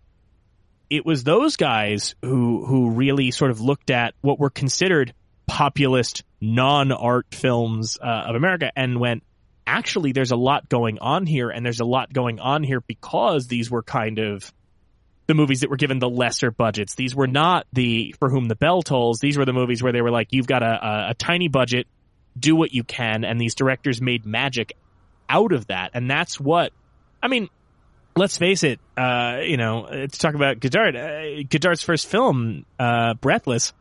It 0.89 1.05
was 1.05 1.23
those 1.23 1.55
guys 1.57 2.15
who 2.21 2.65
who 2.65 2.91
really 2.91 3.31
sort 3.31 3.51
of 3.51 3.59
looked 3.59 3.89
at 3.89 4.13
what 4.21 4.39
were 4.39 4.49
considered 4.49 5.13
populist 5.47 6.23
non-art 6.41 7.27
films 7.31 7.97
uh, 8.01 8.05
of 8.27 8.35
America 8.35 8.71
and 8.75 8.99
went, 8.99 9.23
actually, 9.67 10.11
there's 10.11 10.31
a 10.31 10.35
lot 10.35 10.69
going 10.69 10.99
on 10.99 11.25
here, 11.25 11.49
and 11.49 11.65
there's 11.65 11.79
a 11.79 11.85
lot 11.85 12.11
going 12.13 12.39
on 12.39 12.63
here 12.63 12.81
because 12.81 13.47
these 13.47 13.69
were 13.69 13.83
kind 13.83 14.19
of 14.19 14.51
the 15.27 15.33
movies 15.33 15.61
that 15.61 15.69
were 15.69 15.77
given 15.77 15.99
the 15.99 16.09
lesser 16.09 16.51
budgets. 16.51 16.95
These 16.95 17.15
were 17.15 17.27
not 17.27 17.65
the 17.73 18.15
For 18.19 18.29
Whom 18.29 18.47
the 18.47 18.55
Bell 18.55 18.81
Tolls. 18.81 19.19
These 19.19 19.37
were 19.37 19.45
the 19.45 19.53
movies 19.53 19.81
where 19.81 19.91
they 19.91 20.01
were 20.01 20.11
like, 20.11 20.27
you've 20.31 20.47
got 20.47 20.61
a, 20.61 20.87
a, 20.87 21.09
a 21.09 21.13
tiny 21.15 21.47
budget 21.47 21.87
do 22.37 22.55
what 22.55 22.73
you 22.73 22.83
can. 22.83 23.23
And 23.23 23.39
these 23.39 23.55
directors 23.55 24.01
made 24.01 24.25
magic 24.25 24.77
out 25.27 25.51
of 25.51 25.67
that. 25.67 25.91
And 25.93 26.09
that's 26.09 26.39
what, 26.39 26.73
I 27.23 27.27
mean, 27.27 27.49
let's 28.15 28.37
face 28.37 28.63
it, 28.63 28.79
uh, 28.97 29.39
you 29.43 29.57
know, 29.57 29.87
to 29.89 30.07
talk 30.07 30.35
about 30.35 30.59
Godard, 30.59 30.95
uh, 30.95 31.43
Godard's 31.49 31.81
first 31.81 32.07
film, 32.07 32.65
uh, 32.77 33.15
Breathless, 33.15 33.73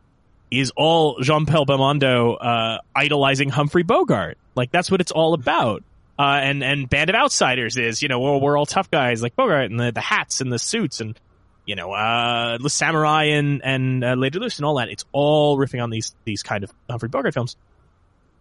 is 0.59 0.71
all 0.75 1.19
Jean-Paul 1.21 1.65
Belmondo, 1.65 2.37
uh, 2.39 2.79
idolizing 2.95 3.49
Humphrey 3.49 3.83
Bogart. 3.83 4.37
Like, 4.55 4.71
that's 4.71 4.89
what 4.89 5.01
it's 5.01 5.11
all 5.11 5.33
about. 5.33 5.83
Uh, 6.17 6.39
and, 6.41 6.63
and 6.63 6.89
Band 6.89 7.09
of 7.09 7.15
Outsiders 7.15 7.75
is, 7.77 8.01
you 8.01 8.07
know, 8.07 8.19
we're, 8.19 8.37
we're 8.37 8.57
all 8.57 8.65
tough 8.65 8.89
guys 8.89 9.21
like 9.21 9.35
Bogart 9.35 9.69
and 9.69 9.79
the, 9.79 9.91
the 9.91 10.01
hats 10.01 10.39
and 10.39 10.51
the 10.51 10.59
suits 10.59 11.01
and, 11.01 11.19
you 11.65 11.75
know, 11.75 11.91
uh, 11.91 12.57
the 12.57 12.69
samurai 12.69 13.25
and, 13.25 13.61
and, 13.63 14.03
uh, 14.03 14.13
Lady 14.13 14.39
Luce 14.39 14.57
and 14.57 14.65
all 14.65 14.75
that. 14.75 14.89
It's 14.89 15.03
all 15.11 15.57
riffing 15.57 15.83
on 15.83 15.89
these, 15.89 16.15
these 16.23 16.41
kind 16.41 16.63
of 16.63 16.71
Humphrey 16.89 17.09
Bogart 17.09 17.33
films. 17.33 17.57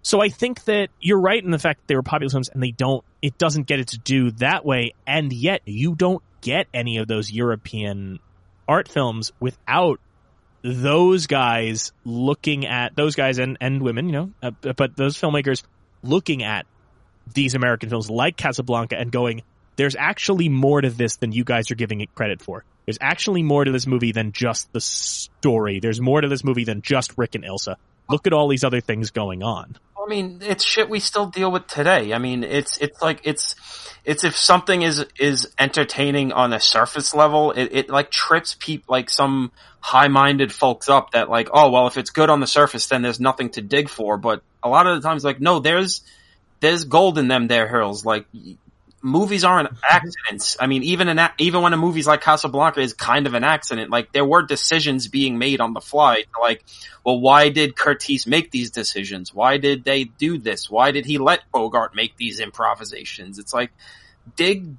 So 0.02 0.20
I 0.20 0.28
think 0.28 0.62
that 0.64 0.90
you're 1.00 1.20
right 1.20 1.42
in 1.42 1.50
the 1.50 1.58
fact 1.58 1.80
that 1.80 1.86
they 1.88 1.96
were 1.96 2.02
popular 2.02 2.30
films 2.30 2.48
and 2.50 2.62
they 2.62 2.70
don't, 2.70 3.02
it 3.22 3.38
doesn't 3.38 3.66
get 3.66 3.80
it 3.80 3.88
to 3.88 3.98
do 3.98 4.30
that 4.32 4.64
way. 4.64 4.92
And 5.06 5.32
yet 5.32 5.62
you 5.64 5.94
don't 5.94 6.22
get 6.42 6.68
any 6.74 6.98
of 6.98 7.08
those 7.08 7.32
European 7.32 8.20
art 8.68 8.86
films 8.86 9.32
without 9.40 9.98
those 10.64 11.26
guys 11.26 11.92
looking 12.06 12.66
at 12.66 12.96
those 12.96 13.14
guys 13.14 13.38
and, 13.38 13.58
and 13.60 13.82
women, 13.82 14.06
you 14.06 14.12
know, 14.12 14.32
uh, 14.42 14.50
but 14.72 14.96
those 14.96 15.16
filmmakers 15.20 15.62
looking 16.02 16.42
at 16.42 16.66
these 17.32 17.54
American 17.54 17.90
films 17.90 18.10
like 18.10 18.36
Casablanca 18.36 18.98
and 18.98 19.12
going, 19.12 19.42
there's 19.76 19.94
actually 19.94 20.48
more 20.48 20.80
to 20.80 20.88
this 20.88 21.16
than 21.16 21.32
you 21.32 21.44
guys 21.44 21.70
are 21.70 21.74
giving 21.74 22.00
it 22.00 22.14
credit 22.14 22.40
for. 22.40 22.64
There's 22.86 22.98
actually 23.00 23.42
more 23.42 23.64
to 23.64 23.70
this 23.70 23.86
movie 23.86 24.12
than 24.12 24.32
just 24.32 24.72
the 24.72 24.80
story. 24.80 25.80
There's 25.80 26.00
more 26.00 26.22
to 26.22 26.28
this 26.28 26.44
movie 26.44 26.64
than 26.64 26.80
just 26.80 27.16
Rick 27.18 27.34
and 27.34 27.44
Ilsa. 27.44 27.76
Look 28.08 28.26
at 28.26 28.32
all 28.32 28.48
these 28.48 28.64
other 28.64 28.80
things 28.80 29.10
going 29.10 29.42
on. 29.42 29.76
I 30.04 30.08
mean, 30.08 30.40
it's 30.42 30.64
shit 30.64 30.90
we 30.90 31.00
still 31.00 31.26
deal 31.26 31.50
with 31.50 31.66
today. 31.66 32.12
I 32.12 32.18
mean, 32.18 32.44
it's 32.44 32.76
it's 32.78 33.00
like 33.00 33.20
it's 33.24 33.54
it's 34.04 34.22
if 34.24 34.36
something 34.36 34.82
is 34.82 35.06
is 35.18 35.48
entertaining 35.58 36.32
on 36.32 36.52
a 36.52 36.60
surface 36.60 37.14
level, 37.14 37.52
it, 37.52 37.70
it 37.72 37.90
like 37.90 38.10
trips 38.10 38.54
people 38.58 38.92
like 38.92 39.08
some 39.08 39.50
high 39.80 40.08
minded 40.08 40.52
folks 40.52 40.88
up 40.88 41.12
that 41.12 41.30
like, 41.30 41.48
oh 41.52 41.70
well, 41.70 41.86
if 41.86 41.96
it's 41.96 42.10
good 42.10 42.28
on 42.28 42.40
the 42.40 42.46
surface, 42.46 42.86
then 42.86 43.02
there's 43.02 43.20
nothing 43.20 43.50
to 43.50 43.62
dig 43.62 43.88
for. 43.88 44.18
But 44.18 44.42
a 44.62 44.68
lot 44.68 44.86
of 44.86 45.00
the 45.00 45.08
times, 45.08 45.24
like, 45.24 45.40
no, 45.40 45.58
there's 45.58 46.02
there's 46.60 46.84
gold 46.84 47.16
in 47.18 47.28
them 47.28 47.46
there 47.46 47.68
hills. 47.68 48.04
Like 48.04 48.26
movies 49.04 49.44
aren't 49.44 49.68
accidents. 49.88 50.56
I 50.58 50.66
mean, 50.66 50.82
even 50.82 51.08
in 51.08 51.20
even 51.38 51.62
when 51.62 51.72
a 51.72 51.76
movie's 51.76 52.06
like 52.06 52.22
Casablanca 52.22 52.80
is 52.80 52.94
kind 52.94 53.26
of 53.26 53.34
an 53.34 53.44
accident, 53.44 53.90
like 53.90 54.12
there 54.12 54.24
were 54.24 54.42
decisions 54.42 55.06
being 55.06 55.38
made 55.38 55.60
on 55.60 55.74
the 55.74 55.80
fly. 55.80 56.24
Like, 56.40 56.64
well, 57.04 57.20
why 57.20 57.50
did 57.50 57.76
Curtiz 57.76 58.26
make 58.26 58.50
these 58.50 58.70
decisions? 58.70 59.32
Why 59.32 59.58
did 59.58 59.84
they 59.84 60.04
do 60.04 60.38
this? 60.38 60.68
Why 60.68 60.90
did 60.90 61.04
he 61.04 61.18
let 61.18 61.40
Bogart 61.52 61.94
make 61.94 62.16
these 62.16 62.40
improvisations? 62.40 63.38
It's 63.38 63.54
like 63.54 63.70
dig 64.34 64.74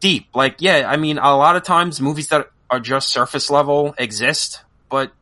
deep. 0.00 0.28
Like, 0.34 0.56
yeah, 0.60 0.84
I 0.88 0.96
mean, 0.96 1.18
a 1.18 1.36
lot 1.36 1.56
of 1.56 1.64
times 1.64 2.00
movies 2.00 2.28
that 2.28 2.48
are 2.70 2.80
just 2.80 3.08
surface 3.08 3.50
level 3.50 3.94
exist, 3.98 4.62
but 4.88 5.12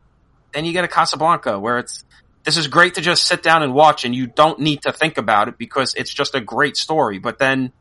then 0.53 0.65
you 0.67 0.73
get 0.73 0.85
a 0.85 0.89
Casablanca 0.89 1.59
where 1.59 1.79
it's 1.79 2.05
this 2.45 2.57
is 2.57 2.67
great 2.67 2.95
to 2.95 3.01
just 3.01 3.25
sit 3.25 3.43
down 3.43 3.63
and 3.63 3.73
watch 3.73 4.05
and 4.05 4.15
you 4.15 4.27
don't 4.27 4.59
need 4.59 4.83
to 4.83 4.93
think 4.93 5.17
about 5.17 5.49
it 5.49 5.57
because 5.57 5.95
it's 5.95 6.13
just 6.13 6.35
a 6.35 6.41
great 6.41 6.77
story. 6.77 7.19
But 7.19 7.39
then 7.39 7.73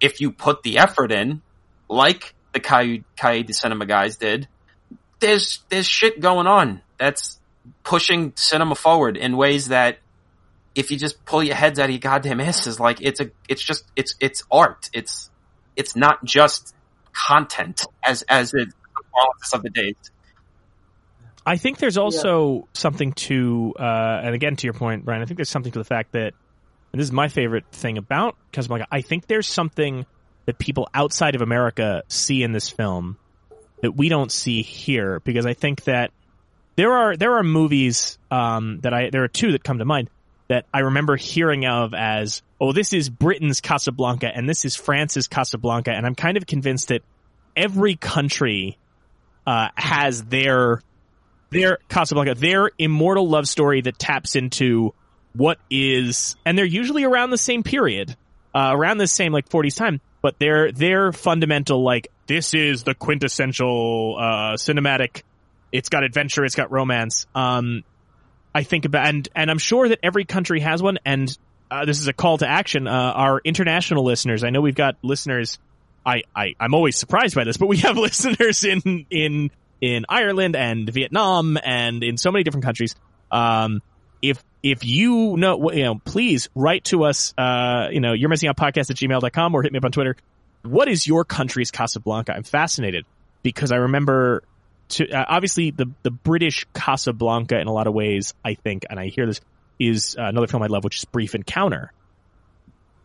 if 0.00 0.20
you 0.20 0.32
put 0.32 0.62
the 0.62 0.78
effort 0.78 1.12
in, 1.12 1.42
like 1.88 2.34
the 2.52 2.60
Cahiers, 2.60 3.04
Cahiers 3.16 3.46
du 3.46 3.52
Cinema 3.52 3.86
guys 3.86 4.16
did, 4.16 4.48
there's, 5.20 5.60
there's 5.68 5.86
shit 5.86 6.20
going 6.20 6.46
on 6.46 6.80
that's 6.98 7.38
pushing 7.84 8.32
cinema 8.36 8.74
forward 8.74 9.16
in 9.16 9.36
ways 9.36 9.68
that 9.68 9.98
if 10.74 10.90
you 10.90 10.96
just 10.96 11.24
pull 11.24 11.42
your 11.42 11.56
heads 11.56 11.78
out 11.78 11.86
of 11.86 11.90
your 11.90 11.98
goddamn 11.98 12.40
asses, 12.40 12.80
like 12.80 13.00
it's 13.00 13.20
a, 13.20 13.30
it's 13.48 13.62
just, 13.62 13.84
it's, 13.96 14.14
it's 14.20 14.42
art. 14.50 14.88
It's, 14.92 15.30
it's 15.76 15.94
not 15.96 16.24
just 16.24 16.74
content 17.12 17.82
as, 18.02 18.22
as 18.22 18.52
the 18.52 18.70
qualities 19.12 19.52
of 19.52 19.62
the 19.62 19.70
days. 19.70 19.96
I 21.44 21.56
think 21.56 21.78
there's 21.78 21.98
also 21.98 22.54
yeah. 22.54 22.62
something 22.74 23.12
to, 23.12 23.74
uh, 23.78 24.20
and 24.24 24.34
again 24.34 24.56
to 24.56 24.66
your 24.66 24.74
point, 24.74 25.04
Brian, 25.04 25.22
I 25.22 25.24
think 25.24 25.36
there's 25.36 25.50
something 25.50 25.72
to 25.72 25.78
the 25.78 25.84
fact 25.84 26.12
that 26.12 26.34
and 26.92 27.00
this 27.00 27.06
is 27.06 27.12
my 27.12 27.28
favorite 27.28 27.64
thing 27.72 27.98
about 27.98 28.36
Casablanca, 28.52 28.88
I 28.90 29.00
think 29.00 29.26
there's 29.26 29.46
something 29.46 30.06
that 30.46 30.58
people 30.58 30.88
outside 30.92 31.34
of 31.34 31.42
America 31.42 32.02
see 32.08 32.42
in 32.42 32.52
this 32.52 32.68
film 32.68 33.16
that 33.82 33.96
we 33.96 34.08
don't 34.08 34.32
see 34.32 34.62
here 34.62 35.20
because 35.20 35.46
I 35.46 35.54
think 35.54 35.84
that 35.84 36.10
there 36.76 36.92
are 36.92 37.16
there 37.16 37.36
are 37.36 37.42
movies 37.42 38.18
um, 38.30 38.80
that 38.80 38.92
I 38.92 39.10
there 39.10 39.22
are 39.22 39.28
two 39.28 39.52
that 39.52 39.62
come 39.62 39.78
to 39.78 39.84
mind 39.84 40.10
that 40.48 40.66
I 40.74 40.80
remember 40.80 41.16
hearing 41.16 41.66
of 41.66 41.94
as 41.94 42.42
oh 42.60 42.72
this 42.72 42.92
is 42.92 43.08
Britain's 43.08 43.60
Casablanca 43.60 44.30
and 44.34 44.48
this 44.48 44.64
is 44.64 44.74
France's 44.76 45.28
Casablanca 45.28 45.92
and 45.92 46.04
I'm 46.06 46.14
kind 46.14 46.36
of 46.36 46.46
convinced 46.46 46.88
that 46.88 47.02
every 47.56 47.96
country 47.96 48.78
uh, 49.46 49.68
has 49.76 50.24
their 50.24 50.82
their 51.50 51.78
Casablanca 51.88 52.34
their 52.34 52.70
immortal 52.78 53.28
love 53.28 53.46
story 53.46 53.82
that 53.82 53.98
taps 53.98 54.34
into 54.34 54.94
what 55.34 55.58
is, 55.70 56.36
and 56.44 56.56
they're 56.56 56.64
usually 56.64 57.04
around 57.04 57.30
the 57.30 57.38
same 57.38 57.62
period, 57.62 58.16
uh, 58.54 58.72
around 58.74 58.98
the 58.98 59.06
same 59.06 59.32
like 59.32 59.48
40s 59.48 59.76
time, 59.76 60.00
but 60.22 60.38
they're, 60.38 60.72
they're 60.72 61.12
fundamental, 61.12 61.82
like, 61.82 62.08
this 62.26 62.54
is 62.54 62.84
the 62.84 62.94
quintessential, 62.94 64.16
uh, 64.18 64.56
cinematic, 64.56 65.22
it's 65.72 65.88
got 65.88 66.04
adventure, 66.04 66.44
it's 66.44 66.54
got 66.54 66.70
romance. 66.70 67.26
Um, 67.34 67.84
I 68.54 68.64
think 68.64 68.84
about, 68.84 69.06
and, 69.06 69.28
and 69.34 69.50
I'm 69.50 69.58
sure 69.58 69.88
that 69.88 70.00
every 70.02 70.24
country 70.24 70.60
has 70.60 70.82
one, 70.82 70.98
and, 71.04 71.36
uh, 71.70 71.84
this 71.84 72.00
is 72.00 72.08
a 72.08 72.12
call 72.12 72.38
to 72.38 72.48
action. 72.48 72.88
Uh, 72.88 72.90
our 72.90 73.40
international 73.44 74.04
listeners, 74.04 74.42
I 74.42 74.50
know 74.50 74.60
we've 74.60 74.74
got 74.74 74.96
listeners, 75.02 75.58
I, 76.04 76.22
I, 76.34 76.54
I'm 76.58 76.74
always 76.74 76.96
surprised 76.96 77.36
by 77.36 77.44
this, 77.44 77.56
but 77.56 77.66
we 77.66 77.78
have 77.78 77.96
listeners 77.96 78.64
in, 78.64 79.06
in, 79.10 79.50
in 79.80 80.04
Ireland 80.08 80.56
and 80.56 80.88
Vietnam 80.90 81.56
and 81.62 82.02
in 82.02 82.16
so 82.16 82.32
many 82.32 82.42
different 82.42 82.64
countries. 82.64 82.96
Um, 83.30 83.80
if 84.22 84.42
if 84.62 84.84
you 84.84 85.36
know, 85.36 85.70
you 85.72 85.84
know, 85.84 85.94
please 86.04 86.48
write 86.54 86.84
to 86.84 87.04
us, 87.04 87.32
uh, 87.38 87.88
you 87.90 88.00
know, 88.00 88.12
you're 88.12 88.28
missing 88.28 88.48
out 88.48 88.56
podcast 88.56 88.90
at 88.90 88.96
gmail.com 88.96 89.54
or 89.54 89.62
hit 89.62 89.72
me 89.72 89.78
up 89.78 89.84
on 89.84 89.92
Twitter. 89.92 90.16
What 90.62 90.88
is 90.88 91.06
your 91.06 91.24
country's 91.24 91.70
Casablanca? 91.70 92.34
I'm 92.34 92.42
fascinated 92.42 93.06
because 93.42 93.72
I 93.72 93.76
remember 93.76 94.42
to, 94.90 95.10
uh, 95.10 95.24
obviously 95.28 95.70
the, 95.70 95.86
the 96.02 96.10
British 96.10 96.66
Casablanca 96.74 97.58
in 97.58 97.68
a 97.68 97.72
lot 97.72 97.86
of 97.86 97.94
ways, 97.94 98.34
I 98.44 98.54
think, 98.54 98.84
and 98.90 99.00
I 99.00 99.06
hear 99.06 99.26
this 99.26 99.40
is 99.78 100.16
uh, 100.18 100.24
another 100.24 100.46
film 100.46 100.62
I 100.62 100.66
love, 100.66 100.84
which 100.84 100.98
is 100.98 101.04
Brief 101.06 101.34
Encounter. 101.34 101.92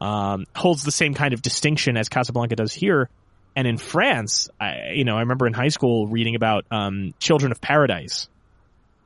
Um, 0.01 0.45
holds 0.53 0.83
the 0.83 0.91
same 0.91 1.13
kind 1.13 1.33
of 1.33 1.41
distinction 1.41 1.95
as 1.95 2.09
Casablanca 2.09 2.57
does 2.57 2.73
here. 2.73 3.09
And 3.55 3.65
in 3.65 3.77
France, 3.77 4.49
I, 4.59 4.91
you 4.93 5.05
know, 5.05 5.15
I 5.15 5.21
remember 5.21 5.47
in 5.47 5.53
high 5.53 5.69
school 5.69 6.07
reading 6.07 6.35
about 6.35 6.65
um, 6.69 7.13
Children 7.19 7.53
of 7.53 7.61
Paradise 7.61 8.27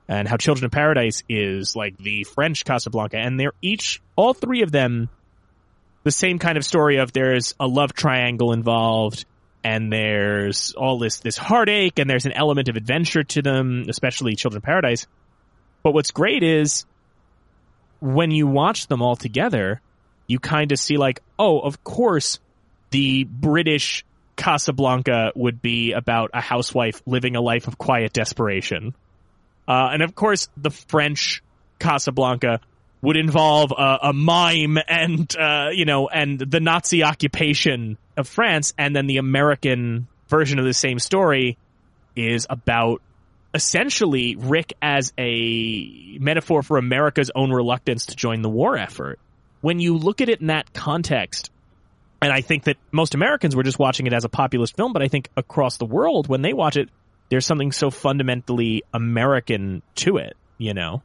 and 0.09 0.27
how 0.27 0.37
Children 0.37 0.65
of 0.65 0.71
Paradise 0.71 1.23
is 1.29 1.75
like 1.75 1.95
the 1.97 2.23
French 2.23 2.65
Casablanca, 2.65 3.17
and 3.17 3.39
they're 3.39 3.53
each, 3.61 4.01
all 4.15 4.33
three 4.33 4.63
of 4.63 4.71
them, 4.71 5.07
the 6.03 6.11
same 6.11 6.39
kind 6.39 6.57
of 6.57 6.65
story 6.65 6.97
of 6.97 7.13
there's 7.13 7.53
a 7.59 7.67
love 7.67 7.93
triangle 7.93 8.51
involved, 8.51 9.25
and 9.63 9.93
there's 9.93 10.73
all 10.73 10.97
this 10.97 11.19
this 11.19 11.37
heartache, 11.37 11.99
and 11.99 12.09
there's 12.09 12.25
an 12.25 12.31
element 12.31 12.69
of 12.69 12.75
adventure 12.75 13.23
to 13.23 13.43
them, 13.43 13.85
especially 13.87 14.35
Children 14.35 14.57
of 14.57 14.63
Paradise. 14.63 15.05
But 15.83 15.93
what's 15.93 16.09
great 16.09 16.41
is 16.41 16.85
when 18.01 18.31
you 18.31 18.47
watch 18.47 18.87
them 18.87 19.03
all 19.03 19.15
together, 19.15 19.79
you 20.25 20.39
kind 20.39 20.71
of 20.71 20.79
see 20.79 20.97
like, 20.97 21.21
oh, 21.37 21.59
of 21.59 21.83
course, 21.83 22.39
the 22.89 23.25
British 23.25 24.03
Casablanca 24.35 25.33
would 25.35 25.61
be 25.61 25.91
about 25.91 26.31
a 26.33 26.41
housewife 26.41 27.03
living 27.05 27.35
a 27.35 27.41
life 27.41 27.67
of 27.67 27.77
quiet 27.77 28.11
desperation. 28.11 28.95
Uh, 29.69 29.91
and 29.93 30.01
of 30.01 30.15
course, 30.15 30.49
the 30.57 30.71
French 30.71 31.43
Casablanca 31.77 32.59
would 33.01 33.15
involve 33.15 33.71
a, 33.71 33.99
a 34.03 34.13
mime 34.13 34.79
and, 34.87 35.33
uh, 35.37 35.69
you 35.71 35.85
know, 35.85 36.09
and 36.09 36.39
the 36.39 36.59
Nazi 36.59 37.03
occupation 37.03 37.97
of 38.17 38.27
France. 38.27 38.73
And 38.77 38.95
then 38.95 39.05
the 39.05 39.17
American 39.17 40.07
version 40.27 40.57
of 40.57 40.65
the 40.65 40.73
same 40.73 40.97
story 40.97 41.57
is 42.15 42.47
about 42.49 43.01
essentially 43.53 44.35
Rick 44.35 44.73
as 44.81 45.13
a 45.17 46.17
metaphor 46.19 46.61
for 46.63 46.77
America's 46.77 47.31
own 47.33 47.51
reluctance 47.51 48.07
to 48.07 48.15
join 48.15 48.41
the 48.41 48.49
war 48.49 48.75
effort. 48.75 49.19
When 49.61 49.79
you 49.79 49.97
look 49.97 50.21
at 50.21 50.29
it 50.29 50.41
in 50.41 50.47
that 50.47 50.73
context, 50.73 51.51
and 52.21 52.33
I 52.33 52.41
think 52.41 52.65
that 52.65 52.77
most 52.91 53.15
Americans 53.15 53.55
were 53.55 53.63
just 53.63 53.79
watching 53.79 54.07
it 54.07 54.13
as 54.13 54.25
a 54.25 54.29
populist 54.29 54.75
film, 54.75 54.93
but 54.93 55.01
I 55.01 55.07
think 55.07 55.29
across 55.37 55.77
the 55.77 55.85
world, 55.85 56.27
when 56.27 56.41
they 56.41 56.53
watch 56.53 56.75
it, 56.75 56.89
there's 57.29 57.45
something 57.45 57.71
so 57.71 57.91
fundamentally 57.91 58.83
American 58.93 59.81
to 59.95 60.17
it, 60.17 60.35
you 60.57 60.73
know, 60.73 61.01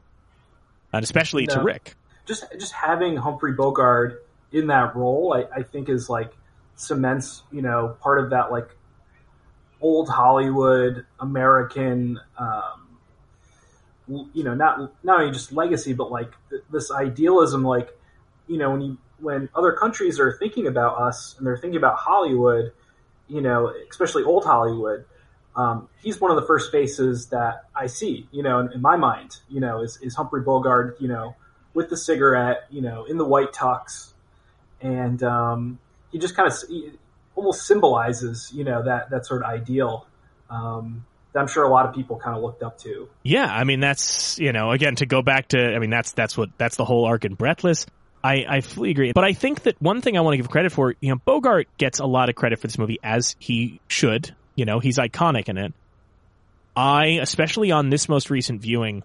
and 0.93 1.05
especially 1.05 1.47
to 1.47 1.63
Rick. 1.63 1.95
Just 2.27 2.45
just 2.59 2.73
having 2.73 3.17
Humphrey 3.17 3.53
Bogart 3.53 4.27
in 4.53 4.69
that 4.69 4.97
role, 4.97 5.35
I, 5.35 5.61
I 5.61 5.63
think 5.63 5.89
is 5.89 6.09
like 6.09 6.33
cements, 6.77 7.43
you 7.53 7.63
know, 7.63 7.97
part 8.01 8.23
of 8.23 8.31
that 8.31 8.51
like 8.51 8.69
old 9.81 10.09
Hollywood 10.09 11.05
American, 11.21 12.19
um, 12.39 12.99
you 14.33 14.45
know, 14.45 14.55
not 14.55 14.93
not 15.05 15.21
only 15.21 15.33
just 15.33 15.53
legacy, 15.53 15.93
but 15.93 16.11
like 16.11 16.33
th- 16.51 16.63
this 16.73 16.91
idealism, 16.91 17.65
like 17.65 17.91
you 18.47 18.57
know, 18.57 18.71
when 18.71 18.81
you 18.81 18.99
when 19.19 19.49
other 19.55 19.73
countries 19.73 20.19
are 20.19 20.33
thinking 20.33 20.67
about 20.67 20.99
us 20.99 21.35
and 21.37 21.47
they're 21.47 21.57
thinking 21.57 21.77
about 21.77 21.97
Hollywood, 21.97 22.73
you 23.29 23.41
know, 23.41 23.73
especially 23.91 24.23
old 24.23 24.45
Hollywood, 24.45 25.05
um, 25.57 25.89
he's 26.03 26.21
one 26.21 26.31
of 26.31 26.37
the 26.37 26.47
first 26.47 26.73
faces 26.73 27.27
that 27.27 27.65
I 27.75 27.87
see, 27.87 28.29
you 28.33 28.43
know, 28.43 28.61
in, 28.61 28.73
in, 28.73 28.81
my 28.81 28.97
mind, 28.97 29.37
you 29.49 29.61
know, 29.61 29.83
is, 29.83 29.99
is 30.03 30.15
Humphrey 30.15 30.43
Bogart, 30.43 31.01
you 31.01 31.09
know, 31.09 31.37
with 31.75 31.91
the 31.91 31.97
cigarette, 31.97 32.65
you 32.71 32.83
know, 32.83 33.05
in 33.05 33.19
the 33.19 33.25
white 33.25 33.53
tux. 33.53 34.13
And 34.81 35.23
um, 35.23 35.79
he 36.11 36.19
just 36.19 36.37
kind 36.37 36.51
of 36.51 36.59
almost 37.37 37.67
symbolizes, 37.67 38.51
you 38.55 38.65
know, 38.65 38.83
that, 38.85 39.11
that 39.11 39.27
sort 39.27 39.43
of 39.43 39.49
ideal. 39.49 40.07
Um, 40.51 41.05
that 41.33 41.41
I'm 41.41 41.49
sure 41.49 41.65
a 41.65 41.69
lot 41.69 41.87
of 41.87 41.95
people 41.95 42.17
kind 42.17 42.37
of 42.37 42.43
looked 42.43 42.63
up 42.63 42.79
to. 42.81 43.09
Yeah, 43.25 43.47
I 43.47 43.65
mean 43.65 43.81
that's 43.81 44.39
you 44.39 44.53
know 44.53 44.71
again 44.71 44.95
to 44.97 45.07
go 45.07 45.21
back 45.21 45.49
to 45.49 45.75
I 45.75 45.81
mean 45.81 45.91
that's 45.91 46.13
that's 46.13 46.39
what 46.39 46.51
that's 46.59 46.77
the 46.77 46.85
whole 46.85 47.07
arc 47.07 47.25
in 47.25 47.35
Breathless. 47.35 47.87
I, 48.23 48.47
I 48.49 48.61
fully 48.63 48.91
agree. 48.91 49.13
But 49.13 49.25
I 49.25 49.35
think 49.35 49.65
that 49.65 49.81
one 49.83 50.01
thing 50.01 50.17
I 50.17 50.23
want 50.23 50.33
to 50.33 50.37
give 50.39 50.49
credit 50.49 50.73
for, 50.73 50.95
you 50.99 51.11
know, 51.11 51.17
Bogart 51.17 51.69
gets 51.77 51.99
a 51.99 52.07
lot 52.07 52.31
of 52.31 52.35
credit 52.35 52.59
for 52.59 52.67
this 52.67 52.79
movie 52.79 52.99
as 53.03 53.37
he 53.39 53.83
should. 53.87 54.35
You 54.55 54.65
know, 54.65 54.79
he's 54.79 54.99
iconic 54.99 55.49
in 55.49 55.59
it. 55.59 55.73
I, 56.77 57.19
especially 57.21 57.71
on 57.71 57.91
this 57.91 58.09
most 58.09 58.31
recent 58.31 58.61
viewing, 58.61 59.05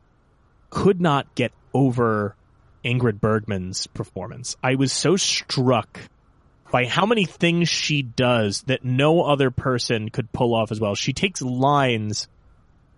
could 0.70 1.02
not 1.02 1.34
get 1.36 1.52
over 1.74 2.36
Ingrid 2.84 3.20
Bergman's 3.20 3.88
performance. 3.88 4.56
I 4.64 4.76
was 4.76 4.92
so 4.92 5.16
struck 5.16 6.00
by 6.72 6.86
how 6.86 7.06
many 7.06 7.26
things 7.26 7.70
she 7.70 8.02
does 8.02 8.64
that 8.64 8.84
no 8.84 9.24
other 9.24 9.52
person 9.52 10.10
could 10.10 10.32
pull 10.32 10.54
off 10.54 10.72
as 10.72 10.80
well. 10.80 10.96
She 10.96 11.14
takes 11.14 11.42
lines 11.42 12.28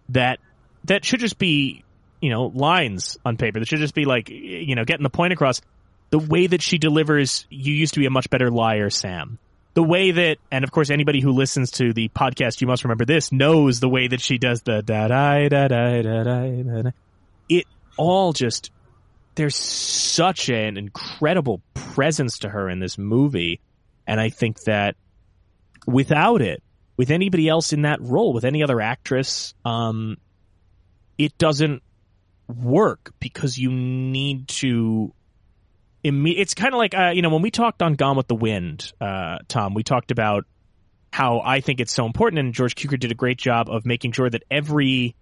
that 0.10 0.40
that 0.86 1.06
should 1.06 1.20
just 1.20 1.38
be, 1.38 1.84
you 2.22 2.30
know, 2.30 2.46
lines 2.48 3.18
on 3.26 3.38
paper. 3.38 3.60
That 3.60 3.68
should 3.68 3.80
just 3.80 3.96
be 3.96 4.06
like, 4.06 4.30
you 4.30 4.76
know, 4.76 4.84
getting 4.84 5.04
the 5.04 5.10
point 5.10 5.34
across 5.34 5.62
the 6.10 6.20
way 6.20 6.48
that 6.48 6.62
she 6.62 6.78
delivers 6.78 7.46
you 7.50 7.74
used 7.74 7.94
to 7.94 8.00
be 8.00 8.06
a 8.06 8.10
much 8.10 8.30
better 8.30 8.52
liar 8.52 8.90
sam 8.90 9.40
the 9.74 9.84
way 9.84 10.12
that 10.12 10.38
and 10.52 10.64
of 10.64 10.72
course 10.72 10.90
anybody 10.90 11.22
who 11.22 11.32
listens 11.32 11.72
to 11.72 11.94
the 11.94 12.10
podcast 12.10 12.62
you 12.62 12.68
must 12.68 12.84
remember 12.84 13.06
this 13.06 13.32
knows 13.32 13.80
the 13.80 13.90
way 13.90 14.08
that 14.08 14.22
she 14.22 14.38
does 14.38 14.62
the 14.64 14.82
da 14.82 15.08
da 15.08 15.48
da 15.48 15.68
da 15.68 16.02
da 16.02 16.24
da 16.24 16.82
da 16.82 16.92
it 17.50 17.66
all 17.98 18.34
just 18.34 18.72
there's 19.36 19.56
such 19.56 20.50
an 20.50 20.78
incredible 20.78 21.62
presence 21.74 22.40
to 22.40 22.50
her 22.50 22.70
in 22.70 22.80
this 22.80 22.98
movie 22.98 23.60
and 24.08 24.20
i 24.20 24.30
think 24.30 24.60
that 24.64 24.96
without 25.86 26.42
it 26.42 26.62
with 26.98 27.10
anybody 27.10 27.48
else 27.48 27.74
in 27.74 27.84
that 27.84 28.02
role 28.02 28.34
with 28.34 28.46
any 28.46 28.64
other 28.64 28.82
actress 28.82 29.54
um 29.66 30.18
it 31.18 31.38
doesn't 31.38 31.82
work 32.48 33.14
because 33.20 33.58
you 33.58 33.72
need 33.72 34.48
to 34.48 35.14
imme- 36.04 36.36
it's 36.38 36.54
kind 36.54 36.74
of 36.74 36.78
like 36.78 36.96
uh, 36.96 37.12
you 37.14 37.22
know 37.22 37.30
when 37.30 37.42
we 37.42 37.52
talked 37.52 37.82
on 37.82 37.96
Gone 37.96 38.18
with 38.18 38.28
the 38.28 38.36
Wind, 38.36 38.92
uh, 39.00 39.40
Tom, 39.48 39.74
we 39.74 39.84
talked 39.84 40.12
about 40.12 40.46
how 41.12 41.42
I 41.44 41.62
think 41.62 41.80
it's 41.80 41.94
so 41.94 42.06
important, 42.06 42.40
and 42.40 42.54
George 42.54 42.76
Cukor 42.76 43.00
did 43.00 43.12
a 43.12 43.16
great 43.16 43.38
job 43.38 43.70
of 43.70 43.86
making 43.86 44.14
sure 44.14 44.30
that 44.30 44.44
every 44.50 45.16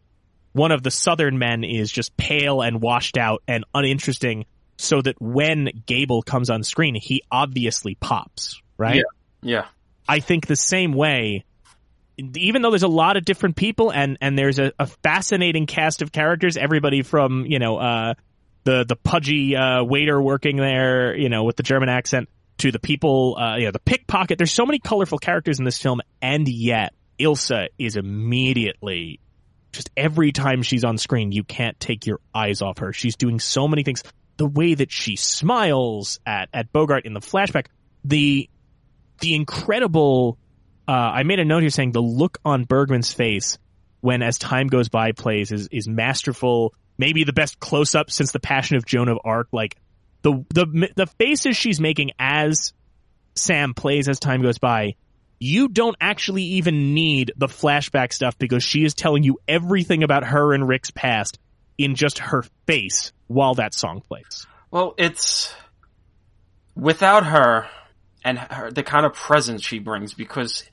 one 0.53 0.71
of 0.71 0.83
the 0.83 0.91
Southern 0.91 1.37
men 1.37 1.63
is 1.63 1.91
just 1.91 2.15
pale 2.17 2.61
and 2.61 2.81
washed 2.81 3.17
out 3.17 3.43
and 3.47 3.65
uninteresting, 3.73 4.45
so 4.77 5.01
that 5.01 5.19
when 5.21 5.69
Gable 5.85 6.21
comes 6.21 6.49
on 6.49 6.63
screen, 6.63 6.95
he 6.95 7.23
obviously 7.31 7.95
pops. 7.95 8.61
Right? 8.77 8.95
Yeah. 8.95 9.01
Yeah. 9.41 9.65
I 10.07 10.19
think 10.19 10.47
the 10.47 10.55
same 10.55 10.93
way 10.93 11.45
even 12.35 12.61
though 12.61 12.69
there's 12.69 12.83
a 12.83 12.87
lot 12.87 13.17
of 13.17 13.25
different 13.25 13.55
people 13.55 13.91
and 13.91 14.17
and 14.19 14.37
there's 14.37 14.59
a, 14.59 14.73
a, 14.77 14.85
fascinating 14.85 15.65
cast 15.65 16.01
of 16.01 16.11
characters 16.11 16.57
everybody 16.57 17.01
from 17.01 17.45
you 17.45 17.59
know 17.59 17.77
uh, 17.77 18.13
the 18.63 18.85
the 18.87 18.95
pudgy 18.95 19.55
uh, 19.55 19.83
waiter 19.83 20.21
working 20.21 20.57
there, 20.57 21.15
you 21.15 21.29
know, 21.29 21.43
with 21.43 21.55
the 21.55 21.63
German 21.63 21.89
accent, 21.89 22.29
to 22.59 22.71
the 22.71 22.79
people, 22.79 23.37
uh, 23.39 23.57
you 23.57 23.65
know, 23.65 23.71
the 23.71 23.79
pickpocket. 23.79 24.37
There's 24.37 24.53
so 24.53 24.65
many 24.65 24.79
colorful 24.79 25.17
characters 25.17 25.59
in 25.59 25.65
this 25.65 25.81
film, 25.81 26.01
and 26.21 26.47
yet 26.47 26.93
Ilsa 27.19 27.67
is 27.77 27.95
immediately 27.95 29.19
just 29.71 29.89
every 29.95 30.31
time 30.31 30.61
she's 30.61 30.83
on 30.83 30.97
screen, 30.97 31.31
you 31.31 31.43
can't 31.43 31.79
take 31.79 32.05
your 32.05 32.19
eyes 32.33 32.61
off 32.61 32.79
her. 32.79 32.93
She's 32.93 33.15
doing 33.15 33.39
so 33.39 33.67
many 33.67 33.83
things. 33.83 34.03
The 34.37 34.47
way 34.47 34.73
that 34.73 34.91
she 34.91 35.15
smiles 35.15 36.19
at 36.25 36.49
at 36.53 36.71
Bogart 36.71 37.05
in 37.05 37.13
the 37.13 37.19
flashback, 37.19 37.67
the 38.03 38.49
the 39.19 39.35
incredible. 39.35 40.37
Uh, 40.87 40.91
I 40.91 41.23
made 41.23 41.39
a 41.39 41.45
note 41.45 41.61
here 41.61 41.69
saying 41.69 41.91
the 41.91 42.01
look 42.01 42.39
on 42.43 42.63
Bergman's 42.63 43.13
face 43.13 43.59
when, 44.01 44.23
as 44.23 44.39
time 44.39 44.67
goes 44.67 44.89
by, 44.89 45.11
plays 45.11 45.51
is 45.51 45.67
is 45.71 45.87
masterful 45.87 46.73
maybe 46.99 47.23
the 47.23 47.33
best 47.33 47.59
close 47.59 47.95
up 47.95 48.11
since 48.11 48.31
the 48.31 48.39
Passion 48.39 48.75
of 48.77 48.85
Joan 48.85 49.07
of 49.07 49.17
Arc. 49.23 49.47
Like 49.51 49.77
the 50.21 50.45
the 50.53 50.89
the 50.95 51.07
faces 51.07 51.57
she's 51.57 51.79
making 51.79 52.11
as 52.19 52.73
Sam 53.33 53.73
plays 53.73 54.07
as 54.07 54.19
time 54.19 54.43
goes 54.43 54.59
by. 54.59 54.95
You 55.39 55.69
don't 55.69 55.95
actually 56.01 56.43
even 56.43 56.93
need 56.93 57.31
the 57.37 57.47
flashback 57.47 58.11
stuff 58.11 58.37
because 58.37 58.61
she 58.61 58.83
is 58.83 58.93
telling 58.93 59.23
you 59.23 59.39
everything 59.47 60.03
about 60.03 60.25
her 60.25 60.53
and 60.53 60.67
Rick's 60.67 60.91
past 60.91 61.39
in 61.77 61.95
just 61.95 62.19
her 62.19 62.43
face 62.67 63.13
while 63.27 63.55
that 63.55 63.73
song 63.73 64.01
plays. 64.01 64.45
Well, 64.69 64.95
it's 64.97 65.53
without 66.75 67.25
her 67.25 67.69
and 68.25 68.37
her, 68.37 68.69
the 68.69 68.83
kind 68.83 69.05
of 69.05 69.13
presence 69.13 69.63
she 69.63 69.79
brings 69.79 70.13
because 70.13 70.65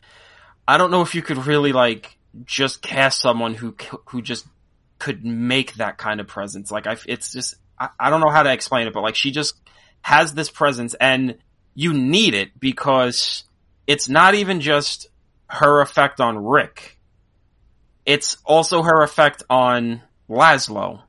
I 0.67 0.79
don't 0.79 0.91
know 0.91 1.03
if 1.03 1.15
you 1.15 1.23
could 1.23 1.47
really 1.47 1.73
like 1.73 2.19
just 2.45 2.83
cast 2.83 3.21
someone 3.21 3.55
who 3.55 3.77
who 4.07 4.21
just 4.21 4.47
could 4.99 5.25
make 5.25 5.75
that 5.75 5.99
kind 5.99 6.21
of 6.21 6.27
presence. 6.27 6.71
Like 6.71 6.87
I, 6.87 6.97
it's 7.07 7.33
just, 7.33 7.57
I, 7.79 7.89
I 7.99 8.11
don't 8.11 8.21
know 8.21 8.31
how 8.31 8.43
to 8.43 8.53
explain 8.53 8.87
it, 8.87 8.95
but 8.95 9.03
like 9.03 9.17
she 9.17 9.31
just 9.31 9.55
has 10.03 10.35
this 10.35 10.51
presence 10.51 10.95
and 10.95 11.37
you 11.75 11.93
need 11.93 12.35
it 12.35 12.59
because 12.59 13.45
it's 13.87 14.09
not 14.09 14.35
even 14.35 14.61
just 14.61 15.09
her 15.49 15.81
effect 15.81 16.21
on 16.21 16.45
Rick. 16.45 16.99
It's 18.05 18.39
also 18.45 18.83
her 18.83 19.03
effect 19.03 19.43
on 19.51 20.03
Laszlo. 20.29 21.03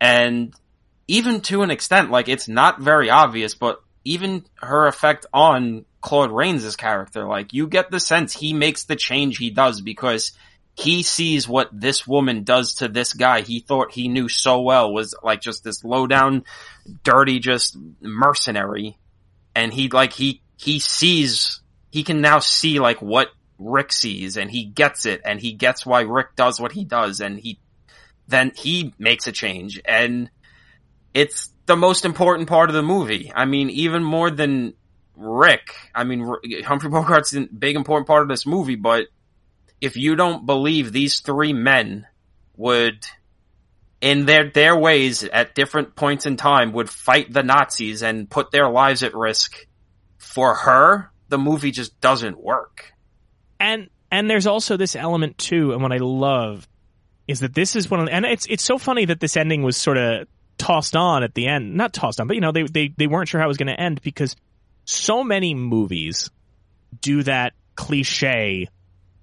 And 0.00 0.54
even 1.06 1.40
to 1.42 1.62
an 1.62 1.70
extent, 1.70 2.10
like 2.10 2.28
it's 2.28 2.48
not 2.48 2.80
very 2.80 3.10
obvious, 3.10 3.54
but 3.54 3.82
even 4.04 4.44
her 4.56 4.86
effect 4.86 5.26
on 5.32 5.84
Claude 6.00 6.32
Rains' 6.32 6.74
character, 6.76 7.26
like 7.26 7.52
you 7.52 7.68
get 7.68 7.90
the 7.90 8.00
sense 8.00 8.34
he 8.34 8.52
makes 8.52 8.84
the 8.84 8.96
change 8.96 9.38
he 9.38 9.50
does 9.50 9.80
because 9.80 10.32
he 10.74 11.02
sees 11.02 11.46
what 11.46 11.68
this 11.72 12.06
woman 12.06 12.44
does 12.44 12.74
to 12.74 12.88
this 12.88 13.12
guy 13.12 13.42
he 13.42 13.60
thought 13.60 13.92
he 13.92 14.08
knew 14.08 14.28
so 14.28 14.62
well 14.62 14.92
was 14.92 15.14
like 15.22 15.40
just 15.40 15.64
this 15.64 15.84
low 15.84 16.06
down, 16.06 16.44
dirty, 17.04 17.38
just 17.38 17.76
mercenary. 18.00 18.98
And 19.54 19.72
he 19.72 19.88
like, 19.88 20.12
he, 20.12 20.42
he 20.56 20.78
sees, 20.78 21.60
he 21.90 22.04
can 22.04 22.20
now 22.20 22.38
see 22.38 22.80
like 22.80 23.02
what 23.02 23.28
Rick 23.58 23.92
sees 23.92 24.36
and 24.36 24.50
he 24.50 24.64
gets 24.64 25.04
it 25.04 25.20
and 25.24 25.38
he 25.38 25.52
gets 25.52 25.84
why 25.84 26.02
Rick 26.02 26.36
does 26.36 26.58
what 26.58 26.72
he 26.72 26.84
does 26.84 27.20
and 27.20 27.38
he 27.38 27.58
then 28.28 28.52
he 28.56 28.94
makes 28.98 29.26
a 29.26 29.32
change 29.32 29.80
and 29.84 30.30
it's 31.12 31.50
the 31.66 31.76
most 31.76 32.04
important 32.04 32.48
part 32.48 32.70
of 32.70 32.74
the 32.74 32.82
movie. 32.82 33.30
I 33.34 33.44
mean, 33.44 33.68
even 33.70 34.02
more 34.02 34.30
than 34.30 34.74
Rick. 35.16 35.74
I 35.94 36.04
mean, 36.04 36.20
Humphrey 36.64 36.90
Bogart's 36.90 37.34
a 37.34 37.42
big 37.46 37.76
important 37.76 38.06
part 38.06 38.22
of 38.22 38.28
this 38.28 38.46
movie, 38.46 38.76
but 38.76 39.06
if 39.82 39.96
you 39.96 40.14
don't 40.14 40.46
believe 40.46 40.92
these 40.92 41.20
three 41.20 41.52
men 41.52 42.06
would 42.56 43.04
in 44.00 44.24
their 44.26 44.48
their 44.48 44.76
ways 44.78 45.24
at 45.24 45.54
different 45.54 45.96
points 45.96 46.24
in 46.24 46.36
time 46.36 46.72
would 46.72 46.88
fight 46.88 47.32
the 47.32 47.42
Nazis 47.42 48.02
and 48.02 48.30
put 48.30 48.52
their 48.52 48.70
lives 48.70 49.02
at 49.02 49.14
risk 49.14 49.66
for 50.18 50.54
her, 50.54 51.10
the 51.28 51.36
movie 51.36 51.72
just 51.72 52.00
doesn't 52.00 52.40
work. 52.40 52.92
And 53.58 53.90
and 54.10 54.30
there's 54.30 54.46
also 54.46 54.76
this 54.76 54.94
element 54.94 55.36
too, 55.36 55.72
and 55.72 55.82
what 55.82 55.92
I 55.92 55.98
love 55.98 56.66
is 57.26 57.40
that 57.40 57.54
this 57.54 57.74
is 57.74 57.90
one 57.90 58.00
of 58.00 58.08
and 58.08 58.24
it's 58.24 58.46
it's 58.46 58.62
so 58.62 58.78
funny 58.78 59.06
that 59.06 59.18
this 59.18 59.36
ending 59.36 59.62
was 59.62 59.76
sort 59.76 59.98
of 59.98 60.28
tossed 60.58 60.94
on 60.94 61.24
at 61.24 61.34
the 61.34 61.48
end. 61.48 61.74
Not 61.74 61.92
tossed 61.92 62.20
on, 62.20 62.28
but 62.28 62.34
you 62.34 62.40
know, 62.40 62.52
they 62.52 62.62
they 62.62 62.94
they 62.96 63.08
weren't 63.08 63.28
sure 63.28 63.40
how 63.40 63.46
it 63.46 63.48
was 63.48 63.56
going 63.56 63.74
to 63.74 63.80
end 63.80 64.00
because 64.02 64.36
so 64.84 65.24
many 65.24 65.54
movies 65.54 66.30
do 67.00 67.24
that 67.24 67.54
cliche 67.74 68.68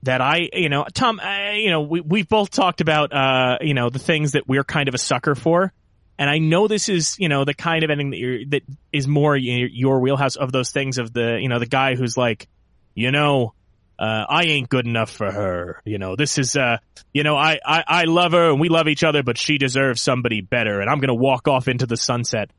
that 0.04 0.22
I, 0.22 0.50
you 0.54 0.70
know, 0.70 0.86
Tom, 0.94 1.20
I, 1.20 1.54
you 1.54 1.70
know, 1.70 1.82
we, 1.82 2.02
we've 2.02 2.28
both 2.28 2.52
talked 2.52 2.82
about, 2.82 3.12
uh, 3.14 3.58
you 3.62 3.74
know, 3.74 3.90
the 3.90 4.00
things 4.00 4.34
that 4.34 4.48
we're 4.48 4.64
kind 4.64 4.88
of 4.88 4.96
a 4.96 4.98
sucker 4.98 5.36
for. 5.36 5.74
And 6.18 6.30
I 6.30 6.38
know 6.40 6.68
this 6.68 6.90
is, 6.90 7.18
you 7.18 7.30
know, 7.30 7.46
the 7.46 7.54
kind 7.54 7.84
of 7.84 7.90
ending 7.90 8.10
that 8.12 8.18
you're, 8.18 8.46
that 8.50 8.62
is 8.92 9.08
more 9.08 9.36
your 9.36 10.00
wheelhouse 10.00 10.36
of 10.36 10.52
those 10.52 10.70
things 10.72 10.98
of 10.98 11.14
the, 11.14 11.40
you 11.42 11.48
know, 11.48 11.60
the 11.60 11.66
guy 11.66 11.96
who's 11.96 12.18
like, 12.18 12.48
you 12.94 13.12
know, 13.12 13.54
uh, 13.98 14.26
I 14.30 14.44
ain't 14.44 14.70
good 14.70 14.86
enough 14.86 15.12
for 15.12 15.32
her. 15.32 15.82
You 15.86 15.98
know, 15.98 16.16
this 16.16 16.38
is, 16.38 16.56
uh, 16.56 16.78
you 17.14 17.24
know, 17.24 17.36
I, 17.36 17.60
I, 17.66 17.84
I 17.88 18.04
love 18.04 18.32
her 18.32 18.52
and 18.52 18.60
we 18.60 18.70
love 18.70 18.88
each 18.88 19.04
other, 19.04 19.24
but 19.24 19.38
she 19.38 19.58
deserves 19.58 20.02
somebody 20.02 20.42
better 20.42 20.80
and 20.80 20.90
I'm 20.90 21.00
going 21.00 21.10
to 21.10 21.14
walk 21.14 21.48
off 21.48 21.68
into 21.68 21.86
the 21.86 21.98
sunset. 21.98 22.52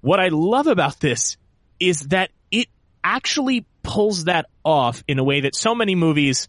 What 0.00 0.20
I 0.20 0.28
love 0.28 0.66
about 0.66 1.00
this 1.00 1.36
is 1.80 2.00
that 2.08 2.30
it 2.50 2.68
actually 3.04 3.66
pulls 3.82 4.24
that 4.24 4.46
off 4.64 5.02
in 5.08 5.18
a 5.18 5.24
way 5.24 5.42
that 5.42 5.54
so 5.54 5.74
many 5.74 5.94
movies 5.94 6.48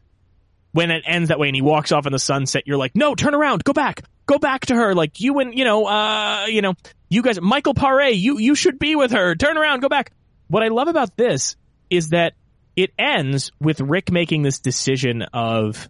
when 0.74 0.92
it 0.92 1.04
ends 1.06 1.30
that 1.30 1.40
way 1.40 1.48
and 1.48 1.56
he 1.56 1.62
walks 1.62 1.92
off 1.92 2.06
in 2.06 2.12
the 2.12 2.20
sunset, 2.20 2.64
you're 2.66 2.78
like, 2.78 2.96
no, 2.96 3.16
turn 3.16 3.34
around, 3.34 3.64
go 3.64 3.74
back, 3.74 4.04
go 4.26 4.38
back 4.38 4.66
to 4.66 4.76
her. 4.76 4.94
Like 4.94 5.20
you 5.22 5.40
and, 5.40 5.58
you 5.58 5.64
know, 5.64 5.86
uh, 5.86 6.48
you 6.48 6.62
know, 6.62 6.74
you 7.10 7.22
guys, 7.22 7.40
Michael 7.40 7.76
Paré, 7.76 8.20
you, 8.20 8.40
you 8.40 8.56
should 8.56 8.80
be 8.80 8.96
with 8.96 9.12
her. 9.12 9.36
Turn 9.36 9.58
around, 9.58 9.82
go 9.82 9.90
back. 9.90 10.12
What 10.48 10.64
I 10.64 10.70
love 10.70 10.88
about 10.88 11.16
this 11.16 11.56
is 11.90 12.10
that 12.10 12.34
it 12.76 12.92
ends 12.98 13.52
with 13.62 13.80
Rick 13.80 14.12
making 14.12 14.42
this 14.42 14.60
decision 14.60 15.22
of, 15.22 15.88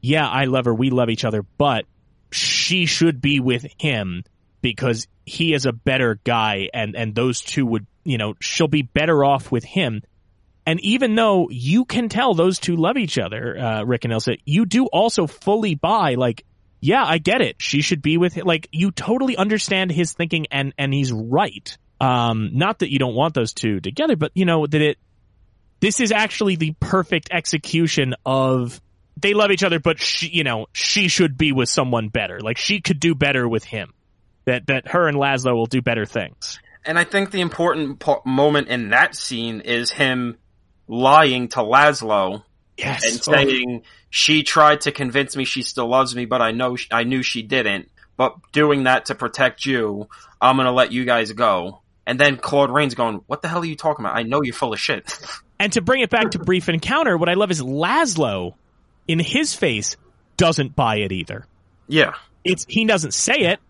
yeah, 0.00 0.28
I 0.28 0.44
love 0.44 0.64
her. 0.64 0.74
We 0.74 0.90
love 0.90 1.10
each 1.10 1.24
other, 1.24 1.42
but 1.56 1.84
she 2.32 2.86
should 2.86 3.20
be 3.20 3.38
with 3.38 3.64
him 3.78 4.24
because 4.60 5.06
he 5.24 5.54
is 5.54 5.64
a 5.64 5.72
better 5.72 6.18
guy 6.24 6.68
and, 6.74 6.96
and 6.96 7.14
those 7.14 7.40
two 7.40 7.64
would, 7.64 7.86
you 8.02 8.18
know, 8.18 8.34
she'll 8.40 8.66
be 8.66 8.82
better 8.82 9.24
off 9.24 9.52
with 9.52 9.62
him. 9.62 10.02
And 10.66 10.80
even 10.80 11.14
though 11.14 11.48
you 11.50 11.84
can 11.84 12.08
tell 12.08 12.34
those 12.34 12.58
two 12.58 12.76
love 12.76 12.96
each 12.96 13.18
other, 13.18 13.58
uh, 13.58 13.82
Rick 13.84 14.04
and 14.04 14.14
Ilsa, 14.14 14.38
you 14.44 14.64
do 14.64 14.86
also 14.86 15.26
fully 15.26 15.74
buy, 15.74 16.14
like, 16.14 16.44
yeah, 16.80 17.04
I 17.04 17.18
get 17.18 17.40
it. 17.40 17.56
She 17.58 17.82
should 17.82 18.02
be 18.02 18.16
with 18.16 18.34
him. 18.34 18.46
Like, 18.46 18.68
you 18.72 18.90
totally 18.90 19.36
understand 19.36 19.90
his 19.90 20.12
thinking 20.12 20.46
and, 20.50 20.72
and 20.78 20.92
he's 20.92 21.12
right. 21.12 21.76
Um, 22.00 22.50
not 22.54 22.80
that 22.80 22.90
you 22.90 22.98
don't 22.98 23.14
want 23.14 23.34
those 23.34 23.52
two 23.52 23.80
together, 23.80 24.16
but 24.16 24.32
you 24.34 24.44
know, 24.44 24.66
that 24.66 24.80
it, 24.80 24.98
this 25.80 26.00
is 26.00 26.12
actually 26.12 26.56
the 26.56 26.74
perfect 26.80 27.28
execution 27.30 28.14
of 28.24 28.80
they 29.16 29.32
love 29.32 29.50
each 29.50 29.62
other, 29.62 29.78
but 29.78 30.00
she, 30.00 30.28
you 30.28 30.44
know, 30.44 30.66
she 30.72 31.08
should 31.08 31.38
be 31.38 31.52
with 31.52 31.68
someone 31.68 32.08
better. 32.08 32.40
Like 32.40 32.58
she 32.58 32.80
could 32.80 33.00
do 33.00 33.14
better 33.14 33.48
with 33.48 33.64
him. 33.64 33.92
That, 34.46 34.66
that 34.66 34.88
her 34.88 35.08
and 35.08 35.16
Laszlo 35.16 35.54
will 35.54 35.66
do 35.66 35.80
better 35.80 36.04
things. 36.04 36.58
And 36.84 36.98
I 36.98 37.04
think 37.04 37.30
the 37.30 37.40
important 37.40 37.98
po- 37.98 38.20
moment 38.26 38.68
in 38.68 38.90
that 38.90 39.14
scene 39.14 39.60
is 39.60 39.90
him 39.90 40.36
lying 40.86 41.48
to 41.48 41.58
Laszlo 41.58 42.42
yes. 42.76 43.04
and 43.04 43.22
saying 43.22 43.82
oh. 43.82 43.88
she 44.10 44.42
tried 44.42 44.82
to 44.82 44.92
convince 44.92 45.36
me 45.36 45.44
she 45.44 45.62
still 45.62 45.88
loves 45.88 46.14
me, 46.14 46.24
but 46.24 46.42
I 46.42 46.52
know 46.52 46.76
she, 46.76 46.88
I 46.90 47.04
knew 47.04 47.22
she 47.22 47.42
didn't. 47.42 47.88
But 48.16 48.36
doing 48.52 48.84
that 48.84 49.06
to 49.06 49.14
protect 49.14 49.66
you, 49.66 50.08
I'm 50.40 50.56
gonna 50.56 50.72
let 50.72 50.92
you 50.92 51.04
guys 51.04 51.32
go. 51.32 51.80
And 52.06 52.20
then 52.20 52.36
Claude 52.36 52.70
Rains 52.70 52.94
going, 52.94 53.22
"What 53.26 53.42
the 53.42 53.48
hell 53.48 53.62
are 53.62 53.64
you 53.64 53.76
talking 53.76 54.04
about? 54.04 54.16
I 54.16 54.22
know 54.22 54.42
you're 54.42 54.54
full 54.54 54.72
of 54.72 54.80
shit." 54.80 55.12
And 55.56 55.72
to 55.74 55.80
bring 55.80 56.02
it 56.02 56.10
back 56.10 56.32
to 56.32 56.40
brief 56.40 56.68
encounter, 56.68 57.16
what 57.16 57.28
I 57.28 57.34
love 57.34 57.52
is 57.52 57.62
Laszlo, 57.62 58.54
in 59.06 59.20
his 59.20 59.54
face, 59.54 59.96
doesn't 60.36 60.74
buy 60.74 60.96
it 60.96 61.12
either. 61.12 61.46
Yeah, 61.86 62.14
it's 62.42 62.66
he 62.68 62.84
doesn't 62.84 63.14
say 63.14 63.36
it, 63.36 63.60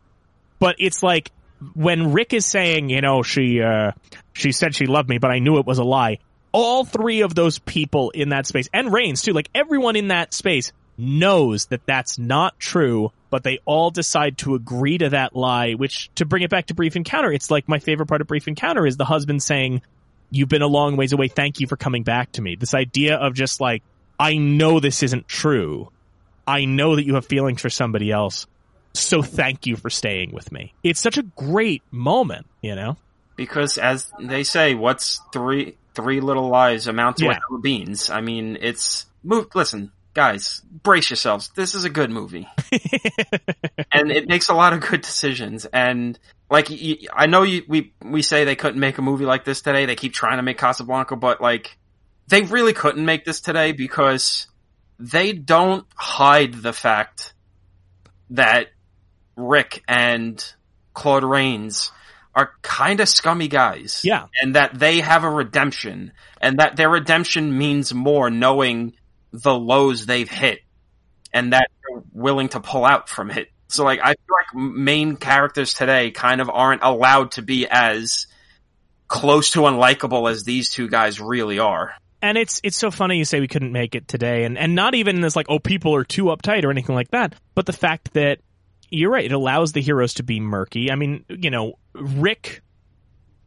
but 0.59 0.77
it's 0.79 1.03
like 1.03 1.31
when 1.75 2.13
Rick 2.13 2.33
is 2.33 2.47
saying, 2.47 2.89
you 2.89 3.03
know, 3.03 3.23
she 3.23 3.61
uh, 3.61 3.93
she 4.33 4.53
said 4.53 4.75
she 4.75 4.87
loved 4.87 5.11
me, 5.11 5.19
but 5.19 5.31
I 5.31 5.41
knew 5.41 5.59
it 5.59 5.67
was 5.67 5.79
a 5.79 5.85
lie 5.85 6.19
all 6.55 6.85
three 6.85 7.23
of 7.23 7.35
those 7.35 7.59
people 7.59 8.11
in 8.11 8.29
that 8.29 8.47
space 8.47 8.71
and 8.73 8.93
Rains 8.93 9.21
too, 9.21 9.33
like 9.33 9.51
everyone 9.55 9.97
in 9.97 10.09
that 10.09 10.33
space 10.33 10.73
knows 10.97 11.67
that 11.67 11.85
that's 11.85 12.17
not 12.17 12.59
true, 12.61 13.11
but 13.29 13.43
they 13.43 13.59
all 13.65 13.91
decide 13.91 14.39
to 14.39 14.55
agree 14.55 14.97
to 14.97 15.11
that 15.11 15.35
lie, 15.35 15.73
which 15.73 16.11
to 16.15 16.25
bring 16.25 16.45
it 16.45 16.51
back 16.51 16.67
to 16.67 16.75
brief 16.75 16.95
encounter, 16.95 17.33
it's 17.33 17.51
like 17.51 17.69
my 17.69 17.81
favorite 17.81 18.07
part 18.07 18.21
of 18.21 18.29
brief 18.29 18.47
encounter 18.47 18.87
is 18.87 18.97
the 18.97 19.05
husband 19.05 19.43
saying, 19.43 19.83
you've 20.31 20.49
been 20.49 20.63
a 20.63 20.69
long 20.69 20.97
ways 20.97 21.13
away. 21.13 21.27
Thank 21.27 21.59
you 21.59 21.67
for 21.67 21.77
coming 21.77 22.05
back 22.05 22.31
to 22.33 22.43
me. 22.43 22.55
This 22.55 22.73
idea 22.73 23.17
of 23.17 23.35
just 23.35 23.61
like, 23.61 23.83
I 24.19 24.37
know 24.37 24.79
this 24.79 25.03
isn't 25.03 25.27
true. 25.27 25.91
I 26.47 26.67
know 26.67 26.95
that 26.95 27.05
you 27.05 27.17
have 27.17 27.27
feelings 27.27 27.61
for 27.61 27.71
somebody 27.71 28.13
else. 28.13 28.47
So 28.93 29.23
thank 29.23 29.67
you 29.67 29.75
for 29.75 29.91
staying 29.91 30.31
with 30.31 30.53
me. 30.53 30.73
It's 30.85 31.01
such 31.01 31.19
a 31.19 31.23
great 31.23 31.83
moment, 31.91 32.47
you 32.63 32.77
know? 32.77 32.97
Because 33.37 33.79
as 33.79 34.11
they 34.21 34.45
say, 34.45 34.75
what's 34.75 35.21
three, 35.33 35.77
three 35.95 36.21
little 36.21 36.49
lies 36.49 36.87
amount 36.87 37.19
to 37.19 37.27
yeah. 37.27 37.39
a 37.51 37.59
beans. 37.59 38.11
I 38.11 38.21
mean, 38.21 38.59
it's 38.61 39.07
move. 39.23 39.47
Listen, 39.55 39.93
guys, 40.15 40.63
brace 40.71 41.11
yourselves. 41.11 41.51
This 41.55 41.75
is 41.75 41.85
a 41.85 41.91
good 41.91 42.11
movie, 42.11 42.49
and 43.93 44.11
it 44.11 44.29
makes 44.29 44.49
a 44.49 44.55
lot 44.55 44.73
of 44.73 44.81
good 44.81 45.01
decisions. 45.01 45.67
And 45.67 46.19
like, 46.51 46.69
I 47.13 47.27
know 47.27 47.43
you, 47.43 47.63
we 47.69 47.93
we 48.03 48.23
say 48.23 48.45
they 48.45 48.57
couldn't 48.57 48.81
make 48.81 48.99
a 48.99 49.03
movie 49.03 49.27
like 49.27 49.45
this 49.45 49.63
today. 49.63 49.87
They 49.87 49.97
keep 49.97 50.13
trying 50.13 50.37
to 50.37 50.43
make 50.43 50.59
Casablanca, 50.59 51.17
but 51.17 51.41
like, 51.41 51.77
they 52.29 52.43
really 52.43 52.73
couldn't 52.73 53.05
make 53.05 53.25
this 53.25 53.41
today 53.41 53.73
because 53.73 54.47
they 54.99 55.33
don't 55.33 55.87
hide 55.97 56.55
the 56.55 56.73
fact 56.73 57.35
that 58.31 58.69
Rick 59.37 59.83
and 59.89 60.45
Claude 60.93 61.25
Rains 61.25 61.91
are 62.35 62.53
kind 62.63 63.01
of 63.01 63.09
scummy 63.09 63.49
guys. 63.49 64.01
Yeah. 64.05 64.27
And 64.43 64.55
that 64.57 64.79
they 64.79 65.01
have 65.01 65.25
a 65.25 65.31
redemption 65.31 66.13
and 66.41 66.59
that 66.59 66.77
their 66.77 66.91
redemption 66.91 67.57
means 67.57 67.95
more 67.95 68.31
knowing 68.31 68.95
the 69.33 69.55
lows 69.55 70.07
they've 70.07 70.31
hit 70.31 70.61
and 71.33 71.53
that 71.53 71.69
they're 71.83 72.03
willing 72.13 72.49
to 72.51 72.61
pull 72.61 72.85
out 72.85 73.09
from 73.09 73.31
it. 73.31 73.49
So 73.69 73.85
like, 73.85 74.01
I 74.01 74.15
feel 74.15 74.17
like 74.17 74.65
main 74.77 75.17
characters 75.17 75.75
today 75.75 76.11
kind 76.11 76.41
of 76.41 76.51
aren't 76.51 76.83
allowed 76.83 77.33
to 77.33 77.43
be 77.43 77.67
as 77.69 78.27
close 79.09 79.51
to 79.51 79.61
unlikable 79.61 80.31
as 80.31 80.45
these 80.45 80.71
two 80.71 80.89
guys 80.89 81.21
really 81.21 81.59
are. 81.59 81.95
And 82.23 82.39
it's 82.39 82.61
it's 82.65 82.79
so 82.79 82.91
funny 82.91 83.19
you 83.19 83.27
say 83.27 83.41
we 83.41 83.49
couldn't 83.49 83.73
make 83.73 83.95
it 83.95 84.09
today, 84.09 84.45
and 84.45 84.57
and 84.57 84.75
not 84.75 84.95
even 84.95 85.21
this 85.21 85.37
like 85.37 85.45
oh 85.51 85.59
people 85.59 85.95
are 85.95 86.05
too 86.05 86.25
uptight 86.25 86.65
or 86.65 86.71
anything 86.71 86.95
like 86.95 87.11
that, 87.11 87.35
but 87.55 87.67
the 87.67 87.75
fact 87.75 88.15
that 88.15 88.39
you're 88.91 89.11
right. 89.11 89.25
It 89.25 89.33
allows 89.33 89.73
the 89.73 89.81
heroes 89.81 90.15
to 90.15 90.23
be 90.23 90.41
murky. 90.41 90.91
I 90.91 90.97
mean, 90.97 91.25
you 91.29 91.51
know, 91.51 91.75
Rick 91.93 92.63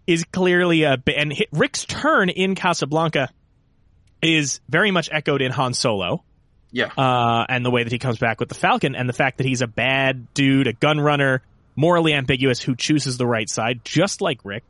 is 0.05 0.23
clearly 0.26 0.84
a 0.84 1.01
and 1.15 1.34
Rick's 1.51 1.85
turn 1.85 2.30
in 2.30 2.55
Casablanca 2.55 3.30
is 4.22 4.61
very 4.69 4.91
much 4.91 5.09
echoed 5.11 5.41
in 5.41 5.51
Han 5.51 5.73
Solo. 5.73 6.23
Yeah. 6.72 6.91
Uh, 6.97 7.45
and 7.47 7.65
the 7.65 7.72
way 7.72 7.84
that 7.84 7.91
he 7.91 7.99
comes 7.99 8.18
back 8.18 8.39
with 8.39 8.49
the 8.49 8.55
Falcon 8.55 8.95
and 8.95 9.07
the 9.07 9.14
fact 9.14 9.38
that 9.38 9.45
he's 9.45 9.61
a 9.61 9.68
bad 9.68 10.34
dude, 10.34 10.68
a 10.68 10.73
gun 10.73 10.99
runner, 10.99 11.41
morally 11.76 12.14
ambiguous 12.14 12.61
who 12.61 12.76
chooses 12.76 13.18
the 13.18 13.26
right 13.26 13.49
side, 13.49 13.81
just 13.84 14.22
like 14.22 14.43
Rick. 14.43 14.64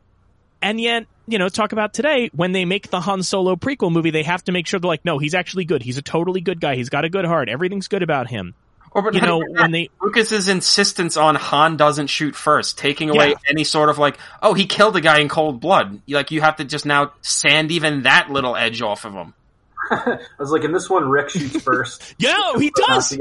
And 0.61 0.79
yet, 0.81 1.05
you 1.27 1.37
know, 1.37 1.49
talk 1.49 1.71
about 1.71 1.93
today, 1.93 2.29
when 2.33 2.51
they 2.51 2.65
make 2.65 2.89
the 2.89 2.99
Han 2.99 3.23
Solo 3.23 3.55
prequel 3.55 3.91
movie, 3.91 4.11
they 4.11 4.23
have 4.23 4.43
to 4.45 4.51
make 4.51 4.67
sure 4.67 4.79
they're 4.79 4.87
like, 4.87 5.05
no, 5.05 5.19
he's 5.19 5.35
actually 5.35 5.65
good. 5.65 5.83
He's 5.83 5.97
a 5.97 6.01
totally 6.01 6.41
good 6.41 6.59
guy. 6.59 6.75
He's 6.75 6.89
got 6.89 7.05
a 7.05 7.09
good 7.09 7.25
heart. 7.25 7.49
Everything's 7.49 7.87
good 7.87 8.03
about 8.03 8.27
him. 8.27 8.55
Or 8.91 9.01
but 9.01 9.13
you 9.13 9.21
know 9.21 9.39
when 9.39 9.71
they 9.71 9.89
Lucas's 10.01 10.47
insistence 10.47 11.17
on 11.17 11.35
Han 11.35 11.77
doesn't 11.77 12.07
shoot 12.07 12.35
first, 12.35 12.77
taking 12.77 13.09
away 13.09 13.29
yeah. 13.29 13.35
any 13.49 13.63
sort 13.63 13.89
of 13.89 13.97
like, 13.97 14.17
oh, 14.41 14.53
he 14.53 14.65
killed 14.65 14.95
a 14.95 15.01
guy 15.01 15.19
in 15.19 15.29
cold 15.29 15.59
blood. 15.59 16.01
Like 16.07 16.31
you 16.31 16.41
have 16.41 16.57
to 16.57 16.65
just 16.65 16.85
now 16.85 17.13
sand 17.21 17.71
even 17.71 18.03
that 18.03 18.29
little 18.31 18.55
edge 18.55 18.81
off 18.81 19.05
of 19.05 19.13
him. 19.13 19.33
I 19.91 20.19
was 20.39 20.51
like, 20.51 20.63
in 20.63 20.71
this 20.71 20.89
one, 20.89 21.09
Rick 21.09 21.29
shoots 21.29 21.61
first. 21.61 22.15
yeah, 22.19 22.53
he 22.57 22.71
does. 22.75 23.17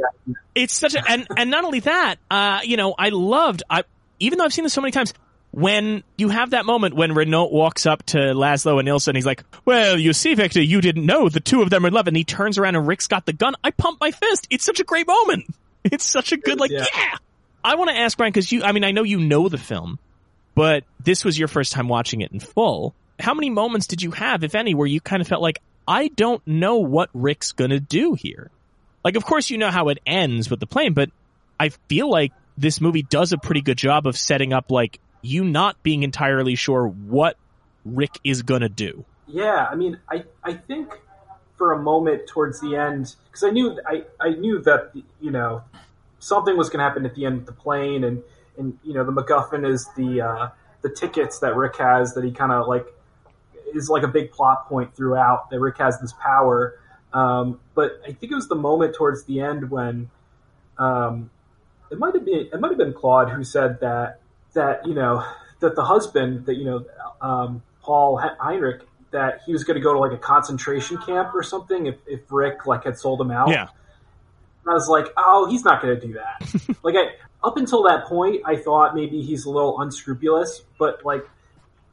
It's 0.55 0.75
such 0.75 0.95
a 0.95 1.03
and 1.09 1.27
and 1.37 1.51
not 1.51 1.65
only 1.65 1.81
that, 1.81 2.17
uh, 2.31 2.61
you 2.65 2.77
know, 2.77 2.95
I 2.99 3.11
loved. 3.11 3.63
I 3.69 3.85
even 4.19 4.39
though 4.39 4.45
I've 4.45 4.53
seen 4.53 4.65
this 4.65 4.73
so 4.73 4.81
many 4.81 4.93
times, 4.93 5.15
when 5.57 6.05
you 6.19 6.29
have 6.29 6.51
that 6.51 6.67
moment 6.67 6.95
when 6.95 7.15
Renault 7.15 7.49
walks 7.49 7.87
up 7.87 8.05
to 8.05 8.19
Laszlo 8.19 8.79
and 8.79 8.87
Ilsa 8.87 9.09
and 9.09 9.17
he's 9.17 9.25
like, 9.25 9.43
well, 9.65 9.99
you 9.99 10.13
see, 10.13 10.35
Victor, 10.35 10.61
you 10.61 10.83
didn't 10.83 11.07
know 11.07 11.31
the 11.31 11.41
two 11.41 11.63
of 11.63 11.71
them 11.71 11.87
are 11.87 11.89
in 11.89 11.95
love. 11.95 12.09
And 12.09 12.17
he 12.17 12.25
turns 12.25 12.59
around 12.59 12.77
and 12.77 12.87
Rick's 12.87 13.07
got 13.07 13.25
the 13.25 13.33
gun. 13.33 13.55
I 13.65 13.71
pump 13.71 13.99
my 13.99 14.11
fist. 14.11 14.49
It's 14.51 14.67
such 14.67 14.81
a 14.81 14.85
great 14.85 15.07
moment. 15.07 15.47
It's 15.85 16.05
such 16.05 16.33
a 16.33 16.37
good, 16.37 16.59
like, 16.59 16.73
yeah. 16.73 16.85
yeah. 16.93 17.15
I 17.63 17.77
want 17.77 17.91
to 17.91 17.97
ask 17.97 18.19
Brian, 18.19 18.33
cause 18.33 18.51
you, 18.51 18.65
I 18.65 18.73
mean, 18.73 18.83
I 18.83 18.91
know 18.91 19.05
you 19.05 19.21
know 19.21 19.49
the 19.49 19.57
film, 19.57 20.01
but 20.57 20.83
this 20.99 21.25
was 21.25 21.39
your 21.39 21.47
first 21.47 21.73
time 21.73 21.87
watching 21.87 22.23
it 22.23 22.33
in 22.33 22.41
full. 22.41 22.93
How 23.21 23.35
many 23.35 23.51
moments 23.51 23.87
did 23.87 24.03
you 24.03 24.11
have, 24.11 24.43
if 24.43 24.57
any, 24.57 24.75
where 24.75 24.89
you 24.89 25.01
kind 25.01 25.23
of 25.23 25.29
felt 25.29 25.43
like, 25.43 25.63
I 25.87 26.09
don't 26.09 26.45
know 26.45 26.79
what 26.79 27.09
Rick's 27.15 27.53
gonna 27.53 27.79
do 27.79 28.15
here? 28.15 28.51
Like, 29.05 29.15
of 29.15 29.25
course, 29.25 29.49
you 29.49 29.59
know 29.59 29.71
how 29.71 29.91
it 29.91 30.01
ends 30.05 30.51
with 30.51 30.59
the 30.59 30.67
plane, 30.67 30.93
but 30.93 31.09
I 31.61 31.69
feel 31.69 32.11
like 32.11 32.33
this 32.59 32.81
movie 32.81 33.03
does 33.03 33.33
a 33.33 33.39
pretty 33.39 33.61
good 33.61 33.79
job 33.79 34.09
of 34.09 34.19
setting 34.19 34.53
up 34.53 34.73
like 34.73 34.99
you 35.23 35.45
not 35.45 35.83
being 35.83 36.03
entirely 36.03 36.55
sure 36.55 36.87
what 36.87 37.37
Rick 37.85 38.19
is 38.25 38.43
gonna 38.43 38.69
do. 38.69 39.05
Yeah, 39.27 39.67
I 39.71 39.75
mean, 39.75 39.99
I 40.11 40.25
I 40.43 40.55
think 40.55 41.01
for 41.57 41.73
a 41.73 41.79
moment 41.79 42.27
towards 42.27 42.61
the 42.61 42.77
end 42.77 43.15
because 43.27 43.43
I 43.43 43.51
knew 43.51 43.79
I 43.87 44.05
I 44.21 44.31
knew 44.31 44.61
that 44.63 44.93
you 45.21 45.31
know 45.31 45.63
something 46.19 46.57
was 46.57 46.71
to 46.71 46.79
happen 46.79 47.07
at 47.07 47.15
the 47.15 47.25
end 47.25 47.39
of 47.39 47.47
the 47.47 47.53
plane 47.53 48.05
and 48.05 48.23
and 48.59 48.79
you 48.83 48.95
know 48.95 49.05
the 49.05 49.13
MacGuffin 49.13 49.69
is 49.69 49.89
the 49.97 50.21
uh, 50.21 50.49
the 50.83 50.91
tickets 50.91 51.39
that 51.41 51.57
Rick 51.57 51.77
has 51.77 52.15
that 52.15 52.25
he 52.25 52.31
kind 52.31 52.53
of 52.53 52.67
like 52.67 52.87
is 53.75 53.89
like 53.89 54.03
a 54.03 54.09
big 54.09 54.31
plot 54.31 54.69
point 54.69 54.95
throughout 54.95 55.51
that 55.51 55.61
Rick 55.61 55.79
has 55.79 56.01
this 56.01 56.13
power. 56.13 56.79
Um, 57.13 57.61
but 57.75 58.01
I 58.05 58.13
think 58.13 58.33
it 58.33 58.35
was 58.35 58.49
the 58.49 58.57
moment 58.57 58.95
towards 58.95 59.25
the 59.25 59.41
end 59.41 59.71
when 59.71 60.11
um, 60.79 61.31
it 61.91 61.99
might 61.99 62.15
have 62.15 62.25
been 62.25 62.49
it 62.53 62.61
might 62.61 62.69
have 62.69 62.79
been 62.79 62.93
Claude 62.93 63.31
who 63.31 63.45
said 63.45 63.81
that 63.81 64.21
that 64.57 64.87
you 64.87 64.95
know 64.95 65.25
that 65.61 65.77
the 65.77 65.85
husband 65.85 66.47
that 66.47 66.57
you 66.57 66.65
know 66.65 66.85
um, 67.21 67.63
Paul 67.81 68.21
Henreid 68.21 68.83
that 69.13 69.41
he 69.47 69.53
was 69.53 69.65
going 69.65 69.77
to 69.77 69.81
go 69.81 69.95
to 69.95 69.99
like 69.99 70.13
a 70.13 70.19
concentration 70.19 70.99
camp 70.99 71.35
or 71.35 71.43
something 71.43 71.87
if, 71.87 71.95
if 72.07 72.21
Rick 72.31 72.67
like 72.67 72.85
had 72.85 72.99
sold 72.99 73.21
him 73.21 73.31
out. 73.31 73.49
Yeah. 73.49 73.63
And 73.63 74.73
I 74.73 74.75
was 74.75 74.89
like, 74.89 75.07
oh, 75.17 75.49
he's 75.49 75.65
not 75.65 75.81
going 75.81 75.99
to 75.99 76.07
do 76.07 76.15
that. 76.15 76.77
like 76.83 76.97
I 76.97 77.15
up 77.47 77.57
until 77.57 77.85
that 77.85 78.07
point, 78.07 78.43
I 78.45 78.57
thought 78.57 78.95
maybe 78.95 79.23
he's 79.23 79.45
a 79.45 79.51
little 79.51 79.81
unscrupulous, 79.81 80.63
but 80.79 81.05
like 81.05 81.25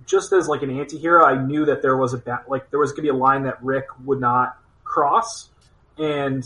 just 0.05 0.33
as 0.33 0.47
like 0.47 0.63
an 0.63 0.71
anti-hero, 0.71 1.25
I 1.25 1.41
knew 1.41 1.65
that 1.65 1.81
there 1.81 1.95
was 1.95 2.13
a 2.13 2.17
ba- 2.17 2.43
like 2.47 2.71
there 2.71 2.79
was 2.79 2.91
going 2.91 2.97
to 2.97 3.01
be 3.03 3.09
a 3.09 3.13
line 3.13 3.43
that 3.43 3.63
Rick 3.63 3.85
would 4.03 4.19
not 4.19 4.57
cross, 4.83 5.49
and 5.97 6.43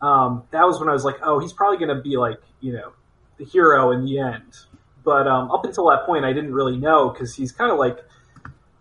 um, 0.00 0.44
that 0.50 0.64
was 0.64 0.78
when 0.78 0.88
I 0.88 0.92
was 0.92 1.04
like, 1.04 1.16
oh, 1.22 1.38
he's 1.38 1.52
probably 1.52 1.78
going 1.78 1.96
to 1.96 2.02
be 2.02 2.16
like 2.16 2.38
you 2.60 2.72
know 2.72 2.92
the 3.38 3.44
hero 3.44 3.90
in 3.92 4.04
the 4.04 4.18
end. 4.18 4.52
But 5.04 5.28
um, 5.28 5.50
up 5.50 5.64
until 5.64 5.88
that 5.90 6.06
point, 6.06 6.24
I 6.24 6.32
didn't 6.32 6.52
really 6.52 6.76
know 6.76 7.10
because 7.10 7.34
he's 7.34 7.52
kind 7.52 7.70
of 7.70 7.78
like 7.78 7.98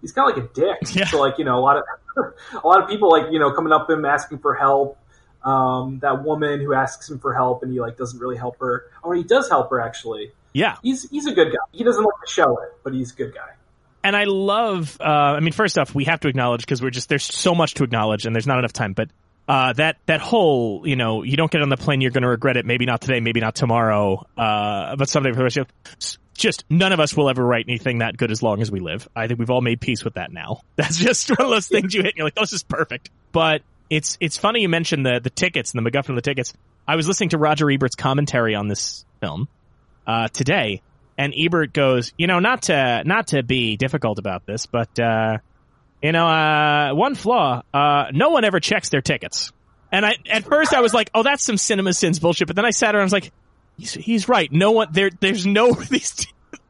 he's 0.01 0.11
kind 0.11 0.29
of 0.29 0.37
like 0.37 0.45
a 0.45 0.53
dick. 0.53 0.77
Yeah. 0.95 1.05
So 1.05 1.19
like 1.19 1.37
you 1.37 1.45
know 1.45 1.57
a 1.57 1.61
lot 1.61 1.77
of 1.77 1.83
a 2.63 2.67
lot 2.67 2.81
of 2.81 2.89
people 2.89 3.09
like 3.09 3.31
you 3.31 3.39
know 3.39 3.51
coming 3.51 3.73
up 3.73 3.87
to 3.87 3.93
him 3.93 4.05
asking 4.05 4.39
for 4.39 4.53
help. 4.53 4.97
Um, 5.43 5.99
that 5.99 6.23
woman 6.23 6.61
who 6.61 6.73
asks 6.73 7.09
him 7.09 7.19
for 7.19 7.33
help 7.33 7.63
and 7.63 7.71
he 7.73 7.81
like 7.81 7.97
doesn't 7.97 8.17
really 8.17 8.37
help 8.37 8.59
her, 8.59 8.85
or 9.03 9.13
he 9.13 9.23
does 9.23 9.49
help 9.49 9.69
her 9.71 9.81
actually. 9.81 10.31
Yeah, 10.53 10.77
he's 10.81 11.09
he's 11.09 11.25
a 11.25 11.33
good 11.33 11.51
guy. 11.51 11.57
He 11.71 11.83
doesn't 11.83 12.03
like 12.03 12.13
to 12.25 12.31
show 12.31 12.57
it, 12.59 12.69
but 12.83 12.93
he's 12.93 13.11
a 13.11 13.15
good 13.15 13.33
guy. 13.33 13.49
And 14.05 14.15
I 14.15 14.25
love. 14.25 14.97
Uh, 14.99 15.03
I 15.03 15.39
mean, 15.39 15.53
first 15.53 15.77
off, 15.77 15.95
we 15.95 16.05
have 16.05 16.19
to 16.21 16.27
acknowledge 16.27 16.61
because 16.61 16.81
we're 16.81 16.91
just 16.91 17.09
there's 17.09 17.23
so 17.23 17.55
much 17.55 17.73
to 17.75 17.83
acknowledge 17.83 18.25
and 18.25 18.35
there's 18.35 18.47
not 18.47 18.59
enough 18.59 18.73
time. 18.73 18.93
But 18.93 19.09
uh, 19.47 19.73
that 19.73 19.97
that 20.05 20.21
whole 20.21 20.87
you 20.87 20.95
know 20.95 21.23
you 21.23 21.35
don't 21.35 21.51
get 21.51 21.61
on 21.61 21.69
the 21.69 21.77
plane 21.77 22.01
you're 22.01 22.11
going 22.11 22.23
to 22.23 22.29
regret 22.29 22.57
it. 22.57 22.65
Maybe 22.65 22.85
not 22.85 23.01
today 23.01 23.19
maybe 23.19 23.39
not 23.39 23.55
tomorrow. 23.55 24.25
Uh, 24.37 24.95
but 24.95 25.09
someday 25.09 25.33
for 25.33 25.43
the 25.43 25.65
just 26.33 26.65
none 26.69 26.91
of 26.91 26.99
us 26.99 27.15
will 27.15 27.29
ever 27.29 27.45
write 27.45 27.65
anything 27.67 27.99
that 27.99 28.17
good 28.17 28.31
as 28.31 28.41
long 28.41 28.61
as 28.61 28.71
we 28.71 28.79
live. 28.79 29.07
I 29.15 29.27
think 29.27 29.39
we've 29.39 29.49
all 29.49 29.61
made 29.61 29.79
peace 29.79 30.03
with 30.03 30.15
that 30.15 30.31
now. 30.31 30.61
That's 30.75 30.97
just 30.97 31.29
one 31.29 31.41
of 31.41 31.49
those 31.49 31.67
things 31.67 31.93
you 31.93 32.01
hit 32.01 32.13
and 32.13 32.17
you're 32.17 32.27
like 32.27 32.33
oh, 32.37 32.41
this 32.41 32.53
is 32.53 32.63
perfect. 32.63 33.09
But 33.31 33.61
it's 33.89 34.17
it's 34.19 34.37
funny 34.37 34.61
you 34.61 34.69
mentioned 34.69 35.05
the 35.05 35.19
the 35.19 35.29
tickets 35.29 35.73
and 35.73 35.85
the 35.85 35.89
MacGuffin 35.89 36.09
of 36.09 36.15
the 36.15 36.21
tickets. 36.21 36.53
I 36.87 36.95
was 36.95 37.07
listening 37.07 37.29
to 37.29 37.37
Roger 37.37 37.69
Ebert's 37.69 37.95
commentary 37.95 38.55
on 38.55 38.67
this 38.67 39.05
film 39.19 39.47
uh, 40.05 40.27
today 40.29 40.81
and 41.17 41.33
Ebert 41.37 41.73
goes 41.73 42.13
you 42.17 42.27
know 42.27 42.39
not 42.39 42.63
to 42.63 43.03
not 43.05 43.27
to 43.27 43.43
be 43.43 43.77
difficult 43.77 44.19
about 44.19 44.45
this 44.45 44.65
but 44.65 44.99
uh, 44.99 45.37
you 46.03 46.11
know, 46.11 46.27
uh, 46.27 46.93
one 46.93 47.15
flaw, 47.15 47.63
uh, 47.73 48.05
no 48.11 48.29
one 48.29 48.43
ever 48.43 48.59
checks 48.59 48.89
their 48.89 49.01
tickets. 49.01 49.53
And 49.89 50.05
I, 50.05 50.17
at 50.29 50.43
first 50.43 50.73
I 50.73 50.81
was 50.81 50.93
like, 50.93 51.09
oh, 51.15 51.23
that's 51.23 51.43
some 51.43 51.57
cinema 51.57 51.93
sins 51.93 52.19
bullshit. 52.19 52.47
But 52.47 52.57
then 52.57 52.65
I 52.65 52.71
sat 52.71 52.93
around 52.93 53.03
and 53.03 53.03
I 53.03 53.05
was 53.05 53.13
like, 53.13 53.31
he's, 53.77 53.93
he's 53.93 54.29
right. 54.29 54.51
No 54.51 54.71
one, 54.71 54.89
there, 54.91 55.09
there's 55.21 55.45
no, 55.45 55.71
these, 55.89 56.27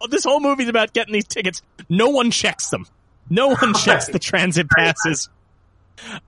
this 0.10 0.24
whole 0.24 0.40
movie's 0.40 0.70
about 0.70 0.94
getting 0.94 1.14
these 1.14 1.26
tickets. 1.26 1.64
No 1.90 2.10
one 2.10 2.30
checks 2.30 2.70
them. 2.70 2.86
No 3.28 3.50
one 3.50 3.74
checks 3.84 4.08
the 4.08 4.20
transit 4.20 4.70
passes. 4.70 5.30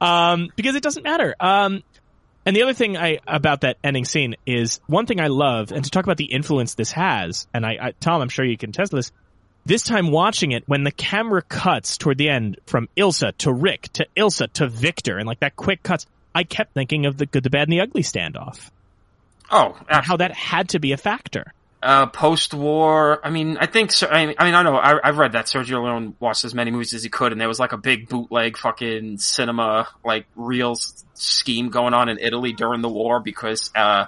Um, 0.02 0.50
because 0.56 0.76
it 0.76 0.82
doesn't 0.82 1.04
matter. 1.04 1.36
Um, 1.40 1.84
and 2.44 2.56
the 2.56 2.64
other 2.64 2.74
thing 2.74 2.98
I, 2.98 3.20
about 3.28 3.62
that 3.62 3.78
ending 3.84 4.06
scene 4.06 4.36
is 4.48 4.80
one 4.88 5.06
thing 5.06 5.20
I 5.20 5.28
love, 5.28 5.72
and 5.72 5.84
to 5.84 5.92
talk 5.92 6.06
about 6.06 6.18
the 6.18 6.26
influence 6.26 6.76
this 6.76 6.92
has, 6.92 7.48
and 7.54 7.66
I, 7.66 7.78
I 7.82 7.92
Tom, 8.00 8.22
I'm 8.22 8.30
sure 8.30 8.46
you 8.46 8.58
can 8.58 8.72
test 8.72 8.92
this, 8.92 9.12
this 9.66 9.82
time 9.82 10.12
watching 10.12 10.52
it, 10.52 10.64
when 10.68 10.84
the 10.84 10.92
camera 10.92 11.42
cuts 11.42 11.98
toward 11.98 12.18
the 12.18 12.30
end 12.30 12.58
from 12.66 12.88
Ilsa 12.96 13.36
to 13.40 13.52
Rick 13.52 13.90
to 13.94 14.08
Ilsa 14.16 14.52
to 14.54 14.68
Victor 14.68 15.18
and 15.18 15.26
like 15.26 15.40
that 15.40 15.56
quick 15.56 15.82
cuts, 15.82 16.06
I 16.34 16.44
kept 16.44 16.74
thinking 16.74 17.06
of 17.06 17.18
the 17.18 17.26
good, 17.26 17.44
the 17.44 17.50
bad, 17.50 17.68
and 17.68 17.74
the 17.74 17.82
ugly 17.82 18.04
standoff. 18.04 18.70
Oh, 19.50 19.78
how 19.90 20.18
that 20.18 20.34
had 20.34 20.70
to 20.70 20.80
be 20.80 20.92
a 20.92 20.98
factor. 20.98 21.54
Uh, 21.82 22.08
post-war, 22.08 23.20
I 23.24 23.30
mean, 23.30 23.58
I 23.58 23.68
think, 23.68 23.92
I 24.02 24.26
mean, 24.26 24.36
I 24.40 24.64
know, 24.64 24.76
I, 24.76 25.00
have 25.04 25.20
read 25.20 25.34
that 25.34 25.46
Sergio 25.46 25.84
Leone 25.84 26.16
watched 26.20 26.44
as 26.44 26.56
many 26.56 26.72
movies 26.72 26.96
as 26.96 27.04
he 27.04 27.10
could, 27.10 27.32
and 27.32 27.40
there 27.40 27.48
was 27.48 27.60
like 27.60 27.74
a 27.74 27.78
big 27.78 28.10
bootleg 28.10 28.58
fucking 28.58 29.20
cinema, 29.20 29.88
like, 30.04 30.26
real 30.36 30.76
scheme 31.14 31.70
going 31.70 31.94
on 31.94 32.10
in 32.10 32.18
Italy 32.18 32.54
during 32.54 32.82
the 32.82 32.90
war 32.90 33.20
because, 33.20 33.72
uh, 33.76 34.06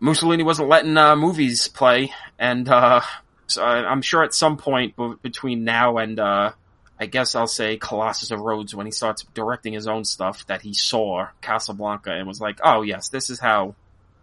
Mussolini 0.00 0.42
wasn't 0.42 0.68
letting, 0.68 0.96
uh, 0.96 1.14
movies 1.14 1.68
play, 1.68 2.12
and, 2.36 2.68
uh, 2.68 3.00
so 3.46 3.64
I'm 3.64 4.02
sure 4.02 4.22
at 4.22 4.34
some 4.34 4.56
point 4.56 4.94
between 5.22 5.64
now 5.64 5.98
and 5.98 6.18
uh, 6.18 6.52
I 6.98 7.06
guess 7.06 7.34
I'll 7.34 7.46
say 7.46 7.76
Colossus 7.76 8.30
of 8.30 8.40
Rhodes 8.40 8.74
when 8.74 8.86
he 8.86 8.92
starts 8.92 9.24
directing 9.34 9.72
his 9.72 9.86
own 9.86 10.04
stuff 10.04 10.46
that 10.46 10.62
he 10.62 10.74
saw 10.74 11.28
Casablanca 11.40 12.10
and 12.12 12.26
was 12.26 12.40
like, 12.40 12.58
oh 12.62 12.82
yes, 12.82 13.08
this 13.08 13.30
is 13.30 13.38
how 13.38 13.74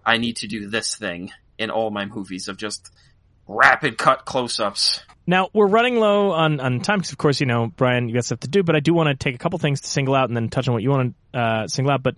I 0.06 0.18
need 0.18 0.38
to 0.38 0.48
do 0.48 0.70
this 0.70 0.96
thing 0.96 1.32
in 1.58 1.70
all 1.70 1.92
my 1.92 2.06
movies 2.06 2.48
of 2.48 2.58
just 2.58 2.92
rapid 3.48 3.98
cut 3.98 4.26
close-ups. 4.26 5.02
Now 5.26 5.50
we're 5.54 5.68
running 5.68 5.98
low 5.98 6.32
on, 6.32 6.60
on 6.60 6.82
time 6.82 7.00
because, 7.00 7.12
of 7.12 7.18
course, 7.18 7.40
you 7.40 7.46
know 7.46 7.68
Brian, 7.68 8.10
you 8.10 8.16
got 8.16 8.26
stuff 8.26 8.42
to 8.42 8.50
do. 8.50 8.64
But 8.64 8.76
I 8.76 8.80
do 8.80 8.94
want 8.94 9.08
to 9.08 9.16
take 9.16 9.36
a 9.36 9.38
couple 9.38 9.60
things 9.60 9.82
to 9.82 9.88
single 9.88 10.16
out 10.16 10.30
and 10.30 10.36
then 10.36 10.50
touch 10.50 10.68
on 10.68 10.74
what 10.74 10.84
you 10.84 10.90
want 10.90 11.16
to 11.34 11.40
uh, 11.40 11.68
single 11.68 11.94
out. 11.94 12.04
But 12.04 12.16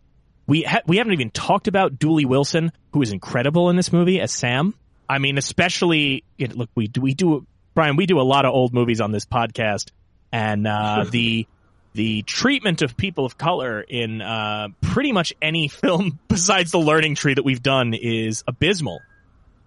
we 0.47 0.63
ha- 0.63 0.81
we 0.87 0.97
haven't 0.97 1.13
even 1.13 1.29
talked 1.29 1.67
about 1.67 1.99
Dooley 1.99 2.25
Wilson, 2.25 2.71
who 2.93 3.01
is 3.01 3.11
incredible 3.11 3.69
in 3.69 3.75
this 3.75 3.93
movie 3.93 4.19
as 4.19 4.31
Sam. 4.31 4.73
I 5.07 5.19
mean, 5.19 5.37
especially 5.37 6.23
look, 6.39 6.69
we 6.75 6.87
do 6.87 7.01
we 7.01 7.13
do 7.13 7.45
Brian, 7.73 7.97
we 7.97 8.05
do 8.05 8.19
a 8.19 8.23
lot 8.23 8.45
of 8.45 8.53
old 8.53 8.73
movies 8.73 9.01
on 9.01 9.11
this 9.11 9.25
podcast, 9.25 9.91
and 10.31 10.65
uh, 10.65 11.05
the 11.11 11.47
the 11.93 12.23
treatment 12.23 12.81
of 12.81 12.97
people 12.97 13.25
of 13.25 13.37
color 13.37 13.81
in 13.81 14.21
uh, 14.21 14.67
pretty 14.81 15.11
much 15.11 15.33
any 15.41 15.67
film 15.69 16.19
besides 16.27 16.71
the 16.71 16.79
Learning 16.79 17.15
Tree 17.15 17.33
that 17.33 17.43
we've 17.43 17.63
done 17.63 17.93
is 17.93 18.43
abysmal. 18.47 19.01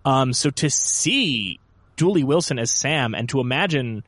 Um, 0.05 0.32
so 0.32 0.51
to 0.51 0.70
see 0.70 1.60
Dooley 1.97 2.24
Wilson 2.24 2.59
as 2.59 2.70
Sam, 2.70 3.15
and 3.15 3.28
to 3.31 3.40
imagine, 3.40 4.05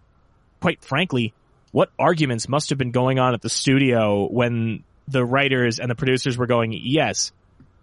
quite 0.60 0.82
frankly, 0.82 1.34
what 1.72 1.90
arguments 1.98 2.48
must 2.48 2.70
have 2.70 2.78
been 2.78 2.90
going 2.90 3.18
on 3.18 3.34
at 3.34 3.42
the 3.42 3.48
studio 3.48 4.26
when 4.30 4.84
the 5.08 5.24
writers 5.24 5.78
and 5.78 5.90
the 5.90 5.94
producers 5.94 6.38
were 6.38 6.46
going, 6.46 6.72
yes, 6.72 7.32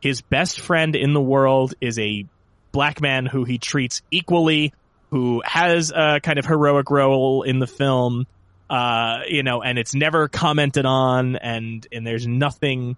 his 0.02 0.22
best 0.22 0.60
friend 0.62 0.96
in 0.96 1.14
the 1.14 1.22
world 1.22 1.74
is 1.82 2.00
a 2.00 2.26
black 2.72 3.02
man 3.02 3.26
who 3.26 3.44
he 3.44 3.58
treats 3.58 4.02
equally, 4.12 4.74
who 5.10 5.42
has 5.46 5.92
a 5.92 6.20
kind 6.22 6.40
of 6.40 6.46
heroic 6.46 6.90
role 6.90 7.44
in 7.44 7.60
the 7.60 7.68
film, 7.68 8.26
uh, 8.70 9.20
you 9.28 9.44
know, 9.44 9.62
and 9.62 9.80
it's 9.80 9.96
never 9.96 10.28
commented 10.28 10.86
on, 10.86 11.36
and 11.38 11.88
and 11.92 12.06
there's 12.06 12.28
nothing 12.28 12.98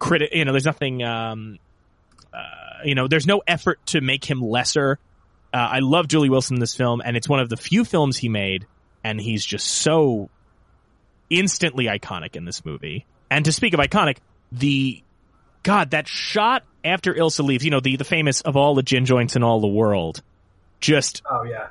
criti- 0.00 0.32
you 0.32 0.44
know, 0.44 0.52
there's 0.52 0.64
nothing, 0.64 1.02
um, 1.02 1.58
uh, 2.32 2.84
you 2.84 2.94
know, 2.94 3.06
there's 3.06 3.26
no 3.26 3.42
effort 3.46 3.78
to 3.86 4.00
make 4.00 4.24
him 4.24 4.40
lesser. 4.40 4.98
Uh, 5.52 5.56
I 5.56 5.78
love 5.78 6.08
Dooley 6.08 6.30
Wilson 6.30 6.56
in 6.56 6.60
this 6.60 6.74
film, 6.74 7.00
and 7.04 7.16
it's 7.16 7.28
one 7.28 7.40
of 7.40 7.48
the 7.48 7.56
few 7.56 7.84
films 7.84 8.16
he 8.16 8.28
made, 8.28 8.66
and 9.04 9.20
he's 9.20 9.44
just 9.44 9.66
so 9.66 10.30
instantly 11.30 11.86
iconic 11.86 12.36
in 12.36 12.44
this 12.44 12.64
movie. 12.64 13.06
And 13.30 13.44
to 13.44 13.52
speak 13.52 13.74
of 13.74 13.80
iconic, 13.80 14.18
the 14.50 15.02
God, 15.62 15.92
that 15.92 16.08
shot 16.08 16.64
after 16.84 17.14
Ilsa 17.14 17.44
leaves, 17.44 17.64
you 17.64 17.70
know, 17.70 17.80
the, 17.80 17.96
the 17.96 18.04
famous 18.04 18.42
of 18.42 18.56
all 18.56 18.74
the 18.74 18.82
gin 18.82 19.06
joints 19.06 19.36
in 19.36 19.42
all 19.42 19.60
the 19.60 19.66
world, 19.66 20.22
just. 20.80 21.22
Oh, 21.28 21.44
yeah. 21.44 21.68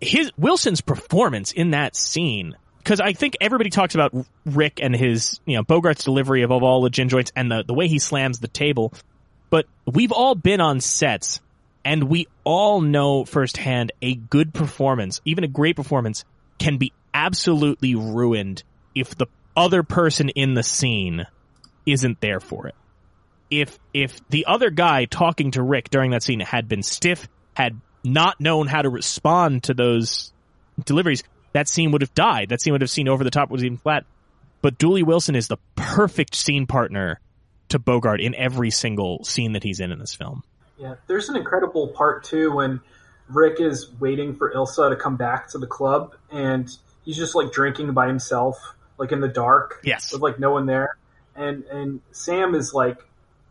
His, 0.00 0.30
Wilson's 0.36 0.82
performance 0.82 1.52
in 1.52 1.70
that 1.70 1.96
scene, 1.96 2.56
because 2.78 3.00
I 3.00 3.14
think 3.14 3.36
everybody 3.40 3.70
talks 3.70 3.94
about 3.94 4.14
Rick 4.44 4.80
and 4.82 4.94
his, 4.94 5.40
you 5.46 5.56
know, 5.56 5.64
Bogart's 5.64 6.04
delivery 6.04 6.42
of, 6.42 6.52
of 6.52 6.62
all 6.62 6.82
the 6.82 6.90
gin 6.90 7.08
joints 7.08 7.32
and 7.34 7.50
the, 7.50 7.64
the 7.66 7.74
way 7.74 7.88
he 7.88 7.98
slams 7.98 8.38
the 8.38 8.48
table. 8.48 8.92
But 9.48 9.66
we've 9.86 10.12
all 10.12 10.34
been 10.34 10.60
on 10.60 10.80
sets 10.80 11.40
And 11.86 12.08
we 12.08 12.26
all 12.42 12.80
know 12.80 13.24
firsthand 13.24 13.92
a 14.02 14.16
good 14.16 14.52
performance, 14.52 15.20
even 15.24 15.44
a 15.44 15.48
great 15.48 15.76
performance, 15.76 16.24
can 16.58 16.78
be 16.78 16.92
absolutely 17.14 17.94
ruined 17.94 18.64
if 18.92 19.14
the 19.14 19.26
other 19.56 19.84
person 19.84 20.28
in 20.30 20.54
the 20.54 20.64
scene 20.64 21.28
isn't 21.86 22.20
there 22.20 22.40
for 22.40 22.66
it. 22.66 22.74
If 23.50 23.78
if 23.94 24.20
the 24.28 24.46
other 24.46 24.70
guy 24.70 25.04
talking 25.04 25.52
to 25.52 25.62
Rick 25.62 25.90
during 25.90 26.10
that 26.10 26.22
scene 26.22 26.40
had 26.40 26.68
been 26.68 26.82
stiff, 26.82 27.28
had 27.54 27.80
not 28.04 28.40
known 28.40 28.66
how 28.66 28.82
to 28.82 28.88
respond 28.88 29.64
to 29.64 29.74
those 29.74 30.32
deliveries, 30.84 31.22
that 31.52 31.68
scene 31.68 31.92
would 31.92 32.02
have 32.02 32.14
died. 32.14 32.48
That 32.50 32.60
scene 32.60 32.72
would 32.72 32.80
have 32.82 32.90
seen 32.90 33.08
over 33.08 33.24
the 33.24 33.30
top, 33.30 33.50
was 33.50 33.64
even 33.64 33.78
flat. 33.78 34.04
But 34.62 34.78
Dooley 34.78 35.02
Wilson 35.02 35.36
is 35.36 35.48
the 35.48 35.58
perfect 35.76 36.34
scene 36.34 36.66
partner 36.66 37.20
to 37.68 37.78
Bogart 37.78 38.20
in 38.20 38.34
every 38.34 38.70
single 38.70 39.24
scene 39.24 39.52
that 39.52 39.62
he's 39.62 39.80
in 39.80 39.92
in 39.92 39.98
this 39.98 40.14
film. 40.14 40.42
Yeah, 40.78 40.96
there's 41.06 41.28
an 41.28 41.36
incredible 41.36 41.88
part 41.88 42.24
too 42.24 42.52
when 42.54 42.80
Rick 43.28 43.60
is 43.60 43.90
waiting 44.00 44.34
for 44.34 44.52
Ilsa 44.52 44.90
to 44.90 44.96
come 44.96 45.16
back 45.16 45.48
to 45.50 45.58
the 45.58 45.66
club, 45.66 46.14
and 46.30 46.68
he's 47.04 47.16
just 47.16 47.34
like 47.34 47.52
drinking 47.52 47.92
by 47.92 48.06
himself, 48.08 48.58
like 48.98 49.12
in 49.12 49.20
the 49.20 49.28
dark, 49.28 49.80
Yes. 49.84 50.12
with 50.12 50.20
like 50.22 50.38
no 50.38 50.50
one 50.50 50.66
there, 50.66 50.96
and 51.34 51.64
and 51.64 52.00
Sam 52.12 52.54
is 52.54 52.72
like, 52.74 52.98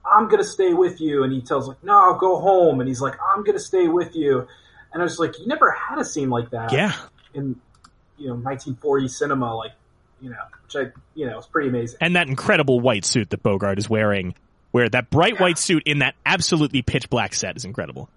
"I'm 0.10 0.28
gonna 0.28 0.44
stay 0.44 0.74
with 0.74 1.02
you," 1.02 1.24
and 1.24 1.34
he 1.34 1.42
tells 1.42 1.68
like, 1.68 1.84
"No, 1.84 1.94
I'll 1.98 2.18
go 2.18 2.40
home," 2.40 2.80
and 2.80 2.88
he's 2.88 3.02
like, 3.02 3.16
"I'm 3.34 3.44
gonna 3.44 3.60
stay 3.60 3.88
with 3.88 4.16
you," 4.16 4.48
and 4.94 5.02
I 5.02 5.04
was 5.04 5.20
like, 5.20 5.40
"You 5.40 5.48
never 5.48 5.72
had 5.72 6.00
a 6.00 6.04
scene 6.06 6.30
like 6.30 6.50
that 6.52 6.72
Yeah. 6.72 6.94
in 7.34 7.56
you 8.18 8.28
know 8.28 8.36
1940 8.36 9.08
cinema, 9.08 9.56
like 9.56 9.72
you 10.22 10.30
know, 10.30 10.38
which 10.64 10.76
I 10.76 10.92
you 11.16 11.26
know, 11.28 11.38
it's 11.38 11.48
pretty 11.48 11.70
amazing." 11.70 11.98
And 12.02 12.16
that 12.16 12.28
incredible 12.28 12.80
white 12.80 13.06
suit 13.06 13.30
that 13.32 13.44
Bogart 13.44 13.78
is 13.80 13.90
wearing, 13.90 14.36
where 14.72 14.90
that 14.90 15.10
bright 15.10 15.40
white 15.40 15.58
suit 15.58 15.84
in 15.86 16.00
that 16.00 16.16
absolutely 16.26 16.82
pitch 16.82 17.10
black 17.10 17.34
set 17.34 17.56
is 17.58 17.66
incredible. 17.66 18.10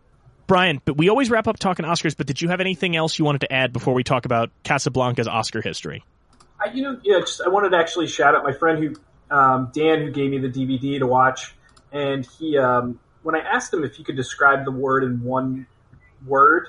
Brian, 0.46 0.80
but 0.86 0.96
we 0.96 1.10
always 1.10 1.30
wrap 1.30 1.46
up 1.46 1.58
talking 1.58 1.84
Oscars, 1.84 2.16
but 2.16 2.26
did 2.26 2.40
you 2.40 2.48
have 2.48 2.60
anything 2.60 2.96
else 2.96 3.18
you 3.18 3.24
wanted 3.24 3.42
to 3.42 3.52
add 3.52 3.70
before 3.72 3.92
we 3.92 4.02
talk 4.02 4.24
about 4.24 4.50
Casablanca's 4.64 5.28
Oscar 5.28 5.60
history? 5.60 6.02
I, 6.58 6.70
you 6.72 6.82
know, 6.82 6.98
yeah, 7.02 7.20
just 7.20 7.42
I 7.42 7.50
wanted 7.50 7.70
to 7.70 7.76
actually 7.76 8.06
shout 8.06 8.34
out 8.34 8.44
my 8.44 8.52
friend 8.52 8.82
who, 8.82 9.34
um, 9.36 9.70
Dan, 9.74 10.00
who 10.00 10.10
gave 10.10 10.30
me 10.30 10.38
the 10.38 10.48
DVD 10.48 10.98
to 11.00 11.06
watch, 11.06 11.54
and 11.92 12.26
he, 12.38 12.58
um, 12.58 12.98
when 13.22 13.34
I 13.34 13.40
asked 13.40 13.72
him 13.72 13.84
if 13.84 13.94
he 13.96 14.04
could 14.04 14.16
describe 14.16 14.64
the 14.64 14.70
word 14.70 15.04
in 15.04 15.22
one 15.22 15.66
word, 16.26 16.68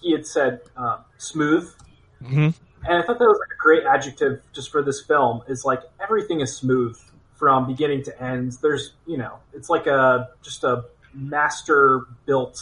he 0.00 0.12
had 0.12 0.26
said 0.26 0.60
um, 0.76 0.98
smooth, 1.18 1.70
Mhm. 2.22 2.54
and 2.84 3.02
I 3.02 3.02
thought 3.02 3.18
that 3.18 3.24
was 3.26 3.38
like 3.38 3.52
a 3.54 3.58
great 3.60 3.84
adjective 3.84 4.42
just 4.52 4.70
for 4.70 4.82
this 4.82 5.02
film. 5.02 5.42
Is 5.48 5.64
like 5.64 5.82
everything 6.02 6.40
is 6.40 6.54
smooth 6.56 6.98
from 7.34 7.66
beginning 7.66 8.02
to 8.04 8.22
end. 8.22 8.52
There's, 8.62 8.92
you 9.06 9.16
know, 9.18 9.38
it's 9.52 9.68
like 9.70 9.86
a 9.86 10.28
just 10.42 10.62
a 10.64 10.84
master 11.14 12.02
built, 12.26 12.58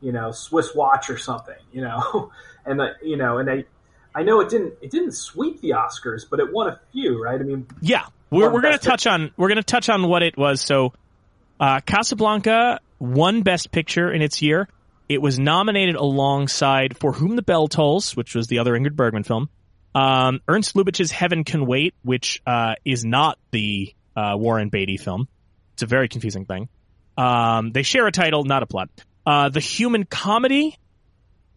you 0.00 0.12
know, 0.12 0.32
Swiss 0.32 0.74
watch 0.74 1.10
or 1.10 1.18
something, 1.18 1.56
you 1.72 1.82
know, 1.82 2.30
and 2.66 2.78
the, 2.80 2.94
you 3.02 3.16
know, 3.16 3.38
and 3.38 3.50
I. 3.50 3.64
I 4.12 4.24
know 4.24 4.40
it 4.40 4.48
didn't. 4.48 4.74
It 4.82 4.90
didn't 4.90 5.12
sweep 5.12 5.60
the 5.60 5.70
Oscars, 5.70 6.22
but 6.28 6.40
it 6.40 6.52
won 6.52 6.66
a 6.66 6.80
few, 6.90 7.22
right? 7.22 7.38
I 7.40 7.44
mean, 7.44 7.68
Yeah, 7.80 8.06
we're 8.28 8.50
we're 8.52 8.60
gonna 8.60 8.76
touch 8.76 9.06
on 9.06 9.30
we're 9.36 9.46
gonna 9.46 9.62
touch 9.62 9.88
on 9.88 10.08
what 10.08 10.24
it 10.24 10.36
was. 10.36 10.60
So, 10.60 10.92
uh, 11.60 11.80
Casablanca 11.80 12.80
won 12.98 13.42
Best 13.42 13.70
Picture 13.70 14.10
in 14.10 14.22
its 14.22 14.42
year. 14.42 14.68
It 15.08 15.20
was 15.20 15.38
nominated 15.38 15.96
alongside 15.96 16.96
For 16.96 17.12
Whom 17.12 17.36
the 17.36 17.42
Bell 17.42 17.68
Tolls, 17.68 18.16
which 18.16 18.34
was 18.34 18.46
the 18.46 18.60
other 18.60 18.72
Ingrid 18.72 18.96
Bergman 18.96 19.24
film. 19.24 19.48
Um, 19.94 20.40
Ernst 20.48 20.74
Lubitsch's 20.74 21.10
Heaven 21.10 21.44
Can 21.44 21.66
Wait, 21.66 21.94
which 22.02 22.40
uh, 22.46 22.74
is 22.84 23.04
not 23.04 23.38
the 23.50 23.94
uh, 24.16 24.34
Warren 24.36 24.68
Beatty 24.68 24.96
film. 24.96 25.28
It's 25.74 25.82
a 25.82 25.86
very 25.86 26.08
confusing 26.08 26.44
thing. 26.46 26.68
Um, 27.16 27.72
they 27.72 27.82
share 27.82 28.06
a 28.06 28.12
title, 28.12 28.44
not 28.44 28.62
a 28.62 28.66
plot. 28.66 28.88
Uh, 29.26 29.48
the 29.48 29.60
Human 29.60 30.04
Comedy, 30.04 30.78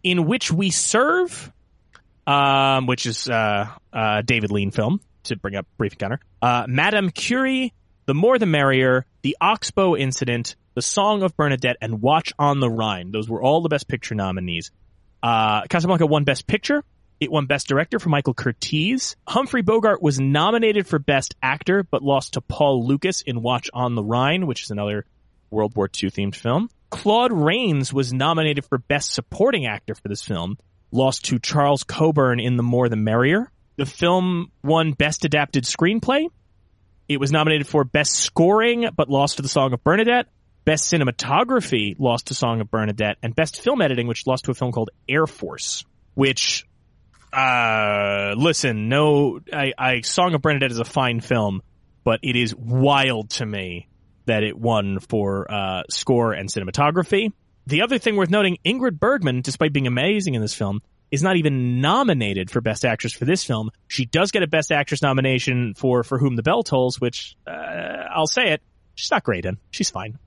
in 0.04 0.26
which 0.26 0.52
we 0.52 0.72
serve, 0.72 1.52
um, 2.26 2.88
which 2.88 3.06
is 3.06 3.30
uh, 3.30 3.70
uh, 3.92 4.22
David 4.24 4.52
Lean 4.52 4.72
film 4.72 5.00
to 5.24 5.36
bring 5.36 5.56
up 5.56 5.66
brief 5.78 5.94
encounter. 5.94 6.20
Uh, 6.42 6.66
Madame 6.68 7.10
Curie, 7.10 7.74
The 8.06 8.14
More 8.14 8.38
the 8.38 8.46
Merrier, 8.46 9.06
The 9.22 9.38
Oxbow 9.40 9.96
Incident, 9.96 10.56
The 10.74 10.82
Song 10.82 11.24
of 11.24 11.38
Bernadette, 11.38 11.78
and 11.82 12.02
Watch 12.02 12.34
on 12.38 12.60
the 12.60 12.70
Rhine. 12.70 13.12
Those 13.12 13.30
were 13.30 13.42
all 13.42 13.62
the 13.62 13.70
Best 13.70 13.88
Picture 13.88 14.16
nominees. 14.16 14.72
Uh, 15.22 15.62
Casablanca 15.70 16.06
won 16.06 16.26
Best 16.26 16.46
Picture. 16.46 16.84
It 17.20 17.32
won 17.32 17.46
Best 17.46 17.68
Director 17.68 18.00
for 18.00 18.10
Michael 18.10 18.34
Curtiz. 18.34 19.16
Humphrey 19.26 19.62
Bogart 19.62 20.02
was 20.02 20.20
nominated 20.20 20.86
for 20.86 21.00
Best 21.00 21.36
Actor, 21.42 21.84
but 21.84 22.04
lost 22.04 22.34
to 22.34 22.42
Paul 22.42 22.86
Lukas 22.86 23.22
in 23.22 23.42
Watch 23.42 23.70
on 23.74 23.96
the 23.96 24.04
Rhine, 24.04 24.48
which 24.48 24.64
is 24.64 24.72
another 24.72 25.06
World 25.50 25.76
War 25.76 25.86
II 25.86 26.12
themed 26.12 26.36
film. 26.36 26.70
Claude 26.90 27.32
Rains 27.32 27.94
was 27.94 28.12
nominated 28.12 28.66
for 28.66 28.78
Best 28.78 29.14
Supporting 29.14 29.66
Actor 29.66 29.96
for 29.96 30.10
this 30.10 30.22
film, 30.22 30.58
lost 30.92 31.26
to 31.26 31.40
Charles 31.40 31.84
Coburn 31.84 32.42
in 32.42 32.58
The 32.58 32.64
More 32.64 32.90
the 32.90 32.98
Merrier. 32.98 33.50
The 33.78 33.86
film 33.86 34.52
won 34.62 34.92
Best 34.92 35.24
Adapted 35.24 35.64
Screenplay. 35.64 36.28
It 37.10 37.20
was 37.20 37.32
nominated 37.32 37.68
for 37.68 37.84
Best 37.84 38.14
Scoring, 38.14 38.88
but 38.96 39.10
lost 39.10 39.38
to 39.38 39.42
The 39.42 39.50
Song 39.50 39.74
of 39.74 39.84
Bernadette. 39.84 40.28
Best 40.66 40.92
Cinematography 40.92 41.96
lost 42.00 42.28
to 42.28 42.34
Song 42.34 42.62
of 42.62 42.72
Bernadette, 42.72 43.18
and 43.22 43.36
Best 43.36 43.62
Film 43.62 43.82
Editing, 43.82 44.08
which 44.08 44.26
lost 44.26 44.46
to 44.46 44.52
a 44.52 44.54
film 44.54 44.72
called 44.72 44.92
Air 45.10 45.28
Force, 45.28 45.84
which, 46.14 46.66
uh, 47.34 48.34
listen, 48.38 48.88
no, 48.88 49.42
I, 49.52 49.74
I, 49.78 50.02
Song 50.02 50.34
of 50.34 50.42
Bernadette 50.42 50.72
is 50.72 50.80
a 50.80 50.86
fine 50.86 51.20
film, 51.20 51.62
but 52.06 52.22
it 52.24 52.38
is 52.38 52.56
wild 52.56 53.32
to 53.32 53.46
me 53.46 53.90
that 54.26 54.44
it 54.44 54.58
won 54.58 55.00
for, 55.00 55.52
uh, 55.52 55.84
score 55.90 56.32
and 56.32 56.48
cinematography. 56.48 57.34
The 57.68 57.82
other 57.82 57.98
thing 57.98 58.16
worth 58.16 58.30
noting, 58.30 58.58
Ingrid 58.66 59.00
Bergman, 59.00 59.42
despite 59.42 59.74
being 59.74 59.88
amazing 59.88 60.36
in 60.36 60.42
this 60.42 60.54
film, 60.54 60.82
is 61.14 61.22
not 61.22 61.38
even 61.38 61.80
nominated 61.80 62.50
for 62.50 62.60
Best 62.60 62.84
Actress 62.84 63.14
for 63.14 63.26
this 63.26 63.44
film. 63.44 63.70
She 63.88 64.06
does 64.06 64.32
get 64.32 64.42
a 64.42 64.48
Best 64.48 64.72
Actress 64.72 65.04
nomination 65.04 65.76
for 65.76 66.04
For 66.04 66.18
Whom 66.18 66.36
the 66.36 66.42
Bell 66.42 66.64
Tolls, 66.64 67.00
which, 67.00 67.36
uh, 67.46 67.52
I'll 67.52 68.26
say 68.26 68.54
it, 68.54 68.64
she's 68.96 69.12
not 69.12 69.24
great 69.24 69.46
in. 69.46 69.60
She's 69.70 69.92
fine. 69.92 70.18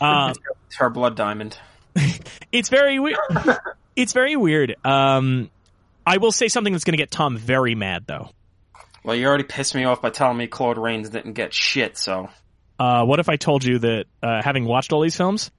Um, 0.00 0.32
It's 0.68 0.76
her 0.76 0.88
blood 0.88 1.16
diamond. 1.16 1.58
it's 2.50 2.70
very 2.70 2.98
weird. 2.98 3.18
it's 3.96 4.14
very 4.14 4.36
weird. 4.36 4.74
Um, 4.86 5.50
I 6.06 6.16
will 6.16 6.32
say 6.32 6.48
something 6.48 6.72
that's 6.72 6.84
going 6.84 6.94
to 6.94 7.02
get 7.02 7.10
Tom 7.10 7.36
very 7.36 7.74
mad, 7.74 8.04
though. 8.06 8.30
Well, 9.04 9.14
you 9.14 9.26
already 9.26 9.44
pissed 9.44 9.74
me 9.74 9.84
off 9.84 10.00
by 10.00 10.08
telling 10.08 10.38
me 10.38 10.46
Claude 10.46 10.78
Rains 10.78 11.10
didn't 11.10 11.34
get 11.34 11.52
shit, 11.52 11.98
so. 11.98 12.30
Uh, 12.78 13.04
what 13.04 13.20
if 13.20 13.28
I 13.28 13.36
told 13.36 13.64
you 13.64 13.80
that, 13.80 14.06
uh, 14.22 14.40
having 14.42 14.64
watched 14.64 14.94
all 14.94 15.02
these 15.02 15.16
films, 15.16 15.50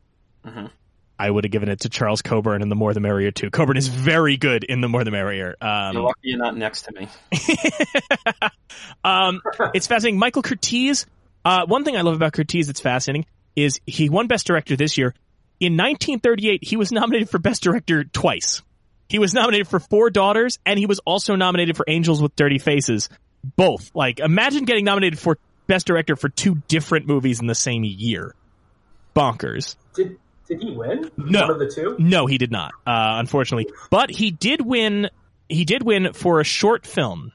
Mhm. 0.43 0.72
I 1.17 1.29
would 1.29 1.43
have 1.45 1.51
given 1.51 1.69
it 1.69 1.81
to 1.81 1.89
Charles 1.89 2.21
Coburn 2.21 2.61
in 2.61 2.69
The 2.69 2.75
More 2.75 2.93
the 2.93 2.99
Merrier 2.99 3.31
too. 3.31 3.49
Coburn 3.49 3.77
is 3.77 3.87
very 3.87 4.35
good 4.37 4.63
in 4.65 4.81
The 4.81 4.89
More 4.89 5.03
the 5.03 5.11
Merrier. 5.11 5.55
You're 5.61 5.69
Um, 5.69 5.95
lucky 5.95 6.19
you're 6.23 6.37
not 6.37 6.57
next 6.57 6.83
to 6.83 6.91
me. 6.91 7.07
um, 9.03 9.41
it's 9.73 9.87
fascinating. 9.87 10.19
Michael 10.19 10.43
Curtiz. 10.43 11.05
Uh, 11.43 11.65
one 11.67 11.83
thing 11.83 11.95
I 11.95 12.01
love 12.01 12.15
about 12.15 12.33
Curtiz 12.33 12.67
that's 12.67 12.79
fascinating 12.81 13.25
is 13.55 13.79
he 13.85 14.09
won 14.09 14.27
Best 14.27 14.47
Director 14.47 14.75
this 14.75 14.97
year. 14.97 15.13
In 15.59 15.73
1938, 15.77 16.63
he 16.63 16.75
was 16.75 16.91
nominated 16.91 17.29
for 17.29 17.39
Best 17.39 17.63
Director 17.63 18.03
twice. 18.03 18.61
He 19.07 19.19
was 19.19 19.33
nominated 19.33 19.67
for 19.67 19.79
Four 19.79 20.09
Daughters, 20.09 20.59
and 20.65 20.77
he 20.79 20.85
was 20.87 20.99
also 21.05 21.35
nominated 21.35 21.77
for 21.77 21.85
Angels 21.87 22.21
with 22.21 22.35
Dirty 22.35 22.57
Faces. 22.57 23.07
Both. 23.55 23.91
Like, 23.93 24.19
imagine 24.19 24.65
getting 24.65 24.83
nominated 24.83 25.19
for 25.19 25.37
Best 25.67 25.85
Director 25.85 26.15
for 26.15 26.27
two 26.27 26.55
different 26.67 27.07
movies 27.07 27.39
in 27.39 27.47
the 27.47 27.55
same 27.55 27.83
year. 27.85 28.33
Bonkers. 29.15 29.75
did 29.93 30.17
did 30.47 30.61
he 30.61 30.72
win? 30.72 31.09
No. 31.17 31.41
one 31.41 31.51
of 31.51 31.59
the 31.59 31.69
two. 31.69 31.95
No, 31.99 32.26
he 32.26 32.38
did 32.38 32.51
not, 32.51 32.72
uh, 32.85 33.17
unfortunately. 33.19 33.72
But 33.89 34.11
he 34.11 34.31
did 34.31 34.65
win. 34.65 35.09
He 35.49 35.65
did 35.65 35.84
win 35.84 36.13
for 36.13 36.39
a 36.39 36.43
short 36.43 36.85
film 36.85 37.31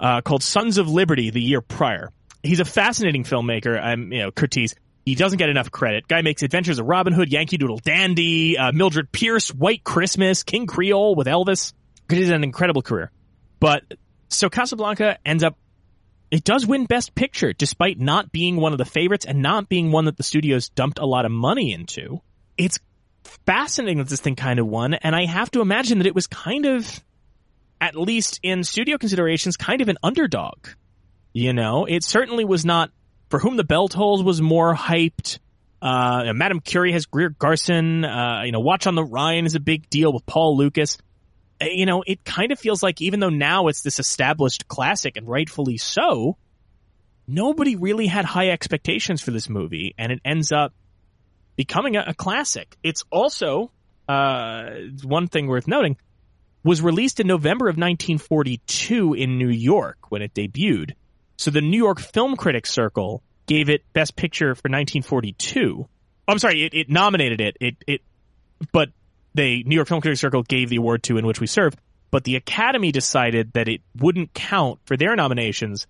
uh, 0.00 0.20
called 0.20 0.42
Sons 0.42 0.78
of 0.78 0.88
Liberty 0.88 1.30
the 1.30 1.40
year 1.40 1.60
prior. 1.60 2.12
He's 2.42 2.60
a 2.60 2.64
fascinating 2.64 3.24
filmmaker. 3.24 3.80
I'm, 3.80 4.12
you 4.12 4.22
know, 4.22 4.30
Curtiz. 4.30 4.74
He 5.04 5.14
doesn't 5.14 5.38
get 5.38 5.48
enough 5.48 5.70
credit. 5.70 6.08
Guy 6.08 6.22
makes 6.22 6.42
Adventures 6.42 6.80
of 6.80 6.86
Robin 6.86 7.12
Hood, 7.12 7.30
Yankee 7.30 7.58
Doodle 7.58 7.78
Dandy, 7.78 8.58
uh, 8.58 8.72
Mildred 8.72 9.12
Pierce, 9.12 9.54
White 9.54 9.84
Christmas, 9.84 10.42
King 10.42 10.66
Creole 10.66 11.14
with 11.14 11.28
Elvis. 11.28 11.74
Curtiz 12.08 12.26
had 12.26 12.34
an 12.34 12.44
incredible 12.44 12.82
career. 12.82 13.12
But 13.60 13.84
so 14.28 14.48
Casablanca 14.50 15.18
ends 15.24 15.44
up. 15.44 15.56
It 16.30 16.42
does 16.42 16.66
win 16.66 16.86
Best 16.86 17.14
Picture, 17.14 17.52
despite 17.52 18.00
not 18.00 18.32
being 18.32 18.56
one 18.56 18.72
of 18.72 18.78
the 18.78 18.84
favorites 18.84 19.26
and 19.26 19.42
not 19.42 19.68
being 19.68 19.92
one 19.92 20.06
that 20.06 20.16
the 20.16 20.24
studios 20.24 20.68
dumped 20.70 20.98
a 20.98 21.06
lot 21.06 21.24
of 21.24 21.30
money 21.30 21.72
into. 21.72 22.20
It's 22.56 22.78
fascinating 23.44 23.98
that 23.98 24.08
this 24.08 24.20
thing 24.20 24.36
kind 24.36 24.58
of 24.58 24.66
won, 24.66 24.94
and 24.94 25.14
I 25.14 25.26
have 25.26 25.50
to 25.52 25.60
imagine 25.60 25.98
that 25.98 26.06
it 26.06 26.14
was 26.14 26.26
kind 26.26 26.66
of, 26.66 27.04
at 27.80 27.94
least 27.96 28.40
in 28.42 28.64
studio 28.64 28.98
considerations, 28.98 29.56
kind 29.56 29.80
of 29.80 29.88
an 29.88 29.98
underdog. 30.02 30.68
You 31.32 31.52
know, 31.52 31.84
it 31.84 32.02
certainly 32.02 32.44
was 32.44 32.64
not. 32.64 32.90
For 33.28 33.40
whom 33.40 33.56
the 33.56 33.64
bell 33.64 33.88
tolls 33.88 34.22
was 34.22 34.40
more 34.40 34.72
hyped. 34.72 35.40
Uh, 35.82 36.32
Madame 36.32 36.60
Curie 36.60 36.92
has 36.92 37.06
Greer 37.06 37.28
Garson. 37.28 38.04
Uh, 38.04 38.42
you 38.44 38.52
know, 38.52 38.60
Watch 38.60 38.86
on 38.86 38.94
the 38.94 39.04
Rhine 39.04 39.46
is 39.46 39.56
a 39.56 39.60
big 39.60 39.90
deal 39.90 40.12
with 40.12 40.24
Paul 40.24 40.56
Lukas. 40.56 40.96
Uh, 41.60 41.66
You 41.66 41.86
know, 41.86 42.04
it 42.06 42.24
kind 42.24 42.52
of 42.52 42.58
feels 42.60 42.84
like 42.84 43.02
even 43.02 43.18
though 43.18 43.30
now 43.30 43.66
it's 43.66 43.82
this 43.82 43.98
established 43.98 44.68
classic 44.68 45.16
and 45.16 45.26
rightfully 45.26 45.76
so, 45.76 46.36
nobody 47.26 47.74
really 47.74 48.06
had 48.06 48.24
high 48.24 48.50
expectations 48.50 49.20
for 49.20 49.32
this 49.32 49.48
movie, 49.48 49.94
and 49.98 50.12
it 50.12 50.20
ends 50.24 50.52
up 50.52 50.72
becoming 51.56 51.96
a, 51.96 52.04
a 52.08 52.14
classic. 52.14 52.76
It's 52.82 53.04
also 53.10 53.72
uh, 54.08 54.70
one 55.02 55.26
thing 55.26 55.46
worth 55.46 55.66
noting 55.66 55.96
was 56.62 56.82
released 56.82 57.20
in 57.20 57.26
November 57.26 57.66
of 57.66 57.76
1942 57.76 59.14
in 59.14 59.38
New 59.38 59.48
York 59.48 60.10
when 60.10 60.22
it 60.22 60.34
debuted. 60.34 60.92
So 61.36 61.50
the 61.50 61.60
New 61.60 61.76
York 61.76 62.00
Film 62.00 62.36
Critics 62.36 62.70
Circle 62.70 63.22
gave 63.46 63.68
it 63.68 63.82
Best 63.92 64.16
Picture 64.16 64.54
for 64.54 64.68
1942. 64.68 65.88
I'm 66.28 66.38
sorry, 66.38 66.64
it, 66.64 66.74
it 66.74 66.90
nominated 66.90 67.40
it. 67.40 67.56
It 67.60 67.76
it, 67.86 68.00
but 68.72 68.88
the 69.34 69.62
New 69.64 69.76
York 69.76 69.86
Film 69.86 70.00
Critics 70.00 70.20
Circle 70.20 70.42
gave 70.42 70.68
the 70.68 70.76
award 70.76 71.04
to 71.04 71.18
In 71.18 71.26
Which 71.26 71.40
We 71.40 71.46
Serve. 71.46 71.74
But 72.10 72.24
the 72.24 72.36
Academy 72.36 72.92
decided 72.92 73.52
that 73.52 73.68
it 73.68 73.82
wouldn't 73.96 74.32
count 74.32 74.80
for 74.84 74.96
their 74.96 75.14
nominations 75.14 75.86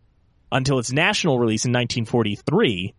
until 0.51 0.79
its 0.79 0.93
national 0.93 1.39
release 1.39 1.65
in 1.65 1.73
1943. 1.73 2.95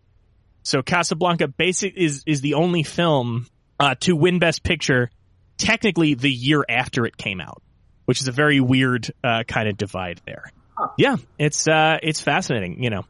So 0.68 0.82
Casablanca 0.82 1.48
basic 1.48 1.96
is 1.96 2.24
is 2.26 2.42
the 2.42 2.52
only 2.52 2.82
film 2.82 3.46
uh, 3.80 3.94
to 4.00 4.14
win 4.14 4.38
Best 4.38 4.62
Picture, 4.62 5.10
technically 5.56 6.12
the 6.12 6.30
year 6.30 6.62
after 6.68 7.06
it 7.06 7.16
came 7.16 7.40
out, 7.40 7.62
which 8.04 8.20
is 8.20 8.28
a 8.28 8.32
very 8.32 8.60
weird 8.60 9.10
uh, 9.24 9.44
kind 9.44 9.66
of 9.66 9.78
divide 9.78 10.20
there. 10.26 10.52
Huh. 10.76 10.88
Yeah, 10.98 11.16
it's 11.38 11.66
uh, 11.66 11.96
it's 12.02 12.20
fascinating, 12.20 12.82
you 12.82 12.90
know. 12.90 13.06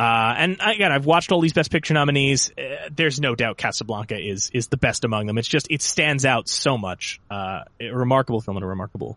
Uh, 0.00 0.34
and 0.36 0.56
again, 0.60 0.90
I've 0.90 1.06
watched 1.06 1.30
all 1.30 1.40
these 1.40 1.52
Best 1.52 1.70
Picture 1.70 1.94
nominees. 1.94 2.50
Uh, 2.58 2.88
there's 2.90 3.20
no 3.20 3.36
doubt 3.36 3.56
Casablanca 3.56 4.18
is 4.18 4.50
is 4.52 4.66
the 4.66 4.76
best 4.76 5.04
among 5.04 5.28
them. 5.28 5.38
It's 5.38 5.46
just 5.46 5.68
it 5.70 5.82
stands 5.82 6.24
out 6.24 6.48
so 6.48 6.76
much. 6.76 7.20
Uh, 7.30 7.60
a 7.80 7.90
remarkable 7.90 8.40
film 8.40 8.56
and 8.56 8.64
a 8.64 8.68
remarkable 8.68 9.16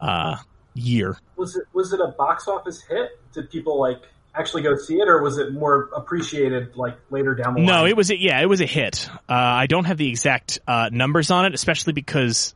uh, 0.00 0.36
year. 0.72 1.18
Was 1.36 1.56
it 1.56 1.64
was 1.74 1.92
it 1.92 2.00
a 2.00 2.08
box 2.16 2.48
office 2.48 2.80
hit? 2.80 3.10
Did 3.34 3.50
people 3.50 3.78
like 3.78 4.00
actually 4.34 4.62
go 4.62 4.76
see 4.76 4.96
it, 4.96 5.08
or 5.08 5.22
was 5.22 5.38
it 5.38 5.52
more 5.52 5.90
appreciated 5.94 6.76
like 6.76 6.96
later 7.10 7.34
down 7.34 7.54
the 7.54 7.60
line? 7.60 7.66
No, 7.66 7.86
it 7.86 7.96
was 7.96 8.10
a, 8.10 8.18
yeah, 8.18 8.40
it 8.40 8.46
was 8.48 8.60
a 8.60 8.66
hit. 8.66 9.08
Uh, 9.28 9.32
I 9.34 9.66
don't 9.66 9.84
have 9.84 9.98
the 9.98 10.08
exact 10.08 10.60
uh, 10.66 10.88
numbers 10.92 11.30
on 11.30 11.44
it, 11.46 11.54
especially 11.54 11.92
because 11.92 12.54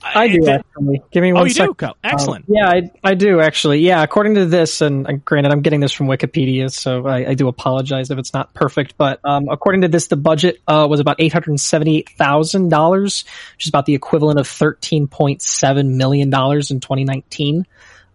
I 0.00 0.28
do 0.28 0.42
it- 0.44 0.48
actually. 0.48 1.02
Give 1.10 1.22
me 1.22 1.32
Oh, 1.32 1.36
one 1.36 1.46
you 1.46 1.50
second. 1.54 1.70
do? 1.70 1.74
Go. 1.74 1.92
Excellent. 2.04 2.44
Um, 2.48 2.54
yeah, 2.56 2.68
I, 2.68 2.90
I 3.02 3.14
do 3.14 3.40
actually. 3.40 3.80
Yeah, 3.80 4.02
according 4.04 4.36
to 4.36 4.46
this, 4.46 4.80
and 4.80 5.08
uh, 5.08 5.12
granted, 5.24 5.50
I'm 5.50 5.60
getting 5.60 5.80
this 5.80 5.90
from 5.90 6.06
Wikipedia, 6.06 6.70
so 6.70 7.04
I, 7.06 7.30
I 7.30 7.34
do 7.34 7.48
apologize 7.48 8.10
if 8.12 8.18
it's 8.18 8.32
not 8.32 8.54
perfect. 8.54 8.96
But 8.96 9.18
um, 9.24 9.48
according 9.48 9.80
to 9.82 9.88
this, 9.88 10.06
the 10.06 10.16
budget 10.16 10.60
uh, 10.68 10.86
was 10.88 11.00
about 11.00 11.16
eight 11.18 11.32
hundred 11.32 11.58
seventy-eight 11.58 12.10
thousand 12.10 12.68
dollars, 12.68 13.24
which 13.56 13.64
is 13.64 13.68
about 13.70 13.86
the 13.86 13.94
equivalent 13.94 14.38
of 14.38 14.46
thirteen 14.46 15.08
point 15.08 15.42
seven 15.42 15.96
million 15.96 16.30
dollars 16.30 16.70
in 16.70 16.78
2019. 16.78 17.66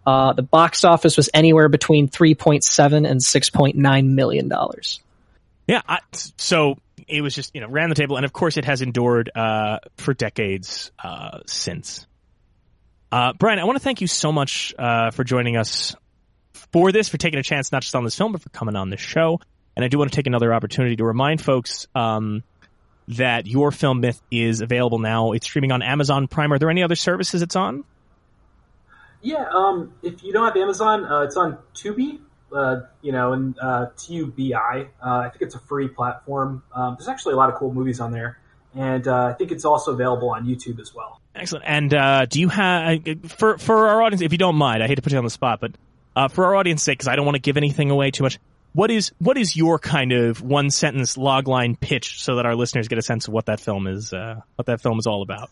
Uh, 0.05 0.33
the 0.33 0.43
box 0.43 0.83
office 0.83 1.15
was 1.17 1.29
anywhere 1.33 1.69
between 1.69 2.09
3.7 2.09 3.09
and 3.09 3.19
6.9 3.21 4.05
million 4.09 4.47
dollars. 4.49 5.01
Yeah. 5.67 5.81
I, 5.87 5.99
so 6.37 6.77
it 7.07 7.21
was 7.21 7.35
just 7.35 7.55
you 7.55 7.61
know 7.61 7.67
ran 7.67 7.89
the 7.89 7.95
table, 7.95 8.17
and 8.17 8.25
of 8.25 8.33
course 8.33 8.57
it 8.57 8.65
has 8.65 8.81
endured 8.81 9.31
uh, 9.35 9.79
for 9.97 10.13
decades 10.13 10.91
uh, 11.03 11.39
since. 11.45 12.05
Uh, 13.11 13.33
Brian, 13.33 13.59
I 13.59 13.63
want 13.65 13.77
to 13.77 13.83
thank 13.83 14.01
you 14.01 14.07
so 14.07 14.31
much 14.31 14.73
uh, 14.77 15.11
for 15.11 15.23
joining 15.23 15.55
us 15.55 15.95
for 16.71 16.91
this, 16.91 17.09
for 17.09 17.17
taking 17.17 17.39
a 17.39 17.43
chance 17.43 17.71
not 17.71 17.83
just 17.83 17.95
on 17.95 18.03
this 18.03 18.17
film, 18.17 18.31
but 18.31 18.41
for 18.41 18.49
coming 18.49 18.75
on 18.75 18.89
the 18.89 18.97
show. 18.97 19.39
And 19.75 19.85
I 19.85 19.87
do 19.87 19.97
want 19.97 20.11
to 20.11 20.15
take 20.15 20.27
another 20.27 20.53
opportunity 20.53 20.95
to 20.95 21.05
remind 21.05 21.41
folks 21.41 21.87
um, 21.93 22.43
that 23.09 23.45
your 23.47 23.71
film 23.71 24.01
myth 24.01 24.21
is 24.31 24.61
available 24.61 24.99
now. 24.99 25.33
It's 25.33 25.45
streaming 25.45 25.71
on 25.71 25.81
Amazon 25.81 26.27
Prime. 26.27 26.51
Are 26.53 26.59
there 26.59 26.69
any 26.69 26.83
other 26.83 26.95
services 26.95 27.41
it's 27.41 27.55
on? 27.55 27.83
Yeah, 29.23 29.45
um, 29.51 29.93
if 30.03 30.21
you 30.23 30.33
don't 30.33 30.45
have 30.45 30.57
Amazon, 30.57 31.05
uh, 31.05 31.21
it's 31.21 31.37
on 31.37 31.57
Tubi, 31.73 32.19
uh, 32.53 32.81
you 33.01 33.13
know, 33.13 33.31
and 33.31 33.57
uh, 33.57 33.87
T-U-B-I. 33.97 34.87
Uh, 35.01 35.09
I 35.09 35.29
think 35.29 35.41
it's 35.41 35.55
a 35.55 35.59
free 35.59 35.87
platform. 35.87 36.61
Um, 36.73 36.97
there's 36.99 37.07
actually 37.07 37.33
a 37.33 37.37
lot 37.37 37.49
of 37.49 37.55
cool 37.55 37.73
movies 37.73 38.01
on 38.01 38.11
there, 38.11 38.37
and 38.75 39.07
uh, 39.07 39.27
I 39.27 39.33
think 39.33 39.51
it's 39.51 39.63
also 39.63 39.93
available 39.93 40.29
on 40.31 40.45
YouTube 40.45 40.79
as 40.81 40.93
well. 40.93 41.21
Excellent. 41.35 41.65
And 41.65 41.93
uh, 41.93 42.25
do 42.25 42.41
you 42.41 42.49
have 42.49 43.01
for 43.29 43.57
for 43.57 43.87
our 43.87 44.03
audience, 44.03 44.21
if 44.21 44.33
you 44.33 44.37
don't 44.37 44.55
mind, 44.55 44.83
I 44.83 44.87
hate 44.87 44.95
to 44.95 45.01
put 45.01 45.13
you 45.13 45.17
on 45.17 45.23
the 45.23 45.29
spot, 45.29 45.59
but 45.61 45.71
uh, 46.15 46.27
for 46.27 46.45
our 46.45 46.55
audience 46.55 46.83
sake, 46.83 46.97
because 46.97 47.07
I 47.07 47.15
don't 47.15 47.25
want 47.25 47.35
to 47.35 47.41
give 47.41 47.57
anything 47.57 47.89
away 47.89 48.11
too 48.11 48.23
much. 48.23 48.39
What 48.73 48.91
is 48.91 49.13
what 49.19 49.37
is 49.37 49.55
your 49.55 49.79
kind 49.79 50.11
of 50.11 50.41
one 50.41 50.69
sentence 50.69 51.17
log 51.17 51.47
line 51.47 51.75
pitch 51.75 52.21
so 52.21 52.35
that 52.35 52.45
our 52.45 52.55
listeners 52.55 52.87
get 52.87 52.97
a 52.97 53.03
sense 53.03 53.27
of 53.27 53.33
what 53.33 53.45
that 53.45 53.59
film 53.59 53.87
is 53.87 54.11
uh, 54.13 54.41
what 54.55 54.65
that 54.65 54.81
film 54.81 54.99
is 54.99 55.07
all 55.07 55.21
about? 55.21 55.49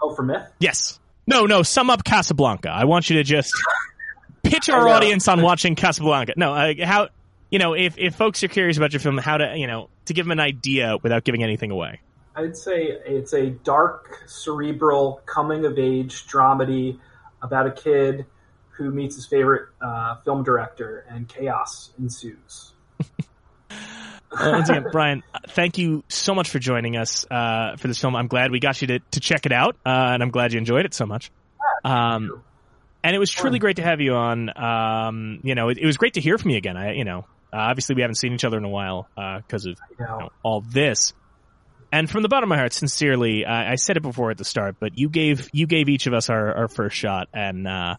Oh, 0.00 0.14
for 0.14 0.22
Myth? 0.22 0.46
Yes. 0.60 1.00
No, 1.28 1.44
no. 1.44 1.62
Sum 1.62 1.90
up 1.90 2.04
Casablanca. 2.04 2.70
I 2.70 2.86
want 2.86 3.10
you 3.10 3.16
to 3.16 3.22
just 3.22 3.52
pitch 4.42 4.70
our 4.70 4.88
audience 4.88 5.28
on 5.28 5.42
watching 5.42 5.74
Casablanca. 5.74 6.32
No, 6.38 6.54
uh, 6.54 6.72
how 6.82 7.08
you 7.50 7.58
know 7.58 7.74
if 7.74 7.98
if 7.98 8.14
folks 8.14 8.42
are 8.42 8.48
curious 8.48 8.78
about 8.78 8.94
your 8.94 9.00
film, 9.00 9.18
how 9.18 9.36
to 9.36 9.54
you 9.54 9.66
know 9.66 9.90
to 10.06 10.14
give 10.14 10.24
them 10.24 10.32
an 10.32 10.40
idea 10.40 10.96
without 11.02 11.24
giving 11.24 11.42
anything 11.42 11.70
away. 11.70 12.00
I'd 12.34 12.56
say 12.56 12.84
it's 13.04 13.34
a 13.34 13.50
dark, 13.50 14.22
cerebral, 14.26 15.20
coming 15.26 15.66
of 15.66 15.78
age 15.78 16.26
dramedy 16.26 16.98
about 17.42 17.66
a 17.66 17.72
kid 17.72 18.24
who 18.70 18.90
meets 18.90 19.16
his 19.16 19.26
favorite 19.26 19.68
uh, 19.82 20.16
film 20.24 20.44
director, 20.44 21.04
and 21.10 21.28
chaos 21.28 21.90
ensues. 21.98 22.72
Uh, 24.30 24.50
once 24.52 24.68
again, 24.68 24.86
Brian, 24.92 25.22
uh, 25.34 25.38
thank 25.48 25.78
you 25.78 26.04
so 26.08 26.34
much 26.34 26.50
for 26.50 26.58
joining 26.58 26.96
us 26.96 27.26
uh, 27.30 27.76
for 27.76 27.88
this 27.88 28.00
film. 28.00 28.14
I'm 28.14 28.28
glad 28.28 28.50
we 28.50 28.60
got 28.60 28.80
you 28.80 28.88
to, 28.88 28.98
to 28.98 29.20
check 29.20 29.46
it 29.46 29.52
out, 29.52 29.76
uh, 29.86 30.10
and 30.12 30.22
I'm 30.22 30.30
glad 30.30 30.52
you 30.52 30.58
enjoyed 30.58 30.84
it 30.84 30.94
so 30.94 31.06
much. 31.06 31.30
Um, 31.84 32.42
and 33.02 33.14
it 33.14 33.18
was 33.18 33.30
truly 33.30 33.58
great 33.58 33.76
to 33.76 33.82
have 33.82 34.00
you 34.00 34.14
on. 34.14 34.50
Um, 34.56 35.40
you 35.42 35.54
know, 35.54 35.68
it, 35.70 35.78
it 35.78 35.86
was 35.86 35.96
great 35.96 36.14
to 36.14 36.20
hear 36.20 36.36
from 36.36 36.50
you 36.50 36.56
again. 36.58 36.76
I, 36.76 36.92
you 36.94 37.04
know, 37.04 37.20
uh, 37.52 37.56
obviously 37.56 37.94
we 37.94 38.02
haven't 38.02 38.16
seen 38.16 38.32
each 38.32 38.44
other 38.44 38.58
in 38.58 38.64
a 38.64 38.68
while 38.68 39.08
because 39.16 39.66
of 39.66 39.78
You 39.98 40.04
know, 40.04 40.30
all 40.42 40.60
this. 40.60 41.14
And 41.90 42.10
from 42.10 42.22
the 42.22 42.28
bottom 42.28 42.50
of 42.50 42.54
my 42.54 42.58
heart, 42.58 42.74
sincerely, 42.74 43.46
I, 43.46 43.72
I 43.72 43.74
said 43.76 43.96
it 43.96 44.02
before 44.02 44.30
at 44.30 44.36
the 44.36 44.44
start, 44.44 44.76
but 44.78 44.98
you 44.98 45.08
gave 45.08 45.48
you 45.52 45.66
gave 45.66 45.88
each 45.88 46.06
of 46.06 46.12
us 46.12 46.28
our, 46.28 46.52
our 46.54 46.68
first 46.68 46.96
shot, 46.96 47.28
and 47.32 47.66
uh, 47.66 47.96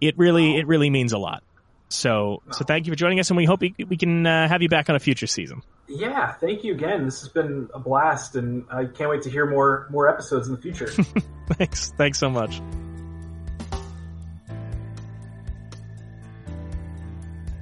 it 0.00 0.18
really 0.18 0.56
it 0.56 0.66
really 0.66 0.90
means 0.90 1.12
a 1.12 1.18
lot. 1.18 1.44
So 1.90 2.42
so 2.52 2.64
thank 2.64 2.86
you 2.86 2.92
for 2.92 2.96
joining 2.96 3.18
us, 3.18 3.30
and 3.30 3.36
we 3.36 3.44
hope 3.44 3.60
we, 3.60 3.74
we 3.88 3.96
can 3.96 4.24
uh, 4.24 4.48
have 4.48 4.62
you 4.62 4.68
back 4.68 4.88
on 4.88 4.96
a 4.96 5.00
future 5.00 5.26
season. 5.26 5.62
yeah, 5.88 6.32
thank 6.34 6.62
you 6.62 6.72
again. 6.72 7.04
This 7.04 7.20
has 7.20 7.28
been 7.28 7.68
a 7.74 7.80
blast, 7.80 8.36
and 8.36 8.64
I 8.70 8.84
can't 8.84 9.10
wait 9.10 9.22
to 9.22 9.30
hear 9.30 9.44
more 9.44 9.88
more 9.90 10.08
episodes 10.08 10.46
in 10.48 10.54
the 10.54 10.60
future. 10.60 10.86
Thanks 11.48 11.92
thanks 11.98 12.18
so 12.18 12.30
much. 12.30 12.62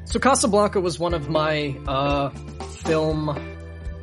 So 0.05 0.19
Casablanca 0.19 0.81
was 0.81 0.99
one 0.99 1.15
of 1.15 1.31
my 1.31 1.77
uh, 1.87 2.29
film 2.83 3.39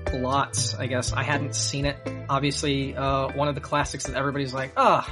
blots, 0.05 0.73
I 0.75 0.87
guess. 0.87 1.13
I 1.13 1.23
hadn't 1.23 1.55
seen 1.55 1.85
it. 1.85 1.97
Obviously, 2.29 2.95
uh, 2.95 3.29
one 3.33 3.47
of 3.47 3.55
the 3.55 3.61
classics 3.61 4.05
that 4.05 4.15
everybody's 4.15 4.53
like, 4.53 4.73
ah, 4.75 5.07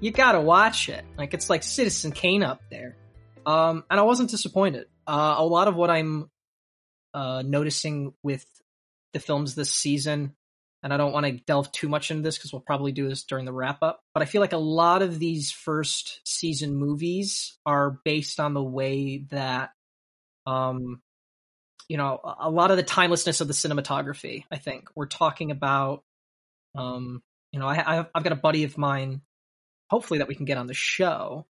you 0.00 0.10
gotta 0.10 0.40
watch 0.40 0.88
it. 0.88 1.04
Like, 1.16 1.34
it's 1.34 1.48
like 1.50 1.62
Citizen 1.62 2.12
Kane 2.12 2.42
up 2.42 2.62
there. 2.70 2.96
Um, 3.46 3.84
and 3.90 4.00
I 4.00 4.02
wasn't 4.02 4.30
disappointed. 4.30 4.86
Uh, 5.06 5.36
a 5.38 5.44
lot 5.44 5.68
of 5.68 5.76
what 5.76 5.90
I'm 5.90 6.30
uh, 7.14 7.42
noticing 7.44 8.14
with 8.22 8.44
the 9.12 9.20
films 9.20 9.54
this 9.54 9.70
season, 9.72 10.34
and 10.82 10.92
I 10.92 10.96
don't 10.96 11.12
want 11.12 11.26
to 11.26 11.32
delve 11.32 11.70
too 11.72 11.88
much 11.88 12.10
into 12.10 12.22
this 12.22 12.38
because 12.38 12.52
we'll 12.52 12.60
probably 12.60 12.92
do 12.92 13.08
this 13.08 13.24
during 13.24 13.44
the 13.44 13.52
wrap 13.52 13.82
up, 13.82 14.00
but 14.14 14.22
I 14.22 14.26
feel 14.26 14.40
like 14.40 14.52
a 14.52 14.58
lot 14.58 15.02
of 15.02 15.18
these 15.18 15.50
first 15.50 16.20
season 16.24 16.76
movies 16.76 17.58
are 17.66 17.98
based 18.04 18.40
on 18.40 18.54
the 18.54 18.62
way 18.62 19.26
that 19.30 19.70
um 20.46 21.00
you 21.88 21.96
know 21.96 22.18
a- 22.40 22.50
lot 22.50 22.70
of 22.70 22.76
the 22.76 22.82
timelessness 22.82 23.40
of 23.40 23.48
the 23.48 23.54
cinematography 23.54 24.44
i 24.50 24.56
think 24.56 24.88
we're 24.94 25.06
talking 25.06 25.50
about 25.50 26.02
um 26.74 27.22
you 27.52 27.60
know 27.60 27.66
I, 27.66 28.06
I've 28.14 28.24
got 28.24 28.32
a 28.32 28.36
buddy 28.36 28.64
of 28.64 28.78
mine 28.78 29.20
hopefully 29.90 30.18
that 30.18 30.28
we 30.28 30.34
can 30.34 30.46
get 30.46 30.58
on 30.58 30.66
the 30.66 30.74
show 30.74 31.46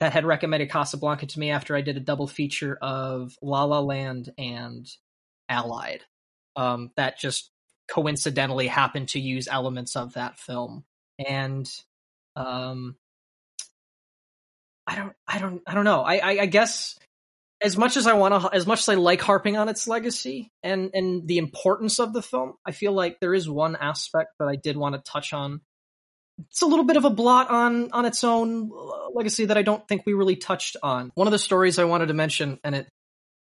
that 0.00 0.12
had 0.12 0.24
recommended 0.24 0.70
casablanca 0.70 1.26
to 1.26 1.38
me 1.38 1.50
after 1.50 1.76
i 1.76 1.80
did 1.80 1.96
a 1.96 2.00
double 2.00 2.26
feature 2.26 2.76
of 2.80 3.36
la 3.42 3.64
la 3.64 3.80
land 3.80 4.32
and 4.38 4.86
allied 5.48 6.02
um 6.56 6.90
that 6.96 7.18
just 7.18 7.50
coincidentally 7.88 8.66
happened 8.66 9.08
to 9.08 9.20
use 9.20 9.46
elements 9.50 9.94
of 9.96 10.14
that 10.14 10.38
film 10.38 10.84
and 11.26 11.70
um 12.36 12.96
i 14.86 14.96
don't 14.96 15.12
i 15.28 15.38
don't 15.38 15.62
i 15.66 15.74
don't 15.74 15.84
know 15.84 16.00
i 16.00 16.16
i, 16.16 16.30
I 16.40 16.46
guess 16.46 16.98
as 17.64 17.78
much 17.78 17.96
as 17.96 18.06
I 18.06 18.12
want 18.12 18.42
to, 18.42 18.54
as 18.54 18.66
much 18.66 18.80
as 18.80 18.88
I 18.88 18.94
like 18.94 19.22
harping 19.22 19.56
on 19.56 19.68
its 19.68 19.88
legacy 19.88 20.52
and 20.62 20.90
and 20.92 21.26
the 21.26 21.38
importance 21.38 21.98
of 21.98 22.12
the 22.12 22.22
film, 22.22 22.54
I 22.64 22.72
feel 22.72 22.92
like 22.92 23.20
there 23.20 23.34
is 23.34 23.48
one 23.48 23.74
aspect 23.74 24.32
that 24.38 24.48
I 24.48 24.56
did 24.56 24.76
want 24.76 24.94
to 24.94 25.10
touch 25.10 25.32
on. 25.32 25.62
It's 26.50 26.62
a 26.62 26.66
little 26.66 26.84
bit 26.84 26.96
of 26.96 27.04
a 27.04 27.10
blot 27.10 27.50
on 27.50 27.92
on 27.92 28.06
its 28.06 28.24
own 28.24 28.70
uh, 28.72 29.10
legacy 29.10 29.46
that 29.46 29.58
I 29.58 29.62
don't 29.62 29.86
think 29.86 30.02
we 30.04 30.14
really 30.14 30.36
touched 30.36 30.76
on. 30.82 31.12
One 31.14 31.28
of 31.28 31.32
the 31.32 31.38
stories 31.38 31.78
I 31.78 31.84
wanted 31.84 32.06
to 32.06 32.14
mention, 32.14 32.58
and 32.64 32.74
it 32.74 32.88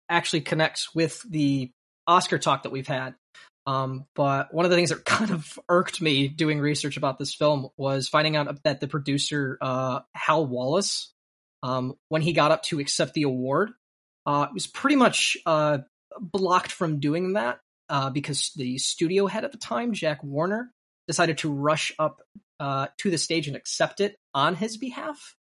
actually 0.09 0.43
connects 0.43 0.95
with 0.95 1.23
the 1.29 1.71
Oscar 2.07 2.39
talk 2.39 2.65
that 2.65 2.73
we've 2.73 2.87
had. 2.87 3.15
Um, 3.67 4.05
but 4.15 4.53
one 4.53 4.67
of 4.67 4.71
the 4.71 4.77
things 4.77 4.91
that 4.91 5.05
kind 5.07 5.31
of 5.31 5.59
irked 5.69 6.01
me 6.01 6.29
doing 6.29 6.61
research 6.61 6.97
about 6.97 7.19
this 7.19 7.35
film 7.35 7.69
was 7.77 8.09
finding 8.09 8.37
out 8.37 8.63
that 8.65 8.81
the 8.81 8.89
producer 8.89 9.59
uh, 9.61 10.01
Hal 10.15 10.47
Wallis, 10.47 11.13
um, 11.63 11.95
when 12.09 12.23
he 12.23 12.33
got 12.33 12.53
up 12.53 12.63
to 12.65 12.81
accept 12.81 13.15
the 13.15 13.23
award, 13.23 13.73
uh, 14.27 14.47
was 14.53 14.67
pretty 14.67 14.97
much 14.97 15.37
uh, 15.47 15.79
blocked 16.21 16.73
from 16.73 17.01
doing 17.01 17.35
that 17.35 17.61
uh, 17.89 18.11
because 18.11 18.53
the 18.57 18.79
studio 18.79 19.27
head 19.27 19.45
at 19.45 19.53
the 19.53 19.59
time, 19.59 19.93
Jack 19.93 20.23
Warner, 20.23 20.71
decided 21.07 21.39
to 21.39 21.53
rush 21.53 21.93
up 21.99 22.23
uh, 22.61 22.89
to 22.99 23.11
the 23.11 23.19
stage 23.19 23.47
and 23.47 23.57
accept 23.57 24.01
it 24.01 24.17
on 24.33 24.55
his 24.55 24.77
behalf. 24.77 25.37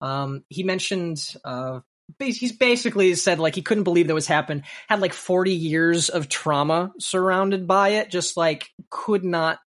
Um, 0.00 0.44
he 0.48 0.62
mentioned 0.62 1.34
uh, 1.44 1.80
he's 2.18 2.52
basically 2.52 3.14
said 3.14 3.38
like 3.38 3.54
he 3.54 3.62
couldn't 3.62 3.84
believe 3.84 4.08
that 4.08 4.14
was 4.14 4.26
happened. 4.26 4.64
Had 4.88 5.00
like 5.00 5.12
40 5.12 5.52
years 5.52 6.08
of 6.08 6.28
trauma 6.28 6.92
surrounded 6.98 7.66
by 7.66 7.90
it. 7.90 8.10
Just 8.10 8.36
like 8.36 8.70
could 8.90 9.24
not 9.24 9.58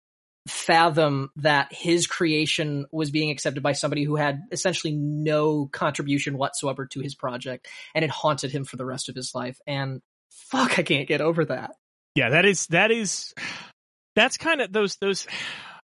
fathom 0.46 1.30
that 1.36 1.72
his 1.72 2.06
creation 2.06 2.84
was 2.92 3.10
being 3.10 3.30
accepted 3.30 3.62
by 3.62 3.72
somebody 3.72 4.04
who 4.04 4.16
had 4.16 4.42
essentially 4.52 4.92
no 4.92 5.66
contribution 5.66 6.36
whatsoever 6.36 6.86
to 6.86 7.00
his 7.00 7.14
project 7.14 7.66
and 7.94 8.04
it 8.04 8.10
haunted 8.10 8.50
him 8.50 8.64
for 8.64 8.76
the 8.76 8.84
rest 8.84 9.08
of 9.08 9.14
his 9.14 9.34
life 9.34 9.58
and 9.66 10.02
fuck 10.30 10.78
i 10.78 10.82
can't 10.82 11.08
get 11.08 11.22
over 11.22 11.46
that 11.46 11.70
yeah 12.14 12.28
that 12.28 12.44
is 12.44 12.66
that 12.66 12.90
is 12.90 13.32
that's 14.14 14.36
kind 14.36 14.60
of 14.60 14.70
those 14.70 14.96
those 14.96 15.26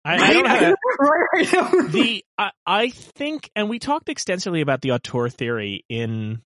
I. 0.04 0.16
I 0.16 0.32
don't 0.32 0.44
know. 0.44 0.76
right, 1.00 1.50
the 1.90 2.24
I, 2.38 2.50
I 2.66 2.90
think, 2.90 3.50
and 3.54 3.68
we 3.68 3.78
talked 3.78 4.08
extensively 4.08 4.60
about 4.60 4.80
the 4.80 4.92
auteur 4.92 5.28
theory 5.28 5.84
in 5.88 6.42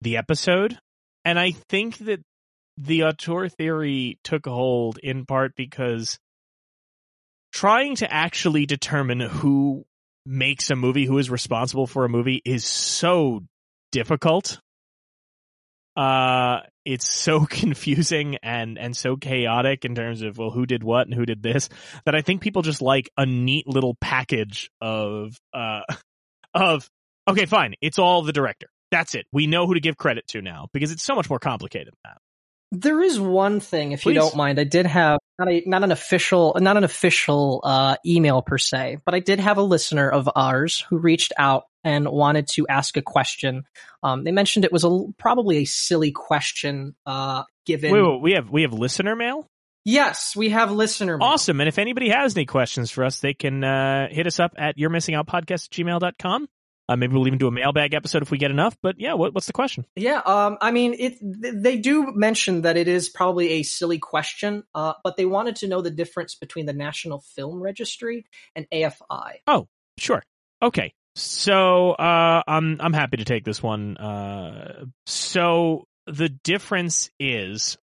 the 0.00 0.16
episode, 0.16 0.78
and 1.24 1.38
I 1.38 1.52
think 1.52 1.98
that 1.98 2.20
the 2.76 3.04
auteur 3.04 3.48
theory 3.48 4.18
took 4.22 4.46
hold 4.46 4.98
in 5.02 5.26
part 5.26 5.54
because 5.56 6.18
trying 7.52 7.96
to 7.96 8.12
actually 8.12 8.66
determine 8.66 9.20
who 9.20 9.84
makes 10.24 10.70
a 10.70 10.76
movie, 10.76 11.06
who 11.06 11.18
is 11.18 11.30
responsible 11.30 11.86
for 11.86 12.04
a 12.04 12.08
movie, 12.08 12.42
is 12.44 12.64
so 12.64 13.42
difficult. 13.90 14.60
Uh, 15.96 16.60
it's 16.88 17.08
so 17.08 17.44
confusing 17.50 18.36
and 18.42 18.78
and 18.78 18.96
so 18.96 19.16
chaotic 19.16 19.84
in 19.84 19.94
terms 19.94 20.22
of 20.22 20.38
well, 20.38 20.50
who 20.50 20.66
did 20.66 20.82
what 20.82 21.06
and 21.06 21.14
who 21.14 21.26
did 21.26 21.42
this 21.42 21.68
that 22.06 22.14
I 22.14 22.22
think 22.22 22.40
people 22.40 22.62
just 22.62 22.80
like 22.80 23.10
a 23.16 23.26
neat 23.26 23.68
little 23.68 23.94
package 24.00 24.70
of 24.80 25.36
uh 25.52 25.82
of 26.54 26.88
okay, 27.28 27.46
fine, 27.46 27.74
it's 27.80 27.98
all 27.98 28.22
the 28.22 28.32
director. 28.32 28.68
That's 28.90 29.14
it. 29.14 29.26
We 29.32 29.46
know 29.46 29.66
who 29.66 29.74
to 29.74 29.80
give 29.80 29.98
credit 29.98 30.26
to 30.28 30.40
now 30.40 30.68
because 30.72 30.90
it's 30.90 31.02
so 31.02 31.14
much 31.14 31.28
more 31.28 31.38
complicated 31.38 31.88
than 31.88 32.12
that. 32.12 32.18
There 32.70 33.02
is 33.02 33.20
one 33.20 33.60
thing, 33.60 33.92
if 33.92 34.02
Please. 34.02 34.14
you 34.14 34.20
don't 34.20 34.36
mind. 34.36 34.58
I 34.58 34.64
did 34.64 34.86
have 34.86 35.18
not 35.38 35.48
a 35.48 35.62
not 35.66 35.84
an 35.84 35.92
official 35.92 36.56
not 36.58 36.76
an 36.76 36.84
official 36.84 37.60
uh, 37.64 37.96
email 38.04 38.42
per 38.42 38.58
se, 38.58 38.98
but 39.04 39.14
I 39.14 39.20
did 39.20 39.40
have 39.40 39.58
a 39.58 39.62
listener 39.62 40.10
of 40.10 40.28
ours 40.34 40.84
who 40.88 40.98
reached 40.98 41.32
out 41.38 41.64
and 41.84 42.08
wanted 42.08 42.48
to 42.48 42.66
ask 42.68 42.96
a 42.96 43.02
question. 43.02 43.64
Um, 44.02 44.24
they 44.24 44.32
mentioned 44.32 44.64
it 44.64 44.72
was 44.72 44.84
a 44.84 45.00
probably 45.16 45.58
a 45.58 45.64
silly 45.64 46.12
question, 46.12 46.94
uh, 47.06 47.44
given. 47.64 47.92
Wait, 47.92 48.02
wait, 48.02 48.20
we 48.22 48.32
have 48.32 48.50
we 48.50 48.62
have 48.62 48.72
listener 48.72 49.14
mail. 49.14 49.46
Yes, 49.84 50.36
we 50.36 50.50
have 50.50 50.70
listener 50.70 51.16
mail. 51.16 51.28
Awesome. 51.28 51.60
And 51.60 51.68
if 51.68 51.78
anybody 51.78 52.10
has 52.10 52.36
any 52.36 52.44
questions 52.44 52.90
for 52.90 53.04
us, 53.04 53.20
they 53.20 53.32
can 53.32 53.64
uh, 53.64 54.08
hit 54.10 54.26
us 54.26 54.38
up 54.38 54.52
at 54.58 54.76
your 54.76 54.90
missing 54.90 55.14
out 55.14 55.26
podcast 55.26 55.68
gmail.com. 55.70 56.48
Uh, 56.88 56.96
maybe 56.96 57.14
we'll 57.14 57.26
even 57.26 57.38
do 57.38 57.48
a 57.48 57.50
mailbag 57.50 57.92
episode 57.92 58.22
if 58.22 58.30
we 58.30 58.38
get 58.38 58.50
enough. 58.50 58.76
But 58.82 58.96
yeah, 58.98 59.14
what, 59.14 59.34
what's 59.34 59.46
the 59.46 59.52
question? 59.52 59.84
Yeah, 59.94 60.22
um, 60.24 60.56
I 60.60 60.70
mean, 60.70 60.94
it. 60.98 61.18
They 61.20 61.76
do 61.76 62.12
mention 62.14 62.62
that 62.62 62.76
it 62.76 62.88
is 62.88 63.08
probably 63.08 63.50
a 63.50 63.62
silly 63.62 63.98
question, 63.98 64.64
uh, 64.74 64.94
but 65.04 65.16
they 65.16 65.26
wanted 65.26 65.56
to 65.56 65.68
know 65.68 65.82
the 65.82 65.90
difference 65.90 66.34
between 66.34 66.66
the 66.66 66.72
National 66.72 67.20
Film 67.20 67.60
Registry 67.60 68.24
and 68.56 68.66
AFI. 68.72 69.40
Oh, 69.46 69.68
sure. 69.98 70.22
Okay, 70.62 70.92
so 71.14 71.92
uh, 71.92 72.42
I'm 72.46 72.80
I'm 72.80 72.92
happy 72.92 73.18
to 73.18 73.24
take 73.24 73.44
this 73.44 73.62
one. 73.62 73.96
Uh, 73.96 74.84
so 75.06 75.84
the 76.06 76.28
difference 76.28 77.10
is, 77.20 77.76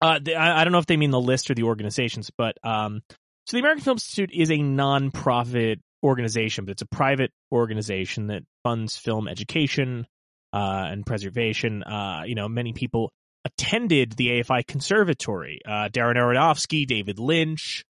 uh, 0.00 0.18
the, 0.20 0.34
I, 0.34 0.60
I, 0.60 0.64
don't 0.64 0.72
know 0.72 0.78
if 0.78 0.86
they 0.86 0.96
mean 0.96 1.10
the 1.10 1.20
list 1.20 1.50
or 1.50 1.54
the 1.54 1.62
organizations, 1.62 2.30
but 2.36 2.56
um, 2.64 3.02
so 3.46 3.56
the 3.56 3.60
American 3.60 3.84
Film 3.84 3.94
Institute 3.94 4.30
is 4.32 4.50
a 4.50 4.54
nonprofit 4.54 5.80
organization, 6.06 6.64
but 6.64 6.72
it's 6.72 6.82
a 6.82 6.86
private 6.86 7.32
organization 7.52 8.28
that 8.28 8.42
funds 8.62 8.96
film 8.96 9.28
education 9.28 10.06
uh, 10.52 10.86
and 10.90 11.04
preservation. 11.04 11.82
Uh, 11.82 12.22
you 12.24 12.34
know, 12.34 12.48
many 12.48 12.72
people 12.72 13.12
attended 13.44 14.12
the 14.12 14.28
AFI 14.28 14.66
Conservatory. 14.66 15.60
Uh, 15.66 15.88
Darren 15.88 16.16
Aronofsky, 16.16 16.86
David 16.86 17.18
Lynch, 17.18 17.84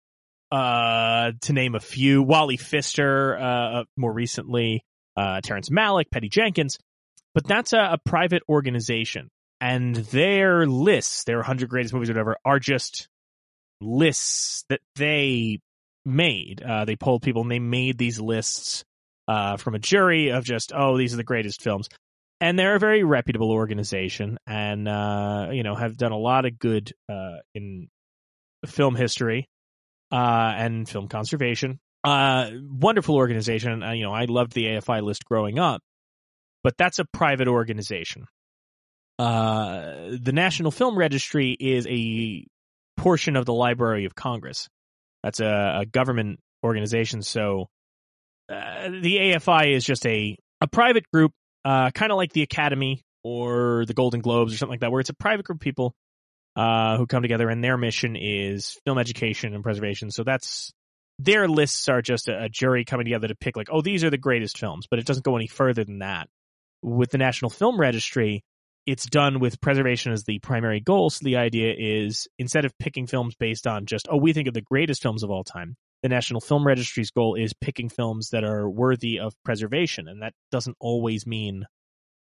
uh, 0.51 1.33
to 1.43 1.53
name 1.53 1.75
a 1.75 1.81
few. 1.81 2.23
Wally 2.23 2.57
Pfister, 2.57 3.37
uh, 3.39 3.85
more 3.97 4.13
recently, 4.13 4.85
uh, 5.17 5.41
Terrence 5.43 5.69
Malick, 5.69 6.11
Patty 6.11 6.29
Jenkins. 6.29 6.79
But 7.35 7.47
that's 7.47 7.73
a, 7.73 7.79
a 7.79 7.99
private 8.05 8.43
organization, 8.49 9.29
and 9.61 9.97
their 9.97 10.67
lists, 10.67 11.25
their 11.25 11.39
100 11.39 11.69
greatest 11.69 11.93
movies, 11.93 12.09
or 12.09 12.13
whatever, 12.13 12.37
are 12.45 12.61
just 12.61 13.09
lists 13.81 14.65
that 14.69 14.81
they 14.95 15.59
made. 16.05 16.63
Uh, 16.63 16.85
they 16.85 16.97
polled 16.97 17.23
people 17.23 17.43
and 17.43 17.51
they 17.51 17.59
made 17.59 17.99
these 17.99 18.21
lists 18.21 18.85
uh, 19.29 19.57
from 19.57 19.75
a 19.75 19.79
jury 19.79 20.31
of 20.31 20.45
just, 20.45 20.73
oh, 20.75 20.99
these 20.99 21.15
are 21.15 21.17
the 21.17 21.25
greatest 21.25 21.63
films. 21.63 21.89
And 22.41 22.59
they're 22.59 22.77
a 22.77 22.81
very 22.81 23.05
reputable 23.05 23.51
organization 23.51 24.39
and, 24.47 24.89
uh, 24.89 25.49
you 25.53 25.63
know, 25.63 25.75
have 25.75 25.97
done 25.97 26.13
a 26.13 26.19
lot 26.19 26.45
of 26.45 26.59
good 26.59 26.93
uh, 27.09 27.39
in 27.55 27.89
film 28.67 28.97
history 28.97 29.49
uh, 30.13 30.53
and 30.57 30.89
film 30.89 31.09
conservation. 31.09 31.79
Uh, 32.03 32.51
wonderful 32.69 33.17
organization. 33.17 33.83
you 33.95 34.05
know, 34.05 34.13
I 34.13 34.27
loved 34.27 34.53
the 34.53 34.67
AFI 34.67 35.03
list 35.03 35.25
growing 35.25 35.59
up, 35.59 35.81
but 36.63 36.77
that's 36.77 36.99
a 36.99 37.07
private 37.07 37.49
organization. 37.49 38.27
the 39.19 40.33
National 40.33 40.71
Film 40.71 40.99
Registry 40.99 41.57
is 41.59 41.87
a 41.87 42.47
portion 42.99 43.37
of 43.37 43.47
the 43.47 43.55
Library 43.55 44.05
of 44.05 44.15
Congress. 44.15 44.69
That's 45.25 45.41
a, 45.41 45.79
a 45.81 45.87
government 45.87 46.39
organization. 46.63 47.23
So 47.23 47.69
uh, 48.53 48.91
the 48.91 49.17
AFI 49.17 49.75
is 49.75 49.83
just 49.83 50.07
a, 50.07 50.37
a 50.61 50.67
private 50.67 51.11
group, 51.11 51.33
uh, 51.65 51.91
kind 51.93 52.13
of 52.13 52.17
like 52.17 52.35
the 52.35 52.43
Academy 52.43 53.01
or 53.23 53.87
the 53.87 53.95
Golden 53.95 54.21
Globes 54.21 54.53
or 54.53 54.59
something 54.59 54.75
like 54.75 54.81
that, 54.81 54.93
where 54.93 55.01
it's 55.01 55.09
a 55.09 55.15
private 55.15 55.47
group 55.47 55.57
of 55.57 55.61
people 55.61 55.95
uh, 56.57 56.99
who 56.99 57.07
come 57.07 57.23
together 57.23 57.49
and 57.49 57.65
their 57.65 57.79
mission 57.79 58.17
is 58.17 58.79
film 58.85 58.99
education 58.99 59.55
and 59.55 59.65
preservation. 59.65 60.11
So 60.11 60.25
that's 60.25 60.73
their 61.19 61.49
lists 61.49 61.89
are 61.89 62.03
just 62.03 62.29
a, 62.29 62.45
a, 62.45 62.49
jury 62.51 62.85
coming 62.85 63.07
together 63.07 63.29
to 63.29 63.35
pick 63.35 63.57
like, 63.57 63.69
oh, 63.73 63.81
these 63.81 64.05
are 64.05 64.11
the 64.11 64.19
greatest 64.19 64.59
films, 64.59 64.87
but 64.91 64.99
it 64.99 65.07
doesn't 65.07 65.25
go 65.25 65.37
any 65.37 65.47
further 65.47 65.85
than 65.85 66.01
that. 66.01 66.29
With 66.83 67.11
the 67.11 67.19
National 67.19 67.51
Film 67.51 67.81
Registry, 67.81 68.43
it's 68.87 69.07
done 69.07 69.41
with 69.41 69.61
preservation 69.61 70.13
as 70.13 70.25
the 70.25 70.39
primary 70.41 70.81
goal. 70.81 71.11
So 71.11 71.25
the 71.25 71.37
idea 71.37 71.75
is 71.77 72.29
instead 72.39 72.65
of 72.65 72.77
picking 72.79 73.07
films 73.07 73.35
based 73.35 73.67
on 73.67 73.87
just, 73.87 74.09
oh, 74.11 74.17
we 74.17 74.33
think 74.33 74.49
of 74.49 74.55
the 74.55 74.61
greatest 74.61 75.03
films 75.03 75.23
of 75.23 75.31
all 75.31 75.45
time, 75.45 75.77
the 76.03 76.09
National 76.09 76.41
Film 76.41 76.67
Registry's 76.67 77.11
goal 77.11 77.35
is 77.35 77.55
picking 77.55 77.89
films 77.89 78.31
that 78.31 78.45
are 78.45 78.69
worthy 78.69 79.19
of 79.19 79.33
preservation. 79.45 80.07
And 80.07 80.23
that 80.23 80.35
doesn't 80.51 80.77
always 80.79 81.27
mean 81.27 81.65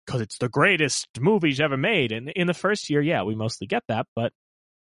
because 0.05 0.21
it's 0.21 0.39
the 0.39 0.49
greatest 0.49 1.07
movies 1.21 1.61
ever 1.61 1.77
made. 1.77 2.11
And 2.11 2.29
in 2.31 2.47
the 2.47 2.55
first 2.55 2.91
year, 2.91 3.01
yeah, 3.01 3.23
we 3.23 3.37
mostly 3.37 3.67
get 3.67 3.85
that. 3.89 4.07
But, 4.17 4.33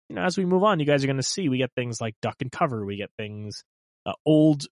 you 0.09 0.17
know, 0.17 0.23
as 0.23 0.37
we 0.37 0.45
move 0.45 0.65
on, 0.65 0.81
you 0.81 0.87
guys 0.87 1.05
are 1.05 1.07
going 1.07 1.19
to 1.19 1.23
see 1.23 1.49
we 1.49 1.59
get 1.59 1.71
things 1.77 2.01
like 2.01 2.15
Duck 2.23 2.37
and 2.41 2.51
Cover. 2.51 2.85
We 2.85 2.97
get 2.97 3.11
things, 3.17 3.63
uh, 4.05 4.15
old 4.27 4.65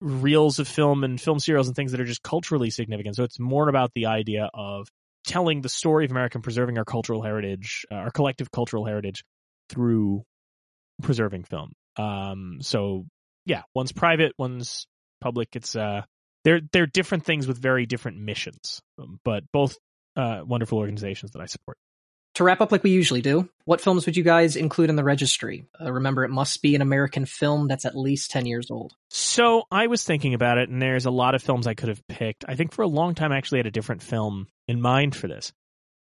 reels 0.00 0.58
of 0.58 0.66
film 0.66 1.04
and 1.04 1.20
film 1.20 1.38
serials 1.38 1.68
and 1.68 1.76
things 1.76 1.92
that 1.92 2.00
are 2.00 2.06
just 2.06 2.22
culturally 2.22 2.70
significant. 2.70 3.14
So 3.14 3.22
it's 3.22 3.38
more 3.38 3.68
about 3.68 3.92
the 3.94 4.06
idea 4.06 4.50
of 4.54 4.88
telling 5.28 5.60
the 5.60 5.68
story 5.68 6.06
of 6.06 6.10
America 6.10 6.38
and 6.38 6.42
preserving 6.42 6.78
our 6.78 6.84
cultural 6.84 7.22
heritage, 7.22 7.84
uh, 7.92 7.96
our 7.96 8.10
collective 8.10 8.50
cultural 8.50 8.84
heritage 8.84 9.22
through 9.68 10.24
preserving 11.02 11.44
film. 11.44 11.72
Um, 11.96 12.58
so 12.62 13.06
yeah, 13.44 13.62
one's 13.74 13.92
private, 13.92 14.32
one's 14.38 14.86
public. 15.20 15.54
It's 15.54 15.76
uh, 15.76 16.02
they're 16.44 16.60
they're 16.72 16.86
different 16.86 17.24
things 17.24 17.46
with 17.46 17.58
very 17.58 17.86
different 17.86 18.18
missions, 18.18 18.80
um, 18.98 19.20
but 19.24 19.44
both 19.52 19.76
uh, 20.16 20.40
wonderful 20.44 20.78
organizations 20.78 21.32
that 21.32 21.42
I 21.42 21.46
support. 21.46 21.76
To 22.34 22.44
wrap 22.44 22.60
up 22.60 22.70
like 22.70 22.84
we 22.84 22.90
usually 22.90 23.20
do, 23.20 23.48
what 23.64 23.80
films 23.80 24.06
would 24.06 24.16
you 24.16 24.22
guys 24.22 24.54
include 24.54 24.90
in 24.90 24.96
the 24.96 25.02
registry? 25.02 25.66
Uh, 25.80 25.92
remember, 25.92 26.24
it 26.24 26.30
must 26.30 26.62
be 26.62 26.76
an 26.76 26.82
American 26.82 27.26
film 27.26 27.66
that's 27.66 27.84
at 27.84 27.96
least 27.96 28.30
10 28.30 28.46
years 28.46 28.70
old. 28.70 28.94
So 29.10 29.64
I 29.72 29.88
was 29.88 30.04
thinking 30.04 30.34
about 30.34 30.58
it, 30.58 30.68
and 30.68 30.80
there's 30.80 31.06
a 31.06 31.10
lot 31.10 31.34
of 31.34 31.42
films 31.42 31.66
I 31.66 31.74
could 31.74 31.88
have 31.88 32.06
picked. 32.06 32.44
I 32.46 32.54
think 32.54 32.72
for 32.72 32.82
a 32.82 32.86
long 32.86 33.16
time 33.16 33.32
I 33.32 33.38
actually 33.38 33.58
had 33.58 33.66
a 33.66 33.72
different 33.72 34.02
film 34.02 34.46
in 34.68 34.80
mind 34.80 35.16
for 35.16 35.26
this. 35.26 35.52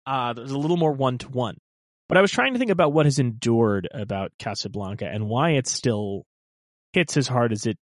Uh, 0.07 0.33
there's 0.33 0.51
a 0.51 0.59
little 0.59 0.77
more 0.77 0.93
one 0.93 1.19
to 1.19 1.29
one. 1.29 1.59
But 2.09 2.19
I 2.19 2.21
was 2.21 2.33
trying 2.33 2.53
to 2.53 2.59
think 2.59 2.71
about 2.71 2.93
what 2.93 3.07
has 3.07 3.19
endured 3.19 3.89
about 3.93 4.33
Casablanca 4.39 5.07
and 5.07 5.29
why 5.29 5.53
it 5.53 5.67
still 5.67 6.25
hits 6.93 7.17
as 7.17 7.29
hard 7.29 7.53
as 7.53 7.67
it 7.67 7.79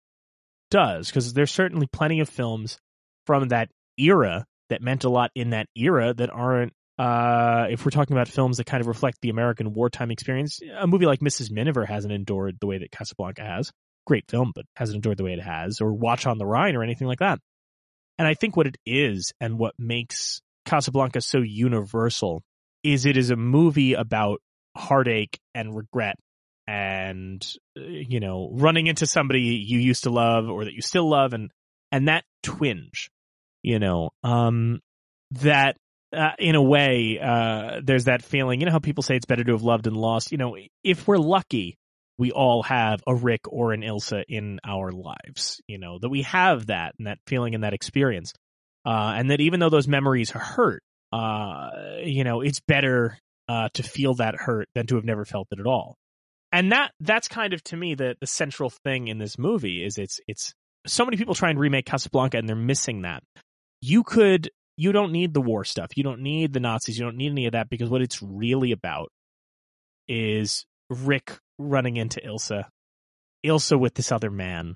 does. 0.69 1.07
Because 1.07 1.33
there's 1.33 1.51
certainly 1.51 1.87
plenty 1.87 2.19
of 2.19 2.29
films 2.29 2.77
from 3.25 3.47
that 3.49 3.69
era 3.97 4.45
that 4.69 4.81
meant 4.81 5.03
a 5.03 5.09
lot 5.09 5.31
in 5.35 5.51
that 5.51 5.67
era 5.75 6.13
that 6.13 6.29
aren't 6.29 6.73
uh, 6.99 7.65
if 7.71 7.83
we're 7.83 7.91
talking 7.91 8.15
about 8.15 8.27
films 8.27 8.57
that 8.57 8.67
kind 8.67 8.79
of 8.79 8.85
reflect 8.87 9.17
the 9.21 9.29
American 9.29 9.73
wartime 9.73 10.11
experience, 10.11 10.59
a 10.77 10.85
movie 10.85 11.07
like 11.07 11.19
Mrs. 11.19 11.49
Miniver 11.49 11.83
hasn't 11.83 12.13
endured 12.13 12.57
the 12.59 12.67
way 12.67 12.77
that 12.77 12.91
Casablanca 12.91 13.41
has. 13.41 13.71
Great 14.05 14.29
film, 14.29 14.51
but 14.53 14.65
hasn't 14.75 14.97
endured 14.97 15.17
the 15.17 15.23
way 15.23 15.33
it 15.33 15.41
has, 15.41 15.81
or 15.81 15.93
Watch 15.93 16.27
on 16.27 16.37
the 16.37 16.45
Rhine 16.45 16.75
or 16.75 16.83
anything 16.83 17.07
like 17.07 17.19
that. 17.19 17.39
And 18.19 18.27
I 18.27 18.35
think 18.35 18.55
what 18.55 18.67
it 18.67 18.77
is 18.85 19.33
and 19.39 19.57
what 19.57 19.73
makes 19.79 20.41
Casablanca 20.71 21.19
so 21.19 21.39
universal 21.39 22.43
is 22.81 23.05
it 23.05 23.17
is 23.17 23.29
a 23.29 23.35
movie 23.35 23.93
about 23.93 24.39
heartache 24.77 25.37
and 25.53 25.75
regret 25.75 26.15
and 26.65 27.45
uh, 27.77 27.81
you 27.83 28.21
know 28.21 28.49
running 28.53 28.87
into 28.87 29.05
somebody 29.05 29.41
you 29.41 29.79
used 29.79 30.03
to 30.03 30.09
love 30.09 30.47
or 30.49 30.63
that 30.63 30.73
you 30.73 30.81
still 30.81 31.09
love 31.09 31.33
and 31.33 31.51
and 31.91 32.07
that 32.07 32.23
twinge 32.41 33.09
you 33.61 33.79
know 33.79 34.11
um 34.23 34.79
that 35.31 35.75
uh, 36.15 36.31
in 36.39 36.55
a 36.55 36.61
way 36.61 37.19
uh 37.21 37.81
there's 37.83 38.05
that 38.05 38.21
feeling 38.21 38.61
you 38.61 38.65
know 38.65 38.71
how 38.71 38.79
people 38.79 39.03
say 39.03 39.17
it's 39.17 39.25
better 39.25 39.43
to 39.43 39.51
have 39.51 39.63
loved 39.63 39.87
and 39.87 39.97
lost? 39.97 40.31
You 40.31 40.37
know 40.37 40.55
if 40.85 41.05
we're 41.05 41.17
lucky 41.17 41.77
we 42.17 42.31
all 42.31 42.63
have 42.63 43.01
a 43.05 43.13
Rick 43.13 43.41
or 43.49 43.73
an 43.73 43.81
Ilsa 43.81 44.23
in 44.29 44.61
our 44.65 44.93
lives 44.93 45.59
you 45.67 45.79
know 45.79 45.99
that 45.99 46.09
we 46.09 46.21
have 46.21 46.67
that 46.67 46.93
and 46.97 47.07
that 47.07 47.17
feeling 47.27 47.55
and 47.55 47.65
that 47.65 47.73
experience 47.73 48.31
uh 48.85 49.13
and 49.15 49.31
that 49.31 49.41
even 49.41 49.59
though 49.59 49.69
those 49.69 49.87
memories 49.87 50.31
hurt 50.31 50.81
uh 51.11 51.69
you 52.03 52.23
know 52.23 52.41
it's 52.41 52.59
better 52.59 53.17
uh 53.47 53.69
to 53.73 53.83
feel 53.83 54.13
that 54.15 54.35
hurt 54.35 54.67
than 54.75 54.87
to 54.87 54.95
have 54.95 55.05
never 55.05 55.25
felt 55.25 55.47
it 55.51 55.59
at 55.59 55.67
all 55.67 55.95
and 56.51 56.71
that 56.71 56.91
that's 56.99 57.27
kind 57.27 57.53
of 57.53 57.63
to 57.63 57.77
me 57.77 57.95
the 57.95 58.15
the 58.19 58.27
central 58.27 58.69
thing 58.69 59.07
in 59.07 59.17
this 59.17 59.37
movie 59.37 59.83
is 59.83 59.97
it's 59.97 60.19
it's 60.27 60.53
so 60.87 61.05
many 61.05 61.17
people 61.17 61.35
try 61.35 61.49
and 61.49 61.59
remake 61.59 61.85
Casablanca 61.85 62.37
and 62.37 62.47
they're 62.47 62.55
missing 62.55 63.03
that. 63.03 63.23
You 63.81 64.03
could 64.03 64.49
you 64.77 64.91
don't 64.91 65.11
need 65.11 65.33
the 65.33 65.41
war 65.41 65.63
stuff. 65.63 65.95
You 65.95 66.03
don't 66.03 66.21
need 66.21 66.53
the 66.53 66.59
Nazis. 66.59 66.97
You 66.97 67.05
don't 67.05 67.17
need 67.17 67.31
any 67.31 67.45
of 67.45 67.53
that 67.53 67.69
because 67.69 67.89
what 67.89 68.01
it's 68.01 68.21
really 68.21 68.71
about 68.71 69.11
is 70.07 70.65
Rick 70.89 71.37
running 71.59 71.97
into 71.97 72.19
Ilsa. 72.19 72.65
Ilsa 73.45 73.79
with 73.79 73.93
this 73.93 74.11
other 74.11 74.31
man. 74.31 74.75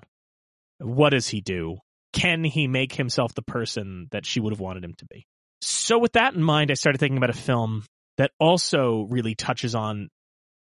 What 0.78 1.10
does 1.10 1.28
he 1.28 1.40
do? 1.40 1.78
Can 2.16 2.44
he 2.44 2.66
make 2.66 2.94
himself 2.94 3.34
the 3.34 3.42
person 3.42 4.08
that 4.10 4.24
she 4.24 4.40
would 4.40 4.52
have 4.52 4.60
wanted 4.60 4.82
him 4.82 4.94
to 4.94 5.04
be? 5.04 5.26
So 5.60 5.98
with 5.98 6.12
that 6.12 6.34
in 6.34 6.42
mind, 6.42 6.70
I 6.70 6.74
started 6.74 6.98
thinking 6.98 7.18
about 7.18 7.30
a 7.30 7.34
film 7.34 7.84
that 8.16 8.30
also 8.40 9.06
really 9.10 9.34
touches 9.34 9.74
on 9.74 10.08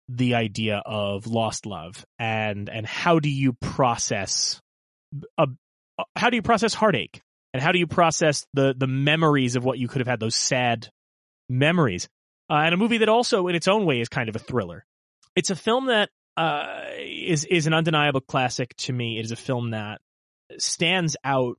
the 0.09 0.35
idea 0.35 0.83
of 0.85 1.27
lost 1.27 1.67
love 1.67 2.05
and 2.19 2.69
and 2.69 2.87
how 2.87 3.19
do 3.19 3.29
you 3.29 3.53
process 3.55 4.61
a, 5.39 5.49
how 6.15 6.31
do 6.31 6.37
you 6.37 6.43
process 6.43 6.75
heartache? 6.75 7.21
And 7.55 7.63
how 7.63 7.73
do 7.73 7.79
you 7.79 7.87
process 7.87 8.45
the 8.53 8.75
the 8.77 8.89
memories 8.89 9.57
of 9.57 9.65
what 9.65 9.79
you 9.79 9.89
could 9.89 10.01
have 10.01 10.09
had 10.09 10.21
those 10.21 10.35
sad 10.35 10.89
memories? 11.49 12.09
Uh, 12.51 12.63
and 12.65 12.75
a 12.75 12.77
movie 12.77 12.99
that 12.99 13.09
also 13.09 13.47
in 13.47 13.55
its 13.55 13.69
own 13.69 13.87
way 13.87 14.01
is 14.01 14.09
kind 14.09 14.29
of 14.29 14.37
a 14.37 14.41
thriller. 14.41 14.85
It's 15.37 15.51
a 15.51 15.57
film 15.57 15.87
that 15.87 16.11
uh, 16.37 16.83
is 16.99 17.45
is 17.45 17.67
an 17.67 17.73
undeniable 17.73 18.21
classic 18.21 18.77
to 18.79 18.93
me. 18.93 19.19
It 19.19 19.25
is 19.25 19.31
a 19.31 19.37
film 19.37 19.71
that 19.71 20.01
stands 20.59 21.17
out 21.25 21.59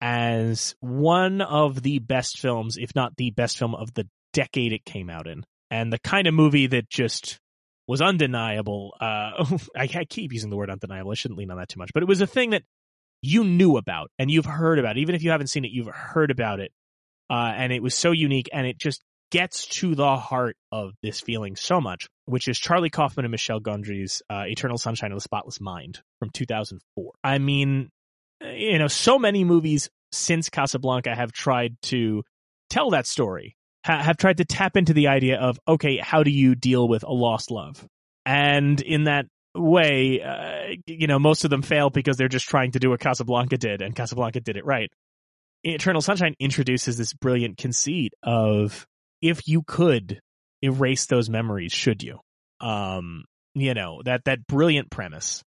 as 0.00 0.74
one 0.80 1.40
of 1.40 1.82
the 1.82 2.00
best 2.00 2.38
films 2.38 2.76
if 2.76 2.94
not 2.94 3.16
the 3.16 3.30
best 3.30 3.58
film 3.58 3.74
of 3.74 3.94
the 3.94 4.08
decade 4.32 4.72
it 4.72 4.84
came 4.84 5.08
out 5.08 5.26
in 5.28 5.44
and 5.70 5.92
the 5.92 5.98
kind 5.98 6.26
of 6.26 6.34
movie 6.34 6.66
that 6.66 6.88
just 6.90 7.38
was 7.86 8.02
undeniable. 8.02 8.94
Uh, 9.00 9.44
I, 9.76 9.88
I 9.94 10.04
keep 10.08 10.32
using 10.32 10.50
the 10.50 10.56
word 10.56 10.70
undeniable. 10.70 11.10
I 11.10 11.14
shouldn't 11.14 11.38
lean 11.38 11.50
on 11.50 11.58
that 11.58 11.68
too 11.68 11.78
much, 11.78 11.92
but 11.94 12.02
it 12.02 12.08
was 12.08 12.20
a 12.20 12.26
thing 12.26 12.50
that 12.50 12.62
you 13.22 13.44
knew 13.44 13.76
about 13.76 14.10
and 14.18 14.30
you've 14.30 14.46
heard 14.46 14.78
about. 14.78 14.98
Even 14.98 15.14
if 15.14 15.22
you 15.22 15.30
haven't 15.30 15.48
seen 15.48 15.64
it, 15.64 15.70
you've 15.70 15.88
heard 15.88 16.30
about 16.30 16.60
it. 16.60 16.72
Uh, 17.30 17.52
and 17.56 17.72
it 17.72 17.82
was 17.82 17.94
so 17.94 18.10
unique 18.10 18.50
and 18.52 18.66
it 18.66 18.78
just 18.78 19.02
gets 19.30 19.66
to 19.66 19.94
the 19.94 20.16
heart 20.16 20.56
of 20.70 20.92
this 21.02 21.20
feeling 21.20 21.56
so 21.56 21.80
much, 21.80 22.06
which 22.26 22.48
is 22.48 22.58
Charlie 22.58 22.90
Kaufman 22.90 23.24
and 23.24 23.30
Michel 23.30 23.60
Gondry's 23.60 24.22
uh, 24.28 24.44
Eternal 24.46 24.76
Sunshine 24.76 25.12
of 25.12 25.16
the 25.16 25.22
Spotless 25.22 25.60
Mind 25.60 26.00
from 26.18 26.28
2004. 26.30 27.12
I 27.24 27.38
mean, 27.38 27.90
you 28.44 28.78
know, 28.78 28.88
so 28.88 29.18
many 29.18 29.44
movies 29.44 29.88
since 30.10 30.48
Casablanca 30.48 31.14
have 31.14 31.32
tried 31.32 31.76
to 31.82 32.22
tell 32.70 32.90
that 32.90 33.06
story 33.06 33.56
ha- 33.84 34.02
have 34.02 34.16
tried 34.16 34.38
to 34.38 34.44
tap 34.44 34.76
into 34.76 34.92
the 34.92 35.08
idea 35.08 35.38
of 35.38 35.58
okay, 35.66 35.98
how 35.98 36.22
do 36.22 36.30
you 36.30 36.54
deal 36.54 36.88
with 36.88 37.02
a 37.02 37.12
lost 37.12 37.50
love? 37.50 37.86
And 38.24 38.80
in 38.80 39.04
that 39.04 39.26
way, 39.54 40.22
uh, 40.22 40.76
you 40.86 41.06
know, 41.06 41.18
most 41.18 41.44
of 41.44 41.50
them 41.50 41.62
fail 41.62 41.90
because 41.90 42.16
they're 42.16 42.28
just 42.28 42.48
trying 42.48 42.72
to 42.72 42.78
do 42.78 42.90
what 42.90 43.00
Casablanca 43.00 43.58
did, 43.58 43.82
and 43.82 43.94
Casablanca 43.94 44.40
did 44.40 44.56
it 44.56 44.64
right. 44.64 44.90
Eternal 45.64 46.02
Sunshine 46.02 46.34
introduces 46.40 46.96
this 46.96 47.12
brilliant 47.12 47.56
conceit 47.56 48.12
of 48.22 48.86
if 49.20 49.46
you 49.46 49.62
could 49.62 50.20
erase 50.60 51.06
those 51.06 51.30
memories, 51.30 51.72
should 51.72 52.02
you? 52.02 52.18
Um, 52.60 53.24
you 53.54 53.74
know 53.74 54.00
that 54.04 54.24
that 54.24 54.46
brilliant 54.46 54.90
premise 54.90 55.42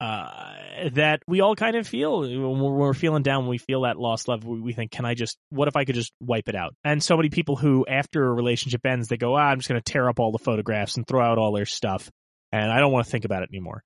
uh, 0.00 0.54
that 0.92 1.20
we 1.26 1.40
all 1.42 1.54
kind 1.54 1.76
of 1.76 1.86
feel 1.86 2.20
when 2.20 2.58
we're 2.58 2.94
feeling 2.94 3.22
down, 3.22 3.42
when 3.42 3.50
we 3.50 3.58
feel 3.58 3.82
that 3.82 3.98
lost 3.98 4.28
love, 4.28 4.44
we 4.44 4.72
think, 4.72 4.90
can 4.90 5.04
I 5.04 5.14
just, 5.14 5.36
what 5.50 5.68
if 5.68 5.76
I 5.76 5.84
could 5.84 5.94
just 5.94 6.12
wipe 6.20 6.48
it 6.48 6.54
out? 6.54 6.74
And 6.84 7.02
so 7.02 7.16
many 7.16 7.28
people 7.28 7.56
who, 7.56 7.84
after 7.86 8.24
a 8.24 8.32
relationship 8.32 8.84
ends, 8.86 9.08
they 9.08 9.18
go, 9.18 9.36
ah, 9.36 9.40
I'm 9.40 9.58
just 9.58 9.68
going 9.68 9.80
to 9.80 9.92
tear 9.92 10.08
up 10.08 10.18
all 10.18 10.32
the 10.32 10.38
photographs 10.38 10.96
and 10.96 11.06
throw 11.06 11.22
out 11.22 11.36
all 11.36 11.52
their 11.52 11.66
stuff. 11.66 12.10
And 12.50 12.72
I 12.72 12.78
don't 12.78 12.92
want 12.92 13.04
to 13.04 13.10
think 13.10 13.26
about 13.26 13.42
it 13.42 13.50
anymore. 13.52 13.82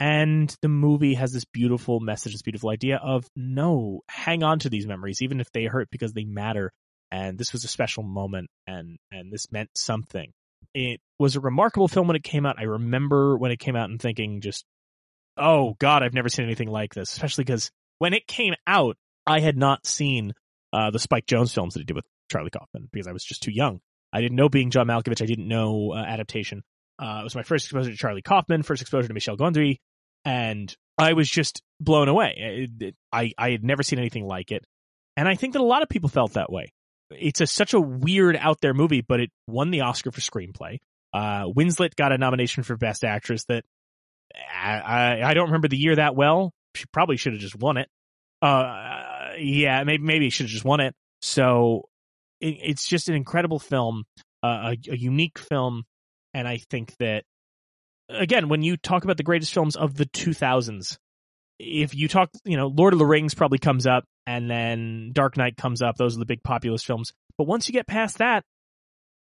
And 0.00 0.54
the 0.62 0.68
movie 0.68 1.12
has 1.14 1.30
this 1.30 1.44
beautiful 1.44 2.00
message, 2.00 2.32
this 2.32 2.42
beautiful 2.42 2.70
idea 2.70 2.96
of 2.96 3.26
no, 3.36 4.00
hang 4.08 4.42
on 4.42 4.60
to 4.60 4.70
these 4.70 4.86
memories, 4.86 5.20
even 5.20 5.40
if 5.40 5.52
they 5.52 5.64
hurt 5.64 5.88
because 5.90 6.14
they 6.14 6.24
matter. 6.24 6.72
And 7.12 7.36
this 7.36 7.52
was 7.52 7.64
a 7.64 7.68
special 7.68 8.02
moment 8.02 8.48
and, 8.66 8.96
and 9.12 9.30
this 9.30 9.52
meant 9.52 9.68
something. 9.76 10.32
It 10.72 11.00
was 11.18 11.36
a 11.36 11.40
remarkable 11.40 11.88
film 11.88 12.06
when 12.06 12.16
it 12.16 12.24
came 12.24 12.46
out. 12.46 12.56
I 12.58 12.62
remember 12.62 13.36
when 13.36 13.50
it 13.50 13.58
came 13.58 13.76
out 13.76 13.90
and 13.90 14.00
thinking 14.00 14.40
just, 14.40 14.64
oh 15.36 15.74
god, 15.78 16.02
I've 16.02 16.14
never 16.14 16.28
seen 16.28 16.44
anything 16.44 16.68
like 16.68 16.94
this. 16.94 17.12
Especially 17.12 17.44
because 17.44 17.70
when 17.98 18.14
it 18.14 18.26
came 18.26 18.54
out, 18.66 18.96
I 19.26 19.40
had 19.40 19.56
not 19.56 19.86
seen 19.86 20.32
uh, 20.72 20.90
the 20.90 20.98
Spike 20.98 21.26
Jonze 21.26 21.52
films 21.52 21.74
that 21.74 21.80
he 21.80 21.84
did 21.84 21.96
with 21.96 22.06
Charlie 22.30 22.50
Kaufman 22.50 22.88
because 22.92 23.06
I 23.06 23.12
was 23.12 23.24
just 23.24 23.42
too 23.42 23.52
young. 23.52 23.80
I 24.12 24.20
didn't 24.20 24.36
know 24.36 24.48
being 24.48 24.70
John 24.70 24.86
Malkovich. 24.86 25.22
I 25.22 25.26
didn't 25.26 25.48
know 25.48 25.92
uh, 25.92 25.98
adaptation. 25.98 26.62
Uh, 26.98 27.18
it 27.20 27.24
was 27.24 27.34
my 27.34 27.42
first 27.42 27.66
exposure 27.66 27.90
to 27.90 27.96
Charlie 27.96 28.22
Kaufman, 28.22 28.62
first 28.62 28.82
exposure 28.82 29.08
to 29.08 29.14
Michel 29.14 29.36
Gondry, 29.36 29.78
and 30.24 30.74
I 30.98 31.14
was 31.14 31.30
just 31.30 31.62
blown 31.80 32.08
away. 32.08 32.34
It, 32.36 32.82
it, 32.82 32.94
I 33.12 33.32
I 33.38 33.50
had 33.50 33.64
never 33.64 33.82
seen 33.82 33.98
anything 33.98 34.26
like 34.26 34.52
it, 34.52 34.64
and 35.16 35.26
I 35.26 35.34
think 35.34 35.54
that 35.54 35.62
a 35.62 35.64
lot 35.64 35.82
of 35.82 35.88
people 35.88 36.08
felt 36.08 36.34
that 36.34 36.52
way. 36.52 36.72
It's 37.10 37.40
a, 37.40 37.46
such 37.46 37.74
a 37.74 37.80
weird 37.80 38.36
out 38.36 38.60
there 38.60 38.74
movie, 38.74 39.00
but 39.00 39.20
it 39.20 39.30
won 39.46 39.70
the 39.70 39.80
Oscar 39.80 40.12
for 40.12 40.20
screenplay. 40.20 40.78
Uh, 41.12 41.46
Winslet 41.46 41.96
got 41.96 42.12
a 42.12 42.18
nomination 42.18 42.62
for 42.62 42.76
Best 42.76 43.04
Actress 43.04 43.44
that 43.48 43.64
I, 44.34 45.22
I, 45.22 45.34
don't 45.34 45.46
remember 45.46 45.68
the 45.68 45.76
year 45.76 45.96
that 45.96 46.14
well. 46.14 46.52
She 46.74 46.84
probably 46.92 47.16
should 47.16 47.32
have 47.32 47.40
just 47.40 47.56
won 47.56 47.76
it. 47.76 47.88
Uh, 48.42 49.32
yeah, 49.38 49.82
maybe 49.84 50.02
maybe 50.02 50.30
should 50.30 50.44
have 50.44 50.50
just 50.50 50.64
won 50.64 50.80
it. 50.80 50.94
So 51.20 51.88
it, 52.40 52.56
it's 52.62 52.86
just 52.86 53.08
an 53.08 53.14
incredible 53.14 53.58
film, 53.58 54.04
uh, 54.42 54.74
a, 54.74 54.92
a 54.92 54.96
unique 54.96 55.38
film, 55.38 55.84
and 56.32 56.46
I 56.48 56.58
think 56.58 56.96
that 56.98 57.24
again, 58.08 58.48
when 58.48 58.62
you 58.62 58.76
talk 58.76 59.04
about 59.04 59.16
the 59.16 59.22
greatest 59.22 59.52
films 59.52 59.76
of 59.76 59.94
the 59.94 60.06
2000s, 60.06 60.96
if 61.58 61.94
you 61.94 62.08
talk, 62.08 62.30
you 62.44 62.56
know, 62.56 62.68
Lord 62.68 62.92
of 62.92 62.98
the 62.98 63.06
Rings 63.06 63.34
probably 63.34 63.58
comes 63.58 63.86
up, 63.86 64.04
and 64.26 64.50
then 64.50 65.10
Dark 65.12 65.36
Knight 65.36 65.56
comes 65.56 65.82
up. 65.82 65.96
Those 65.96 66.16
are 66.16 66.20
the 66.20 66.26
big 66.26 66.42
populist 66.42 66.86
films. 66.86 67.12
But 67.36 67.44
once 67.44 67.68
you 67.68 67.72
get 67.72 67.86
past 67.86 68.18
that, 68.18 68.44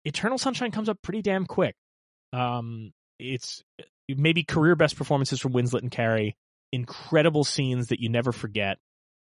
Eternal 0.04 0.38
Sunshine 0.38 0.70
comes 0.70 0.88
up 0.88 0.98
pretty 1.02 1.22
damn 1.22 1.46
quick. 1.46 1.74
Um, 2.32 2.92
it's 3.18 3.62
maybe 4.16 4.44
career 4.44 4.76
best 4.76 4.96
performances 4.96 5.40
from 5.40 5.52
Winslet 5.52 5.82
and 5.82 5.90
Carey. 5.90 6.36
Incredible 6.72 7.44
scenes 7.44 7.88
that 7.88 8.00
you 8.00 8.08
never 8.08 8.32
forget. 8.32 8.78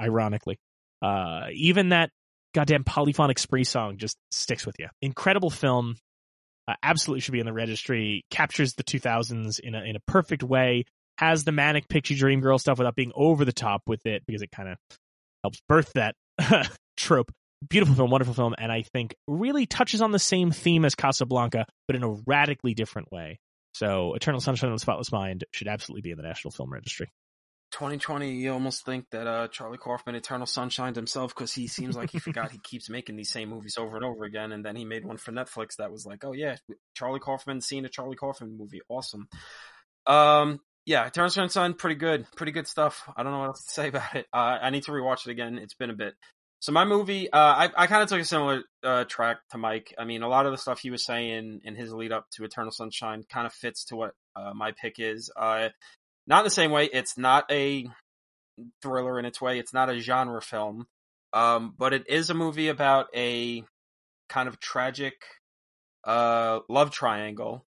Ironically, 0.01 0.59
uh, 1.01 1.47
even 1.53 1.91
that 1.91 2.11
goddamn 2.55 2.85
polyphonic 2.85 3.39
spree 3.39 3.65
song 3.65 3.97
just 3.99 4.17
sticks 4.31 4.67
with 4.67 4.77
you. 4.79 4.89
Incredible 5.01 5.51
film. 5.51 5.97
Uh, 6.69 6.75
absolutely 6.83 7.21
should 7.21 7.33
be 7.33 7.41
in 7.41 7.47
the 7.47 7.53
registry. 7.53 8.25
Captures 8.31 8.75
the 8.75 8.85
2000s 8.85 9.61
in 9.61 9.75
a 9.75 9.83
in 9.83 9.97
a 9.97 10.01
perfect 10.07 10.43
way. 10.43 10.85
Has 11.19 11.45
the 11.45 11.53
manic 11.53 11.89
pixie 11.89 12.15
dream 12.15 12.41
girl 12.41 12.59
stuff 12.59 12.79
without 12.79 12.95
being 12.95 13.13
over 13.15 13.45
the 13.45 13.53
top 13.53 13.83
with 13.87 14.07
it 14.07 14.23
because 14.27 14.43
it 14.43 14.51
kind 14.51 14.69
of 14.69 14.79
helps 15.43 15.61
birth 15.69 15.93
that 15.95 16.15
trope. 16.97 17.31
Beautiful 17.69 17.95
film, 17.95 18.11
wonderful 18.11 18.35
film, 18.35 18.55
and 18.59 18.73
I 18.73 18.83
think 18.83 19.15
really 19.29 19.67
touches 19.67 20.01
on 20.01 20.11
the 20.11 20.19
same 20.19 20.51
theme 20.51 20.85
as 20.85 20.97
Casablanca, 20.97 21.65
but 21.87 21.95
in 21.95 22.03
a 22.03 22.17
radically 22.27 22.75
different 22.75 23.13
way. 23.13 23.39
So 23.73 24.15
Eternal 24.15 24.41
Sunshine 24.41 24.71
of 24.71 24.77
the 24.77 24.81
Spotless 24.81 25.13
Mind 25.13 25.45
should 25.51 25.69
absolutely 25.69 26.03
be 26.03 26.11
in 26.11 26.17
the 26.17 26.23
National 26.23 26.53
Film 26.53 26.73
Registry. 26.73 27.11
2020, 27.73 28.33
you 28.33 28.53
almost 28.53 28.85
think 28.85 29.07
that 29.11 29.27
uh, 29.27 29.49
Charlie 29.49 29.79
Kaufman 29.79 30.15
Eternal 30.15 30.47
Sunshine 30.47 30.95
himself 30.95 31.35
because 31.35 31.55
he 31.55 31.67
seems 31.67 31.97
like 31.97 32.11
he 32.11 32.19
forgot 32.19 32.53
he 32.53 32.59
keeps 32.63 32.91
making 32.91 33.17
these 33.17 33.31
same 33.31 33.49
movies 33.49 33.79
over 33.79 33.97
and 33.97 34.05
over 34.05 34.25
again, 34.25 34.53
and 34.53 34.65
then 34.65 34.77
he 34.77 34.85
made 34.85 35.07
one 35.07 35.17
for 35.17 35.33
Netflix 35.33 35.77
that 35.77 35.91
was 35.91 36.05
like, 36.05 36.23
oh 36.23 36.33
yeah, 36.33 36.57
Charlie 36.95 37.19
Kaufman 37.19 37.63
seeing 37.63 37.87
a 37.87 37.89
Charlie 37.89 38.17
Kaufman 38.17 38.57
movie, 38.59 38.83
awesome. 38.91 39.27
Um, 40.07 40.61
yeah, 40.85 41.07
Eternal 41.07 41.31
Sunshine, 41.31 41.73
pretty 41.73 41.97
good, 41.97 42.27
pretty 42.37 42.53
good 42.53 42.67
stuff. 42.67 43.09
I 43.17 43.23
don't 43.23 43.33
know 43.33 43.39
what 43.39 43.49
else 43.49 43.65
to 43.65 43.73
say 43.73 43.89
about 43.89 44.17
it. 44.17 44.27
Uh, 44.33 44.59
I 44.61 44.71
need 44.71 44.85
to 44.85 44.93
rewatch 44.93 45.27
it 45.27 45.31
again. 45.31 45.57
It's 45.59 45.75
been 45.75 45.91
a 45.91 45.95
bit. 45.95 46.15
So 46.63 46.71
my 46.71 46.85
movie, 46.85 47.29
uh, 47.29 47.39
I, 47.39 47.71
I 47.77 47.87
kind 47.89 48.05
of 48.05 48.09
took 48.09 48.21
a 48.21 48.25
similar 48.25 48.63
uh, 48.85 49.03
track 49.03 49.39
to 49.51 49.59
Mike. 49.59 49.93
I 49.99 50.05
mean, 50.05 50.23
a 50.23 50.29
lot 50.29 50.47
of 50.47 50.53
the 50.53 50.59
stuff 50.59 50.79
he 50.79 50.93
was 50.93 51.05
saying 51.05 51.63
in 51.65 51.75
his 51.75 51.93
lead 51.93 52.13
up 52.13 52.31
to 52.37 52.45
Eternal 52.45 52.71
Sunshine 52.71 53.25
kind 53.29 53.49
of 53.49 53.53
fits 53.53 53.87
to 53.87 53.97
what 53.97 54.13
uh, 54.37 54.53
my 54.55 54.71
pick 54.71 55.01
is. 55.01 55.29
Uh, 55.37 55.71
not 56.29 56.39
in 56.39 56.45
the 56.45 56.51
same 56.51 56.71
way. 56.71 56.85
It's 56.85 57.19
not 57.19 57.51
a 57.51 57.89
thriller 58.81 59.19
in 59.19 59.25
its 59.25 59.41
way. 59.41 59.59
It's 59.59 59.75
not 59.75 59.91
a 59.91 59.99
genre 59.99 60.41
film, 60.41 60.87
um, 61.33 61.75
but 61.77 61.93
it 61.93 62.09
is 62.09 62.31
a 62.31 62.35
movie 62.35 62.69
about 62.69 63.07
a 63.13 63.65
kind 64.29 64.49
of 64.49 64.61
tragic 64.61 65.15
uh, 66.05 66.61
love 66.69 66.93
triangle 66.93 67.65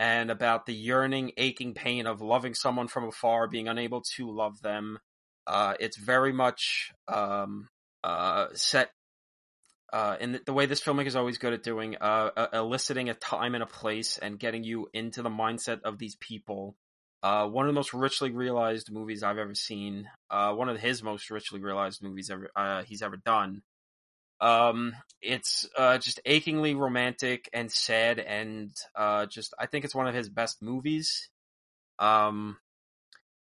and 0.00 0.32
about 0.32 0.66
the 0.66 0.74
yearning, 0.74 1.30
aching 1.36 1.74
pain 1.74 2.08
of 2.08 2.20
loving 2.20 2.54
someone 2.54 2.88
from 2.88 3.04
afar, 3.04 3.46
being 3.46 3.68
unable 3.68 4.02
to 4.16 4.28
love 4.28 4.62
them. 4.62 4.98
Uh, 5.46 5.74
it's 5.78 5.96
very 5.96 6.32
much 6.32 6.90
um, 7.06 7.68
uh, 8.06 8.46
set 8.54 8.90
uh, 9.92 10.16
in 10.20 10.38
the, 10.46 10.52
way 10.52 10.66
this 10.66 10.80
filmmaker 10.80 11.06
is 11.06 11.16
always 11.16 11.38
good 11.38 11.52
at 11.52 11.62
doing, 11.62 11.96
uh, 12.00 12.30
uh, 12.36 12.46
eliciting 12.52 13.08
a 13.08 13.14
time 13.14 13.54
and 13.54 13.62
a 13.62 13.66
place 13.66 14.16
and 14.18 14.38
getting 14.38 14.62
you 14.62 14.88
into 14.92 15.22
the 15.22 15.28
mindset 15.28 15.82
of 15.82 15.98
these 15.98 16.14
people. 16.16 16.76
Uh, 17.22 17.48
one 17.48 17.66
of 17.66 17.68
the 17.68 17.78
most 17.78 17.92
richly 17.92 18.30
realized 18.30 18.92
movies 18.92 19.24
I've 19.24 19.38
ever 19.38 19.54
seen. 19.54 20.08
Uh, 20.30 20.52
one 20.52 20.68
of 20.68 20.78
his 20.78 21.02
most 21.02 21.30
richly 21.30 21.60
realized 21.60 22.00
movies 22.02 22.30
ever 22.30 22.48
uh, 22.54 22.84
he's 22.84 23.02
ever 23.02 23.16
done. 23.16 23.62
Um, 24.40 24.94
it's 25.20 25.66
just 25.76 26.20
achingly 26.24 26.74
romantic 26.74 27.48
and 27.52 27.72
sad, 27.72 28.20
and 28.20 28.70
just 29.28 29.54
I 29.58 29.66
think 29.66 29.84
it's 29.84 29.94
one 29.94 30.06
of 30.06 30.14
his 30.14 30.28
best 30.28 30.62
movies. 30.62 31.28
Um, 31.98 32.58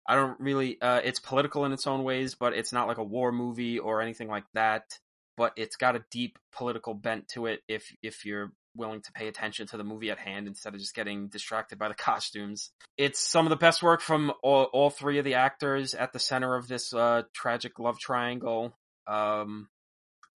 I 0.07 0.15
don't 0.15 0.39
really. 0.39 0.77
it's 0.81 1.19
political 1.19 1.65
in 1.65 1.71
its 1.71 1.87
own 1.87 2.03
ways, 2.03 2.35
but 2.35 2.53
it's 2.53 2.71
not 2.71 2.87
like 2.87 2.97
a 2.97 3.03
war 3.03 3.31
movie 3.31 3.79
or 3.79 4.01
anything 4.01 4.27
like 4.27 4.45
that 4.53 4.99
but 5.37 5.53
it's 5.57 5.75
got 5.75 5.95
a 5.97 6.05
deep 6.11 6.39
political 6.53 6.93
bent 6.93 7.27
to 7.27 7.45
it 7.45 7.61
if 7.67 7.93
if 8.01 8.25
you're 8.25 8.53
willing 8.75 9.01
to 9.01 9.11
pay 9.13 9.27
attention 9.27 9.67
to 9.67 9.77
the 9.77 9.83
movie 9.83 10.11
at 10.11 10.17
hand 10.17 10.47
instead 10.47 10.73
of 10.73 10.79
just 10.79 10.93
getting 10.93 11.27
distracted 11.27 11.79
by 11.79 11.87
the 11.87 11.93
costumes. 11.95 12.71
It's 12.97 13.19
some 13.19 13.45
of 13.45 13.49
the 13.49 13.55
best 13.55 13.81
work 13.81 14.01
from 14.01 14.33
all, 14.43 14.63
all 14.65 14.89
three 14.89 15.17
of 15.17 15.25
the 15.25 15.35
actors 15.35 15.93
at 15.93 16.13
the 16.13 16.19
center 16.19 16.55
of 16.55 16.67
this 16.67 16.93
uh, 16.93 17.23
tragic 17.33 17.79
love 17.79 17.99
triangle. 17.99 18.77
Um, 19.07 19.69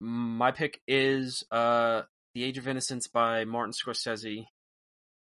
my 0.01 0.53
pick 0.53 0.81
is 0.87 1.43
uh, 1.51 2.03
The 2.35 2.45
Age 2.45 2.59
of 2.59 2.69
Innocence 2.69 3.09
by 3.09 3.45
Martin 3.45 3.73
Scorsese. 3.73 4.47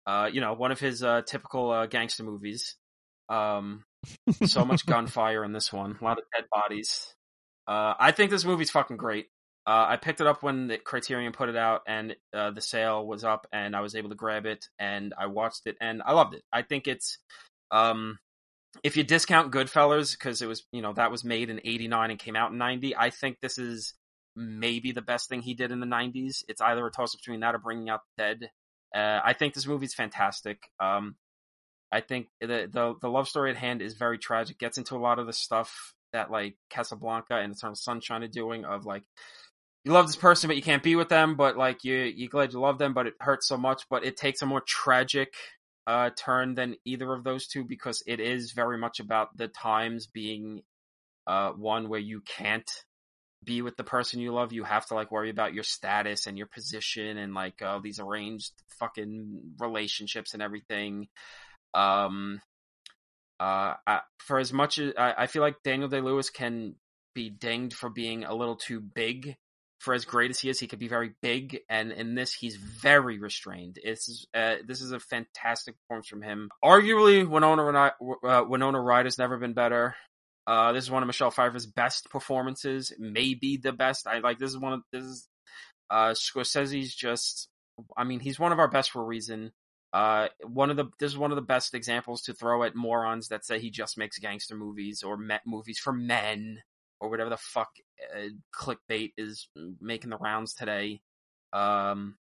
Uh, 0.05 0.29
you 0.31 0.41
know, 0.41 0.53
one 0.53 0.71
of 0.71 0.79
his 0.79 1.03
uh, 1.03 1.21
typical 1.25 1.71
uh, 1.71 1.85
gangster 1.87 2.23
movies. 2.23 2.75
Um, 3.27 3.83
so 4.45 4.65
much 4.65 4.85
gunfire 4.85 5.43
in 5.43 5.53
this 5.53 5.71
one, 5.71 5.97
a 5.99 6.03
lot 6.03 6.17
of 6.17 6.23
dead 6.35 6.45
bodies. 6.51 7.13
Uh, 7.67 7.93
I 7.99 8.11
think 8.11 8.31
this 8.31 8.45
movie's 8.45 8.71
fucking 8.71 8.97
great. 8.97 9.27
Uh, 9.67 9.85
I 9.89 9.97
picked 9.97 10.21
it 10.21 10.27
up 10.27 10.41
when 10.41 10.67
the 10.67 10.77
Criterion 10.77 11.31
put 11.31 11.49
it 11.49 11.55
out, 11.55 11.81
and 11.87 12.15
uh, 12.33 12.51
the 12.51 12.61
sale 12.61 13.05
was 13.05 13.23
up, 13.23 13.45
and 13.51 13.75
I 13.75 13.81
was 13.81 13.95
able 13.95 14.09
to 14.09 14.15
grab 14.15 14.45
it, 14.45 14.65
and 14.79 15.13
I 15.17 15.27
watched 15.27 15.67
it, 15.67 15.75
and 15.79 16.01
I 16.03 16.13
loved 16.13 16.33
it. 16.33 16.41
I 16.51 16.63
think 16.63 16.87
it's, 16.87 17.19
um, 17.69 18.17
if 18.83 18.97
you 18.97 19.03
discount 19.03 19.51
Goodfellas 19.51 20.17
because 20.17 20.41
it 20.41 20.47
was, 20.47 20.65
you 20.71 20.81
know, 20.81 20.93
that 20.93 21.11
was 21.11 21.23
made 21.23 21.51
in 21.51 21.59
'89 21.63 22.09
and 22.09 22.19
came 22.19 22.35
out 22.35 22.51
in 22.51 22.57
'90. 22.57 22.95
I 22.95 23.11
think 23.11 23.37
this 23.41 23.59
is 23.59 23.93
maybe 24.35 24.91
the 24.91 25.01
best 25.01 25.29
thing 25.29 25.41
he 25.41 25.53
did 25.53 25.71
in 25.71 25.79
the 25.79 25.85
'90s. 25.85 26.43
It's 26.47 26.61
either 26.61 26.85
a 26.87 26.91
toss 26.91 27.13
up 27.13 27.19
between 27.19 27.41
that 27.41 27.53
or 27.53 27.59
Bringing 27.59 27.89
Out 27.89 28.01
the 28.17 28.23
Dead. 28.23 28.49
Uh, 28.95 29.19
I 29.23 29.33
think 29.33 29.53
this 29.53 29.67
movie's 29.67 29.93
fantastic. 29.93 30.57
Um, 30.79 31.15
I 31.91 32.01
think 32.01 32.27
the, 32.39 32.69
the 32.71 32.95
the 33.01 33.09
love 33.09 33.27
story 33.27 33.51
at 33.51 33.57
hand 33.57 33.81
is 33.81 33.95
very 33.95 34.17
tragic. 34.17 34.59
Gets 34.59 34.77
into 34.77 34.95
a 34.95 34.99
lot 34.99 35.19
of 35.19 35.27
the 35.27 35.33
stuff 35.33 35.93
that 36.13 36.31
like 36.31 36.55
Casablanca 36.69 37.35
and 37.35 37.53
Eternal 37.53 37.75
Sunshine 37.75 38.23
are 38.23 38.27
doing 38.27 38.65
of 38.65 38.85
like 38.85 39.03
you 39.85 39.91
love 39.91 40.07
this 40.07 40.15
person, 40.15 40.47
but 40.47 40.55
you 40.55 40.61
can't 40.61 40.83
be 40.83 40.95
with 40.95 41.09
them. 41.09 41.35
But 41.35 41.57
like 41.57 41.83
you, 41.83 41.95
you're 41.95 42.29
glad 42.29 42.53
you 42.53 42.59
love 42.59 42.77
them, 42.77 42.93
but 42.93 43.07
it 43.07 43.13
hurts 43.19 43.47
so 43.47 43.57
much. 43.57 43.83
But 43.89 44.05
it 44.05 44.17
takes 44.17 44.41
a 44.41 44.45
more 44.45 44.61
tragic 44.61 45.33
uh, 45.87 46.11
turn 46.15 46.55
than 46.55 46.75
either 46.85 47.11
of 47.13 47.23
those 47.23 47.47
two 47.47 47.63
because 47.63 48.03
it 48.05 48.19
is 48.19 48.51
very 48.51 48.77
much 48.77 48.99
about 48.99 49.35
the 49.35 49.47
times 49.47 50.07
being 50.07 50.61
uh, 51.25 51.51
one 51.51 51.89
where 51.89 51.99
you 51.99 52.21
can't 52.21 52.69
be 53.43 53.61
with 53.61 53.77
the 53.77 53.83
person 53.83 54.19
you 54.19 54.33
love. 54.33 54.51
You 54.51 54.63
have 54.63 54.85
to 54.87 54.95
like 54.95 55.11
worry 55.11 55.29
about 55.29 55.53
your 55.53 55.63
status 55.63 56.27
and 56.27 56.37
your 56.37 56.47
position 56.47 57.17
and 57.17 57.33
like 57.33 57.61
uh, 57.61 57.79
these 57.81 57.99
arranged 57.99 58.51
fucking 58.79 59.55
relationships 59.59 60.33
and 60.33 60.43
everything. 60.43 61.07
Um, 61.73 62.41
uh, 63.39 63.75
I, 63.87 64.01
for 64.19 64.39
as 64.39 64.51
much 64.51 64.79
as 64.79 64.93
I, 64.97 65.13
I 65.19 65.27
feel 65.27 65.41
like 65.41 65.63
Daniel 65.63 65.89
Day 65.89 66.01
Lewis 66.01 66.29
can 66.29 66.75
be 67.15 67.29
dinged 67.29 67.75
for 67.75 67.89
being 67.89 68.23
a 68.23 68.33
little 68.33 68.55
too 68.55 68.79
big 68.79 69.35
for 69.79 69.93
as 69.93 70.05
great 70.05 70.29
as 70.29 70.39
he 70.39 70.49
is, 70.49 70.59
he 70.59 70.67
could 70.67 70.79
be 70.79 70.89
very 70.89 71.11
big, 71.21 71.61
and 71.69 71.91
in 71.91 72.13
this, 72.13 72.33
he's 72.33 72.57
very 72.57 73.17
restrained. 73.17 73.79
It's 73.81 74.25
uh, 74.33 74.55
this 74.67 74.81
is 74.81 74.91
a 74.91 74.99
fantastic 74.99 75.75
performance 75.79 76.07
from 76.07 76.21
him. 76.21 76.49
Arguably, 76.63 77.27
Winona 77.27 77.93
uh, 78.23 78.43
Winona 78.47 78.79
Ryder's 78.79 79.17
never 79.17 79.37
been 79.37 79.53
better. 79.53 79.95
Uh, 80.45 80.73
this 80.73 80.83
is 80.83 80.91
one 80.91 81.03
of 81.03 81.07
Michelle 81.07 81.31
Pfeiffer's 81.31 81.65
best 81.65 82.09
performances, 82.09 82.91
maybe 82.99 83.57
the 83.57 83.71
best. 83.71 84.07
I 84.07 84.19
like 84.19 84.37
this 84.37 84.51
is 84.51 84.57
one 84.57 84.73
of 84.73 84.81
this 84.91 85.03
is 85.03 85.27
uh, 85.89 86.09
Scorsese's 86.09 86.93
just. 86.93 87.47
I 87.95 88.03
mean, 88.03 88.19
he's 88.19 88.39
one 88.39 88.51
of 88.51 88.59
our 88.59 88.67
best 88.67 88.91
for 88.91 89.01
a 89.01 89.05
reason. 89.05 89.53
Uh, 89.91 90.27
one 90.43 90.69
of 90.69 90.77
the 90.77 90.85
this 90.99 91.11
is 91.11 91.17
one 91.17 91.31
of 91.31 91.35
the 91.35 91.41
best 91.41 91.73
examples 91.73 92.21
to 92.21 92.33
throw 92.33 92.63
at 92.63 92.75
morons 92.75 93.29
that 93.29 93.43
say 93.43 93.59
he 93.59 93.71
just 93.71 93.97
makes 93.97 94.19
gangster 94.19 94.55
movies 94.55 95.01
or 95.01 95.17
met 95.17 95.41
movies 95.47 95.79
for 95.79 95.91
men 95.91 96.61
or 96.99 97.09
whatever 97.09 97.29
the 97.29 97.37
fuck 97.37 97.69
uh, 98.15 98.27
clickbait 98.53 99.13
is 99.17 99.47
making 99.81 100.09
the 100.09 100.17
rounds 100.17 100.53
today. 100.53 101.01
Um, 101.53 102.17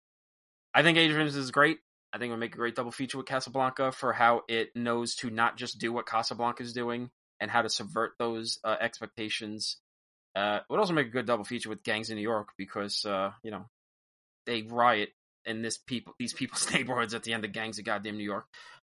I 0.74 0.84
think 0.84 0.98
Innocence 0.98 1.36
is 1.36 1.52
great. 1.52 1.80
I 2.14 2.18
think 2.18 2.30
it 2.30 2.34
would 2.34 2.40
make 2.40 2.54
a 2.54 2.58
great 2.58 2.76
double 2.76 2.92
feature 2.92 3.18
with 3.18 3.28
Casablanca 3.28 3.92
for 3.92 4.14
how 4.14 4.44
it 4.48 4.76
knows 4.76 5.16
to 5.16 5.30
not 5.30 5.58
just 5.58 5.80
do 5.80 5.92
what 5.92 6.08
Casablanca 6.08 6.64
is 6.64 6.74
doing 6.74 7.10
and 7.40 7.52
how 7.52 7.62
to 7.62 7.70
subvert 7.70 8.14
those 8.18 8.60
uh, 8.64 8.76
expectations. 8.80 9.78
Uh, 10.36 10.60
it 10.62 10.72
would 10.72 10.80
also 10.80 10.94
make 10.94 11.08
a 11.08 11.12
good 11.12 11.26
double 11.26 11.44
feature 11.44 11.70
with 11.70 11.84
Gangs 11.84 12.10
in 12.10 12.16
New 12.16 12.22
York 12.22 12.50
because 12.58 13.06
uh, 13.06 13.32
you 13.44 13.52
know 13.52 13.66
they 14.46 14.62
riot 14.62 15.10
in 15.48 15.62
this 15.62 15.78
people 15.78 16.14
these 16.20 16.34
people's 16.34 16.72
neighborhoods 16.74 17.14
at 17.14 17.24
the 17.24 17.34
end 17.34 17.46
of 17.46 17.52
Gangs 17.52 17.80
of 17.80 17.86
Goddamn 17.86 18.18
New 18.18 18.24
York. 18.24 18.46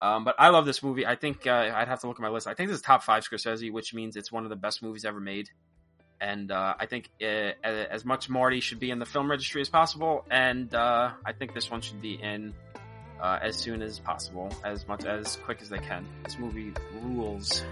Um, 0.00 0.24
but 0.24 0.34
I 0.38 0.48
love 0.48 0.66
this 0.66 0.82
movie. 0.82 1.06
I 1.06 1.14
think 1.14 1.46
uh, 1.46 1.70
I'd 1.74 1.86
have 1.86 2.00
to 2.00 2.08
look 2.08 2.16
at 2.16 2.22
my 2.22 2.28
list. 2.28 2.48
I 2.48 2.54
think 2.54 2.68
this 2.68 2.76
is 2.76 2.82
top 2.82 3.04
five 3.04 3.24
Scorsese, 3.24 3.72
which 3.72 3.94
means 3.94 4.16
it's 4.16 4.32
one 4.32 4.42
of 4.42 4.50
the 4.50 4.56
best 4.56 4.82
movies 4.82 5.04
ever 5.04 5.20
made 5.20 5.48
and 6.22 6.52
uh, 6.52 6.74
I 6.78 6.86
think 6.86 7.10
uh, 7.20 7.26
as 7.64 8.04
much 8.04 8.30
Marty 8.30 8.60
should 8.60 8.78
be 8.78 8.92
in 8.92 9.00
the 9.00 9.04
film 9.04 9.28
registry 9.28 9.60
as 9.60 9.68
possible, 9.68 10.24
and 10.30 10.72
uh, 10.72 11.10
I 11.26 11.32
think 11.32 11.52
this 11.52 11.68
one 11.68 11.80
should 11.80 12.00
be 12.00 12.14
in 12.14 12.54
uh, 13.20 13.40
as 13.42 13.56
soon 13.56 13.82
as 13.82 13.98
possible, 13.98 14.54
as 14.64 14.86
much 14.86 15.04
as 15.04 15.36
quick 15.44 15.60
as 15.60 15.68
they 15.68 15.78
can. 15.78 16.06
This 16.22 16.38
movie 16.38 16.72
rules. 17.02 17.64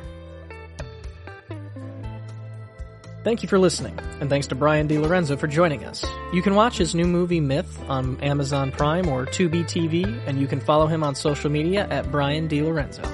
Thank 3.23 3.43
you 3.43 3.51
for 3.51 3.59
listening, 3.59 3.99
and 4.21 4.31
thanks 4.31 4.47
to 4.47 4.55
Brian 4.55 4.89
DiLorenzo 4.89 5.39
for 5.39 5.47
joining 5.47 5.85
us. 5.85 6.07
You 6.33 6.41
can 6.41 6.55
watch 6.55 6.79
his 6.79 6.95
new 6.95 7.05
movie 7.05 7.41
Myth 7.41 7.79
on 7.87 8.19
Amazon 8.23 8.73
Prime 8.73 9.09
or 9.09 9.27
Tubi 9.27 9.63
TV, 9.65 10.07
and 10.27 10.41
you 10.41 10.47
can 10.47 10.59
follow 10.59 10.87
him 10.87 11.03
on 11.03 11.15
social 11.15 11.51
media 11.51 11.87
at 11.91 12.11
Brian 12.11 12.49
DiLorenzo. 12.49 13.07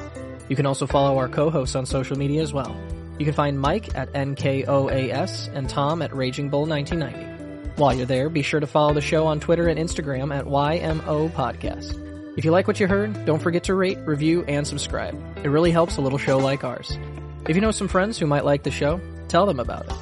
You 0.48 0.54
can 0.54 0.64
also 0.64 0.86
follow 0.86 1.18
our 1.18 1.28
co-hosts 1.28 1.74
on 1.74 1.86
social 1.86 2.16
media 2.16 2.40
as 2.40 2.52
well. 2.52 2.76
You 3.18 3.24
can 3.24 3.34
find 3.34 3.58
Mike 3.58 3.96
at 3.96 4.12
NKOAS 4.12 5.52
and 5.52 5.68
Tom 5.68 6.00
at 6.02 6.14
Raging 6.14 6.50
Bull 6.50 6.66
1990. 6.66 7.72
While 7.74 7.94
you're 7.94 8.06
there, 8.06 8.28
be 8.28 8.42
sure 8.42 8.60
to 8.60 8.66
follow 8.68 8.94
the 8.94 9.00
show 9.00 9.26
on 9.26 9.40
Twitter 9.40 9.66
and 9.66 9.76
Instagram 9.76 10.32
at 10.32 10.44
YMO 10.44 11.30
Podcast. 11.32 12.38
If 12.38 12.44
you 12.44 12.52
like 12.52 12.68
what 12.68 12.78
you 12.78 12.86
heard, 12.86 13.24
don't 13.24 13.42
forget 13.42 13.64
to 13.64 13.74
rate, 13.74 13.98
review, 14.04 14.44
and 14.46 14.64
subscribe. 14.64 15.20
It 15.42 15.48
really 15.48 15.72
helps 15.72 15.96
a 15.96 16.00
little 16.00 16.18
show 16.18 16.38
like 16.38 16.62
ours. 16.62 16.96
If 17.48 17.54
you 17.54 17.62
know 17.62 17.70
some 17.70 17.86
friends 17.86 18.18
who 18.18 18.26
might 18.26 18.44
like 18.44 18.64
the 18.64 18.72
show, 18.72 19.00
tell 19.28 19.46
them 19.46 19.60
about 19.60 19.86
it. 19.86 19.92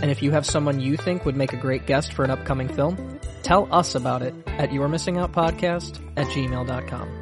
And 0.00 0.10
if 0.10 0.22
you 0.22 0.30
have 0.30 0.46
someone 0.46 0.80
you 0.80 0.96
think 0.96 1.26
would 1.26 1.36
make 1.36 1.52
a 1.52 1.56
great 1.56 1.84
guest 1.86 2.14
for 2.14 2.24
an 2.24 2.30
upcoming 2.30 2.68
film, 2.68 3.20
tell 3.42 3.68
us 3.72 3.94
about 3.94 4.22
it 4.22 4.34
at 4.46 4.70
yourmissingoutpodcast 4.70 6.00
at 6.16 6.26
gmail.com. 6.28 7.20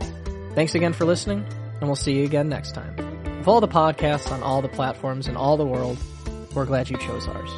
Thanks 0.55 0.77
again 0.77 0.93
for 0.93 1.05
listening, 1.05 1.45
and 1.81 1.89
we'll 1.89 1.97
see 1.97 2.13
you 2.13 2.25
again 2.25 2.49
next 2.49 2.77
time. 2.77 2.97
Of 3.41 3.49
all 3.49 3.61
the 3.61 3.67
podcasts 3.67 4.31
on 4.31 4.41
all 4.45 4.63
the 4.63 4.69
platforms 4.69 5.27
in 5.27 5.37
all 5.37 5.57
the 5.57 5.67
world, 5.67 5.99
we're 6.55 6.67
glad 6.67 6.89
you 6.89 6.97
chose 6.99 7.27
ours. 7.27 7.51